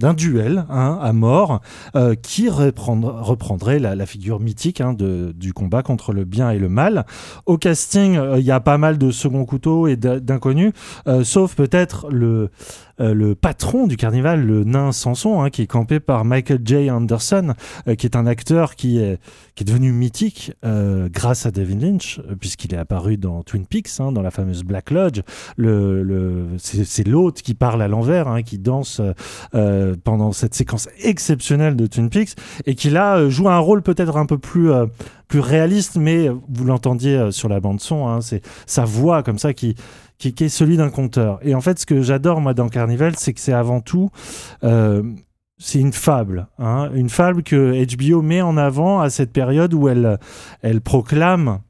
d'un 0.00 0.14
duel 0.14 0.64
hein, 0.70 0.98
à 1.00 1.12
mort 1.12 1.60
euh, 1.94 2.14
qui 2.14 2.48
reprendrait 2.48 3.78
la, 3.78 4.06
figure 4.06 4.40
mythique 4.40 4.80
hein, 4.80 4.94
de, 4.94 5.32
du 5.36 5.52
combat 5.52 5.82
contre 5.82 6.12
le 6.12 6.24
bien 6.24 6.50
et 6.50 6.58
le 6.58 6.68
mal. 6.68 7.04
Au 7.46 7.58
casting, 7.58 8.16
euh, 8.16 8.38
il 8.38 8.44
y 8.44 8.50
a 8.50 8.60
pas 8.60 8.78
mal 8.78 8.96
de 8.96 9.10
second 9.10 9.44
couteaux 9.44 9.86
et 9.86 9.96
d'in- 9.96 10.18
d'inconnus, 10.18 10.72
euh, 11.06 11.22
sauf 11.22 11.54
peut-être 11.54 12.08
le, 12.10 12.50
euh, 13.00 13.14
le 13.14 13.34
patron 13.34 13.86
du 13.86 13.96
carnival, 13.96 14.44
le 14.44 14.64
nain 14.64 14.92
Samson, 14.92 15.42
hein, 15.42 15.50
qui 15.50 15.62
est 15.62 15.66
campé 15.66 16.00
par 16.00 16.24
Michael 16.24 16.60
J. 16.64 16.90
Anderson, 16.90 17.54
euh, 17.88 17.94
qui 17.94 18.06
est 18.06 18.16
un 18.16 18.26
acteur 18.26 18.74
qui 18.74 18.98
est, 18.98 19.18
devenu 19.64 19.92
mythique 19.92 20.52
euh, 20.64 21.10
grâce 21.12 21.44
à 21.44 21.50
David 21.50 21.82
Lynch, 21.82 22.18
puisqu'il 22.40 22.72
est 22.72 22.78
apparu 22.78 23.18
dans 23.18 23.42
Twin 23.42 23.66
Peaks, 23.66 24.00
hein, 24.00 24.10
dans 24.10 24.22
la 24.22 24.30
fameuse 24.30 24.64
Black 24.64 24.90
Lodge. 24.90 25.20
C'est 26.58 27.06
l'hôte 27.06 27.42
qui 27.42 27.52
parle 27.52 27.82
à 27.82 27.88
l'envers, 27.88 28.26
hein, 28.26 28.42
qui 28.42 28.58
danse 28.58 29.02
pendant 30.02 30.32
cette 30.32 30.54
séquence 30.54 30.88
exceptionnelle 31.02 31.76
de 31.76 31.86
Twin 31.86 32.08
Peaks, 32.08 32.36
et 32.64 32.74
qui 32.74 32.88
là 32.88 33.28
joue 33.28 33.50
un 33.50 33.58
rôle 33.58 33.82
peut-être 33.82 34.16
un 34.16 34.24
peu 34.24 34.38
plus... 34.38 34.70
plus 35.28 35.40
réaliste, 35.40 35.96
mais 35.96 36.28
vous 36.28 36.64
l'entendiez 36.64 37.30
sur 37.30 37.48
la 37.48 37.60
bande 37.60 37.80
son, 37.80 38.20
c'est 38.20 38.42
sa 38.66 38.84
voix 38.84 39.22
comme 39.22 39.38
ça 39.38 39.52
qui, 39.52 39.76
qui, 40.20 40.44
est 40.44 40.48
celui 40.48 40.76
d'un 40.76 40.90
conteur. 40.90 41.38
Et 41.42 41.54
en 41.54 41.60
fait, 41.60 41.78
ce 41.78 41.86
que 41.86 42.02
j'adore 42.02 42.40
moi 42.40 42.54
dans 42.54 42.68
Carnival, 42.68 43.16
c'est 43.16 43.32
que 43.32 43.40
c'est 43.40 43.52
avant 43.52 43.80
tout 43.80 44.10
euh, 44.62 45.02
c'est 45.58 45.78
une 45.78 45.92
fable, 45.92 46.46
hein, 46.58 46.90
une 46.94 47.10
fable 47.10 47.42
que 47.42 47.84
HBO 47.84 48.22
met 48.22 48.40
en 48.40 48.56
avant 48.56 49.00
à 49.00 49.10
cette 49.10 49.30
période 49.30 49.74
où 49.74 49.88
elle, 49.88 50.18
elle 50.62 50.80
proclame 50.80 51.60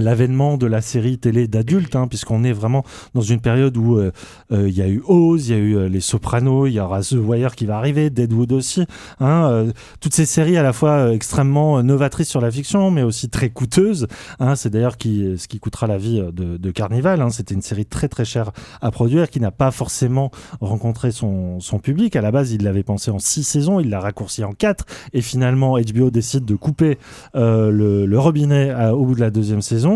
l'avènement 0.00 0.56
de 0.56 0.66
la 0.66 0.80
série 0.80 1.18
télé 1.18 1.48
d'adultes, 1.48 1.96
hein, 1.96 2.06
puisqu'on 2.08 2.44
est 2.44 2.52
vraiment 2.52 2.84
dans 3.14 3.20
une 3.20 3.40
période 3.40 3.76
où 3.76 3.96
euh, 3.96 4.12
euh, 4.52 4.68
il 4.68 4.76
y 4.76 4.82
a 4.82 4.88
eu 4.88 5.02
Oz, 5.06 5.48
il 5.48 5.52
y 5.52 5.54
a 5.54 5.58
eu 5.58 5.76
euh, 5.76 5.88
Les 5.88 6.00
Sopranos, 6.00 6.66
il 6.66 6.74
y 6.74 6.80
aura 6.80 7.02
The 7.02 7.12
Wire 7.12 7.54
qui 7.54 7.66
va 7.66 7.76
arriver, 7.76 8.10
Deadwood 8.10 8.52
aussi, 8.52 8.84
hein, 9.20 9.66
toutes 10.00 10.14
ces 10.14 10.26
séries 10.26 10.56
à 10.56 10.62
la 10.62 10.72
fois 10.72 11.12
extrêmement 11.12 11.82
novatrices 11.82 12.28
sur 12.28 12.40
la 12.40 12.50
fiction, 12.50 12.90
mais 12.90 13.02
aussi 13.02 13.28
très 13.28 13.50
coûteuses. 13.50 14.06
hein. 14.38 14.56
c'est 14.56 14.70
d'ailleurs 14.70 14.96
ce 15.00 15.48
qui 15.48 15.58
coûtera 15.60 15.86
la 15.86 15.98
vie 15.98 16.20
de, 16.32 16.56
de 16.56 16.70
Carnival. 16.70 17.20
hein. 17.20 17.30
C'était 17.30 17.54
une 17.54 17.62
série 17.62 17.86
très 17.86 18.08
très 18.08 18.24
chère 18.24 18.50
à 18.80 18.90
produire, 18.90 19.30
qui 19.30 19.40
n'a 19.40 19.50
pas 19.50 19.70
forcément 19.70 20.30
rencontré 20.60 21.12
son, 21.12 21.58
public. 21.82 22.16
À 22.16 22.20
la 22.20 22.30
base, 22.30 22.52
il 22.52 22.62
l'avait 22.64 22.82
pensé 22.82 23.10
en 23.10 23.18
six 23.18 23.42
saisons, 23.42 23.80
il 23.80 23.88
l'a 23.88 24.00
raccourci 24.00 24.44
en 24.44 24.52
quatre, 24.52 24.84
et 25.12 25.22
finalement 25.22 25.78
HBO 25.78 26.10
décide 26.10 26.44
de 26.44 26.54
couper 26.54 26.98
le, 27.34 28.18
robinet 28.18 28.74
au 28.90 29.04
bout 29.04 29.14
de 29.14 29.20
la 29.20 29.30
deuxième 29.30 29.62
saison. 29.62 29.89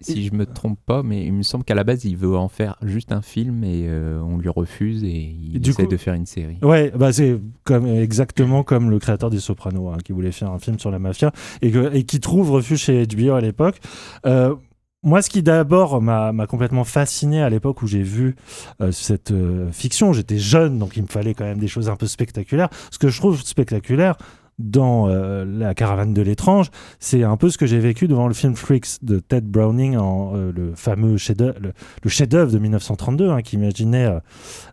Si 0.00 0.24
je 0.26 0.32
me 0.34 0.46
trompe 0.46 0.78
pas, 0.86 1.02
mais 1.02 1.24
il 1.24 1.32
me 1.32 1.42
semble 1.42 1.64
qu'à 1.64 1.74
la 1.74 1.84
base, 1.84 2.04
il 2.04 2.16
veut 2.16 2.36
en 2.36 2.48
faire 2.48 2.76
juste 2.82 3.12
un 3.12 3.22
film 3.22 3.64
et 3.64 3.86
euh, 3.88 4.20
on 4.22 4.38
lui 4.38 4.48
refuse 4.48 5.02
et 5.04 5.08
il 5.52 5.60
du 5.60 5.70
essaie 5.70 5.84
coup- 5.84 5.90
de 5.90 5.96
faire 5.96 6.14
une 6.14 6.26
série. 6.26 6.58
Ouais, 6.62 6.92
bah 6.96 7.12
c'est 7.12 7.38
comme 7.64 7.86
exactement 7.86 8.62
comme 8.62 8.90
le 8.90 8.98
créateur 8.98 9.30
des 9.30 9.40
Sopranos, 9.40 9.88
hein, 9.92 9.98
qui 10.04 10.12
voulait 10.12 10.32
faire 10.32 10.50
un 10.50 10.58
film 10.58 10.78
sur 10.78 10.90
la 10.90 10.98
mafia 10.98 11.32
et, 11.62 11.70
que- 11.70 11.94
et 11.94 12.04
qui 12.04 12.20
trouve 12.20 12.50
refuge 12.50 12.78
chez 12.80 13.06
HBO 13.06 13.32
à 13.32 13.40
l'époque. 13.40 13.78
Euh, 14.26 14.54
moi, 15.02 15.22
ce 15.22 15.30
qui 15.30 15.42
d'abord 15.42 16.02
m'a 16.02 16.30
m'a 16.32 16.46
complètement 16.46 16.84
fasciné 16.84 17.40
à 17.42 17.48
l'époque 17.48 17.80
où 17.80 17.86
j'ai 17.86 18.02
vu 18.02 18.36
euh, 18.82 18.92
cette 18.92 19.30
euh, 19.30 19.72
fiction, 19.72 20.12
j'étais 20.12 20.36
jeune, 20.38 20.78
donc 20.78 20.94
il 20.96 21.02
me 21.02 21.08
fallait 21.08 21.32
quand 21.32 21.44
même 21.46 21.58
des 21.58 21.68
choses 21.68 21.88
un 21.88 21.96
peu 21.96 22.06
spectaculaires. 22.06 22.68
Ce 22.90 22.98
que 22.98 23.08
je 23.08 23.18
trouve 23.18 23.40
spectaculaire 23.42 24.16
dans 24.60 25.08
euh, 25.08 25.44
La 25.44 25.74
caravane 25.74 26.14
de 26.14 26.22
l'étrange, 26.22 26.70
c'est 26.98 27.22
un 27.22 27.36
peu 27.36 27.50
ce 27.50 27.58
que 27.58 27.66
j'ai 27.66 27.78
vécu 27.78 28.08
devant 28.08 28.28
le 28.28 28.34
film 28.34 28.56
Freaks 28.56 29.02
de 29.02 29.18
Ted 29.18 29.46
Browning, 29.46 29.96
en, 29.96 30.32
euh, 30.34 30.52
le 30.54 30.74
fameux 30.74 31.16
chef-d'œuvre 31.16 31.58
le, 31.60 32.52
de 32.52 32.58
1932, 32.58 33.30
hein, 33.30 33.42
qui 33.42 33.56
imaginait 33.56 34.08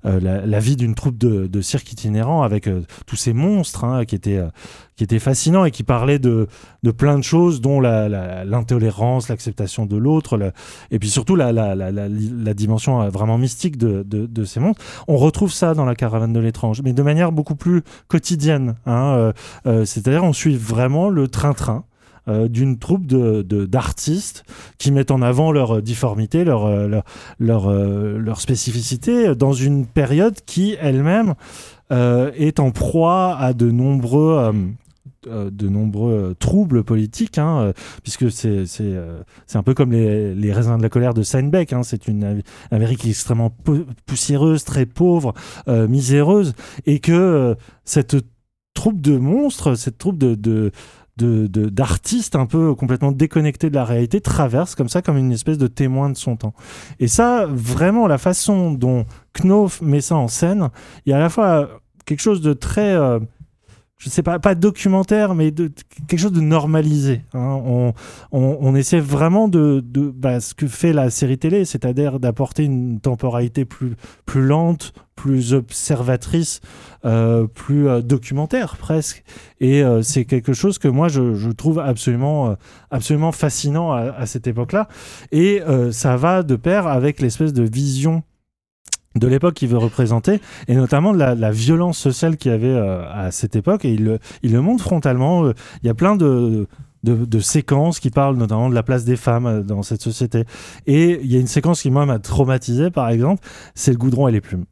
euh, 0.06 0.20
la, 0.20 0.60
vie 0.60 0.76
d'une 0.76 0.96
troupe 0.96 1.18
de, 1.18 1.62
cirque 1.62 1.92
itinérant 1.92 2.44
avec 2.44 2.70
tous 3.06 3.16
ces 3.16 3.34
monstres 3.34 3.84
hein, 3.84 4.06
qui 4.06 4.16
étaient 4.16 4.42
qui 4.98 5.04
étaient 5.04 5.20
fascinants 5.20 5.64
et 5.64 5.72
qui 5.72 5.84
parlaient 5.84 6.20
de, 6.20 6.48
de 6.84 6.92
plein 6.92 7.18
de 7.18 7.24
choses, 7.24 7.62
dont 7.62 7.80
la- 7.80 8.10
la- 8.10 8.44
l'intolérance, 8.44 9.30
l'acceptation 9.30 9.86
de 9.86 9.96
l'autre, 9.96 10.52
et 10.92 11.00
puis 11.00 11.10
surtout 11.10 11.36
la, 11.36 11.52
la, 11.54 11.76
la, 11.76 11.92
la, 11.92 12.08
la 12.10 12.54
dimension 12.54 13.02
euh, 13.04 13.10
vraiment 13.10 13.38
mystique 13.38 13.78
de, 13.78 14.04
de, 14.04 14.26
de 14.26 14.44
ces 14.44 14.60
monstres. 14.60 14.84
On 15.08 15.18
retrouve 15.18 15.54
ça 15.54 15.76
dans 15.76 15.86
la 15.86 15.96
caravane 15.96 16.34
de 16.34 16.40
l'étrange, 16.40 16.82
mais 16.84 16.94
de 16.94 17.04
manière 17.04 17.32
beaucoup 17.32 17.56
plus 17.56 17.84
quotidienne. 18.08 18.76
Hein, 18.88 19.14
euh, 19.18 19.34
euh, 19.68 19.86
C'est-à-dire 19.86 20.24
on 20.24 20.34
suit 20.34 20.58
vraiment 20.58 21.10
le 21.10 21.28
train-train 21.28 21.86
d'une 22.50 22.78
troupe 22.78 23.06
de 23.06 23.42
de- 23.42 23.66
d'artistes 23.66 24.44
qui 24.78 24.92
mettent 24.92 25.12
en 25.12 25.22
avant 25.22 25.54
leur 25.54 25.82
difformité, 25.82 26.44
leur, 26.44 26.68
leur, 27.40 27.72
leur, 27.72 28.42
spécificité 28.42 29.34
dans 29.34 29.54
une 29.54 29.86
période 29.86 30.36
qui 30.46 30.76
elle-même 30.82 31.36
est 31.90 32.60
en 32.60 32.72
proie 32.72 33.38
à 33.38 33.54
de 33.54 33.72
nombreux 33.72 34.52
de 35.30 35.70
nombreux 35.70 36.14
euh, 36.14 36.34
troubles 36.34 36.84
politiques, 36.84 37.38
hein, 37.38 37.60
euh, 37.60 37.74
puisque 38.04 38.32
c'est 38.32 38.66
euh, 38.82 39.22
un 39.54 39.64
peu 39.64 39.74
comme 39.74 39.92
les, 39.92 40.34
les 40.36 40.54
raisins 40.54 40.78
de 40.78 40.82
la 40.84 40.90
colère 40.90 41.14
de 41.14 41.24
Steinbeck. 41.24 41.74
Hein, 41.74 41.84
c'est 41.84 42.08
une 42.08 42.24
Am- 42.24 42.42
Amérique 42.72 43.06
extrêmement 43.06 43.50
pou- 43.50 43.86
poussiéreuse, 44.06 44.64
très 44.64 44.86
pauvre, 44.86 45.34
euh, 45.68 45.88
miséreuse, 45.88 46.54
et 46.86 47.00
que 47.00 47.12
euh, 47.12 47.56
cette 47.86 48.18
troupe 48.74 49.02
de 49.02 49.18
monstres, 49.18 49.76
cette 49.76 49.98
troupe 49.98 50.18
de, 50.18 50.36
de 50.36 50.72
d'artistes 51.18 52.36
un 52.36 52.46
peu 52.46 52.76
complètement 52.76 53.12
déconnectés 53.12 53.72
de 53.72 53.76
la 53.76 53.86
réalité 53.86 54.22
traverse 54.22 54.76
comme 54.76 54.88
ça 54.88 55.02
comme 55.02 55.18
une 55.18 55.32
espèce 55.32 55.58
de 55.58 55.66
témoin 55.66 56.12
de 56.12 56.16
son 56.16 56.36
temps 56.36 56.54
et 57.00 57.08
ça 57.08 57.48
vraiment 57.50 58.06
la 58.06 58.20
façon 58.20 58.72
dont 58.72 59.06
Knopf 59.34 59.82
met 59.82 60.00
ça 60.00 60.16
en 60.16 60.28
scène 60.28 60.70
il 61.08 61.10
y 61.10 61.14
a 61.14 61.18
à 61.18 61.20
la 61.20 61.30
fois 61.30 61.70
quelque 62.06 62.20
chose 62.20 62.42
de 62.42 62.54
très 62.54 62.94
euh, 62.94 63.18
je 63.98 64.10
sais 64.10 64.22
pas, 64.22 64.38
pas 64.38 64.54
documentaire, 64.54 65.34
mais 65.34 65.52
quelque 65.52 66.20
chose 66.20 66.32
de 66.32 66.42
normalisé. 66.42 67.24
hein. 67.34 67.94
On, 68.32 68.76
essaie 68.76 69.00
vraiment 69.00 69.48
de, 69.48 69.82
bah, 70.16 70.40
ce 70.40 70.54
que 70.54 70.68
fait 70.68 70.94
la 70.94 71.10
série 71.10 71.40
télé, 71.40 71.66
c'est-à-dire 71.66 72.20
d'apporter 72.20 72.64
une 72.64 73.00
temporalité 73.00 73.66
plus, 73.66 73.96
lente, 74.36 74.94
plus 75.16 75.56
observatrice, 75.56 76.62
euh, 77.06 77.48
plus 77.48 77.90
euh, 77.90 78.02
documentaire 78.02 78.78
presque. 78.78 79.24
Et 79.60 79.84
euh, 79.84 80.04
c'est 80.04 80.26
quelque 80.26 80.54
chose 80.54 80.78
que 80.78 80.88
moi 80.88 81.08
je, 81.08 81.50
trouve 81.52 81.80
absolument, 81.80 82.56
absolument 82.92 83.32
fascinant 83.32 83.94
à, 83.94 84.28
cette 84.28 84.46
époque-là. 84.46 84.88
Et 85.32 85.62
ça 85.92 86.18
va 86.18 86.44
de 86.44 86.56
pair 86.56 86.86
avec 86.86 87.20
l'espèce 87.20 87.52
de 87.52 87.64
vision 87.64 88.22
de 89.18 89.28
l'époque 89.28 89.56
qu'il 89.56 89.70
veut 89.70 89.78
représenter, 89.78 90.42
et 90.68 90.76
notamment 90.76 91.14
de 91.14 91.18
la, 91.18 91.52
violence 91.52 91.98
sociale 91.98 92.38
qu'il 92.38 92.52
y 92.52 92.54
avait 92.54 92.68
euh, 92.68 93.02
à 93.12 93.32
cette 93.32 93.56
époque, 93.56 93.86
et 93.86 93.94
il 93.94 94.20
le, 94.52 94.62
montre 94.62 94.84
frontalement. 94.84 95.46
Euh, 95.46 95.54
Il 95.84 95.88
y 95.88 95.90
a 95.90 95.94
plein 95.94 96.16
de, 96.16 96.68
séquences 97.40 98.00
qui 98.00 98.10
parlent 98.10 98.38
notamment 98.38 98.70
de 98.70 98.76
la 98.76 98.84
place 98.84 99.06
des 99.06 99.16
femmes 99.16 99.46
euh, 99.46 99.62
dans 99.62 99.84
cette 99.84 100.02
société. 100.02 100.44
Et 100.86 101.20
il 101.22 101.32
y 101.32 101.38
a 101.38 101.40
une 101.40 101.48
séquence 101.48 101.82
qui, 101.82 101.92
moi, 101.92 102.06
m'a 102.06 102.20
traumatisé, 102.20 102.92
par 102.92 103.10
exemple, 103.10 103.42
c'est 103.76 103.92
le 103.92 103.98
goudron 103.98 104.28
et 104.28 104.32
les 104.32 104.42
plumes. 104.42 104.66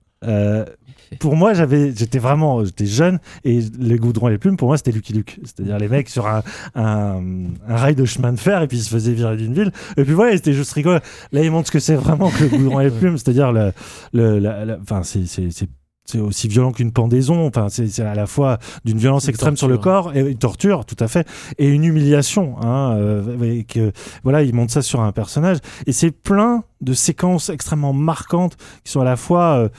Pour 1.20 1.36
moi, 1.36 1.54
j'avais, 1.54 1.94
j'étais 1.96 2.20
vraiment, 2.20 2.64
j'étais 2.66 2.86
jeune 2.86 3.20
et 3.44 3.60
les 3.80 3.98
goudrons 3.98 4.28
et 4.28 4.32
les 4.32 4.38
plumes, 4.38 4.58
pour 4.58 4.68
moi, 4.70 4.78
c'était 4.78 4.92
Lucky 4.92 5.14
Luke. 5.14 5.40
C'est-à-dire 5.44 5.78
les 5.78 5.88
mecs 5.88 6.10
sur 6.10 6.28
un, 6.28 6.44
un, 6.76 7.22
un 7.68 7.76
rail 7.76 7.96
de 7.96 8.06
chemin 8.06 8.34
de 8.34 8.40
fer 8.40 8.62
et 8.62 8.68
puis 8.68 8.78
ils 8.78 8.84
se 8.84 8.90
faisaient 8.90 9.14
virer 9.14 9.38
d'une 9.38 9.54
ville. 9.54 9.72
Et 9.98 10.04
puis 10.04 10.14
voilà, 10.14 10.36
c'était 10.36 10.54
juste 10.54 10.74
rigolo. 10.74 11.00
Là, 11.32 11.42
ils 11.44 11.52
montrent 11.52 11.68
ce 11.68 11.72
que 11.72 11.80
c'est 11.80 11.96
vraiment 11.96 12.30
que 12.30 12.44
le 12.44 12.50
goudron 12.50 12.80
et 12.80 12.86
les 12.86 12.92
plumes. 13.00 13.18
C'est-à-dire 13.18 13.52
le, 13.52 13.72
le, 14.14 14.40
la- 14.40 14.66
la- 14.66 14.78
enfin, 14.82 15.04
c'est, 15.04 15.26
c'est, 15.26 15.50
c'est 15.52 15.70
c'est 16.08 16.20
aussi 16.20 16.48
violent 16.48 16.72
qu'une 16.72 16.92
pendaison. 16.92 17.48
Enfin, 17.48 17.66
c'est 17.70 17.88
c'est 17.88 18.04
à 18.04 18.14
la 18.14 18.28
fois 18.28 18.60
d'une 18.84 19.00
violence 19.00 19.24
Une 19.24 19.32
extrême 19.32 19.58
sur 19.58 19.68
le 19.68 19.80
corps 19.80 20.16
et 20.16 20.20
une 20.20 20.38
torture, 20.38 20.86
tout 20.86 20.96
à 21.00 21.08
fait, 21.08 21.28
et 21.58 21.68
une 21.68 21.84
humiliation. 21.84 22.58
Hein, 22.62 22.96
euh, 23.00 23.42
et 23.42 23.64
que, 23.64 23.92
voilà, 24.24 24.44
il 24.44 24.54
montre 24.54 24.72
ça 24.72 24.84
sur 24.84 25.02
un 25.02 25.12
personnage. 25.12 25.58
Et 25.88 25.94
c'est 25.94 26.12
plein 26.12 26.64
de 26.82 26.94
séquences 26.94 27.50
extrêmement 27.50 27.92
marquantes 27.92 28.56
qui 28.84 28.92
sont 28.92 29.02
à 29.02 29.04
la 29.04 29.16
fois 29.16 29.56
euh, 29.58 29.70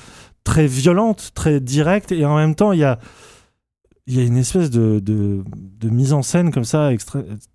très 0.47 0.66
violentes, 0.68 1.32
très 1.35 1.60
directes, 1.60 2.12
et 2.12 2.24
en 2.24 2.36
même 2.36 2.55
temps, 2.55 2.73
il 2.73 2.78
y 2.78 2.85
a 2.85 2.98
il 4.09 4.16
y 4.16 4.20
a 4.20 4.24
une 4.24 4.36
espèce 4.36 4.70
de, 4.70 5.02
mise 5.82 6.12
en 6.12 6.23
scène 6.23 6.52
comme 6.52 6.64
ça, 6.64 6.90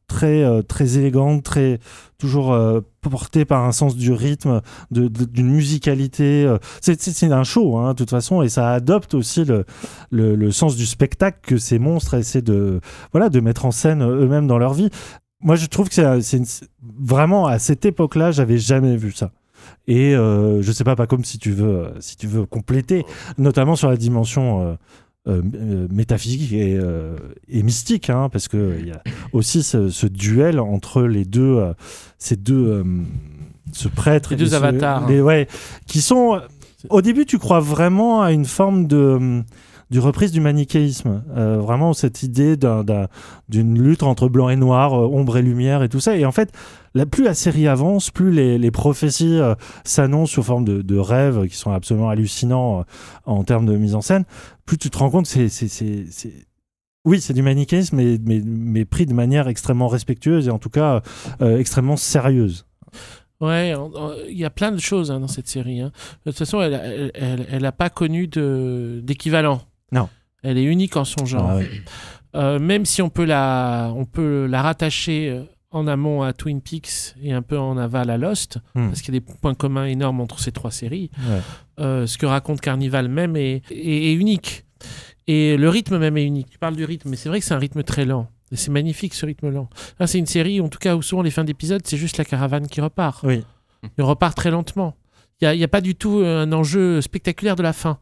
très, 0.07 0.43
euh, 0.43 0.61
très 0.61 0.97
élégante, 0.97 1.43
très, 1.43 1.79
toujours 2.17 2.51
euh, 2.51 2.81
portée 2.99 3.45
par 3.45 3.63
un 3.63 3.71
sens 3.71 3.95
du 3.95 4.11
rythme, 4.11 4.59
d'une 4.91 5.49
musicalité. 5.49 6.43
euh. 6.45 6.57
C'est- 6.81 7.23
un 7.31 7.45
show, 7.45 7.77
hein, 7.77 7.91
de 7.93 7.97
toute 7.99 8.09
façon, 8.09 8.41
et 8.41 8.49
ça 8.49 8.73
adopte 8.73 9.13
aussi 9.13 9.45
le, 9.45 9.63
le, 10.09 10.35
le 10.35 10.51
sens 10.51 10.75
du 10.75 10.85
spectacle 10.85 11.39
que 11.41 11.55
ces 11.57 11.79
monstres 11.79 12.15
essaient 12.15 12.41
de, 12.41 12.81
voilà, 13.13 13.29
de 13.29 13.39
mettre 13.39 13.63
en 13.65 13.71
scène 13.71 14.03
eux-mêmes 14.03 14.47
dans 14.47 14.57
leur 14.57 14.73
vie. 14.73 14.89
Moi, 15.39 15.55
je 15.55 15.67
trouve 15.67 15.87
que 15.87 15.95
c'est 16.21 16.41
vraiment, 16.99 17.47
à 17.47 17.59
cette 17.59 17.85
époque-là, 17.85 18.31
j'avais 18.31 18.57
jamais 18.57 18.97
vu 18.97 19.13
ça. 19.13 19.31
Et 19.87 20.15
euh, 20.15 20.61
je 20.61 20.71
sais 20.71 20.83
pas, 20.83 20.95
pas 20.95 21.07
comme 21.07 21.23
si 21.25 21.37
tu 21.39 21.51
veux, 21.51 21.67
euh, 21.85 21.89
si 21.99 22.15
tu 22.17 22.27
veux 22.27 22.45
compléter, 22.45 23.03
notamment 23.37 23.75
sur 23.75 23.89
la 23.89 23.97
dimension 23.97 24.61
euh, 24.61 24.73
euh, 25.27 25.41
euh, 25.55 25.87
métaphysique 25.91 26.51
et, 26.53 26.77
euh, 26.79 27.15
et 27.47 27.61
mystique, 27.63 28.09
hein, 28.09 28.29
parce 28.31 28.47
que 28.47 28.75
il 28.79 28.87
y 28.87 28.91
a 28.91 29.01
aussi 29.33 29.63
ce, 29.63 29.89
ce 29.89 30.07
duel 30.07 30.59
entre 30.59 31.03
les 31.03 31.25
deux, 31.25 31.57
euh, 31.57 31.73
ces 32.17 32.35
deux, 32.35 32.83
ce 33.71 33.87
prêtre, 33.87 34.31
Les 34.31 34.37
deux 34.37 34.45
et 34.45 34.49
ce- 34.49 34.55
avatars, 34.55 35.03
hein. 35.03 35.07
les- 35.09 35.21
ouais, 35.21 35.47
qui 35.87 36.01
sont. 36.01 36.39
Au 36.89 37.01
début, 37.03 37.25
tu 37.27 37.37
crois 37.37 37.59
vraiment 37.59 38.21
à 38.23 38.31
une 38.31 38.45
forme 38.45 38.87
de 38.87 39.43
du 39.91 39.99
reprise 39.99 40.31
du 40.31 40.39
manichéisme, 40.39 41.23
Euh, 41.35 41.57
vraiment 41.57 41.93
cette 41.93 42.23
idée 42.23 42.55
d'un- 42.57 42.83
d'un- 42.83 43.07
d'une 43.49 43.77
lutte 43.79 44.03
entre 44.03 44.29
blanc 44.29 44.49
et 44.49 44.55
noir, 44.55 44.93
euh, 44.93 45.05
ombre 45.05 45.37
et 45.37 45.41
lumière 45.41 45.83
et 45.83 45.89
tout 45.89 45.99
ça. 45.99 46.15
Et 46.17 46.25
en 46.25 46.31
fait, 46.31 46.51
la, 46.95 47.05
plus 47.05 47.23
la 47.25 47.33
série 47.33 47.67
avance, 47.67 48.09
plus 48.09 48.31
les, 48.31 48.71
prophéties 48.71 49.37
euh, 49.37 49.53
s'annoncent 49.83 50.31
sous 50.33 50.43
forme 50.43 50.63
de, 50.65 50.97
rêves 50.97 51.45
qui 51.47 51.55
sont 51.57 51.71
absolument 51.71 52.09
hallucinants 52.09 52.85
en 53.25 53.43
termes 53.43 53.65
de 53.65 53.75
mise 53.75 53.93
en 53.95 54.01
scène, 54.01 54.23
plus 54.65 54.77
tu 54.77 54.89
te 54.89 54.97
rends 54.97 55.09
compte 55.09 55.25
c'est- 55.27 55.49
Oui, 57.03 57.19
c'est 57.19 57.33
du 57.33 57.41
manichéisme, 57.41 57.97
mais, 57.97 58.85
pris 58.85 59.05
de 59.05 59.13
manière 59.13 59.47
extrêmement 59.47 59.87
respectueuse 59.89 60.47
et 60.47 60.51
en 60.51 60.59
tout 60.59 60.69
cas 60.69 61.01
extrêmement 61.41 61.97
sérieuse. 61.97 62.65
Ouais, 63.41 63.73
il 64.29 64.37
y 64.37 64.45
a 64.45 64.51
plein 64.51 64.71
de 64.71 64.79
choses 64.79 65.09
hein, 65.09 65.19
dans 65.19 65.27
cette 65.27 65.47
série. 65.47 65.81
hein. 65.81 65.91
De 66.25 66.31
toute 66.31 66.37
façon, 66.37 66.61
elle 66.61 67.61
n'a 67.61 67.71
pas 67.71 67.89
connu 67.89 68.27
d'équivalent. 68.27 69.61
Non. 69.91 70.09
Elle 70.43 70.57
est 70.57 70.63
unique 70.63 70.97
en 70.97 71.05
son 71.05 71.25
genre. 71.25 71.51
Ah. 71.51 72.37
Euh, 72.37 72.59
même 72.59 72.85
si 72.85 73.01
on 73.01 73.09
peut 73.09 73.25
la, 73.25 73.91
on 73.95 74.05
peut 74.05 74.45
la 74.49 74.61
rattacher 74.61 75.29
euh, 75.29 75.43
en 75.71 75.85
amont 75.87 76.21
à 76.23 76.33
Twin 76.33 76.61
Peaks 76.61 77.15
et 77.21 77.33
un 77.33 77.41
peu 77.41 77.57
en 77.59 77.77
aval 77.77 78.09
à 78.09 78.17
Lost, 78.17 78.57
Hmm. 78.75 78.87
parce 78.87 79.01
qu'il 79.01 79.13
y 79.13 79.17
a 79.17 79.19
des 79.19 79.25
points 79.41 79.53
communs 79.53 79.85
énormes 79.85 80.21
entre 80.21 80.39
ces 80.39 80.51
trois 80.51 80.71
séries. 80.71 81.11
Ouais. 81.29 81.39
Euh, 81.79 82.07
ce 82.07 82.17
que 82.17 82.25
raconte 82.25 82.61
Carnival 82.61 83.07
même 83.09 83.35
est, 83.35 83.61
est- 83.69 84.11
est 84.11 84.13
unique. 84.13 84.65
Et 85.27 85.57
le 85.57 85.69
rythme 85.69 85.97
même 85.97 86.17
est 86.17 86.25
unique. 86.25 86.49
Tu 86.49 86.57
parles 86.57 86.75
du 86.75 86.85
rythme, 86.85 87.09
mais 87.09 87.15
c'est 87.17 87.29
vrai 87.29 87.39
que 87.39 87.45
c'est 87.45 87.53
un 87.53 87.59
rythme 87.59 87.83
très 87.83 88.05
lent. 88.05 88.27
Et 88.51 88.55
c'est 88.57 88.71
magnifique 88.71 89.13
ce 89.13 89.25
rythme 89.25 89.49
lent. 89.49 89.69
Là, 89.99 90.07
c'est 90.07 90.17
une 90.19 90.25
série, 90.25 90.59
en 90.59 90.67
tout 90.67 90.79
cas, 90.79 90.95
où 90.95 91.01
souvent 91.01 91.21
les 91.21 91.31
fins 91.31 91.43
d'épisode, 91.45 91.81
c'est 91.85 91.95
juste 91.97 92.17
la 92.17 92.25
caravane 92.25 92.67
qui 92.67 92.81
repart. 92.81 93.23
Oui. 93.23 93.43
Il 93.97 94.03
repart 94.03 94.35
très 94.35 94.51
lentement. 94.51 94.95
Il 95.41 95.57
n'y 95.57 95.63
a, 95.63 95.67
pas 95.67 95.81
du 95.81 95.95
tout 95.95 96.19
euh, 96.19 96.43
un 96.43 96.53
enjeu 96.53 97.01
spectaculaire 97.01 97.55
de 97.55 97.63
la 97.63 97.73
fin. 97.73 97.97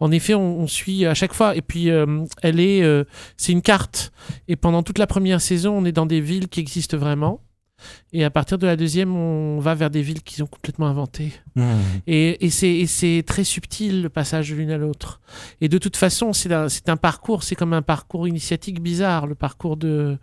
En 0.00 0.10
effet, 0.10 0.34
on, 0.34 0.58
on 0.58 0.66
suit 0.66 1.06
à 1.06 1.14
chaque 1.14 1.34
fois. 1.34 1.54
Et 1.54 1.62
puis, 1.62 1.88
euh, 1.88 2.24
elle 2.42 2.58
est, 2.58 2.82
euh, 2.82 3.04
c'est 3.36 3.52
une 3.52 3.62
carte. 3.62 4.12
Et 4.48 4.56
pendant 4.56 4.82
toute 4.82 4.98
la 4.98 5.06
première 5.06 5.40
saison, 5.40 5.78
on 5.78 5.84
est 5.84 5.92
dans 5.92 6.06
des 6.06 6.20
villes 6.20 6.48
qui 6.48 6.58
existent 6.58 6.96
vraiment. 6.96 7.42
Et 8.12 8.24
à 8.24 8.30
partir 8.30 8.58
de 8.58 8.66
la 8.66 8.76
deuxième, 8.76 9.14
on 9.14 9.58
va 9.58 9.74
vers 9.74 9.88
des 9.88 10.02
villes 10.02 10.22
qui 10.22 10.34
sont 10.34 10.46
complètement 10.46 10.86
inventées. 10.86 11.32
Mmh. 11.54 11.62
Et, 12.06 12.44
et 12.44 12.50
c'est- 12.50 13.22
très 13.26 13.44
subtil 13.44 14.02
le 14.02 14.08
passage 14.08 14.50
de 14.50 14.56
l'une 14.56 14.70
à 14.70 14.76
l'autre. 14.76 15.20
Et 15.60 15.68
de 15.68 15.78
toute 15.78 15.96
façon, 15.96 16.32
c'est 16.32 16.52
un, 16.52 16.68
c'est 16.68 16.88
un 16.88 16.96
parcours, 16.96 17.42
c'est 17.42 17.54
comme 17.54 17.72
un 17.72 17.82
parcours 17.82 18.28
initiatique 18.28 18.82
bizarre, 18.82 19.26
le 19.26 19.34
parcours 19.34 19.76
de, 19.76 20.18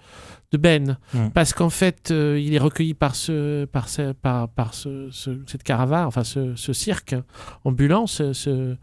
de 0.52 0.58
Ben. 0.58 0.98
Mm. 1.14 1.30
Parce 1.34 1.54
qu'en 1.54 1.70
fait, 1.70 2.10
euh, 2.12 2.40
il 2.42 2.54
est 2.54 2.58
recueilli 2.60 2.94
par, 2.94 3.16
ce, 3.16 3.66
par, 3.66 3.90
ce- 3.90 4.14
par, 4.14 4.48
par 4.50 4.74
ce- 4.74 5.10
ce- 5.12 5.42
cette 5.46 5.64
caravane, 5.64 6.06
enfin 6.06 6.24
ce, 6.24 6.56
ce 6.56 6.72
cirque 6.74 7.16
ambulant, 7.66 8.08
ce, 8.08 8.76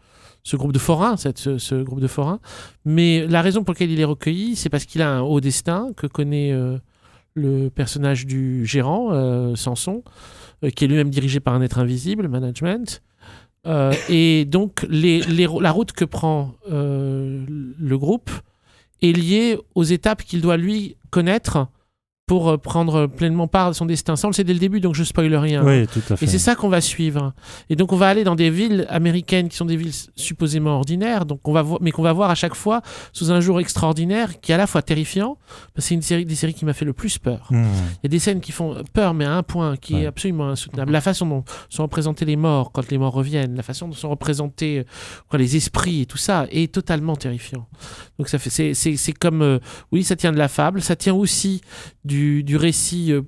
groupe 0.55 0.73
de 0.73 0.79
forains, 0.79 1.17
cette- 1.17 1.57
ce, 1.57 1.81
groupe 1.83 2.01
de 2.01 2.07
forains. 2.07 2.39
Mais 2.85 3.25
la 3.27 3.41
raison 3.41 3.63
pour 3.63 3.73
laquelle 3.73 3.89
il 3.91 3.99
est 3.99 4.05
recueilli, 4.05 4.55
c'est 4.55 4.69
parce 4.69 4.85
qu'il 4.85 5.01
a 5.01 5.09
un 5.09 5.21
haut 5.21 5.41
destin 5.41 5.89
que 5.97 6.05
connaît 6.07 6.51
euh, 6.51 6.77
le 7.33 7.69
personnage 7.69 8.25
du 8.27 8.65
gérant, 8.65 9.09
euh, 9.11 9.55
Samson, 9.55 10.03
euh, 10.63 10.69
qui 10.69 10.85
est 10.85 10.87
lui-même 10.87 11.09
dirigé 11.09 11.39
par 11.39 11.55
un 11.55 11.61
être 11.63 11.79
invisible, 11.79 12.27
management. 12.27 13.01
Et 14.09 14.45
donc, 14.45 14.85
les, 14.89 15.21
les- 15.21 15.47
la 15.59 15.71
route 15.71 15.91
que 15.91 16.05
prend 16.05 16.51
le 16.69 17.95
groupe 17.95 18.29
est 19.01 19.11
liée 19.11 19.57
aux 19.75 19.83
étapes 19.83 20.23
qu'il 20.23 20.41
doit 20.41 20.57
lui 20.57 20.97
connaître 21.09 21.67
pour 22.27 22.49
euh, 22.49 22.57
prendre 22.57 23.05
pleinement 23.05 23.47
part 23.47 23.69
de 23.69 23.75
son 23.75 23.85
destin. 23.85 24.15
Ça, 24.15 24.27
on 24.27 24.31
le 24.31 24.35
sait 24.35 24.43
dès 24.43 24.53
le 24.53 24.59
début, 24.59 24.79
donc 24.79 24.95
je 24.95 25.03
spoil 25.03 25.33
rien. 25.35 25.63
Oui, 25.63 25.85
tout 25.87 26.01
à 26.09 26.15
fait. 26.15 26.25
Et 26.25 26.27
c'est 26.27 26.39
ça 26.39 26.55
qu'on 26.55 26.69
va 26.69 26.81
suivre. 26.81 27.33
Et 27.69 27.75
donc, 27.75 27.93
on 27.93 27.97
va 27.97 28.07
aller 28.07 28.23
dans 28.23 28.35
des 28.35 28.49
villes 28.49 28.87
américaines 28.89 29.47
qui 29.47 29.57
sont 29.57 29.65
des 29.65 29.77
villes 29.77 29.93
supposément 30.15 30.71
ordinaires, 30.71 31.25
donc 31.25 31.47
on 31.47 31.53
va 31.53 31.63
mais 31.81 31.91
qu'on 31.91 32.01
va 32.01 32.13
voir 32.13 32.29
à 32.29 32.35
chaque 32.35 32.55
fois 32.55 32.81
sous 33.13 33.31
un 33.31 33.39
jour 33.41 33.59
extraordinaire 33.59 34.39
qui 34.39 34.51
est 34.51 34.55
à 34.55 34.57
la 34.57 34.67
fois 34.67 34.81
terrifiant, 34.81 35.37
parce 35.73 35.85
que 35.85 35.89
c'est 35.89 35.95
une 35.95 36.01
série 36.01 36.25
des 36.25 36.35
séries 36.35 36.53
qui 36.53 36.65
m'a 36.65 36.73
fait 36.73 36.85
le 36.85 36.93
plus 36.93 37.17
peur. 37.17 37.47
Mmh. 37.51 37.63
Il 37.63 37.99
y 38.03 38.07
a 38.07 38.09
des 38.09 38.19
scènes 38.19 38.41
qui 38.41 38.51
font 38.51 38.75
peur, 38.93 39.13
mais 39.13 39.25
à 39.25 39.33
un 39.33 39.43
point 39.43 39.77
qui 39.77 39.95
est 39.95 40.05
absolument 40.05 40.49
insoutenable. 40.49 40.91
La 40.91 41.01
façon 41.01 41.25
dont 41.27 41.43
sont 41.69 41.83
représentés 41.83 42.25
les 42.25 42.35
morts 42.35 42.71
quand 42.71 42.89
les 42.89 42.97
morts 42.97 43.13
reviennent, 43.13 43.55
la 43.55 43.63
façon 43.63 43.87
dont 43.87 43.93
sont 43.93 44.09
représentés 44.09 44.85
quoi, 45.29 45.37
les 45.37 45.55
esprits 45.55 46.01
et 46.01 46.05
tout 46.05 46.17
ça 46.17 46.47
est 46.49 46.73
totalement 46.73 47.15
terrifiant. 47.15 47.67
Donc 48.17 48.29
ça 48.29 48.39
fait, 48.39 48.73
c'est 48.73 49.13
comme, 49.13 49.41
euh, 49.41 49.59
oui, 49.91 50.03
ça 50.03 50.15
tient 50.15 50.31
de 50.31 50.37
la 50.37 50.47
fable, 50.47 50.81
ça 50.81 50.95
tient 50.95 51.13
aussi 51.13 51.61
du, 52.03 52.14
du 52.43 52.57
récit, 52.57 53.11
euh, 53.11 53.21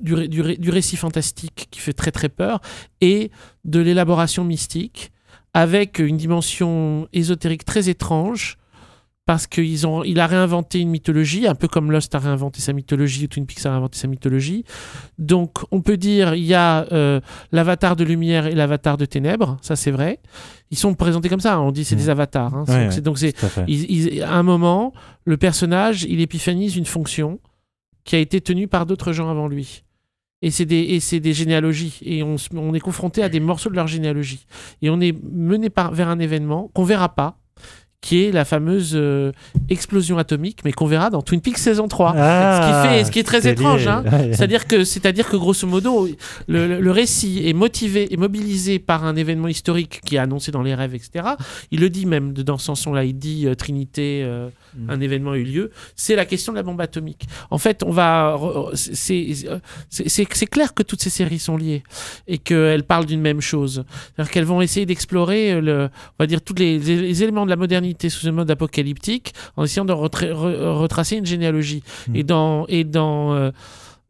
du, 0.00 0.14
ré- 0.14 0.28
du, 0.28 0.40
ré- 0.40 0.56
du 0.56 0.70
récit 0.70 0.96
fantastique 0.96 1.68
qui 1.70 1.80
fait 1.80 1.92
très 1.92 2.10
très 2.10 2.28
peur 2.28 2.60
et 3.00 3.30
de 3.64 3.80
l'élaboration 3.80 4.44
mystique 4.44 5.12
avec 5.54 5.98
une 5.98 6.16
dimension 6.16 7.08
ésotérique 7.12 7.64
très 7.64 7.88
étrange 7.88 8.56
parce 9.24 9.46
qu'il 9.46 9.86
ont, 9.86 10.02
il 10.02 10.18
a 10.18 10.26
réinventé 10.26 10.80
une 10.80 10.88
mythologie, 10.88 11.46
un 11.46 11.54
peu 11.54 11.68
comme 11.68 11.92
Lost 11.92 12.12
a 12.14 12.18
réinventé 12.18 12.60
sa 12.60 12.72
mythologie 12.72 13.24
ou 13.24 13.28
Twin 13.28 13.46
Peaks 13.46 13.64
a 13.66 13.70
réinventé 13.70 13.96
sa 13.96 14.08
mythologie. 14.08 14.64
Donc, 15.18 15.58
on 15.70 15.80
peut 15.80 15.96
dire 15.96 16.34
il 16.34 16.42
y 16.44 16.54
a 16.54 16.86
euh, 16.92 17.20
l'avatar 17.52 17.94
de 17.94 18.02
lumière 18.02 18.46
et 18.46 18.54
l'avatar 18.56 18.96
de 18.96 19.04
ténèbres, 19.04 19.58
ça 19.62 19.76
c'est 19.76 19.92
vrai. 19.92 20.18
Ils 20.72 20.76
sont 20.78 20.94
présentés 20.94 21.28
comme 21.28 21.38
ça, 21.40 21.54
hein, 21.54 21.60
on 21.60 21.70
dit 21.70 21.84
c'est 21.84 21.94
des 21.96 22.08
avatars. 22.10 22.52
hein. 22.52 22.64
Ouais, 22.72 22.74
ouais, 22.96 23.00
donc, 23.00 23.18
ils- 23.68 23.90
ils- 24.16 24.22
à 24.22 24.32
un 24.34 24.42
moment, 24.42 24.92
le 25.24 25.36
personnage, 25.36 26.02
il 26.02 26.20
épiphanise 26.20 26.76
une 26.76 26.86
fonction 26.86 27.38
qui 28.04 28.16
a 28.16 28.18
été 28.18 28.40
tenue 28.40 28.68
par 28.68 28.86
d'autres 28.86 29.12
gens 29.12 29.30
avant 29.30 29.48
lui. 29.48 29.84
Et 30.44 30.50
c'est 30.50 30.64
des, 30.66 30.98
et 31.12 31.20
des 31.20 31.32
généalogies. 31.32 32.00
Et 32.04 32.22
on, 32.24 32.74
est 32.74 32.80
confronté 32.80 33.22
à 33.22 33.28
des 33.28 33.38
morceaux 33.38 33.70
de 33.70 33.76
leur 33.76 33.86
généalogie. 33.86 34.44
Et 34.82 34.90
on 34.90 35.00
est 35.00 35.14
mené 35.30 35.70
par, 35.70 35.92
vers 35.92 36.08
un 36.08 36.18
événement 36.18 36.68
qu'on 36.74 36.82
verra 36.82 37.14
pas, 37.14 37.38
qui 38.00 38.24
est 38.24 38.32
la 38.32 38.44
fameuse 38.44 38.94
euh, 38.96 39.30
explosion 39.68 40.18
atomique, 40.18 40.64
mais 40.64 40.72
qu'on 40.72 40.86
verra 40.86 41.10
dans 41.10 41.22
Twin 41.22 41.40
Peaks 41.40 41.58
saison 41.58 41.86
3. 41.86 42.14
Ah, 42.16 42.60
ce, 42.60 42.66
qui 42.66 42.88
fait, 42.88 43.04
ce 43.04 43.10
qui 43.12 43.18
est 43.20 43.22
très 43.22 43.46
étrange. 43.46 43.86
hein. 43.86 44.02
C'est-à-dire 44.32 44.66
que, 44.66 44.82
c'est-à-dire 44.82 45.28
que, 45.28 45.36
grosso 45.36 45.68
modo, 45.68 46.08
le, 46.48 46.80
le- 46.80 46.90
récit 46.90 47.46
est 47.48 47.52
motivé 47.52 48.12
et 48.12 48.16
mobilisé 48.16 48.80
par 48.80 49.04
un 49.04 49.14
événement 49.14 49.46
historique 49.46 50.00
qui 50.04 50.16
est 50.16 50.18
annoncé 50.18 50.50
dans 50.50 50.62
les 50.62 50.74
rêves, 50.74 50.96
etc. 50.96 51.24
Il 51.70 51.78
le 51.78 51.88
dit 51.88 52.06
même 52.06 52.32
dans 52.32 52.58
ce 52.58 52.74
son-là, 52.74 53.04
il 53.04 53.16
dit 53.16 53.46
euh, 53.46 53.54
Trinité, 53.54 54.22
euh, 54.24 54.48
Mm. 54.76 54.90
un 54.90 55.00
événement 55.00 55.30
a 55.32 55.36
eu 55.38 55.44
lieu. 55.44 55.70
C'est 55.96 56.16
la 56.16 56.24
question 56.24 56.52
de 56.52 56.56
la 56.56 56.62
bombe 56.62 56.80
atomique. 56.80 57.26
En 57.50 57.58
fait, 57.58 57.82
on 57.84 57.90
va. 57.90 58.38
C'est 58.74 60.46
clair 60.46 60.74
que 60.74 60.82
toutes 60.82 61.02
ces 61.02 61.10
séries 61.10 61.38
sont 61.38 61.56
liées 61.56 61.82
et 62.26 62.38
qu'elles 62.38 62.84
parlent 62.84 63.06
d'une 63.06 63.20
même 63.20 63.40
chose. 63.40 63.84
C'est-à-dire 64.14 64.30
qu'elles 64.32 64.44
vont 64.44 64.60
essayer 64.62 64.86
d'explorer, 64.86 65.60
le, 65.60 65.88
on 66.18 66.22
va 66.22 66.26
dire, 66.26 66.42
tous 66.42 66.54
les, 66.54 66.78
les 66.78 67.22
éléments 67.22 67.44
de 67.44 67.50
la 67.50 67.56
modernité 67.56 68.08
sous 68.08 68.26
un 68.28 68.32
mode 68.32 68.50
apocalyptique 68.50 69.32
en 69.56 69.64
essayant 69.64 69.84
de 69.84 69.92
retra- 69.92 70.30
re- 70.32 70.74
retracer 70.78 71.16
une 71.16 71.26
généalogie. 71.26 71.82
Mm. 72.08 72.16
Et 72.16 72.22
dans. 72.24 72.66
Et 72.68 72.84
dans 72.84 73.34
euh, 73.34 73.50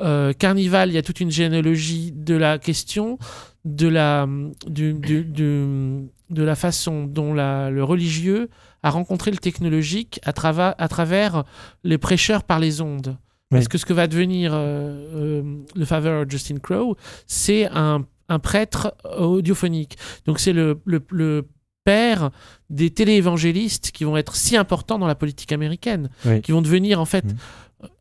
euh, 0.00 0.32
Carnival, 0.32 0.90
il 0.90 0.94
y 0.94 0.98
a 0.98 1.02
toute 1.02 1.20
une 1.20 1.30
généalogie 1.30 2.12
de 2.14 2.34
la 2.34 2.58
question 2.58 3.18
de 3.64 3.86
la, 3.86 4.26
du, 4.66 4.94
du- 4.94 5.24
du- 5.24 6.08
de 6.30 6.42
la 6.42 6.54
façon 6.56 7.04
dont 7.04 7.34
la- 7.34 7.70
le 7.70 7.84
religieux 7.84 8.48
a 8.82 8.90
rencontré 8.90 9.30
le 9.30 9.36
technologique 9.38 10.20
à, 10.24 10.32
trava- 10.32 10.74
à 10.78 10.88
travers 10.88 11.44
les 11.84 11.98
prêcheurs 11.98 12.42
par 12.44 12.58
les 12.58 12.80
ondes. 12.80 13.16
Parce 13.50 13.68
que 13.68 13.76
ce 13.76 13.84
que 13.84 13.92
va 13.92 14.06
devenir 14.06 14.52
euh, 14.54 14.60
euh, 15.14 15.42
le 15.74 15.84
faveur 15.84 16.24
Justin 16.28 16.56
Crow, 16.56 16.96
c'est 17.26 17.66
un, 17.70 18.06
un 18.30 18.38
prêtre 18.38 18.94
audiophonique. 19.18 19.98
Donc 20.24 20.40
c'est 20.40 20.54
le, 20.54 20.80
le- 20.86 21.04
le 21.10 21.46
père 21.84 22.30
des 22.70 22.88
téléévangélistes 22.90 23.90
qui 23.90 24.04
vont 24.04 24.16
être 24.16 24.36
si 24.36 24.56
importants 24.56 24.98
dans 24.98 25.06
la 25.06 25.14
politique 25.14 25.52
américaine, 25.52 26.08
Oui. 26.24 26.40
qui 26.40 26.52
vont 26.52 26.62
devenir 26.62 26.98
en 26.98 27.04
fait 27.04 27.24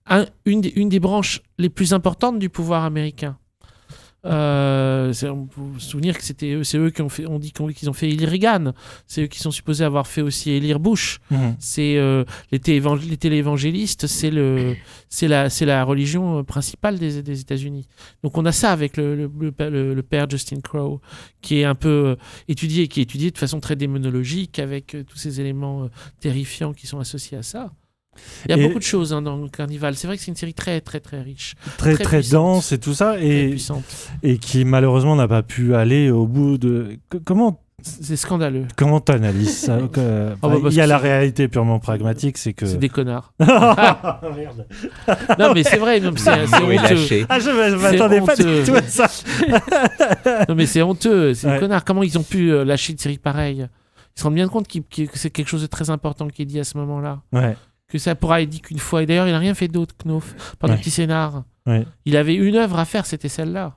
un- 0.07 0.25
une, 0.45 0.61
des, 0.61 0.69
une 0.75 0.87
des 0.87 0.99
branches 1.01 1.41
les 1.57 1.69
plus 1.69 1.93
importantes 1.93 2.39
du 2.39 2.49
pouvoir 2.49 2.85
américain. 2.85 3.37
Euh, 4.23 5.11
c'est- 5.13 5.29
on 5.29 5.47
peut 5.47 5.61
se 5.79 5.89
souvenir 5.89 6.15
que 6.15 6.23
c'était 6.23 6.51
eux, 6.53 6.63
c'est 6.63 6.77
eux 6.77 6.91
qui 6.91 7.01
ont 7.01 7.09
fait, 7.09 7.25
on 7.25 7.39
dit 7.39 7.51
qu'ils 7.51 7.89
ont 7.89 7.93
fait 7.93 8.09
c'est 9.07 9.23
eux 9.23 9.27
qui 9.27 9.39
sont 9.39 9.49
supposés 9.49 9.83
avoir 9.83 10.05
fait 10.05 10.21
aussi 10.21 10.51
élire 10.51 10.79
Bush. 10.79 11.17
Mhm. 11.31 11.55
C'est 11.59 11.97
euh, 11.97 12.23
les, 12.51 12.59
télévang- 12.59 12.99
les 13.09 13.17
téléévangélistes, 13.17 14.05
c'est 14.05 14.29
le, 14.29 14.75
c'est 15.09 15.27
la, 15.27 15.49
c'est 15.49 15.65
la 15.65 15.83
religion 15.83 16.43
principale 16.43 16.99
des, 16.99 17.23
des 17.23 17.41
États-Unis. 17.41 17.87
Donc 18.23 18.37
on 18.37 18.45
a 18.45 18.51
ça 18.51 18.71
avec 18.71 18.95
le, 18.97 19.15
le, 19.15 19.31
le- 19.69 19.93
le 19.95 20.03
père 20.03 20.29
Justin 20.29 20.61
Crow, 20.61 21.01
qui 21.41 21.59
est 21.59 21.65
un 21.65 21.75
peu 21.75 21.89
euh, 22.09 22.15
étudié, 22.47 22.87
qui 22.87 22.99
est 22.99 23.03
étudié 23.03 23.31
de 23.31 23.37
façon 23.39 23.59
très 23.59 23.75
démonologique 23.75 24.59
avec 24.59 24.93
euh, 24.93 25.03
tous 25.03 25.17
ces 25.17 25.41
éléments 25.41 25.85
euh, 25.85 25.87
terrifiants 26.19 26.73
qui 26.73 26.85
sont 26.85 26.99
associés 26.99 27.37
à 27.39 27.43
ça. 27.43 27.71
Il 28.45 28.51
y 28.51 28.53
a 28.53 28.57
Et- 28.57 28.67
beaucoup 28.67 28.79
de 28.79 28.83
choses 28.83 29.13
hein, 29.13 29.21
dans 29.21 29.37
le 29.37 29.49
Carnival. 29.49 29.95
C'est 29.95 30.07
vrai 30.07 30.17
que 30.17 30.23
c'est 30.23 30.31
une 30.31 30.35
série 30.37 30.53
très, 30.53 30.81
très, 30.81 30.99
très 30.99 31.21
riche. 31.21 31.55
très 31.77 31.95
très, 31.95 32.21
dense 32.21 32.71
et 32.71 32.79
tout 32.79 32.93
ça 32.93 33.13
Très 33.13 33.27
et 33.27 33.49
puissante. 33.49 33.83
et 34.23 34.37
qui 34.37 34.65
malheureusement 34.65 35.15
n'a 35.15 35.27
pas 35.27 35.43
pu 35.43 35.75
aller 35.75 36.09
au 36.11 36.25
bout 36.27 36.57
de 36.57 36.97
comment 37.25 37.61
C'est 37.83 38.15
scandaleux. 38.15 38.65
comment 38.75 38.99
t'analyses 38.99 39.57
ça 39.57 39.77
Ah 39.95 40.47
bah, 40.47 40.57
il 40.69 40.73
y 40.73 40.81
a 40.81 40.87
la 40.87 40.97
réalité 40.97 41.47
purement 41.47 41.79
pragmatique 41.79 42.37
c'est 42.37 42.53
que 42.53 42.65
C'est 42.65 42.77
des 42.77 42.89
connards. 42.89 43.33
Merde. 43.39 44.65
non, 45.39 45.51
mais 45.53 45.63
c'est 45.63 45.77
vrai, 45.77 45.99
c'est 46.01 46.07
honteux. 46.07 47.25
ah 47.29 47.39
je 47.39 47.75
m'attendais 47.81 48.21
pas 48.21 48.35
du 48.35 48.43
tout 48.65 48.75
à 48.75 48.81
ça 48.83 49.07
Non, 50.49 50.55
mais 50.55 50.65
c'est 50.65 50.81
honteux, 50.81 51.33
c'est 51.33 51.51
des 51.53 51.59
connards. 51.59 51.83
Comment 51.85 52.03
ils 52.03 52.17
ont 52.17 52.23
pu 52.23 52.51
euh, 52.51 52.63
lâcher 52.65 52.93
une 52.93 52.99
série 52.99 53.17
pareille? 53.17 53.67
Ils 54.15 54.19
se 54.19 54.23
rendent 54.25 54.35
bien 54.35 54.47
compte 54.49 54.67
que 54.67 54.79
c'est 55.13 55.29
quelque 55.29 55.47
chose 55.47 55.61
de 55.61 55.67
très 55.67 55.89
important 55.89 56.27
qui 56.27 56.41
est 56.41 56.45
dit 56.45 56.59
à 56.59 56.63
ce 56.65 56.77
moment-là. 56.77 57.21
ouais 57.33 57.55
Que 57.91 57.97
ça 57.97 58.15
pourra 58.15 58.41
être 58.41 58.49
dit 58.49 58.61
qu'une 58.61 58.79
fois. 58.79 59.03
Et 59.03 59.05
d'ailleurs, 59.05 59.27
il 59.27 59.31
n'a 59.33 59.39
rien 59.39 59.53
fait 59.53 59.67
d'autre, 59.67 59.95
Knof, 60.05 60.55
par 60.59 60.69
Ouais. 60.69 60.75
le 60.77 60.81
petit 60.81 60.91
scénar. 60.91 61.43
ouais 61.67 61.85
Il 62.05 62.15
avait 62.15 62.35
une 62.35 62.55
œuvre 62.55 62.79
à 62.79 62.85
faire, 62.85 63.05
c'était 63.05 63.27
celle-là. 63.29 63.75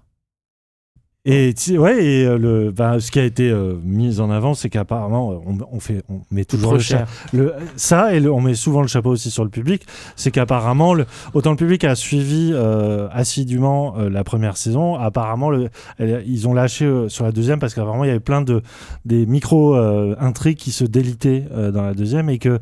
Et 1.27 1.55
ouais, 1.79 2.05
et 2.05 2.27
euh, 2.27 2.37
le, 2.37 2.71
ben, 2.71 3.01
ce 3.01 3.11
qui 3.11 3.19
a 3.19 3.25
été 3.25 3.49
euh, 3.51 3.77
mis 3.83 4.21
en 4.21 4.31
avant, 4.31 4.53
c'est 4.53 4.69
qu'apparemment, 4.69 5.33
euh, 5.33 5.37
on, 5.47 5.57
on 5.73 5.81
fait, 5.81 6.03
on 6.11 6.21
met 6.31 6.45
toujours 6.45 6.69
Trop 6.73 6.77
le, 6.77 6.83
cher. 6.83 7.09
le- 7.33 7.55
ça 7.77 8.13
et 8.15 8.21
le- 8.21 8.31
on 8.31 8.43
met 8.43 8.53
souvent 8.55 8.83
le 8.83 8.89
chapeau 8.89 9.09
aussi 9.09 9.31
sur 9.31 9.43
le 9.43 9.49
public. 9.49 9.87
C'est 10.17 10.31
qu'apparemment, 10.31 10.93
le- 10.93 11.07
autant 11.33 11.53
le 11.53 11.57
public 11.57 11.83
a 11.85 11.95
suivi 11.95 12.51
euh, 12.53 13.09
assidûment 13.11 13.97
euh, 13.99 14.11
la 14.11 14.23
première 14.23 14.59
saison, 14.59 14.97
apparemment, 14.97 15.49
le, 15.49 15.71
ils 15.99 16.47
ont 16.47 16.53
lâché 16.53 17.09
sur 17.09 17.25
la 17.25 17.33
deuxième 17.33 17.59
parce 17.59 17.73
qu'apparemment, 17.73 18.05
il 18.05 18.09
y 18.09 18.11
avait 18.11 18.21
plein 18.21 18.43
de 18.43 18.61
des 19.07 19.25
micro 19.25 19.75
intrigues 19.77 20.59
qui 20.59 20.73
se 20.73 20.85
délitaient 20.85 21.47
dans 21.73 21.83
la 21.85 21.95
deuxième 21.95 22.29
et 22.29 22.39
que 22.39 22.59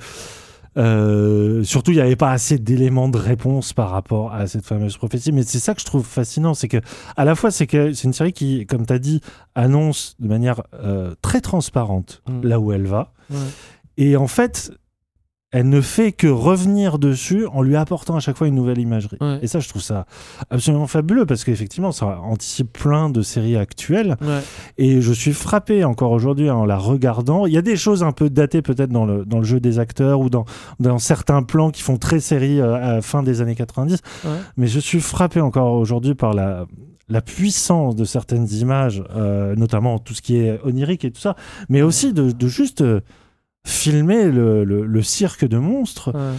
euh, 0.76 1.62
surtout, 1.64 1.90
il 1.90 1.94
n'y 1.96 2.00
avait 2.00 2.16
pas 2.16 2.30
assez 2.32 2.58
d'éléments 2.58 3.08
de 3.08 3.18
réponse 3.18 3.72
par 3.72 3.90
rapport 3.90 4.32
à 4.32 4.46
cette 4.46 4.64
fameuse 4.64 4.96
prophétie. 4.96 5.32
Mais 5.32 5.42
c'est 5.42 5.58
ça 5.58 5.74
que 5.74 5.80
je 5.80 5.86
trouve 5.86 6.04
fascinant, 6.06 6.54
c'est 6.54 6.68
que 6.68 6.78
à 7.16 7.24
la 7.24 7.34
fois, 7.34 7.50
c'est 7.50 7.66
que 7.66 7.92
c'est 7.92 8.04
une 8.04 8.12
série 8.12 8.32
qui, 8.32 8.66
comme 8.66 8.86
tu 8.86 8.92
as 8.92 8.98
dit, 8.98 9.20
annonce 9.54 10.16
de 10.18 10.28
manière 10.28 10.62
euh, 10.74 11.14
très 11.22 11.40
transparente 11.40 12.22
Mm. 12.28 12.46
là 12.46 12.60
où 12.60 12.72
elle 12.72 12.86
va. 12.86 13.12
Ouais. 13.30 13.36
Et 13.98 14.16
en 14.16 14.26
fait, 14.26 14.72
elle 15.52 15.68
ne 15.68 15.82
fait 15.82 16.12
que 16.12 16.26
revenir 16.26 16.98
dessus 16.98 17.46
en 17.52 17.60
lui 17.62 17.76
apportant 17.76 18.16
à 18.16 18.20
chaque 18.20 18.36
fois 18.36 18.48
une 18.48 18.54
nouvelle 18.54 18.78
imagerie. 18.78 19.18
Ouais. 19.20 19.38
Et 19.42 19.46
ça, 19.46 19.60
je 19.60 19.68
trouve 19.68 19.82
ça 19.82 20.06
absolument 20.48 20.86
fabuleux 20.86 21.26
parce 21.26 21.44
qu'effectivement, 21.44 21.92
ça 21.92 22.20
anticipe 22.22 22.72
plein 22.72 23.10
de 23.10 23.20
séries 23.20 23.56
actuelles. 23.56 24.16
Ouais. 24.22 24.40
Et 24.78 25.02
je 25.02 25.12
suis 25.12 25.34
frappé 25.34 25.84
encore 25.84 26.10
aujourd'hui 26.12 26.48
en 26.50 26.64
la 26.64 26.78
regardant. 26.78 27.44
Il 27.44 27.52
y 27.52 27.58
a 27.58 27.62
des 27.62 27.76
choses 27.76 28.02
un 28.02 28.12
peu 28.12 28.30
datées 28.30 28.62
peut-être 28.62 28.90
dans 28.90 29.04
le, 29.04 29.26
dans 29.26 29.38
le 29.38 29.44
jeu 29.44 29.60
des 29.60 29.78
acteurs 29.78 30.20
ou 30.20 30.30
dans, 30.30 30.46
dans 30.80 30.98
certains 30.98 31.42
plans 31.42 31.70
qui 31.70 31.82
font 31.82 31.98
très 31.98 32.20
série 32.20 32.58
euh, 32.58 32.74
à 32.74 32.92
la 32.94 33.02
fin 33.02 33.22
des 33.22 33.42
années 33.42 33.54
90. 33.54 33.98
Ouais. 34.24 34.30
Mais 34.56 34.66
je 34.66 34.80
suis 34.80 35.00
frappé 35.00 35.42
encore 35.42 35.74
aujourd'hui 35.74 36.14
par 36.14 36.32
la, 36.32 36.64
la 37.10 37.20
puissance 37.20 37.94
de 37.94 38.04
certaines 38.04 38.48
images, 38.52 39.04
euh, 39.14 39.54
notamment 39.54 39.98
tout 39.98 40.14
ce 40.14 40.22
qui 40.22 40.36
est 40.36 40.58
onirique 40.64 41.04
et 41.04 41.10
tout 41.10 41.20
ça, 41.20 41.36
mais 41.68 41.82
aussi 41.82 42.14
de, 42.14 42.30
de 42.32 42.48
juste 42.48 42.80
euh, 42.80 43.00
filmer 43.66 44.26
le, 44.26 44.64
le- 44.64 44.84
le 44.86 45.02
cirque 45.02 45.44
de 45.46 45.58
monstres, 45.58 46.12
Ouais. 46.14 46.36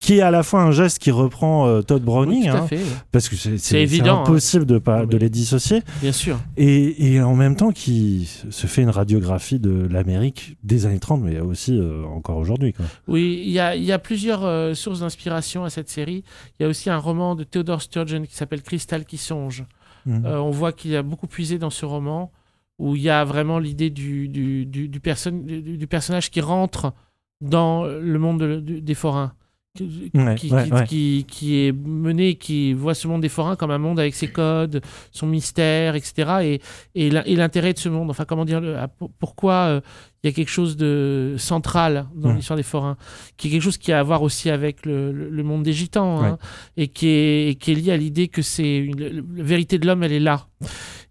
qui 0.00 0.18
est 0.18 0.20
à 0.20 0.30
la 0.30 0.44
fois 0.44 0.62
un 0.62 0.70
geste 0.70 1.00
qui 1.00 1.10
reprend 1.10 1.66
euh, 1.66 1.82
Todd 1.82 2.02
Browning, 2.02 2.42
Oui, 2.44 2.48
hein, 2.48 2.66
fait, 2.68 2.76
ouais. 2.76 2.82
parce 3.10 3.28
que 3.28 3.34
c'est 3.34 3.58
c'est 3.58 4.08
impossible 4.08 4.64
de, 4.64 4.78
pas, 4.78 5.04
de 5.06 5.16
les 5.16 5.28
dissocier, 5.28 5.82
Bien 6.00 6.12
sûr. 6.12 6.38
et, 6.56 7.14
et 7.14 7.20
en 7.20 7.34
même 7.34 7.56
temps 7.56 7.72
qui 7.72 8.30
se 8.50 8.66
fait 8.68 8.82
une 8.82 8.90
radiographie 8.90 9.58
de 9.58 9.88
l'Amérique 9.90 10.56
des 10.62 10.86
années 10.86 11.00
30, 11.00 11.22
mais 11.22 11.40
aussi 11.40 11.76
euh, 11.78 12.04
encore 12.04 12.36
aujourd'hui. 12.36 12.74
Oui, 13.08 13.42
il 13.44 13.50
y 13.50 13.58
a, 13.58 13.74
il 13.74 13.82
y 13.82 13.90
a 13.90 13.98
plusieurs 13.98 14.44
euh, 14.44 14.74
sources 14.74 15.00
d'inspiration 15.00 15.64
à 15.64 15.70
cette 15.70 15.88
série. 15.88 16.22
Il 16.58 16.62
y 16.62 16.66
a 16.66 16.68
aussi 16.68 16.88
un 16.90 16.98
roman 16.98 17.34
de 17.34 17.42
Theodore 17.42 17.82
Sturgeon 17.82 18.22
qui 18.22 18.36
s'appelle 18.36 18.62
Cristal 18.62 19.04
qui 19.04 19.18
songe. 19.18 19.64
Euh, 20.06 20.36
on 20.38 20.50
voit 20.52 20.72
qu'il 20.72 20.94
a 20.96 21.02
beaucoup 21.02 21.26
puisé 21.26 21.58
dans 21.58 21.68
ce 21.70 21.84
roman 21.84 22.30
où 22.78 22.96
il 22.96 23.02
y 23.02 23.10
a 23.10 23.24
vraiment 23.24 23.58
l'idée 23.58 23.90
du, 23.90 24.28
du, 24.28 24.66
du, 24.66 24.88
du 24.88 25.00
du- 25.78 25.86
personnage 25.86 26.30
qui 26.30 26.40
rentre 26.40 26.92
dans 27.40 27.84
le 27.84 28.18
monde 28.18 28.42
des 28.64 28.94
forains. 28.94 29.34
Qui, 29.78 30.18
Ouais, 30.18 30.34
qui, 30.34 30.50
ouais, 30.52 30.64
qui- 30.64 30.72
ouais. 30.72 30.84
qui- 30.86 31.24
qui 31.28 31.56
est 31.66 31.72
mené, 31.72 32.34
qui 32.34 32.72
voit 32.72 32.94
ce 32.94 33.06
monde 33.08 33.22
des 33.22 33.28
forains 33.28 33.56
comme 33.56 33.70
un 33.70 33.78
monde 33.78 33.98
avec 34.00 34.14
ses 34.14 34.28
codes, 34.28 34.80
son 35.12 35.26
mystère, 35.26 35.94
etc. 35.94 36.30
Et, 36.42 36.60
et 36.94 37.10
l'in- 37.10 37.22
et 37.24 37.36
l'intérêt 37.36 37.72
de 37.72 37.78
ce 37.78 37.88
monde. 37.88 38.10
Enfin, 38.10 38.24
comment 38.26 38.44
dire, 38.44 38.60
pour- 38.98 39.10
pourquoi 39.18 39.52
euh, 39.54 39.80
il 40.24 40.26
y 40.26 40.30
a 40.30 40.34
quelque 40.34 40.50
chose 40.50 40.76
de 40.76 41.36
central 41.38 42.06
dans 42.16 42.30
Mm. 42.32 42.36
l'histoire 42.36 42.56
des 42.56 42.62
forains, 42.64 42.96
qui 43.36 43.46
est 43.46 43.50
quelque 43.52 43.62
chose 43.62 43.78
qui 43.78 43.92
a 43.92 44.00
à 44.00 44.02
voir 44.02 44.22
aussi 44.22 44.50
avec 44.50 44.84
le, 44.84 45.12
monde 45.44 45.62
des 45.62 45.72
gitans, 45.72 46.22
hein, 46.24 46.38
et, 46.76 46.88
qui 46.88 47.06
est, 47.06 47.50
et 47.50 47.54
qui 47.54 47.70
est 47.72 47.74
lié 47.76 47.92
à 47.92 47.96
l'idée 47.96 48.26
que 48.26 48.42
c'est 48.42 48.90
la 48.98 49.22
vérité 49.44 49.78
de 49.78 49.86
l'homme, 49.86 50.02
elle 50.02 50.12
est 50.12 50.18
là, 50.20 50.48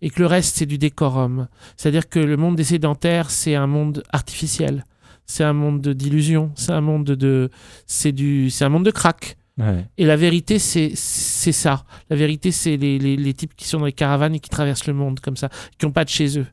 et 0.01 0.09
que 0.09 0.19
le 0.19 0.25
reste, 0.25 0.57
c'est 0.57 0.65
du 0.65 0.77
décorum. 0.77 1.47
C'est-à-dire 1.77 2.09
que 2.09 2.19
le 2.19 2.35
monde 2.35 2.57
des 2.57 2.65
sédentaires, 2.65 3.29
c'est 3.29 3.55
un 3.55 3.65
monde 3.67 4.03
artificiel, 4.11 4.83
c'est 5.27 5.43
un 5.43 5.53
monde 5.53 5.81
de- 5.81 5.93
d'illusion, 5.93 6.51
c'est 6.55 6.71
un 6.71 6.81
monde 6.81 7.05
de, 7.05 7.49
c'est 7.85 8.11
du, 8.11 8.49
c'est 8.49 8.65
un 8.65 8.69
monde 8.69 8.85
de 8.85 8.91
crack. 8.91 9.37
Ouais. 9.59 9.85
Et 9.97 10.05
la 10.05 10.15
vérité, 10.15 10.59
c'est 10.59 10.91
c'est 10.95 11.51
ça. 11.51 11.83
La 12.09 12.15
vérité, 12.15 12.51
c'est 12.51 12.77
les, 12.77 12.99
les, 12.99 13.17
les 13.17 13.33
types 13.33 13.55
qui 13.55 13.67
sont 13.67 13.79
dans 13.79 13.85
les 13.85 13.91
caravanes 13.91 14.35
et 14.35 14.39
qui 14.39 14.49
traversent 14.49 14.85
le 14.87 14.93
monde 14.93 15.19
comme 15.19 15.35
ça, 15.35 15.49
qui 15.77 15.85
n'ont 15.85 15.91
pas 15.91 16.03
de 16.05 16.09
chez 16.09 16.39
eux 16.39 16.45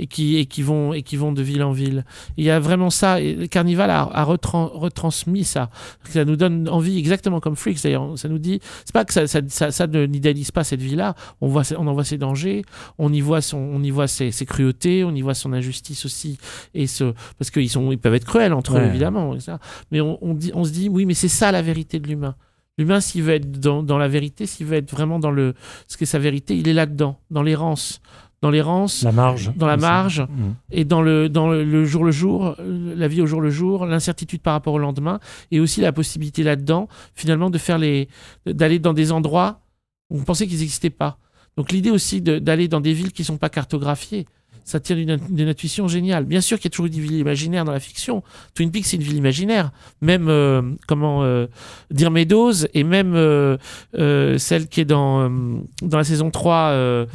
et 0.00 0.06
qui, 0.06 0.38
et, 0.38 0.46
qui 0.46 0.62
vont, 0.62 0.94
et 0.94 1.02
qui 1.02 1.16
vont 1.16 1.30
de 1.32 1.42
ville 1.42 1.62
en 1.62 1.72
ville. 1.72 2.06
Il 2.38 2.44
y 2.44 2.50
a 2.50 2.58
vraiment 2.58 2.88
ça. 2.88 3.20
Et 3.20 3.34
le 3.34 3.46
Carnival 3.46 3.90
a, 3.90 4.00
a 4.02 4.24
retran- 4.24 4.70
retransmis 4.72 5.44
ça. 5.44 5.68
Ça 6.04 6.24
nous 6.24 6.36
donne 6.36 6.68
envie, 6.70 6.98
exactement 6.98 7.38
comme 7.38 7.54
Freaks 7.54 7.82
d'ailleurs. 7.82 8.18
Ça 8.18 8.28
nous 8.28 8.38
dit, 8.38 8.60
c'est 8.86 8.94
pas 8.94 9.04
que 9.04 9.12
ça, 9.12 9.26
ça, 9.26 9.40
ça, 9.48 9.70
ça 9.70 9.86
ne 9.86 10.06
n'idéalise 10.06 10.50
pas 10.52 10.64
cette 10.64 10.80
vie-là. 10.80 11.14
On, 11.42 11.48
voit, 11.48 11.64
on 11.76 11.86
en 11.86 11.92
voit 11.92 12.04
ses 12.04 12.16
dangers, 12.16 12.62
on 12.96 13.12
y 13.12 13.20
voit, 13.20 13.42
son, 13.42 13.58
on 13.58 13.82
y 13.82 13.90
voit 13.90 14.08
ses, 14.08 14.30
ses 14.30 14.46
cruautés, 14.46 15.04
on 15.04 15.14
y 15.14 15.20
voit 15.20 15.34
son 15.34 15.52
injustice 15.52 16.06
aussi. 16.06 16.38
Et 16.72 16.86
ce, 16.86 17.12
parce 17.38 17.50
qu'ils 17.50 17.70
ils 17.70 17.98
peuvent 17.98 18.14
être 18.14 18.24
cruels 18.24 18.54
entre 18.54 18.78
eux, 18.78 18.82
évidemment. 18.82 19.34
et 19.34 19.40
ça. 19.40 19.58
Mais 19.92 20.00
on, 20.00 20.18
on, 20.24 20.32
dit, 20.32 20.50
on 20.54 20.64
se 20.64 20.70
dit, 20.70 20.88
oui, 20.88 21.04
mais 21.04 21.14
c'est 21.14 21.28
ça 21.28 21.52
la 21.52 21.60
vérité 21.60 22.00
de 22.00 22.08
l'humain. 22.08 22.36
L'humain, 22.78 23.00
s'il 23.00 23.22
veut 23.22 23.34
être 23.34 23.50
dans, 23.60 23.82
dans 23.82 23.98
la 23.98 24.08
vérité, 24.08 24.46
s'il 24.46 24.64
veut 24.64 24.76
être 24.78 24.90
vraiment 24.90 25.18
dans 25.18 25.30
le, 25.30 25.52
ce 25.86 25.98
qu'est 25.98 26.06
sa 26.06 26.18
vérité, 26.18 26.56
il 26.56 26.66
est 26.66 26.72
là-dedans, 26.72 27.18
dans 27.30 27.42
l'errance. 27.42 28.00
Dans 28.42 28.50
l'errance, 28.50 29.02
La 29.02 29.12
marge. 29.12 29.52
dans 29.54 29.66
la 29.66 29.74
aussi. 29.74 29.82
marge, 29.82 30.20
Mm. 30.22 30.52
et 30.70 30.84
dans 30.86 31.02
le, 31.02 31.28
dans 31.28 31.48
le, 31.50 31.62
le 31.62 31.84
jour 31.84 32.04
le 32.04 32.10
jour, 32.10 32.56
la 32.58 33.06
vie 33.06 33.20
au 33.20 33.26
jour 33.26 33.40
le 33.42 33.50
jour, 33.50 33.84
l'incertitude 33.84 34.40
par 34.40 34.54
rapport 34.54 34.72
au 34.72 34.78
lendemain, 34.78 35.20
et 35.50 35.60
aussi 35.60 35.82
la 35.82 35.92
possibilité 35.92 36.42
là-dedans, 36.42 36.88
finalement, 37.14 37.50
de 37.50 37.58
faire 37.58 37.76
les, 37.76 38.08
d'aller 38.46 38.78
dans 38.78 38.94
des 38.94 39.12
endroits 39.12 39.60
où 40.08 40.18
on 40.18 40.22
pensait 40.22 40.46
qu'ils 40.46 40.58
n'existaient 40.60 40.88
pas. 40.90 41.18
Donc 41.58 41.70
l'idée 41.70 41.90
aussi 41.90 42.22
de- 42.22 42.38
d'aller 42.38 42.66
dans 42.68 42.80
des 42.80 42.94
villes 42.94 43.12
qui 43.12 43.22
ne 43.22 43.26
sont 43.26 43.36
pas 43.36 43.50
cartographiées, 43.50 44.24
ça 44.64 44.78
tient 44.78 44.94
d'une 44.96 45.48
intuition 45.48 45.88
géniale. 45.88 46.24
Bien 46.24 46.40
sûr 46.40 46.58
qu'il 46.58 46.66
y 46.66 46.68
a 46.68 46.70
toujours 46.70 46.86
eu 46.86 46.90
des 46.90 47.00
villes 47.00 47.18
imaginaires 47.18 47.64
dans 47.64 47.72
la 47.72 47.80
fiction. 47.80 48.22
Twin 48.54 48.70
Peaks, 48.70 48.86
c'est 48.86 48.96
une 48.98 49.02
ville 49.02 49.16
imaginaire. 49.16 49.72
Même, 50.00 50.28
euh, 50.28 50.62
comment 50.86 51.24
euh, 51.24 51.46
dire, 51.90 52.10
Meadows, 52.10 52.66
et 52.72 52.84
même 52.84 53.14
euh, 53.16 53.56
celle 54.38 54.68
qui 54.68 54.80
est 54.80 54.84
dans, 54.84 55.28
dans 55.82 55.98
la 55.98 56.04
saison 56.04 56.30
3, 56.30 57.06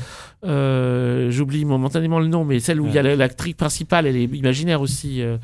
euh, 0.45 1.31
j'oublie 1.31 1.65
momentanément 1.65 2.19
le 2.19 2.27
nom, 2.27 2.45
mais 2.45 2.59
celle 2.59 2.80
où 2.81 2.88
il 2.88 2.93
y 2.93 2.97
a 2.99 3.03
la- 3.03 3.15
l'actrice 3.15 3.55
principale, 3.55 4.05
elle 4.07 4.15
est 4.17 4.23
imaginaire 4.26 4.81
aussi. 4.81 5.22
euh, 5.22 5.38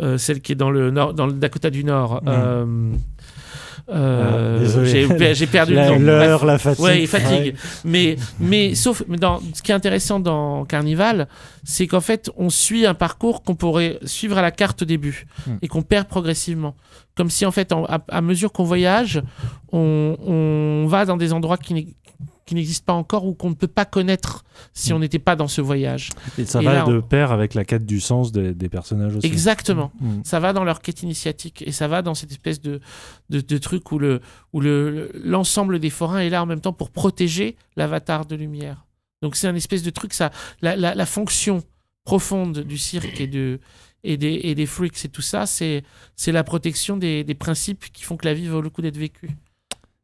euh, 0.00 0.18
celle 0.18 0.40
qui 0.40 0.52
est 0.52 0.56
dans 0.56 0.70
le, 0.70 0.90
nord, 0.90 1.14
dans 1.14 1.26
le 1.26 1.32
Dakota 1.32 1.70
du 1.70 1.82
Nord. 1.84 2.22
Mm. 2.24 2.28
Euh, 2.28 2.96
Ah, 3.88 5.32
j'ai 5.32 5.46
perdu 5.46 5.74
La- 5.74 5.90
le 5.90 5.98
nom. 5.98 6.04
l'heure, 6.04 6.40
Bref. 6.40 6.46
la 6.46 6.58
fatigue. 6.58 6.84
Ouais, 6.84 7.06
fatigue. 7.06 7.54
Ouais. 7.54 7.54
Mais, 7.84 8.16
mais 8.40 8.74
sauf, 8.74 9.04
mais 9.06 9.16
dans, 9.16 9.40
ce 9.54 9.62
qui 9.62 9.70
est 9.70 9.74
intéressant 9.74 10.18
dans 10.18 10.64
Carnival, 10.64 11.28
c'est 11.62 11.86
qu'en 11.86 12.00
fait, 12.00 12.28
on 12.36 12.50
suit 12.50 12.84
un 12.84 12.94
parcours 12.94 13.44
qu'on 13.44 13.54
pourrait 13.54 13.98
suivre 14.04 14.38
à 14.38 14.42
la 14.42 14.50
carte 14.50 14.82
au 14.82 14.84
début 14.86 15.26
Hmm. 15.46 15.52
et 15.62 15.68
qu'on 15.68 15.82
perd 15.82 16.08
progressivement. 16.08 16.74
Comme 17.16 17.30
si, 17.30 17.46
en 17.46 17.52
fait, 17.52 17.70
en- 17.72 17.84
à, 17.84 18.00
à 18.08 18.20
mesure 18.22 18.50
qu'on 18.52 18.64
voyage, 18.64 19.22
on, 19.72 20.16
on 20.26 20.86
va 20.88 21.04
dans 21.04 21.16
des 21.16 21.32
endroits 21.32 21.56
qui 21.56 21.94
qui 22.46 22.54
n'existent 22.54 22.84
pas 22.86 22.92
encore 22.92 23.26
ou 23.26 23.34
qu'on 23.34 23.50
ne 23.50 23.54
peut 23.54 23.66
pas 23.66 23.84
connaître 23.84 24.44
si 24.72 24.92
on 24.92 25.00
n'était 25.00 25.18
pas 25.18 25.34
dans 25.34 25.48
ce 25.48 25.60
voyage. 25.60 26.10
Et 26.38 26.44
ça 26.46 26.62
Et 26.62 26.64
va 26.64 26.72
là, 26.74 26.84
de 26.84 26.98
on- 26.98 27.02
pair 27.02 27.32
avec 27.32 27.54
la 27.54 27.64
quête 27.64 27.84
du 27.84 28.00
sens 28.00 28.30
des, 28.30 28.54
des 28.54 28.68
personnages 28.68 29.16
aussi. 29.16 29.26
Exactement. 29.26 29.90
Mm. 30.00 30.20
Ça 30.24 30.38
va 30.38 30.52
dans 30.52 30.62
leur 30.62 30.80
quête 30.80 31.02
initiatique 31.02 31.62
et 31.66 31.72
ça 31.72 31.88
va 31.88 32.02
dans 32.02 32.14
cette 32.14 32.30
espèce 32.30 32.60
de, 32.60 32.80
de, 33.30 33.40
de 33.40 33.58
truc 33.58 33.90
où 33.90 33.98
le 33.98 34.20
où 34.52 34.60
le 34.60 35.10
l'ensemble 35.22 35.80
des 35.80 35.90
forains 35.90 36.20
est 36.20 36.30
là 36.30 36.40
en 36.42 36.46
même 36.46 36.60
temps 36.60 36.72
pour 36.72 36.90
protéger 36.90 37.56
l'avatar 37.76 38.26
de 38.26 38.36
lumière. 38.36 38.86
Donc 39.22 39.34
c'est 39.34 39.48
un 39.48 39.54
espèce 39.56 39.82
de 39.82 39.90
truc 39.90 40.14
ça 40.14 40.30
la, 40.62 40.76
la, 40.76 40.94
la 40.94 41.06
fonction 41.06 41.62
profonde 42.04 42.60
du 42.60 42.78
cirque 42.78 43.20
et 43.20 43.26
de 43.26 43.58
et 44.04 44.16
des, 44.16 44.38
et 44.44 44.54
des 44.54 44.66
freaks 44.66 45.04
et 45.04 45.08
tout 45.08 45.22
ça 45.22 45.46
c'est 45.46 45.82
c'est 46.14 46.30
la 46.30 46.44
protection 46.44 46.96
des, 46.96 47.24
des 47.24 47.34
principes 47.34 47.86
qui 47.92 48.04
font 48.04 48.16
que 48.16 48.24
la 48.26 48.34
vie 48.34 48.46
vaut 48.46 48.60
le 48.60 48.70
coup 48.70 48.82
d'être 48.82 48.96
vécue. 48.98 49.30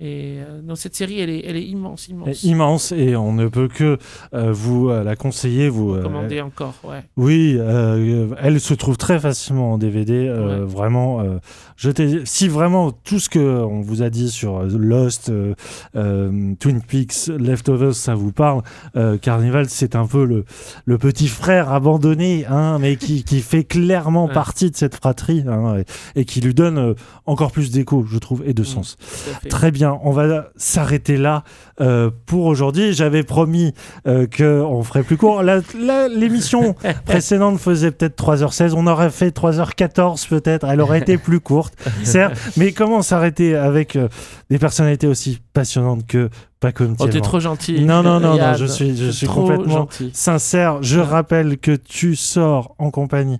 Et 0.04 0.38
euh, 0.40 0.60
dans 0.62 0.74
cette 0.74 0.96
série, 0.96 1.20
elle 1.20 1.30
est, 1.30 1.44
elle 1.46 1.54
est 1.56 1.62
immense, 1.64 2.08
immense. 2.08 2.42
immense 2.42 2.90
et 2.90 3.14
on 3.14 3.32
ne 3.32 3.46
peut 3.46 3.68
que 3.68 3.98
euh, 4.34 4.50
vous 4.52 4.88
euh, 4.88 5.04
la 5.04 5.14
conseiller. 5.14 5.68
Vous 5.68 5.94
euh, 5.94 6.02
Commander 6.02 6.40
encore, 6.40 6.74
ouais. 6.82 7.04
Oui, 7.16 7.56
euh, 7.58 8.26
elle 8.42 8.60
se 8.60 8.74
trouve 8.74 8.96
très 8.96 9.20
facilement 9.20 9.72
en 9.74 9.78
DVD. 9.78 10.26
euh, 10.28 10.64
Vraiment, 10.66 11.20
euh, 11.20 11.38
jetez- 11.78 12.22
si 12.24 12.48
vraiment 12.48 12.90
tout 12.90 13.20
ce 13.20 13.28
que 13.28 13.38
on 13.38 13.80
vous 13.80 14.02
a 14.02 14.10
dit 14.10 14.28
sur 14.28 14.56
euh, 14.58 14.68
Lost, 14.76 15.28
euh, 15.28 15.54
euh, 15.94 16.54
Twin 16.58 16.80
Peaks, 16.80 17.28
Leftovers, 17.28 17.94
ça 17.94 18.14
vous 18.16 18.32
parle, 18.32 18.62
euh, 18.96 19.18
Carnival, 19.18 19.68
c'est 19.68 19.94
un 19.94 20.06
peu 20.08 20.24
le, 20.24 20.44
le 20.84 20.98
petit 20.98 21.28
frère 21.28 21.70
abandonné, 21.70 22.44
hein, 22.46 22.78
mais 22.80 22.96
qui, 22.96 23.22
qui 23.24 23.40
fait 23.40 23.62
clairement 23.64 24.26
Ouais. 24.32 24.32
partie 24.32 24.70
de 24.70 24.76
cette 24.76 24.96
fratrie 24.96 25.44
hein, 25.46 25.76
et, 26.16 26.20
et 26.20 26.24
qui 26.24 26.40
lui 26.40 26.54
donne 26.54 26.78
euh, 26.78 26.94
encore 27.26 27.52
plus 27.52 27.70
d'écho, 27.70 28.04
je 28.08 28.18
trouve, 28.18 28.42
et 28.46 28.54
de 28.54 28.62
sens. 28.64 28.96
à 29.00 29.40
fait. 29.40 29.48
Très 29.48 29.70
bien, 29.70 29.91
on 30.02 30.10
va 30.10 30.48
s'arrêter 30.56 31.16
là 31.16 31.44
euh, 31.80 32.10
pour 32.26 32.46
aujourd'hui. 32.46 32.92
J'avais 32.92 33.22
promis 33.22 33.74
euh, 34.06 34.26
qu'on 34.26 34.82
ferait 34.82 35.02
plus 35.02 35.16
court. 35.16 35.42
L'émission 35.42 36.74
précédente 37.04 37.58
faisait 37.58 37.90
peut-être 37.90 38.22
3h16. 38.22 38.74
On 38.76 38.86
aurait 38.86 39.10
fait 39.10 39.36
3h14 39.36 40.28
peut-être. 40.28 40.66
Elle 40.68 40.80
aurait 40.80 41.00
été 41.00 41.18
plus 41.18 41.40
courte, 41.40 41.74
certes. 42.04 42.36
Mais 42.56 42.72
comment 42.72 43.02
s'arrêter 43.02 43.54
avec 43.54 43.96
euh, 43.96 44.08
des 44.50 44.58
personnalités 44.58 45.06
aussi 45.06 45.40
passionnantes 45.52 46.06
que 46.06 46.30
Paco 46.62 46.84
Oh, 47.00 47.06
t'es 47.08 47.20
trop 47.20 47.40
gentil. 47.40 47.84
Non, 47.84 48.02
non, 48.02 48.20
non, 48.20 48.36
non, 48.38 48.54
je 48.54 48.64
suis, 48.64 48.96
je 48.96 49.10
suis 49.10 49.26
complètement 49.26 49.78
gentil. 49.80 50.10
sincère. 50.14 50.82
Je 50.82 50.98
rappelle 51.00 51.58
que 51.58 51.72
tu 51.72 52.16
sors 52.16 52.74
en 52.78 52.90
compagnie 52.90 53.38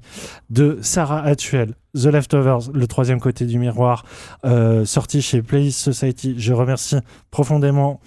de 0.50 0.78
Sarah 0.82 1.22
Actuel, 1.22 1.74
The 1.94 2.06
Leftovers, 2.06 2.70
le 2.74 2.86
troisième 2.86 3.20
côté 3.20 3.46
du 3.46 3.58
miroir, 3.58 4.04
euh, 4.44 4.84
sorti 4.84 5.22
chez 5.22 5.40
Playlist 5.40 5.78
Society. 5.78 6.34
Je 6.36 6.52
remercie 6.52 6.96
profondément 7.30 8.00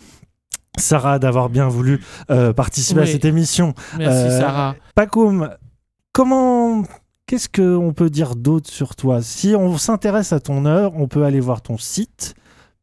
Sarah 0.78 1.18
d'avoir 1.20 1.50
bien 1.50 1.70
voulu 1.70 2.02
euh, 2.30 2.52
participer 2.52 3.02
à 3.02 3.06
cette 3.06 3.26
émission. 3.26 3.74
Merci, 3.98 4.18
Euh, 4.28 4.40
Sarah. 4.40 4.76
Pacoum, 4.94 5.50
comment. 6.12 6.84
Qu'est-ce 7.28 7.50
qu'on 7.50 7.92
peut 7.94 8.12
dire 8.12 8.36
d'autre 8.36 8.70
sur 8.70 8.96
toi? 8.96 9.22
Si 9.24 9.56
on 9.58 9.80
s'intéresse 9.80 10.32
à 10.32 10.40
ton 10.40 10.66
œuvre, 10.66 10.94
on 10.96 11.08
peut 11.08 11.24
aller 11.24 11.40
voir 11.40 11.62
ton 11.64 11.76
site, 11.80 12.36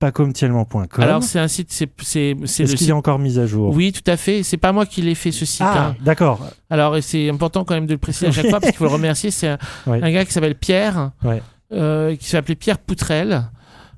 pacomtiellement.com. 0.03 0.89
Alors, 1.05 1.23
c'est 1.23 1.39
un 1.39 1.49
site, 1.49 1.73
c'est 1.73 1.89
c'est- 2.03 2.35
c'est 2.45 2.63
Est-ce 2.63 2.63
le 2.63 2.69
qu'il 2.69 2.79
site. 2.79 2.89
est 2.89 2.93
encore 2.93 3.19
mis 3.19 3.39
à 3.39 3.47
jour? 3.47 3.75
Oui, 3.75 3.93
tout 3.93 4.09
à 4.11 4.17
fait. 4.17 4.43
C'est 4.43 4.57
pas 4.57 4.73
moi 4.73 4.85
qui 4.87 5.01
l'ai 5.03 5.15
fait 5.15 5.31
ce 5.33 5.45
site. 5.45 5.63
Ah, 5.65 5.89
hein. 5.91 5.97
d'accord. 6.05 6.45
Alors, 6.71 6.97
c'est 7.01 7.29
important 7.31 7.65
quand 7.65 7.75
même 7.75 7.87
de 7.87 7.93
le 7.93 7.99
préciser 7.99 8.27
à 8.27 8.33
chaque 8.33 8.49
fois 8.51 8.61
parce 8.61 8.73
qu'il 8.73 8.79
faut 8.79 8.85
le 8.85 8.91
remercier. 8.91 9.31
C'est 9.31 9.49
un, 9.87 10.11
gars 10.11 10.25
qui 10.25 10.33
s'appelle 10.33 10.57
Pierre, 10.57 11.13
Ouais. 11.25 11.41
euh, 11.73 12.17
qui 12.17 12.29
s'appelait 12.29 12.57
Pierre 12.57 12.79
Poutrel. 12.79 13.45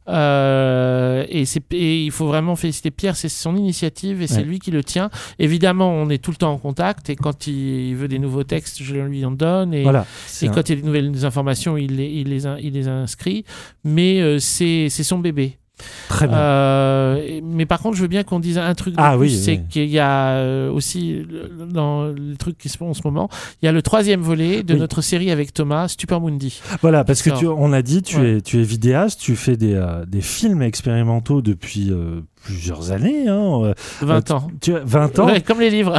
Euh, 0.07 1.25
et, 1.31 1.47
c'est- 1.47 1.73
et 1.73 2.05
il 2.05 2.11
faut 2.11 2.27
vraiment 2.27 2.57
féliciter 2.57 2.91
Pierre, 2.91 3.17
c'est 3.17 3.31
son 3.31 3.57
initiative 3.57 4.21
et 4.21 4.27
c'est 4.27 4.37
Ouais. 4.39 4.43
lui 4.45 4.59
qui 4.59 4.71
le 4.71 4.85
tient. 4.85 5.09
Évidemment, 5.39 5.91
on 5.91 6.11
est 6.11 6.19
tout 6.23 6.31
le 6.31 6.37
temps 6.37 6.53
en 6.53 6.59
contact 6.59 7.09
et 7.09 7.17
quand 7.17 7.47
il 7.47 7.95
veut 7.97 8.07
des 8.09 8.19
nouveaux 8.19 8.45
textes, 8.45 8.83
je 8.83 8.97
lui 8.97 9.25
en 9.25 9.31
donne. 9.31 9.73
Et, 9.73 9.83
Voilà, 9.83 10.05
c'est 10.27 10.45
et 10.45 10.49
un- 10.51 10.53
quand 10.53 10.69
il 10.69 10.75
y 10.75 10.79
a 10.79 10.81
des 10.83 10.87
nouvelles 10.87 11.25
informations, 11.25 11.79
il 11.79 11.97
les, 11.97 12.07
il 12.07 12.29
les, 12.29 12.43
il 12.63 12.75
les 12.75 12.87
inscrit. 12.87 13.45
Mais 13.83 14.21
euh, 14.21 14.39
c'est 14.39 14.89
c'est 14.91 15.05
son 15.05 15.19
bébé. 15.19 15.57
Très 16.09 16.29
bien. 16.29 16.37
Euh, 16.37 17.41
mais 17.43 17.67
par 17.67 17.81
contre, 17.81 17.97
je 17.97 18.03
veux 18.03 18.09
bien 18.09 18.23
qu'on 18.23 18.39
dise 18.39 18.59
un 18.59 18.75
truc 18.75 18.95
Ah 18.97 19.19
oui, 19.19 19.31
c'est 19.31 19.53
oui. 19.59 19.61
qu'il 19.69 19.89
y 19.91 19.99
a 19.99 20.37
euh, 20.37 20.71
aussi 20.71 21.27
dans 21.69 22.07
les 22.07 22.37
trucs 22.37 22.57
qui 22.59 22.69
se 22.69 22.77
font 22.79 22.91
en 22.91 22.95
ce 22.95 23.01
moment, 23.05 23.29
il 23.61 23.67
y 23.67 23.69
a 23.69 23.73
le 23.73 23.83
troisième 23.83 24.21
volet 24.21 24.63
de 24.63 24.75
Oui. 24.75 24.81
notre 24.81 25.03
série 25.03 25.31
avec 25.31 25.53
Thomas, 25.53 25.89
Supermundi. 25.89 26.61
Voilà, 26.81 27.03
parce 27.05 27.23
que 27.23 27.31
Ça. 27.31 27.37
tu, 27.37 27.47
on 27.47 27.73
a 27.73 27.83
dit, 27.83 28.03
tu, 28.03 28.19
Ouais. 28.19 28.37
es, 28.37 28.41
tu 28.41 28.61
es 28.61 28.63
vidéaste, 28.63 29.21
tu 29.21 29.35
fais 29.35 29.57
des, 29.57 29.75
euh, 29.75 30.05
des 30.07 30.21
films 30.21 30.63
expérimentaux 30.63 31.43
depuis 31.43 31.91
euh, 31.91 32.21
plusieurs 32.45 32.93
années. 32.93 33.27
Hein, 33.29 33.61
euh, 33.65 33.75
20 34.03 34.31
euh, 34.31 34.35
ans. 34.35 34.47
Tu, 34.61 34.71
tu 34.71 34.77
as 34.77 34.81
20 34.85 35.19
ans. 35.19 35.27
Ouais, 35.27 35.41
comme 35.41 35.61
les 35.61 35.71
livres. 35.71 35.99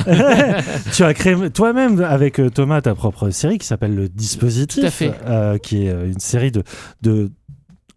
tu 0.93 1.03
as 1.03 1.13
créé 1.13 1.35
toi-même 1.49 2.01
avec 2.01 2.39
Thomas 2.53 2.81
ta 2.81 2.95
propre 2.95 3.29
série 3.31 3.57
qui 3.57 3.67
s'appelle 3.67 3.93
Le 3.95 4.07
Dispositif, 4.07 4.79
Tout 4.81 4.87
à 4.87 4.91
fait. 4.91 5.13
qui 5.61 5.85
est 5.87 5.91
une 5.91 6.19
série 6.19 6.51
de, 6.51 6.63
de 7.01 7.29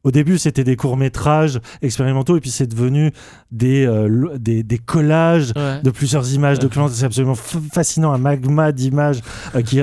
au 0.08 0.10
début, 0.10 0.38
c'était 0.38 0.64
des 0.64 0.74
courts-métrages 0.74 1.60
expérimentaux 1.82 2.36
et 2.36 2.40
puis 2.40 2.48
c'est 2.50 2.66
devenu 2.66 3.12
des, 3.52 3.84
euh, 3.86 4.36
des, 4.38 4.62
des 4.62 4.78
collages 4.78 5.52
Ouais. 5.54 5.80
de 5.82 5.90
plusieurs 5.90 6.32
images 6.32 6.58
documentaires. 6.58 6.96
C'est 6.96 7.04
absolument 7.04 7.34
fascinant, 7.34 8.12
un 8.12 8.18
magma 8.18 8.72
d'images 8.72 9.20
euh, 9.54 9.60
qui, 9.62 9.80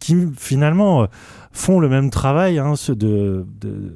qui 0.00 0.16
finalement 0.36 1.02
euh, 1.02 1.06
font 1.52 1.80
le 1.80 1.88
même 1.88 2.08
travail 2.10 2.58
hein, 2.58 2.76
ceux 2.76 2.94
de, 2.96 3.44
de, 3.60 3.94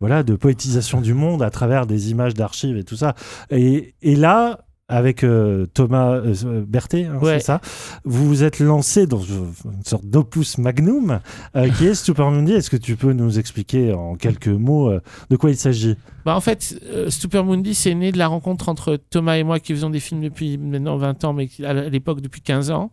voilà, 0.00 0.22
de 0.24 0.34
poétisation 0.34 1.00
du 1.00 1.14
monde 1.14 1.42
à 1.42 1.50
travers 1.50 1.86
des 1.86 2.10
images 2.10 2.34
d'archives 2.34 2.76
et 2.76 2.84
tout 2.84 2.96
ça. 2.96 3.14
Et, 3.50 3.94
et 4.02 4.16
là, 4.16 4.63
avec 4.88 5.24
euh, 5.24 5.66
Thomas 5.72 6.16
euh, 6.16 6.64
Berthet, 6.66 7.06
hein, 7.06 7.18
Ouais. 7.22 7.38
c'est 7.40 7.46
ça, 7.46 7.60
vous 8.04 8.26
vous 8.28 8.42
êtes 8.44 8.58
lancé 8.58 9.06
dans 9.06 9.20
une 9.22 9.52
sorte 9.84 10.04
d'opus 10.04 10.58
magnum 10.58 11.20
euh, 11.56 11.68
qui 11.70 11.86
est 11.86 11.94
Supermundi. 11.94 12.52
Est-ce 12.52 12.68
que 12.70 12.76
tu 12.76 12.96
peux 12.96 13.12
nous 13.14 13.38
expliquer 13.38 13.92
en 13.94 14.14
quelques 14.16 14.48
mots 14.48 14.90
euh, 14.90 15.00
de 15.30 15.36
quoi 15.36 15.50
il 15.50 15.56
s'agit? 15.56 15.96
Bah, 16.26 16.36
en 16.36 16.40
fait, 16.40 16.78
euh, 16.92 17.08
Supermundi, 17.10 17.74
c'est 17.74 17.94
né 17.94 18.12
de 18.12 18.18
la 18.18 18.26
rencontre 18.26 18.68
entre 18.68 18.96
Thomas 19.10 19.36
et 19.36 19.42
moi 19.42 19.58
qui 19.58 19.72
faisons 19.72 19.90
des 19.90 20.00
films 20.00 20.20
depuis 20.20 20.58
maintenant 20.58 20.96
20 20.98 21.24
ans, 21.24 21.32
mais 21.32 21.48
à 21.64 21.72
l'époque 21.72 22.20
depuis 22.20 22.42
15 22.42 22.70
ans, 22.70 22.90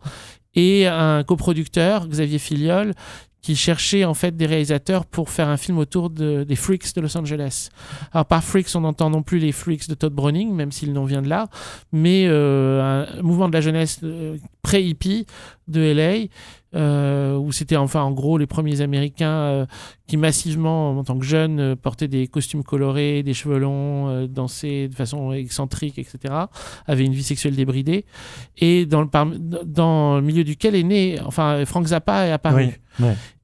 et 0.55 0.87
un 0.87 1.23
coproducteur, 1.23 2.07
Xavier 2.07 2.39
Filiol, 2.39 2.93
qui 3.41 3.55
cherchait 3.55 4.05
en 4.05 4.13
fait 4.13 4.35
des 4.37 4.45
réalisateurs 4.45 5.05
pour 5.05 5.29
faire 5.31 5.49
un 5.49 5.57
film 5.57 5.77
autour 5.79 6.09
de- 6.11 6.43
des 6.43 6.55
freaks 6.55 6.93
de 6.95 7.01
Los 7.01 7.17
Angeles. 7.17 7.69
Alors 8.11 8.25
par 8.27 8.43
freaks, 8.43 8.75
on 8.75 8.83
entend 8.83 9.09
non 9.09 9.23
plus 9.23 9.39
les 9.39 9.51
freaks 9.51 9.87
de 9.89 9.95
Todd 9.95 10.13
Browning, 10.13 10.53
même 10.53 10.71
s'il 10.71 10.93
n'en 10.93 11.05
vient 11.05 11.21
de 11.23 11.29
là, 11.29 11.47
mais 11.91 12.25
euh, 12.27 13.05
un 13.17 13.21
mouvement 13.23 13.47
de 13.49 13.53
la 13.53 13.61
jeunesse 13.61 13.99
euh, 14.03 14.37
pré-hippie 14.61 15.25
de 15.67 15.81
LA, 15.81 16.27
euh, 16.75 17.35
où 17.35 17.51
c'était 17.51 17.75
enfin 17.77 18.01
en 18.03 18.11
gros 18.11 18.37
les 18.37 18.45
premiers 18.45 18.81
Américains 18.81 19.31
euh, 19.31 19.65
qui 20.07 20.17
massivement, 20.17 20.91
en 20.97 21.03
tant 21.03 21.17
que 21.17 21.25
jeunes, 21.25 21.59
euh, 21.59 21.75
portaient 21.75 22.07
des 22.07 22.27
costumes 22.27 22.63
colorés, 22.63 23.23
des 23.23 23.33
cheveux 23.33 23.57
longs, 23.57 24.07
euh, 24.09 24.27
dansaient 24.27 24.87
de 24.87 24.93
façon 24.95 25.33
excentrique, 25.33 25.97
etc., 25.97 26.33
avaient 26.85 27.05
une 27.05 27.13
vie 27.13 27.23
sexuelle 27.23 27.55
débridée, 27.55 28.05
et 28.57 28.85
dans 28.85 29.01
le, 29.01 29.07
par- 29.07 29.25
dans 29.65 30.17
le 30.17 30.21
milieu 30.21 30.43
duquel 30.43 30.75
est 30.75 30.83
né, 30.83 31.17
enfin 31.25 31.65
Frank 31.65 31.87
Zappa 31.87 32.27
est 32.27 32.31
apparu. 32.31 32.65
Oui, 32.65 32.71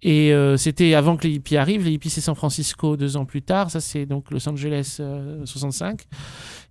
Et 0.02 0.34
euh, 0.34 0.58
c'était 0.58 0.94
avant 0.94 1.18
que 1.18 1.28
les 1.28 1.34
hippies 1.36 1.58
arrivent. 1.58 1.84
Les 1.86 1.92
hippies, 1.92 2.10
c'est 2.10 2.22
San 2.22 2.36
Francisco 2.36 2.98
deux 2.98 3.18
ans 3.18 3.26
plus 3.26 3.42
tard. 3.42 3.72
Ça, 3.72 3.80
c'est 3.82 4.06
donc 4.06 4.30
Los 4.32 4.48
Angeles 4.48 4.98
euh, 5.00 5.46
65. 5.46 6.02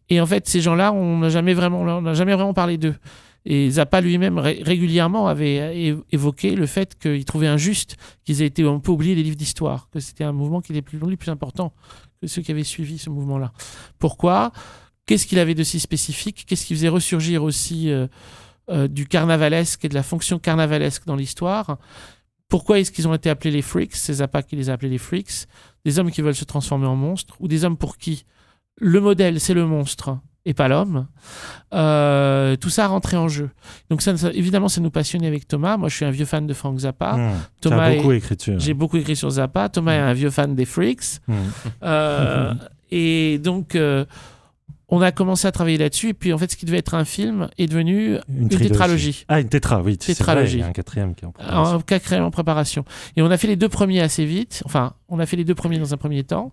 Et 0.09 0.20
en 0.20 0.27
fait, 0.27 0.47
ces 0.48 0.61
gens-là, 0.61 0.93
on 0.93 1.19
n'a 1.19 1.28
jamais 1.31 1.55
vraiment, 1.55 2.15
jamais 2.15 2.35
vraiment 2.35 2.55
parlé 2.55 2.78
d'eux. 2.78 2.94
Et 3.48 3.70
Zappa 3.70 4.01
lui-même 4.01 4.39
ré- 4.39 4.61
régulièrement 4.65 5.28
avait 5.28 5.97
évoqué 6.11 6.57
le 6.57 6.66
fait 6.66 6.98
qu'il 6.98 7.24
trouvait 7.24 7.47
injuste 7.47 7.97
qu'ils 8.24 8.43
aient 8.43 8.47
été 8.47 8.65
un 8.65 8.81
peu 8.81 8.90
oubliés 8.90 9.15
des 9.15 9.23
livres 9.23 9.36
d'histoire, 9.36 9.89
que 9.93 10.01
c'était 10.01 10.24
un 10.24 10.32
mouvement 10.32 10.61
qui 10.61 10.73
était 10.73 10.82
plus, 10.82 10.98
plus 11.16 11.31
important 11.31 11.73
que 12.20 12.27
ceux 12.27 12.43
qui 12.43 12.51
avaient 12.51 12.65
suivi 12.65 12.98
ce 12.98 13.09
mouvement-là. 13.11 13.53
Pourquoi? 14.01 14.51
Qu'est-ce 15.07 15.28
qu'il 15.28 15.39
avait 15.39 15.55
de 15.55 15.62
si 15.62 15.78
spécifique? 15.78 16.44
Qu'est-ce 16.47 16.66
qui 16.66 16.74
faisait 16.74 16.89
ressurgir 16.89 17.44
aussi 17.44 17.90
euh, 17.90 18.09
euh, 18.69 18.89
du 18.89 19.07
carnavalesque 19.07 19.85
et 19.85 19.89
de 19.89 19.94
la 19.94 20.03
fonction 20.03 20.40
carnavalesque 20.40 21.05
dans 21.07 21.15
l'histoire? 21.15 21.78
Pourquoi 22.48 22.78
est-ce 22.78 22.93
qu'ils 22.93 23.09
ont 23.09 23.14
été 23.14 23.28
appelés 23.31 23.51
les 23.51 23.62
freaks 23.62 23.94
C'est 23.97 24.14
Zappa 24.14 24.43
qui 24.43 24.56
les 24.56 24.70
a 24.70 24.74
appelés 24.74 24.90
les 24.90 24.98
freaks? 24.98 25.47
Des 25.85 25.98
hommes 25.98 26.10
qui 26.10 26.23
veulent 26.23 26.35
se 26.35 26.44
transformer 26.44 26.86
en 26.86 26.97
monstres 26.97 27.35
ou 27.40 27.48
des 27.48 27.64
hommes 27.64 27.77
pour 27.77 27.97
qui 27.98 28.24
le 28.78 29.01
modèle 29.01 29.40
c'est 29.40 29.55
le 29.55 29.66
monstre 29.66 30.18
et 30.44 30.55
pas 30.55 30.68
l'homme? 30.68 31.06
Euh, 31.74 32.55
tout 32.56 32.70
ça 32.70 32.85
a 32.85 32.89
rentré 32.89 33.16
en 33.16 33.27
jeu. 33.28 33.51
Donc 33.90 34.01
ça, 34.02 34.16
ça- 34.16 34.32
évidemment, 34.32 34.68
ça 34.68 34.81
nous 34.81 34.90
passionnait 34.90 35.27
avec 35.27 35.48
Thomas. 35.48 35.77
Moi, 35.77 35.89
je 35.89 35.97
suis 35.97 36.05
un 36.05 36.10
vieux 36.10 36.24
fan 36.24 36.47
de 36.47 36.55
Frank 36.55 36.78
Zappa. 36.78 37.16
Mmh. 37.16 37.32
Thomas 37.60 37.94
beaucoup 37.97 38.12
est- 38.12 38.18
écrit 38.18 38.36
hein. 38.48 38.56
J'ai 38.59 38.74
beaucoup 38.74 38.97
écrit 38.97 39.16
sur 39.16 39.28
Zappa. 39.31 39.68
Thomas 39.68 39.94
est 39.94 39.98
un 40.01 40.12
vieux 40.12 40.31
fan 40.31 40.55
des 40.55 40.64
freaks. 40.64 41.18
Mmh. 41.27 41.35
Euh, 41.82 42.55
et 42.93 43.39
donc, 43.39 43.74
euh, 43.74 44.05
on 44.88 45.00
a 45.00 45.10
commencé 45.12 45.46
à 45.48 45.52
travailler 45.52 45.78
là-dessus. 45.78 46.10
Et 46.10 46.14
puis, 46.14 46.32
en 46.32 46.38
fait, 46.38 46.50
ce 46.50 46.56
qui 46.56 46.64
devait 46.66 46.78
être 46.78 46.94
un 46.94 47.04
film 47.04 47.48
est 47.58 47.66
devenu 47.66 48.18
une, 48.28 48.48
tétralogie. 48.48 49.24
Ah, 49.28 49.40
une 49.40 49.48
tétra, 49.48 49.78
oui. 49.78 49.94
vrai, 49.94 49.96
Tétralogie. 49.96 50.58
il 50.58 50.60
y 50.60 50.62
a 50.62 50.66
un 50.66 50.72
quatrième 50.72 51.14
qui 51.14 51.24
est 51.24 51.28
en 51.28 51.32
préparation. 51.32 51.76
En 51.76 51.80
quatrième 51.80 52.24
en 52.24 52.30
préparation. 52.30 52.84
Et 53.16 53.22
on 53.22 53.30
a 53.30 53.36
fait 53.36 53.48
les 53.48 53.56
deux 53.56 53.68
premiers 53.68 54.00
assez 54.00 54.24
vite. 54.24 54.62
Enfin, 54.64 54.94
on 55.08 55.18
a 55.18 55.26
fait 55.26 55.36
les 55.36 55.44
deux 55.44 55.54
premiers 55.56 55.78
dans 55.78 55.92
un 55.92 55.96
premier 55.96 56.22
temps. 56.22 56.52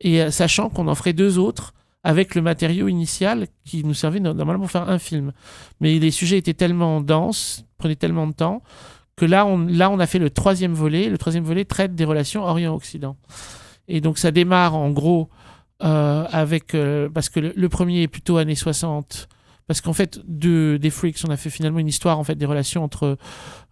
Et 0.00 0.22
euh, 0.22 0.30
sachant 0.30 0.68
qu'on 0.68 0.86
en 0.88 0.94
ferait 0.94 1.12
deux 1.14 1.38
autres 1.38 1.74
avec 2.04 2.34
le 2.34 2.42
matériau 2.42 2.86
initial 2.88 3.48
qui 3.64 3.82
nous 3.82 3.94
servait 3.94 4.20
no- 4.20 4.34
normalement 4.34 4.62
pour 4.64 4.70
faire 4.70 4.88
un 4.88 4.98
film. 4.98 5.32
Mais 5.80 5.98
les 5.98 6.10
sujets 6.10 6.38
étaient 6.38 6.54
tellement 6.54 7.00
denses, 7.00 7.64
prenaient 7.78 7.96
tellement 7.96 8.26
de 8.26 8.34
temps, 8.34 8.62
que 9.16 9.24
là 9.24 9.46
on, 9.46 9.58
là, 9.66 9.90
on 9.90 9.98
a 9.98 10.06
fait 10.06 10.18
le 10.18 10.30
troisième 10.30 10.74
volet. 10.74 11.08
Le 11.08 11.18
troisième 11.18 11.44
volet 11.44 11.64
traite 11.64 11.94
des 11.96 12.04
relations 12.04 12.42
Orient-Occident. 12.44 13.16
Et 13.88 14.00
donc, 14.00 14.18
ça 14.18 14.30
démarre 14.30 14.74
en 14.76 14.90
gros 14.90 15.28
euh, 15.82 16.24
avec. 16.30 16.74
euh, 16.74 17.08
parce 17.08 17.28
que 17.28 17.40
le, 17.40 17.52
le 17.56 17.68
premier 17.68 18.02
est 18.02 18.08
plutôt 18.08 18.36
années 18.36 18.54
60 18.54 19.28
parce 19.66 19.80
qu'en 19.80 19.94
fait, 19.94 20.20
de, 20.28 20.78
des 20.78 20.90
Freaks, 20.90 21.20
on 21.26 21.30
a 21.30 21.38
fait 21.38 21.48
finalement 21.48 21.78
une 21.78 21.88
histoire 21.88 22.18
en 22.18 22.24
fait 22.24 22.34
des 22.34 22.44
relations 22.44 22.84
entre 22.84 23.16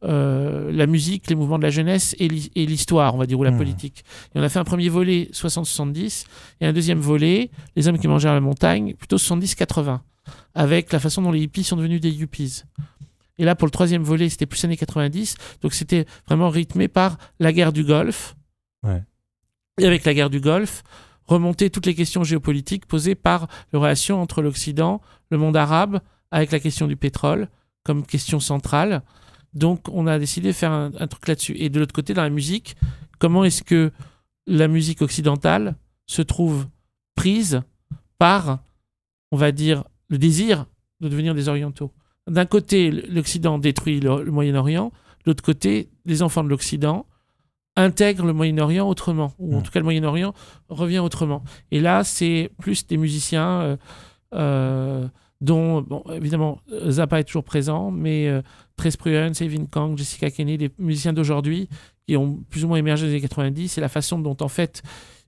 euh, 0.04 0.72
la 0.72 0.86
musique, 0.86 1.28
les 1.28 1.34
mouvements 1.36 1.58
de 1.58 1.64
la 1.64 1.70
jeunesse 1.70 2.16
et 2.18 2.28
l'hi- 2.28 2.50
et 2.54 2.64
l'histoire, 2.64 3.14
on 3.14 3.18
va 3.18 3.26
dire, 3.26 3.38
ou 3.38 3.44
la 3.44 3.50
Mhm. 3.50 3.58
politique. 3.58 4.02
Et 4.34 4.38
on 4.38 4.42
a 4.42 4.48
fait 4.48 4.58
un 4.58 4.64
premier 4.64 4.88
volet 4.88 5.28
60-70 5.32 6.24
et 6.62 6.66
un 6.66 6.72
deuxième 6.72 6.98
volet, 6.98 7.50
Les 7.76 7.88
hommes 7.88 7.98
qui 7.98 8.08
mangèrent 8.08 8.32
la 8.32 8.40
montagne, 8.40 8.94
plutôt 8.94 9.18
70-80, 9.18 10.00
avec 10.54 10.92
la 10.92 10.98
façon 10.98 11.20
dont 11.20 11.30
les 11.30 11.40
hippies 11.42 11.62
sont 11.64 11.76
devenus 11.76 12.00
des 12.00 12.10
yuppies. 12.10 12.62
Et 13.38 13.44
là, 13.44 13.54
pour 13.54 13.66
le 13.66 13.70
troisième 13.72 14.02
volet, 14.02 14.30
c'était 14.30 14.46
plus 14.46 14.64
années 14.64 14.76
90, 14.78 15.34
donc 15.60 15.74
c'était 15.74 16.06
vraiment 16.26 16.48
rythmé 16.48 16.88
par 16.88 17.18
la 17.38 17.52
guerre 17.52 17.72
du 17.72 17.84
Golfe. 17.84 18.34
Ouais. 18.82 19.02
Et 19.78 19.86
avec 19.86 20.04
la 20.06 20.14
guerre 20.14 20.30
du 20.30 20.40
Golfe, 20.40 20.82
remonter 21.32 21.70
toutes 21.70 21.86
les 21.86 21.94
questions 21.94 22.24
géopolitiques 22.24 22.86
posées 22.86 23.14
par 23.14 23.48
les 23.72 23.78
relations 23.78 24.20
entre 24.20 24.42
l'Occident, 24.42 25.00
le 25.30 25.38
monde 25.38 25.56
arabe, 25.56 26.00
avec 26.30 26.52
la 26.52 26.60
question 26.60 26.86
du 26.86 26.96
pétrole 26.96 27.48
comme 27.84 28.06
question 28.06 28.40
centrale. 28.40 29.02
Donc, 29.54 29.88
on 29.88 30.06
a 30.06 30.18
décidé 30.18 30.48
de 30.48 30.52
faire 30.52 30.72
un, 30.72 30.90
truc 31.06 31.28
là-dessus. 31.28 31.56
Et 31.58 31.68
de 31.68 31.78
l'autre 31.78 31.92
côté, 31.92 32.14
dans 32.14 32.22
la 32.22 32.30
musique, 32.30 32.76
comment 33.18 33.44
est-ce 33.44 33.62
que 33.62 33.90
la 34.46 34.68
musique 34.68 35.02
occidentale 35.02 35.76
se 36.06 36.22
trouve 36.22 36.66
prise 37.14 37.60
par, 38.18 38.60
on 39.30 39.36
va 39.36 39.52
dire, 39.52 39.84
le 40.08 40.18
désir 40.18 40.66
de 41.00 41.08
devenir 41.08 41.34
des 41.34 41.48
orientaux? 41.48 41.92
D'un 42.28 42.46
côté, 42.46 42.90
l'Occident 42.90 43.58
détruit 43.58 44.00
le 44.00 44.30
Moyen-Orient, 44.30 44.92
de 45.24 45.30
l'autre 45.30 45.42
côté, 45.42 45.90
les 46.04 46.22
enfants 46.22 46.44
de 46.44 46.48
l'Occident 46.48 47.06
intègrent 47.76 48.26
le 48.26 48.32
Moyen-Orient 48.32 48.88
autrement, 48.88 49.32
ou 49.38 49.54
en 49.56 49.58
Mm. 49.58 49.62
tout 49.62 49.70
cas 49.70 49.80
le 49.80 49.84
Moyen-Orient 49.84 50.34
revient 50.68 50.98
autrement. 50.98 51.42
Et 51.70 51.80
là, 51.80 52.04
c'est 52.04 52.50
plus 52.60 52.86
des 52.86 52.96
musiciens 52.98 53.60
euh, 53.62 53.76
euh, 54.34 55.08
dont, 55.40 55.82
bon, 55.82 56.04
évidemment, 56.12 56.60
Zappa 56.88 57.20
est 57.20 57.24
toujours 57.24 57.44
présent, 57.44 57.90
mais 57.90 58.28
euh, 58.28 58.42
Trace 58.76 58.96
Bruyan, 58.96 59.32
Savin 59.34 59.64
Kang, 59.70 59.96
Jessica 59.96 60.30
Kenney, 60.30 60.56
des 60.58 60.70
musiciens 60.78 61.12
d'aujourd'hui 61.12 61.68
qui 62.06 62.16
ont 62.16 62.40
plus 62.50 62.64
ou 62.64 62.68
moins 62.68 62.76
émergé 62.78 63.04
dans 63.06 63.08
les 63.08 63.14
années 63.14 63.22
90, 63.28 63.78
et 63.78 63.80
la 63.80 63.88
façon 63.88 64.18
dont, 64.18 64.36
en 64.40 64.48
fait, 64.48 64.82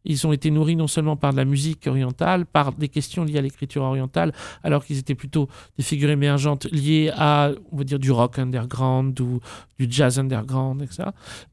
ils 0.05 0.27
ont 0.27 0.33
été 0.33 0.51
nourris 0.51 0.77
non 0.77 0.87
seulement 0.87 1.17
par 1.17 1.33
de 1.33 1.37
la 1.39 1.45
musique 1.45 1.87
orientale, 1.87 2.47
par 2.47 2.73
des 2.73 2.89
questions 2.89 3.25
liées 3.25 3.39
à 3.39 3.43
l'écriture 3.43 3.83
orientale, 3.83 4.33
alors 4.63 4.85
qu'ils 4.85 4.99
étaient 4.99 5.15
plutôt 5.15 5.49
des 5.77 5.83
figures 5.83 6.11
émergentes 6.11 6.67
liées 6.73 7.11
à, 7.17 7.51
on 7.73 7.77
va 7.79 7.85
dire, 7.85 7.99
du 7.99 8.11
rock 8.11 8.39
underground 8.39 9.19
ou 9.21 9.41
du 9.79 9.87
jazz 9.89 10.19
underground, 10.19 10.83
etc. 10.83 11.05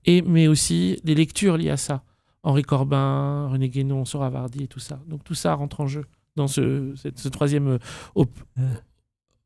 Et, 0.06 0.22
mais 0.22 0.48
aussi 0.48 1.00
des 1.04 1.16
lectures 1.16 1.58
liées 1.58 1.70
à 1.70 1.78
ça. 1.78 2.04
Henri 2.44 2.64
Corbin, 2.64 3.48
René 3.52 3.70
Guénon, 3.70 4.04
Soravardi 4.06 4.64
et 4.64 4.68
tout 4.68 4.80
ça. 4.80 5.00
Donc 5.08 5.24
tout 5.24 5.36
ça 5.36 5.54
rentre 5.54 5.80
en 5.82 5.88
jeu 5.88 6.06
dans 6.36 6.48
ce, 6.48 6.94
troisième 7.30 7.68
euh, 7.68 7.78
op- 8.16 8.40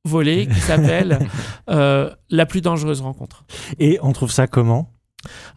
volet 0.05 0.47
qui 0.47 0.59
s'appelle 0.59 1.19
euh, 1.69 2.09
La 2.29 2.45
plus 2.45 2.61
dangereuse 2.61 3.01
rencontre. 3.01 3.43
Et 3.79 3.99
on 4.01 4.13
trouve 4.13 4.31
ça 4.31 4.47
comment? 4.47 4.94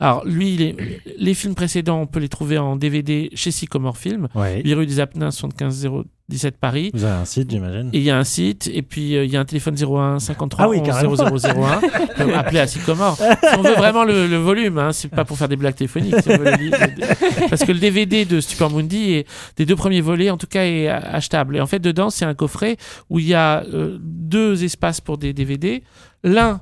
Alors, 0.01 0.25
lui, 0.27 0.57
les, 0.57 0.77
les 1.19 1.35
films 1.35 1.55
précédents, 1.55 2.01
on 2.03 2.07
peut 2.07 2.21
les 2.21 2.29
trouver 2.29 2.59
en 2.59 2.77
DVD 2.77 3.31
chez 3.35 3.51
Sycomore 3.51 3.97
Film, 3.99 4.29
Ouais. 4.35 4.63
8 4.65 4.75
rue 4.75 4.87
des 4.87 5.01
Apennins, 5.01 5.31
75 5.31 5.89
017 6.29 6.59
Paris. 6.59 6.91
Vous 6.93 7.05
avez 7.05 7.15
un 7.23 7.25
site, 7.25 7.51
j'imagine 7.51 7.89
Et 7.95 7.99
il 7.99 8.03
y 8.03 8.11
a 8.11 8.19
un 8.19 8.25
site, 8.25 8.71
et 8.73 8.83
puis 8.83 9.17
euh, 9.17 9.25
il 9.25 9.31
y 9.33 9.37
a 9.39 9.41
un 9.41 9.47
téléphone 9.47 9.75
01 9.81 10.19
53 10.19 10.63
Ah 10.65 10.69
oui, 10.69 10.79
11 10.81 10.87
carrément. 10.87 11.15
0001. 11.15 11.81
Donc, 12.19 12.35
appelez 12.35 12.61
à 12.61 12.67
Sycomore. 12.67 13.17
Si 13.17 13.59
on 13.59 13.63
veut 13.63 13.73
vraiment 13.75 14.05
le, 14.05 14.27
le 14.27 14.37
volume, 14.37 14.77
hein, 14.79 14.93
c'est 14.93 15.09
pas 15.09 15.25
pour 15.25 15.39
faire 15.39 15.49
des 15.49 15.57
blagues 15.57 15.75
téléphoniques. 15.77 16.17
si 16.23 16.29
on 16.29 16.37
veut 16.37 16.45
le 16.51 16.57
li- 16.57 16.71
le- 16.71 17.49
parce 17.49 17.65
que 17.65 17.73
le 17.73 17.79
DVD 17.79 18.27
de 18.27 18.41
Stupor 18.41 18.71
Mundi, 18.71 19.13
est, 19.15 19.27
des 19.57 19.65
deux 19.65 19.77
premiers 19.77 20.03
volets, 20.03 20.29
en 20.29 20.37
tout 20.37 20.47
cas, 20.47 20.65
est 20.67 20.89
achetable. 20.89 21.57
Et 21.57 21.61
en 21.63 21.67
fait, 21.67 21.79
dedans, 21.79 22.11
c'est 22.11 22.27
un 22.27 22.35
coffret 22.35 22.77
où 23.09 23.19
il 23.19 23.27
y 23.27 23.33
a 23.35 23.63
euh, 23.65 23.97
deux 24.01 24.65
espaces 24.65 25.01
pour 25.01 25.17
des 25.17 25.33
DVD. 25.33 25.83
L'un 26.25 26.61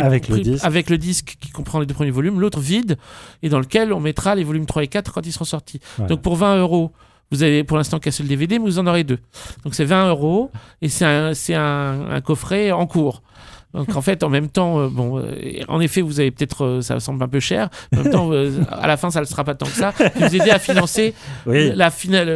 qui 0.00 0.06
Avec 0.06 0.28
le 0.28 0.40
disque. 0.40 0.64
avec 0.64 0.90
le 0.90 0.98
disque 0.98 1.36
qui 1.40 1.50
comprend 1.50 1.80
les 1.80 1.86
deux 1.86 1.94
premiers 1.94 2.10
volumes, 2.10 2.40
l'autre 2.40 2.60
vide, 2.60 2.96
et 3.42 3.48
dans 3.48 3.58
lequel 3.58 3.92
on 3.92 4.00
mettra 4.00 4.34
les 4.34 4.44
volumes 4.44 4.66
3 4.66 4.84
et 4.84 4.88
4 4.88 5.12
quand 5.12 5.26
ils 5.26 5.32
seront 5.32 5.44
sortis. 5.44 5.80
Donc 6.08 6.22
pour 6.22 6.36
20 6.36 6.58
euros, 6.60 6.92
vous 7.30 7.42
avez 7.42 7.64
pour 7.64 7.76
l'instant 7.76 7.98
qu'un 7.98 8.10
seul 8.10 8.26
DVD, 8.26 8.58
mais 8.58 8.64
vous 8.64 8.78
en 8.78 8.86
aurez 8.86 9.04
deux. 9.04 9.18
Donc 9.64 9.74
c'est 9.74 9.84
20 9.84 10.08
euros, 10.10 10.50
et 10.82 10.88
c'est 10.88 11.04
un, 11.04 11.34
c'est 11.34 11.54
un, 11.54 12.10
un 12.10 12.20
coffret 12.20 12.70
en 12.72 12.86
cours. 12.86 13.22
Donc 13.74 13.94
en 13.96 14.00
fait, 14.00 14.22
en 14.24 14.30
même 14.30 14.48
temps, 14.48 14.78
euh, 14.80 14.88
bon, 14.88 15.18
euh, 15.18 15.30
en 15.68 15.78
effet, 15.80 16.00
vous 16.00 16.20
avez 16.20 16.30
peut-être, 16.30 16.64
euh, 16.64 16.80
ça 16.80 17.00
semble 17.00 17.22
un 17.22 17.28
peu 17.28 17.38
cher. 17.40 17.68
En 17.94 18.02
même 18.02 18.10
temps, 18.12 18.30
à 18.70 18.86
la 18.86 18.96
fin, 18.96 19.10
ça 19.10 19.20
ne 19.20 19.26
sera 19.26 19.44
pas 19.44 19.54
tant 19.54 19.66
que 19.66 19.72
ça. 19.72 19.92
Vous 20.16 20.24
aider 20.34 20.50
à 20.50 20.58
financer 20.58 21.12
Oui. 21.46 21.70
la 21.74 21.90
finale, 21.90 22.28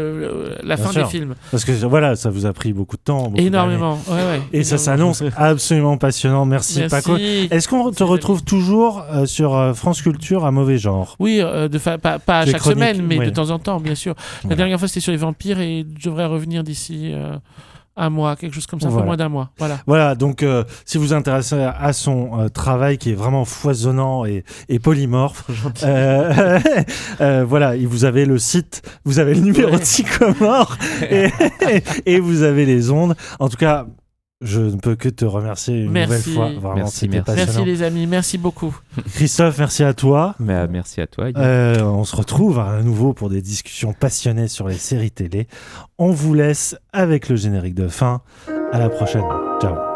la 0.63 0.77
Bien 0.77 0.85
fin 0.85 0.93
sûr. 0.93 1.05
des 1.05 1.09
films. 1.11 1.35
Parce 1.51 1.65
que 1.65 1.73
voilà, 1.87 2.17
ça 2.17 2.29
vous 2.31 2.45
a 2.45 2.53
pris 2.53 2.73
beaucoup 2.75 2.97
de 2.97 3.03
temps. 3.03 3.31
beaucoup 3.31 3.43
Énormément. 3.43 3.99
d'années. 4.09 4.23
Ouais, 4.23 4.31
ouais. 4.39 4.43
Et 4.53 4.63
ça 4.63 4.77
s'annonce 4.79 5.23
absolument 5.37 5.97
passionnant. 5.97 6.45
Merci, 6.45 6.81
Merci. 6.81 6.95
Paco. 6.95 7.17
Est-ce 7.17 7.67
qu'on 7.67 7.91
te 7.91 8.05
retrouve 8.05 8.45
toujours 8.45 9.03
sur 9.25 9.73
France 9.75 10.03
Culture 10.03 10.45
à 10.45 10.51
mauvais 10.51 10.77
genre? 10.79 11.17
Oui, 11.19 11.41
euh, 11.41 11.69
de 11.69 11.79
fa- 11.79 11.99
pas, 11.99 12.19
pas 12.19 12.45
chaque 12.45 12.57
chroniques, 12.61 12.79
semaine, 12.79 13.07
mais 13.07 13.19
de 13.19 13.31
temps 13.31 13.51
en 13.51 13.59
temps, 13.59 13.81
bien 13.81 13.95
sûr. 13.95 14.15
La 14.49 14.55
dernière 14.55 14.79
fois, 14.79 14.87
c'était 14.89 15.01
sur 15.01 15.13
les 15.13 15.19
vampires 15.19 15.61
et 15.61 15.87
je 15.99 16.09
devrais 16.11 16.27
revenir 16.27 16.63
d'ici 16.63 17.11
euh, 17.13 17.37
un 17.97 18.11
mois, 18.11 18.37
quelque 18.37 18.55
chose 18.55 18.67
comme 18.67 18.81
ça, 18.81 18.87
un 18.87 18.89
peu 18.89 18.95
Voilà. 18.95 19.07
moins 19.07 19.17
d'un 19.17 19.29
mois. 19.29 19.51
Voilà. 19.59 19.79
Voilà, 19.87 20.15
donc 20.15 20.43
euh, 20.43 20.65
si 20.87 20.97
vous 20.99 21.05
vous 21.05 21.13
intéressez 21.13 21.61
à 21.61 21.93
son 21.93 22.41
euh, 22.41 22.49
travail 22.49 22.97
qui 22.99 23.11
est 23.11 23.15
vraiment 23.15 23.45
foisonnant 23.45 24.25
et, 24.25 24.45
et 24.69 24.79
polymorphe, 24.79 25.45
euh, 25.83 26.59
euh, 27.21 27.45
voilà, 27.47 27.77
et 27.77 27.85
vous 27.87 28.05
avez 28.05 28.25
le 28.25 28.39
site, 28.39 28.83
vous 29.05 29.19
avez 29.19 29.35
le 29.35 29.41
numéro 29.43 29.77
de 29.79 29.85
Sycomore 29.85 30.77
et, 31.11 31.31
et 32.07 32.19
vous 32.21 32.43
avez 32.43 32.65
les 32.65 32.91
ondes. 32.91 33.15
En 33.39 33.49
tout 33.49 33.57
cas, 33.59 33.87
je 34.43 34.61
ne 34.61 34.77
peux 34.77 34.97
que 34.97 35.09
te 35.09 35.25
remercier 35.25 35.77
une 35.83 35.93
Merci. 35.93 36.11
nouvelle 36.31 36.35
fois. 36.35 36.47
Vraiment, 36.61 36.75
Merci, 36.75 36.99
c'était 37.01 37.17
merci. 37.17 37.25
passionnant. 37.27 37.53
Merci 37.53 37.65
les 37.65 37.83
amis, 37.83 38.07
merci 38.07 38.39
beaucoup. 38.39 38.77
Christophe, 39.15 39.59
merci 39.59 39.85
à 39.85 39.95
toi. 39.95 40.35
Mais, 40.41 40.55
euh, 40.55 40.67
merci 40.71 41.01
à 41.01 41.07
toi. 41.07 41.27
Euh, 41.37 41.83
on 41.83 42.05
se 42.05 42.17
retrouve 42.17 42.59
à 42.59 42.83
nouveau 42.83 43.13
pour 43.13 43.31
des 43.31 43.41
discussions 43.43 43.93
passionnées 43.93 44.49
sur 44.49 44.69
les 44.69 44.75
séries 44.79 45.11
télé. 45.11 45.47
On 45.99 46.11
vous 46.11 46.35
laisse 46.35 46.77
avec 46.93 47.29
le 47.29 47.37
générique 47.37 47.75
de 47.75 47.89
fin. 47.89 48.23
À 48.73 48.79
la 48.79 48.89
prochaine. 48.89 49.25
Ciao. 49.61 49.92